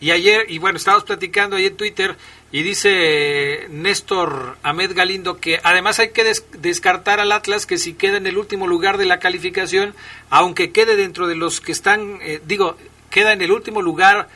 Y 0.00 0.10
ayer, 0.10 0.46
y 0.48 0.58
bueno, 0.58 0.78
estábamos 0.78 1.04
platicando 1.04 1.56
ahí 1.56 1.66
en 1.66 1.76
Twitter, 1.76 2.16
y 2.52 2.62
dice 2.62 3.66
Néstor 3.70 4.56
Ahmed 4.62 4.94
Galindo 4.94 5.38
que 5.38 5.60
además 5.62 5.98
hay 5.98 6.10
que 6.10 6.24
des- 6.24 6.44
descartar 6.58 7.20
al 7.20 7.32
Atlas 7.32 7.66
que 7.66 7.76
si 7.78 7.94
queda 7.94 8.16
en 8.16 8.26
el 8.26 8.38
último 8.38 8.66
lugar 8.66 8.98
de 8.98 9.04
la 9.06 9.18
calificación, 9.18 9.94
aunque 10.30 10.70
quede 10.70 10.96
dentro 10.96 11.26
de 11.26 11.34
los 11.34 11.60
que 11.60 11.72
están, 11.72 12.18
eh, 12.22 12.40
digo, 12.46 12.76
queda 13.10 13.32
en 13.32 13.42
el 13.42 13.50
último 13.52 13.82
lugar 13.82 14.28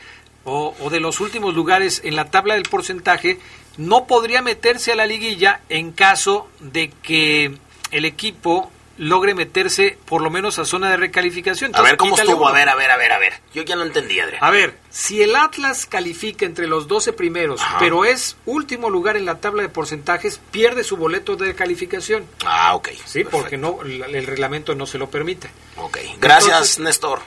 o, 0.43 0.75
o 0.79 0.89
de 0.89 0.99
los 0.99 1.19
últimos 1.19 1.53
lugares 1.53 2.01
en 2.03 2.15
la 2.15 2.29
tabla 2.31 2.55
del 2.55 2.63
porcentaje, 2.63 3.39
no 3.77 4.05
podría 4.07 4.41
meterse 4.41 4.91
a 4.91 4.95
la 4.95 5.05
liguilla 5.05 5.61
en 5.69 5.91
caso 5.91 6.49
de 6.59 6.91
que 7.01 7.53
el 7.91 8.05
equipo 8.05 8.70
logre 9.01 9.33
meterse 9.33 9.97
por 10.05 10.21
lo 10.21 10.29
menos 10.29 10.59
a 10.59 10.65
zona 10.65 10.91
de 10.91 10.97
recalificación. 10.97 11.71
A 11.75 11.81
ver 11.81 11.97
cómo 11.97 12.15
estuvo, 12.15 12.37
uno. 12.43 12.47
a 12.49 12.51
ver, 12.51 12.69
a 12.69 12.75
ver, 12.75 12.91
a 12.91 12.97
ver, 12.97 13.11
a 13.11 13.17
ver. 13.17 13.33
Yo 13.51 13.63
ya 13.63 13.75
no 13.75 13.81
entendí, 13.81 14.19
Adrián. 14.19 14.43
A 14.43 14.51
ver, 14.51 14.77
si 14.91 15.23
el 15.23 15.35
Atlas 15.35 15.87
califica 15.87 16.45
entre 16.45 16.67
los 16.67 16.87
12 16.87 17.11
primeros, 17.13 17.61
Ajá. 17.61 17.79
pero 17.79 18.05
es 18.05 18.37
último 18.45 18.91
lugar 18.91 19.17
en 19.17 19.25
la 19.25 19.39
tabla 19.39 19.63
de 19.63 19.69
porcentajes, 19.69 20.39
pierde 20.51 20.83
su 20.83 20.97
boleto 20.97 21.35
de 21.35 21.55
calificación. 21.55 22.25
Ah, 22.45 22.75
ok. 22.75 22.89
Sí, 23.05 23.23
porque 23.23 23.57
no 23.57 23.81
el, 23.81 24.03
el 24.03 24.27
reglamento 24.27 24.75
no 24.75 24.85
se 24.85 24.99
lo 24.99 25.09
permite. 25.09 25.49
Ok. 25.77 25.97
Gracias, 26.19 26.51
Entonces- 26.51 26.79
Néstor, 26.79 27.21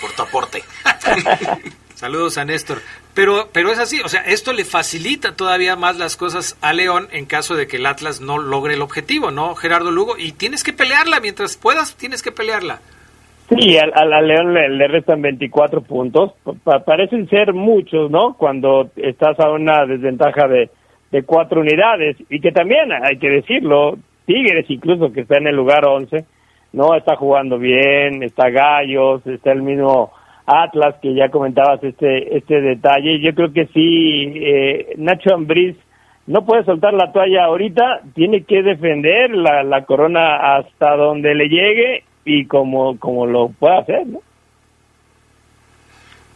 por 0.00 0.12
tu 0.12 0.22
aporte. 0.22 0.62
Saludos 1.96 2.38
a 2.38 2.44
Néstor. 2.44 2.80
Pero, 3.18 3.48
pero 3.52 3.72
es 3.72 3.80
así, 3.80 4.00
o 4.04 4.08
sea, 4.08 4.20
esto 4.20 4.52
le 4.52 4.64
facilita 4.64 5.34
todavía 5.34 5.74
más 5.74 5.98
las 5.98 6.16
cosas 6.16 6.56
a 6.62 6.72
León 6.72 7.08
en 7.10 7.26
caso 7.26 7.56
de 7.56 7.66
que 7.66 7.78
el 7.78 7.86
Atlas 7.86 8.20
no 8.20 8.38
logre 8.38 8.74
el 8.74 8.80
objetivo, 8.80 9.32
¿no, 9.32 9.56
Gerardo 9.56 9.90
Lugo? 9.90 10.14
Y 10.16 10.30
tienes 10.30 10.62
que 10.62 10.72
pelearla, 10.72 11.18
mientras 11.18 11.56
puedas, 11.56 11.96
tienes 11.96 12.22
que 12.22 12.30
pelearla. 12.30 12.78
Sí, 13.48 13.76
al- 13.76 13.92
al 14.14 14.28
León 14.28 14.54
le, 14.54 14.86
restan 14.86 15.20
24 15.20 15.80
puntos. 15.82 16.30
Pa- 16.62 16.84
parecen 16.84 17.28
ser 17.28 17.52
muchos, 17.54 18.08
¿no? 18.08 18.34
Cuando 18.34 18.90
estás 18.94 19.36
a 19.40 19.50
una 19.50 19.84
desventaja 19.84 20.46
de, 20.46 20.70
de 21.10 21.22
cuatro 21.24 21.62
unidades. 21.62 22.16
Y 22.30 22.40
que 22.40 22.52
también, 22.52 22.92
hay 22.92 23.18
que 23.18 23.30
decirlo, 23.30 23.96
Tigres 24.26 24.66
incluso 24.68 25.12
que 25.12 25.22
está 25.22 25.38
en 25.38 25.48
el 25.48 25.56
lugar 25.56 25.84
11, 25.88 26.24
¿no? 26.72 26.94
Está 26.94 27.16
jugando 27.16 27.58
bien, 27.58 28.22
está 28.22 28.48
Gallos, 28.48 29.26
está 29.26 29.50
el 29.50 29.62
mismo 29.62 30.12
Atlas 30.48 30.96
que 31.02 31.14
ya 31.14 31.28
comentabas 31.30 31.82
este, 31.84 32.36
este 32.36 32.60
detalle. 32.60 33.20
Yo 33.20 33.34
creo 33.34 33.52
que 33.52 33.66
sí, 33.66 34.32
eh, 34.36 34.94
Nacho 34.96 35.34
Ambriz 35.34 35.76
no 36.26 36.44
puede 36.44 36.64
soltar 36.64 36.94
la 36.94 37.12
toalla 37.12 37.44
ahorita, 37.44 38.02
tiene 38.14 38.44
que 38.44 38.62
defender 38.62 39.30
la, 39.30 39.62
la 39.62 39.84
corona 39.84 40.56
hasta 40.56 40.96
donde 40.96 41.34
le 41.34 41.48
llegue 41.48 42.04
y 42.24 42.46
como, 42.46 42.98
como 42.98 43.26
lo 43.26 43.48
pueda 43.48 43.78
hacer, 43.78 44.06
¿no? 44.06 44.20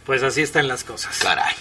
Pues 0.06 0.22
así 0.22 0.42
están 0.42 0.66
las 0.66 0.84
cosas. 0.84 1.18
Caray. 1.22 1.54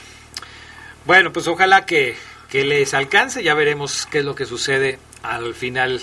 Bueno, 1.05 1.31
pues 1.31 1.47
ojalá 1.47 1.85
que, 1.85 2.15
que 2.49 2.63
les 2.63 2.93
alcance, 2.93 3.43
ya 3.43 3.53
veremos 3.53 4.05
qué 4.05 4.19
es 4.19 4.25
lo 4.25 4.35
que 4.35 4.45
sucede 4.45 4.97
al 5.23 5.53
final 5.53 5.99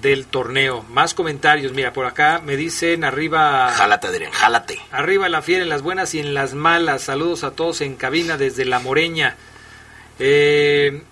del 0.00 0.26
torneo. 0.26 0.84
Más 0.90 1.14
comentarios, 1.14 1.72
mira, 1.72 1.92
por 1.92 2.06
acá 2.06 2.40
me 2.44 2.56
dicen 2.56 3.04
arriba... 3.04 3.72
Jálate, 3.72 4.06
Adrián, 4.06 4.32
jálate. 4.32 4.80
Arriba 4.90 5.28
la 5.28 5.42
fiera 5.42 5.62
en 5.62 5.68
las 5.68 5.82
buenas 5.82 6.14
y 6.14 6.20
en 6.20 6.34
las 6.34 6.54
malas. 6.54 7.02
Saludos 7.02 7.44
a 7.44 7.52
todos 7.52 7.80
en 7.80 7.96
cabina 7.96 8.36
desde 8.36 8.64
La 8.64 8.78
Moreña. 8.78 9.36
Eh, 10.18 11.02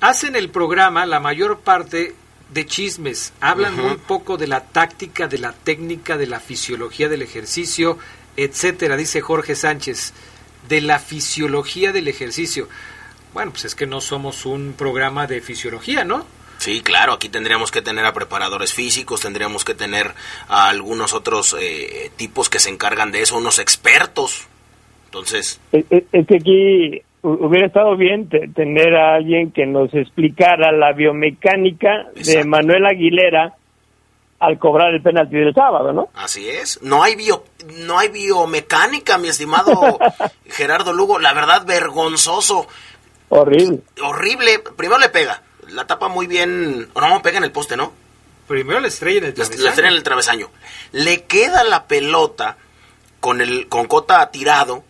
hacen 0.00 0.36
el 0.36 0.50
programa 0.50 1.06
la 1.06 1.20
mayor 1.20 1.60
parte 1.60 2.14
de 2.50 2.66
chismes. 2.66 3.32
Hablan 3.40 3.76
muy 3.76 3.96
poco 3.96 4.36
de 4.36 4.46
la 4.46 4.64
táctica, 4.64 5.28
de 5.28 5.38
la 5.38 5.52
técnica, 5.52 6.16
de 6.16 6.26
la 6.26 6.40
fisiología 6.40 7.08
del 7.08 7.22
ejercicio, 7.22 7.98
etcétera, 8.36 8.96
dice 8.96 9.20
Jorge 9.20 9.54
Sánchez. 9.54 10.12
De 10.68 10.80
la 10.80 10.98
fisiología 10.98 11.92
del 11.92 12.08
ejercicio. 12.08 12.68
Bueno, 13.32 13.52
pues 13.52 13.64
es 13.64 13.74
que 13.74 13.86
no 13.86 14.00
somos 14.00 14.44
un 14.46 14.74
programa 14.76 15.26
de 15.26 15.40
fisiología, 15.40 16.04
¿no? 16.04 16.26
Sí, 16.58 16.82
claro, 16.82 17.12
aquí 17.14 17.28
tendríamos 17.28 17.70
que 17.70 17.82
tener 17.82 18.04
a 18.04 18.12
preparadores 18.12 18.74
físicos, 18.74 19.20
tendríamos 19.20 19.64
que 19.64 19.74
tener 19.74 20.12
a 20.48 20.68
algunos 20.68 21.14
otros 21.14 21.56
eh, 21.60 22.10
tipos 22.16 22.50
que 22.50 22.58
se 22.58 22.68
encargan 22.70 23.12
de 23.12 23.22
eso, 23.22 23.36
unos 23.38 23.58
expertos. 23.58 24.46
Entonces, 25.06 25.60
Es, 25.72 25.84
que 26.26 26.36
aquí 26.36 27.02
hu- 27.22 27.46
hubiera 27.46 27.66
estado 27.68 27.96
bien 27.96 28.28
te- 28.28 28.48
tener 28.48 28.94
a 28.96 29.14
alguien 29.14 29.52
que 29.52 29.64
nos 29.66 29.94
explicara 29.94 30.70
la 30.72 30.92
biomecánica 30.92 32.06
de. 32.14 32.44
Manuel 32.44 32.84
Aguilera 32.86 33.54
al 34.40 34.58
cobrar 34.58 34.92
el 34.94 35.02
penalti 35.02 35.36
del 35.36 35.54
sábado, 35.54 35.92
¿no? 35.92 36.08
así 36.14 36.48
es. 36.48 36.80
No 36.82 37.02
hay 37.02 37.16
bio, 37.16 37.44
no 37.86 37.98
hay 37.98 38.08
biomecánica, 38.08 39.16
mi 39.18 39.28
estimado 39.28 39.98
Gerardo 40.46 40.92
Lugo. 40.92 41.18
La 41.18 41.32
verdad, 41.34 41.64
vergonzoso, 41.66 42.66
Horrible. 43.30 43.80
horrible. 44.02 44.58
Primero 44.76 44.98
le 45.00 45.08
pega, 45.08 45.42
la 45.70 45.86
tapa 45.86 46.08
muy 46.08 46.26
bien. 46.26 46.88
o 46.94 47.00
No, 47.00 47.22
pega 47.22 47.38
en 47.38 47.44
el 47.44 47.52
poste, 47.52 47.76
¿no? 47.76 47.92
Primero 48.46 48.80
la 48.80 48.88
estrella 48.88 49.18
en 49.18 49.24
el 49.26 49.34
La, 49.36 49.44
la 49.44 49.48
travesaño. 49.50 49.68
estrella 49.68 49.88
en 49.90 49.96
el 49.96 50.02
travesaño. 50.02 50.50
Le 50.92 51.24
queda 51.24 51.64
la 51.64 51.86
pelota 51.86 52.56
con 53.20 53.40
el 53.40 53.68
con 53.68 53.86
Cota 53.86 54.30
tirado 54.30 54.84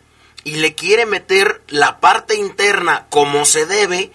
y 0.45 0.57
le 0.57 0.75
quiere 0.75 1.07
meter 1.07 1.61
la 1.69 1.99
parte 2.01 2.37
interna 2.37 3.07
como 3.11 3.45
se 3.45 3.67
debe, 3.67 4.13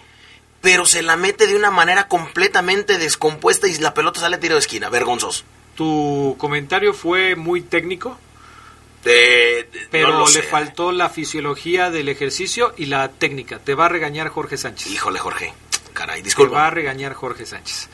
pero 0.62 0.86
se 0.86 1.02
la 1.02 1.16
mete 1.16 1.46
de 1.46 1.56
una 1.56 1.70
manera 1.70 2.08
completamente 2.08 2.96
descompuesta 2.98 3.68
y 3.68 3.74
la 3.78 3.92
pelota 3.92 4.20
sale 4.20 4.38
tiro 4.38 4.54
de 4.54 4.60
esquina, 4.60 4.88
vergonzoso. 4.88 5.44
Tu 5.76 6.36
comentario 6.38 6.94
fue 6.94 7.36
muy 7.36 7.60
técnico. 7.60 8.18
De- 9.04 9.68
de- 9.70 9.88
Pero 9.90 10.12
no 10.14 10.20
le 10.26 10.32
sé. 10.32 10.42
faltó 10.42 10.90
la 10.90 11.10
fisiología 11.10 11.90
del 11.90 12.08
ejercicio 12.08 12.72
y 12.78 12.86
la 12.86 13.08
técnica. 13.10 13.58
Te 13.58 13.74
va 13.74 13.84
a 13.86 13.88
regañar 13.90 14.28
Jorge 14.30 14.56
Sánchez. 14.56 14.90
Híjole, 14.90 15.18
Jorge. 15.18 15.52
Caray, 15.94 16.16
Te 16.16 16.20
va 16.20 16.20
a 16.20 16.24
disculpa. 16.24 16.70
regañar 16.70 17.14
Jorge 17.14 17.46
Sánchez. 17.46 17.88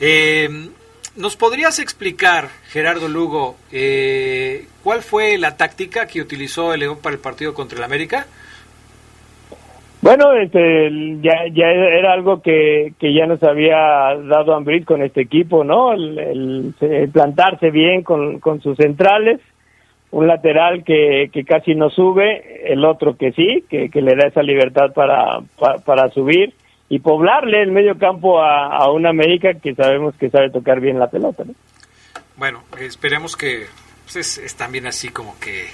Eh, 0.00 0.48
¿Nos 1.16 1.36
podrías 1.36 1.78
explicar, 1.78 2.48
Gerardo 2.68 3.06
Lugo, 3.06 3.56
eh, 3.70 4.66
cuál 4.82 5.02
fue 5.02 5.36
la 5.38 5.56
táctica 5.56 6.06
que 6.06 6.20
utilizó 6.22 6.72
el 6.72 6.80
León 6.80 6.98
para 7.02 7.14
el 7.14 7.20
partido 7.20 7.52
contra 7.54 7.78
el 7.78 7.84
América? 7.84 8.26
Bueno, 10.00 10.32
este, 10.32 10.90
ya, 11.20 11.44
ya 11.52 11.66
era 11.68 12.12
algo 12.14 12.42
que, 12.42 12.92
que 12.98 13.14
ya 13.14 13.26
nos 13.26 13.40
había 13.44 13.76
dado 14.24 14.54
Ambrit 14.56 14.84
con 14.84 15.00
este 15.02 15.20
equipo, 15.20 15.62
¿no? 15.62 15.92
El, 15.92 16.18
el- 16.18 16.74
el 16.80 17.08
plantarse 17.10 17.70
bien 17.70 18.02
con, 18.02 18.40
con 18.40 18.60
sus 18.60 18.76
centrales, 18.78 19.38
un 20.10 20.26
lateral 20.26 20.82
que, 20.82 21.30
que 21.32 21.44
casi 21.44 21.74
no 21.76 21.88
sube, 21.90 22.72
el 22.72 22.84
otro 22.84 23.16
que 23.16 23.30
sí, 23.32 23.64
que, 23.70 23.90
que 23.90 24.02
le 24.02 24.16
da 24.16 24.26
esa 24.26 24.42
libertad 24.42 24.92
para, 24.92 25.40
pa- 25.58 25.78
para 25.84 26.08
subir 26.10 26.52
y 26.92 26.98
poblarle 26.98 27.62
el 27.62 27.72
medio 27.72 27.96
campo 27.96 28.42
a, 28.42 28.66
a 28.66 28.90
una 28.90 29.08
América 29.08 29.54
que 29.54 29.74
sabemos 29.74 30.14
que 30.16 30.28
sabe 30.28 30.50
tocar 30.50 30.78
bien 30.78 30.98
la 30.98 31.08
pelota, 31.08 31.42
¿no? 31.42 31.54
Bueno, 32.36 32.64
esperemos 32.78 33.34
que 33.34 33.64
pues, 34.04 34.16
es, 34.16 34.36
es 34.36 34.54
también 34.56 34.86
así 34.86 35.08
como 35.08 35.34
que 35.40 35.68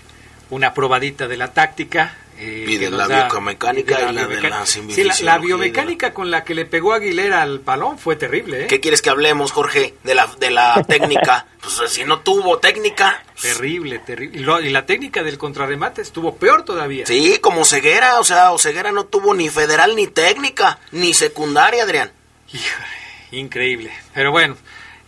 una 0.50 0.74
probadita 0.74 1.26
de 1.26 1.36
la 1.36 1.52
táctica. 1.52 2.14
Eh, 2.38 2.64
Y 2.68 2.76
de 2.76 2.86
que 2.86 2.90
la 2.90 3.08
da- 3.08 3.28
biomecánica 3.28 3.98
y 3.98 4.12
la 4.14 4.22
de 4.22 4.26
biomecánica. 4.28 4.58
la 4.60 4.66
Sí, 4.66 5.22
la, 5.24 5.38
biomecánica 5.38 6.14
con 6.14 6.30
la 6.30 6.44
que 6.44 6.54
le 6.54 6.64
pegó 6.66 6.92
Aguilera 6.92 7.42
al 7.42 7.58
balón 7.58 7.98
fue 7.98 8.16
terrible, 8.16 8.62
¿eh? 8.64 8.66
¿Qué 8.68 8.80
quieres 8.80 9.02
que 9.02 9.10
hablemos, 9.10 9.52
Jorge? 9.52 9.94
De 10.04 10.14
la, 10.14 10.26
de 10.38 10.50
la 10.50 10.82
técnica. 10.88 11.46
Pues 11.60 11.90
si 11.90 12.04
no 12.04 12.20
tuvo 12.20 12.58
técnica. 12.58 13.22
Terrible, 13.40 13.98
terrible. 13.98 14.38
Y, 14.38 14.42
lo- 14.42 14.60
y 14.60 14.70
la 14.70 14.86
técnica 14.86 15.22
del 15.22 15.38
contrarremate 15.38 16.02
estuvo 16.02 16.36
peor 16.36 16.64
todavía. 16.64 17.06
Sí, 17.06 17.38
como 17.40 17.64
Ceguera, 17.64 18.20
o 18.20 18.24
sea, 18.24 18.50
Ceguera 18.58 18.92
no 18.92 19.04
tuvo 19.04 19.34
ni 19.34 19.48
federal 19.48 19.96
ni 19.96 20.06
técnica, 20.06 20.78
ni 20.92 21.14
secundaria, 21.14 21.82
Adrián. 21.82 22.12
Híjole, 22.52 22.86
increíble. 23.32 23.92
Pero 24.14 24.30
bueno, 24.30 24.56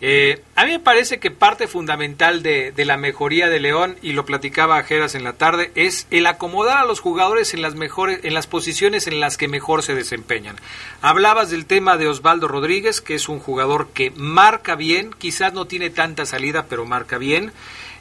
Eh, 0.02 0.42
a 0.56 0.64
mí 0.64 0.72
me 0.72 0.78
parece 0.78 1.18
que 1.18 1.30
parte 1.30 1.68
fundamental 1.68 2.42
de, 2.42 2.72
de, 2.72 2.84
la 2.86 2.96
mejoría 2.96 3.48
de 3.48 3.60
León, 3.60 3.96
y 4.00 4.12
lo 4.12 4.24
platicaba 4.24 4.82
Jeras 4.82 5.14
en 5.14 5.24
la 5.24 5.34
tarde, 5.34 5.72
es 5.74 6.06
el 6.10 6.26
acomodar 6.26 6.78
a 6.78 6.86
los 6.86 7.00
jugadores 7.00 7.52
en 7.52 7.60
las 7.60 7.74
mejores, 7.74 8.20
en 8.22 8.32
las 8.32 8.46
posiciones 8.46 9.06
en 9.06 9.20
las 9.20 9.36
que 9.36 9.46
mejor 9.46 9.82
se 9.82 9.94
desempeñan. 9.94 10.56
Hablabas 11.02 11.50
del 11.50 11.66
tema 11.66 11.98
de 11.98 12.08
Osvaldo 12.08 12.48
Rodríguez, 12.48 13.02
que 13.02 13.14
es 13.14 13.28
un 13.28 13.40
jugador 13.40 13.88
que 13.92 14.10
marca 14.12 14.74
bien, 14.74 15.10
quizás 15.12 15.52
no 15.52 15.66
tiene 15.66 15.90
tanta 15.90 16.24
salida, 16.24 16.66
pero 16.68 16.86
marca 16.86 17.18
bien 17.18 17.52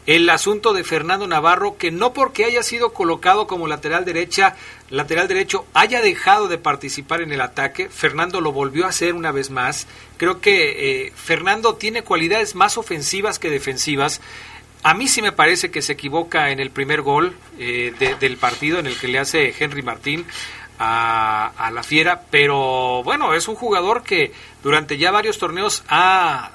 el 0.10 0.28
asunto 0.32 0.74
de 0.74 0.84
Fernando 0.84 1.28
Navarro, 1.28 1.78
que 1.78 1.92
no 1.92 2.14
porque 2.14 2.46
haya 2.46 2.64
sido 2.64 2.94
colocado 2.94 3.46
como 3.46 3.68
lateral 3.68 4.06
derecha, 4.06 4.56
lateral 4.90 5.28
derecho, 5.28 5.68
haya 5.76 6.02
dejado 6.02 6.48
de 6.48 6.58
participar 6.58 7.22
en 7.22 7.32
el 7.32 7.42
ataque. 7.42 7.90
Fernando 7.90 8.42
lo 8.42 8.52
volvió 8.52 8.86
a 8.86 8.90
hacer 8.90 9.14
una 9.14 9.32
vez 9.32 9.52
más. 9.52 9.86
Creo 10.20 10.42
que 10.42 11.06
eh, 11.06 11.14
Fernando 11.16 11.76
tiene 11.76 12.04
cualidades 12.04 12.54
más 12.54 12.78
ofensivas 12.78 13.40
que 13.40 13.50
defensivas. 13.50 14.20
A 14.84 14.94
mí 14.94 15.08
sí 15.08 15.22
me 15.22 15.32
parece 15.32 15.72
que 15.72 15.82
se 15.82 15.94
equivoca 15.94 16.52
en 16.52 16.60
el 16.60 16.72
primer 16.72 17.02
gol 17.02 17.38
eh, 17.58 17.94
del 18.20 18.36
partido 18.36 18.80
en 18.80 18.86
el 18.86 18.98
que 19.00 19.08
le 19.08 19.18
hace 19.18 19.56
Henry 19.58 19.82
Martín 19.82 20.26
a, 20.78 21.54
a, 21.58 21.72
la 21.72 21.84
Fiera, 21.84 22.26
pero 22.30 23.02
bueno, 23.04 23.34
es 23.34 23.48
un 23.48 23.56
jugador 23.56 24.04
que 24.04 24.34
durante 24.62 24.98
ya 24.98 25.12
varios 25.12 25.38
torneos 25.38 25.84
ha, 25.88 26.52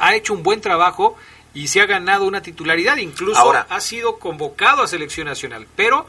ha 0.00 0.14
hecho 0.16 0.34
un 0.34 0.42
buen 0.42 0.60
trabajo 0.60 1.16
y 1.54 1.68
se 1.68 1.80
ha 1.80 1.86
ganado 1.86 2.24
una 2.24 2.42
titularidad, 2.42 2.96
incluso 2.96 3.38
Ahora, 3.38 3.64
ha 3.70 3.80
sido 3.80 4.18
convocado 4.18 4.82
a 4.82 4.88
selección 4.88 5.28
nacional, 5.28 5.68
pero 5.76 6.06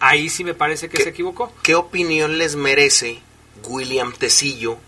ahí 0.00 0.28
sí 0.28 0.42
me 0.42 0.54
parece 0.54 0.88
que 0.88 0.96
¿qué, 0.96 1.04
se 1.04 1.10
equivocó. 1.10 1.52
¿Qué 1.62 1.76
opinión 1.76 2.38
les 2.38 2.56
merece 2.56 3.20
William 3.64 4.12
Tecillo, 4.12 4.78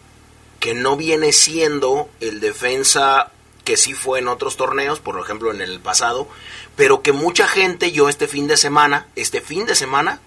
que 0.64 0.72
no 0.72 0.96
viene 0.96 1.34
siendo 1.34 2.08
el 2.20 2.40
defensa 2.40 3.30
que 3.64 3.76
sí 3.76 3.92
fue 3.92 4.20
en 4.20 4.28
otros 4.28 4.56
torneos, 4.56 4.98
por 4.98 5.20
ejemplo 5.20 5.52
en 5.52 5.60
el 5.60 5.78
pasado, 5.78 6.26
pero 6.74 7.02
que 7.02 7.12
mucha 7.12 7.46
gente, 7.46 7.92
yo 7.92 8.08
este 8.08 8.28
fin 8.28 8.46
de 8.46 8.56
semana, 8.56 9.06
este 9.14 9.42
fin 9.42 9.66
de 9.66 9.74
semana, 9.74 10.20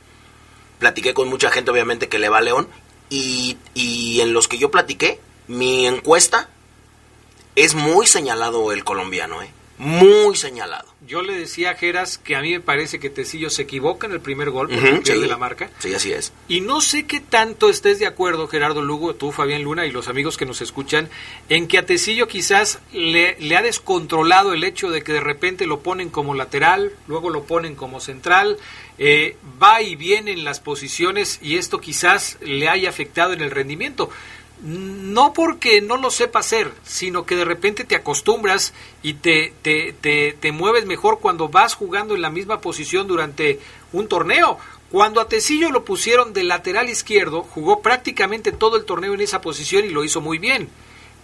platiqué 0.78 1.16
con 1.16 1.28
mucha 1.28 1.50
gente 1.50 1.72
obviamente 1.72 2.08
que 2.08 2.20
le 2.20 2.30
va 2.30 2.38
a 2.38 2.42
León, 2.42 2.68
y, 3.10 3.58
y 3.74 4.22
en 4.22 4.32
los 4.32 4.48
que 4.48 4.60
yo 4.60 4.70
platiqué, 4.70 5.20
mi 5.48 5.88
encuesta 5.88 6.52
es 7.56 7.74
muy 7.74 8.06
señalado 8.06 8.72
el 8.72 8.84
colombiano, 8.84 9.42
¿eh? 9.42 9.50
Muy 9.78 10.36
señalado. 10.36 10.88
Yo 11.06 11.22
le 11.22 11.38
decía 11.38 11.72
a 11.72 11.76
Geras 11.76 12.18
que 12.18 12.36
a 12.36 12.42
mí 12.42 12.52
me 12.52 12.60
parece 12.60 13.00
que 13.00 13.10
Tecillo 13.10 13.50
se 13.50 13.62
equivoca 13.62 14.08
en 14.08 14.14
el 14.14 14.20
primer 14.20 14.50
gol 14.50 14.68
porque 14.68 14.90
uh 14.90 14.96
-huh, 14.96 15.04
pierde 15.04 15.24
sí. 15.24 15.30
la 15.30 15.38
marca. 15.38 15.70
Sí, 15.80 15.94
así 15.94 16.12
es. 16.12 16.34
Y 16.48 16.62
no 16.62 16.82
sé 16.82 17.06
qué 17.06 17.20
tanto 17.20 17.70
estés 17.70 18.00
de 18.00 18.08
acuerdo, 18.08 18.48
Gerardo 18.48 18.82
Lugo, 18.82 19.14
tú, 19.16 19.32
Fabián 19.32 19.64
Luna 19.64 19.86
y 19.86 19.92
los 19.92 20.08
amigos 20.08 20.36
que 20.36 20.46
nos 20.46 20.62
escuchan, 20.62 21.10
en 21.48 21.68
que 21.68 21.78
a 21.78 21.86
Tecillo 21.86 22.28
quizás 22.28 22.80
le, 22.92 23.38
le 23.40 23.56
ha 23.56 23.62
descontrolado 23.62 24.54
el 24.54 24.64
hecho 24.64 24.90
de 24.90 25.04
que 25.04 25.14
de 25.14 25.22
repente 25.22 25.68
lo 25.68 25.82
ponen 25.82 26.10
como 26.10 26.34
lateral, 26.34 26.92
luego 27.08 27.30
lo 27.30 27.44
ponen 27.44 27.76
como 27.76 28.02
central, 28.02 28.58
eh, 28.98 29.38
va 29.62 29.82
y 29.84 29.96
viene 29.96 30.32
en 30.32 30.44
las 30.44 30.60
posiciones 30.60 31.40
y 31.42 31.58
esto 31.58 31.80
quizás 31.80 32.38
le 32.42 32.68
haya 32.68 32.90
afectado 32.90 33.32
en 33.34 33.42
el 33.42 33.52
rendimiento 33.52 34.10
no 34.64 35.34
porque 35.34 35.82
no 35.82 35.98
lo 35.98 36.10
sepa 36.10 36.40
hacer, 36.40 36.72
sino 36.84 37.26
que 37.26 37.36
de 37.36 37.46
repente 37.46 37.84
te 37.84 37.96
acostumbras 37.96 38.74
y 39.04 39.14
te, 39.16 39.54
te, 39.62 39.94
te, 40.02 40.34
te, 40.34 40.52
mueves 40.52 40.86
mejor 40.86 41.20
cuando 41.20 41.48
vas 41.48 41.76
jugando 41.76 42.16
en 42.16 42.22
la 42.22 42.32
misma 42.32 42.60
posición 42.60 43.08
durante 43.08 43.60
un 43.94 44.08
torneo. 44.08 44.58
Cuando 44.90 45.22
a 45.22 45.28
Tecillo 45.28 45.70
lo 45.70 45.86
pusieron 45.86 46.34
de 46.34 46.44
lateral 46.44 46.90
izquierdo, 46.90 47.44
jugó 47.44 47.82
prácticamente 47.82 48.52
todo 48.52 48.78
el 48.78 48.86
torneo 48.86 49.14
en 49.14 49.22
esa 49.22 49.42
posición 49.42 49.86
y 49.86 49.90
lo 49.90 50.04
hizo 50.04 50.22
muy 50.22 50.40
bien. 50.40 50.70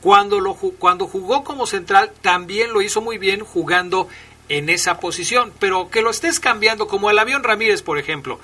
Cuando, 0.01 0.41
lo, 0.41 0.53
cuando 0.55 1.07
jugó 1.07 1.43
como 1.43 1.65
central, 1.65 2.11
también 2.21 2.73
lo 2.73 2.81
hizo 2.81 3.01
muy 3.01 3.17
bien 3.17 3.39
jugando 3.39 4.09
en 4.49 4.69
esa 4.69 4.99
posición. 4.99 5.53
Pero 5.59 5.89
que 5.89 6.01
lo 6.01 6.09
estés 6.09 6.41
cambiando, 6.41 6.87
como 6.87 7.09
el 7.09 7.17
avión 7.17 7.41
Ramírez, 7.41 7.81
por 7.81 7.97
ejemplo. 7.97 8.39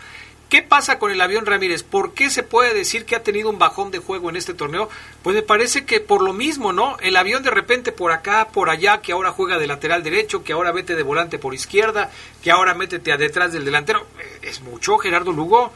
¿Qué 0.50 0.64
pasa 0.64 0.98
con 0.98 1.12
el 1.12 1.22
avión 1.22 1.46
Ramírez? 1.46 1.84
¿Por 1.84 2.16
qué 2.16 2.32
se 2.32 2.42
puede 2.42 2.74
decir 2.74 3.06
que 3.06 3.16
ha 3.16 3.22
tenido 3.22 3.52
un 3.52 3.60
bajón 3.60 3.92
de 3.92 4.00
juego 4.00 4.32
en 4.32 4.36
este 4.36 4.56
torneo? 4.56 4.90
Pues 5.22 5.36
me 5.36 5.44
parece 5.44 5.86
que 5.86 6.00
por 6.00 6.24
lo 6.24 6.34
mismo, 6.34 6.74
¿no? 6.74 6.98
El 7.04 7.18
avión 7.18 7.44
de 7.44 7.52
repente 7.52 7.92
por 7.92 8.12
acá, 8.12 8.48
por 8.52 8.72
allá, 8.72 9.00
que 9.00 9.12
ahora 9.12 9.30
juega 9.30 9.60
de 9.60 9.68
lateral 9.68 10.02
derecho, 10.02 10.44
que 10.44 10.54
ahora 10.54 10.72
vete 10.72 10.96
de 10.96 11.04
volante 11.04 11.38
por 11.38 11.54
izquierda, 11.54 12.10
que 12.44 12.50
ahora 12.50 12.74
métete 12.74 13.12
a 13.12 13.18
detrás 13.18 13.54
del 13.54 13.64
delantero. 13.64 14.00
¿Es 14.42 14.64
mucho, 14.64 14.98
Gerardo 14.98 15.32
Lugo? 15.32 15.72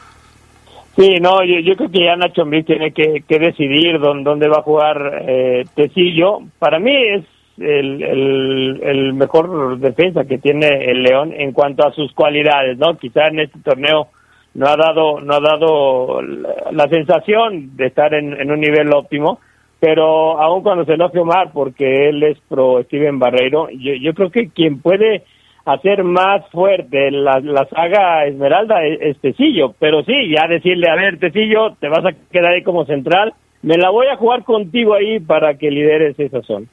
Sí, 0.96 1.20
no, 1.20 1.44
yo, 1.44 1.76
creo 1.76 1.90
que 1.90 2.04
ya 2.04 2.16
Nacho 2.16 2.42
Ambriz 2.42 2.66
tiene 2.66 2.92
que, 2.92 3.22
que 3.28 3.38
decidir 3.38 4.00
dónde, 4.00 4.28
dónde, 4.28 4.48
va 4.48 4.58
a 4.58 4.62
jugar 4.62 5.22
eh, 5.28 5.64
Tecillo. 5.76 6.40
Para 6.58 6.80
mí 6.80 6.92
es 6.94 7.24
el, 7.58 8.80
el 8.82 9.14
mejor 9.14 9.78
defensa 9.78 10.24
que 10.24 10.38
tiene 10.38 10.90
el 10.90 11.04
León 11.04 11.32
en 11.32 11.52
cuanto 11.52 11.86
a 11.86 11.92
sus 11.92 12.12
cualidades, 12.12 12.76
¿no? 12.76 12.98
Quizá 12.98 13.28
en 13.28 13.38
este 13.38 13.60
torneo 13.60 14.08
no 14.54 14.66
ha 14.66 14.76
dado 14.76 15.20
no 15.20 15.34
ha 15.34 15.40
dado 15.40 16.22
la 16.22 16.88
sensación 16.88 17.76
de 17.76 17.86
estar 17.86 18.14
en, 18.14 18.50
un 18.50 18.60
nivel 18.60 18.92
óptimo 18.92 19.40
pero 19.80 20.40
aun 20.40 20.62
cuando 20.62 20.84
se 20.84 20.94
enoje 20.94 21.18
Omar 21.18 21.50
porque 21.52 22.08
él 22.08 22.22
es 22.22 22.38
pro 22.48 22.82
Steven 22.84 23.18
Barreiro 23.18 23.68
yo, 23.70 23.94
yo 23.94 24.14
creo 24.14 24.30
que 24.30 24.50
quien 24.50 24.80
puede 24.80 25.24
hacer 25.64 26.04
más 26.04 26.48
fuerte 26.50 27.10
la, 27.10 27.40
la 27.40 27.66
saga 27.66 28.26
Esmeralda 28.26 28.84
es, 28.84 29.00
es, 29.00 29.18
Tecillo 29.20 29.74
pero 29.78 30.02
sí 30.04 30.12
ya 30.30 30.46
decirle 30.46 30.88
a 30.88 30.94
ver 30.94 31.18
Tecillo 31.18 31.74
te 31.80 31.88
vas 31.88 32.04
a 32.04 32.12
quedar 32.30 32.52
ahí 32.52 32.62
como 32.62 32.84
central 32.86 33.34
me 33.62 33.76
la 33.76 33.90
voy 33.90 34.06
a 34.06 34.16
jugar 34.16 34.44
contigo 34.44 34.94
ahí 34.94 35.20
para 35.20 35.54
que 35.54 35.70
lideres 35.70 36.18
esa 36.18 36.42
zona 36.42 36.66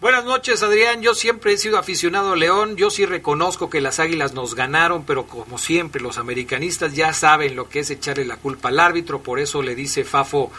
Buenas 0.00 0.24
noches, 0.24 0.62
Adrián. 0.62 1.00
Yo 1.02 1.14
siempre 1.14 1.52
he 1.52 1.58
sido 1.58 1.78
aficionado 1.78 2.32
a 2.32 2.36
León. 2.36 2.76
Yo 2.76 2.90
sí 2.90 3.06
reconozco 3.06 3.70
que 3.70 3.80
las 3.80 4.00
Águilas 4.00 4.34
nos 4.34 4.54
ganaron, 4.54 5.04
pero 5.04 5.26
como 5.26 5.56
siempre, 5.56 6.02
los 6.02 6.18
americanistas 6.18 6.94
ya 6.94 7.12
saben 7.14 7.56
lo 7.56 7.68
que 7.68 7.80
es 7.80 7.90
echarle 7.90 8.24
la 8.24 8.36
culpa 8.36 8.68
al 8.68 8.80
árbitro. 8.80 9.22
Por 9.22 9.38
eso 9.38 9.62
le 9.62 9.74
dice 9.74 10.04
Fafo, 10.04 10.50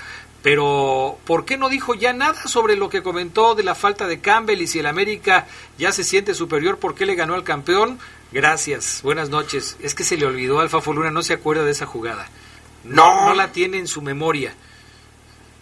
pero 0.42 1.20
¿por 1.26 1.46
qué 1.46 1.58
no 1.58 1.70
dijo 1.70 1.94
ya 1.94 2.14
nada 2.14 2.48
sobre 2.48 2.76
lo 2.76 2.90
que 2.90 3.04
comentó 3.04 3.56
de 3.56 3.64
la 3.64 3.76
falta 3.76 4.08
de 4.08 4.20
Campbell 4.20 4.62
y 4.62 4.68
si 4.68 4.80
el 4.80 4.88
América 4.88 5.48
ya 5.78 5.92
se 5.92 6.04
siente 6.04 6.34
superior, 6.34 6.80
por 6.80 6.96
qué 6.96 7.06
le 7.06 7.16
ganó 7.16 7.36
al 7.36 7.44
campeón? 7.44 8.00
Gracias, 8.32 9.02
buenas 9.04 9.30
noches. 9.30 9.78
Es 9.82 9.94
que 9.94 10.04
se 10.04 10.18
le 10.18 10.26
olvidó 10.26 10.60
al 10.60 10.70
Fafo 10.70 10.94
Luna, 10.94 11.12
no 11.12 11.22
se 11.22 11.34
acuerda 11.34 11.64
de 11.66 11.72
esa 11.72 11.86
jugada. 11.86 12.30
No, 12.84 13.22
no, 13.22 13.26
no 13.28 13.36
la 13.36 13.52
tiene 13.52 13.78
en 13.78 13.88
su 13.88 14.02
memoria. 14.02 14.56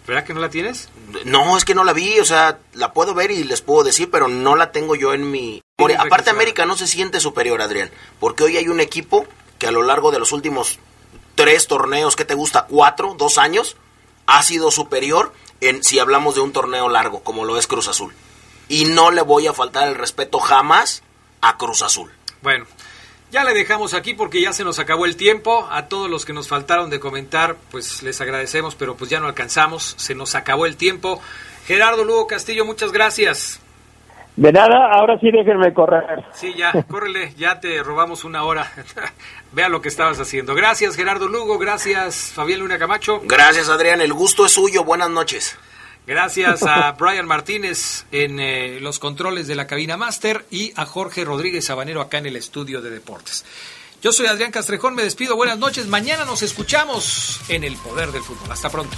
¿Verdad 0.08 0.26
que 0.26 0.34
no 0.34 0.42
la 0.42 0.50
tienes? 0.50 0.90
No, 1.26 1.58
es 1.58 1.66
que 1.66 1.76
no 1.76 1.84
la 1.84 1.94
vi, 1.94 2.20
o 2.20 2.26
sea, 2.26 2.60
la 2.74 2.94
puedo 2.94 3.14
ver 3.14 3.32
y 3.32 3.44
les 3.44 3.62
puedo 3.62 3.84
decir, 3.84 4.10
pero 4.10 4.28
no 4.28 4.56
la 4.56 4.72
tengo 4.72 4.96
yo 4.96 5.14
en 5.14 5.30
mi 5.30 5.62
memoria. 5.78 6.02
Aparte, 6.02 6.30
América 6.30 6.66
no 6.66 6.76
se 6.76 6.88
siente 6.88 7.20
superior, 7.20 7.62
Adrián, 7.62 7.92
porque 8.20 8.44
hoy 8.44 8.58
hay 8.58 8.68
un 8.68 8.80
equipo 8.80 9.26
que 9.60 9.68
a 9.68 9.72
lo 9.72 9.84
largo 9.84 10.12
de 10.12 10.20
los 10.20 10.32
últimos 10.32 10.80
tres 11.36 11.68
torneos, 11.68 12.16
¿qué 12.16 12.26
te 12.26 12.34
gusta? 12.34 12.66
¿Cuatro? 12.68 13.16
¿Dos 13.18 13.38
años? 13.38 13.78
Ha 14.26 14.44
sido 14.44 14.72
superior 14.72 15.34
en 15.62 15.84
si 15.84 16.00
hablamos 16.00 16.36
de 16.36 16.42
un 16.42 16.54
torneo 16.54 16.90
largo, 16.90 17.24
como 17.24 17.46
lo 17.46 17.58
es 17.58 17.68
Cruz 17.68 17.88
Azul. 17.88 18.14
Y 18.70 18.86
no 18.86 19.12
le 19.12 19.22
voy 19.22 19.48
a 19.48 19.54
faltar 19.54 19.88
el 19.88 19.96
respeto 19.96 20.40
jamás 20.40 21.04
a 21.42 21.58
Cruz 21.58 21.82
Azul. 21.82 22.12
Bueno, 22.42 22.66
ya 23.34 23.44
le 23.44 23.56
dejamos 23.56 23.96
aquí 23.96 24.14
porque 24.14 24.40
ya 24.40 24.54
se 24.54 24.64
nos 24.64 24.78
acabó 24.78 25.06
el 25.06 25.18
tiempo. 25.18 25.68
A 25.72 25.88
todos 25.88 26.08
los 26.10 26.24
que 26.24 26.34
nos 26.34 26.48
faltaron 26.48 26.92
de 26.92 27.00
comentar, 27.00 27.56
pues 27.72 28.04
les 28.04 28.22
agradecemos, 28.22 28.76
pero 28.76 28.96
pues 28.96 29.10
ya 29.10 29.20
no 29.20 29.26
alcanzamos. 29.26 29.96
Se 29.98 30.14
nos 30.14 30.36
acabó 30.36 30.68
el 30.68 30.78
tiempo. 30.78 31.20
Gerardo 31.66 32.06
Lugo 32.06 32.28
Castillo, 32.28 32.64
muchas 32.64 32.92
gracias. 32.92 33.60
De 34.36 34.52
nada, 34.52 34.88
ahora 34.92 35.18
sí 35.20 35.32
déjenme 35.32 35.74
correr. 35.74 36.24
Sí, 36.34 36.54
ya, 36.56 36.72
córrele, 36.88 37.34
ya 37.36 37.60
te 37.60 37.82
robamos 37.82 38.24
una 38.24 38.44
hora. 38.44 38.72
Vea 39.52 39.68
lo 39.68 39.82
que 39.82 39.90
estabas 39.90 40.20
haciendo. 40.20 40.54
Gracias, 40.54 40.96
Gerardo 40.96 41.28
Lugo, 41.28 41.58
gracias, 41.58 42.32
Fabián 42.36 42.60
Luna 42.60 42.78
Camacho. 42.78 43.22
Gracias, 43.24 43.68
Adrián, 43.70 44.02
el 44.02 44.14
gusto 44.14 44.46
es 44.46 44.52
suyo, 44.52 44.84
buenas 44.84 45.10
noches. 45.10 45.58
Gracias 46.06 46.64
a 46.64 46.92
Brian 47.00 47.26
Martínez 47.26 48.06
en 48.12 48.40
eh, 48.40 48.80
los 48.82 49.00
controles 49.00 49.48
de 49.48 49.56
la 49.56 49.68
cabina 49.68 49.98
máster 49.98 50.46
y 50.52 50.74
a 50.76 50.86
Jorge 50.86 51.24
Rodríguez 51.24 51.66
Sabanero 51.66 52.02
acá 52.02 52.18
en 52.18 52.26
el 52.26 52.36
estudio 52.36 52.82
de 52.82 52.90
deportes. 52.90 53.46
Yo 54.02 54.12
soy 54.12 54.26
Adrián 54.26 54.52
Castrejón, 54.52 54.96
me 54.96 55.04
despido, 55.04 55.38
buenas 55.38 55.58
noches. 55.58 55.88
Mañana 55.88 56.26
nos 56.26 56.42
escuchamos 56.42 57.40
en 57.48 57.64
el 57.64 57.78
Poder 57.78 58.12
del 58.12 58.22
Fútbol. 58.22 58.52
Hasta 58.52 58.70
pronto. 58.70 58.98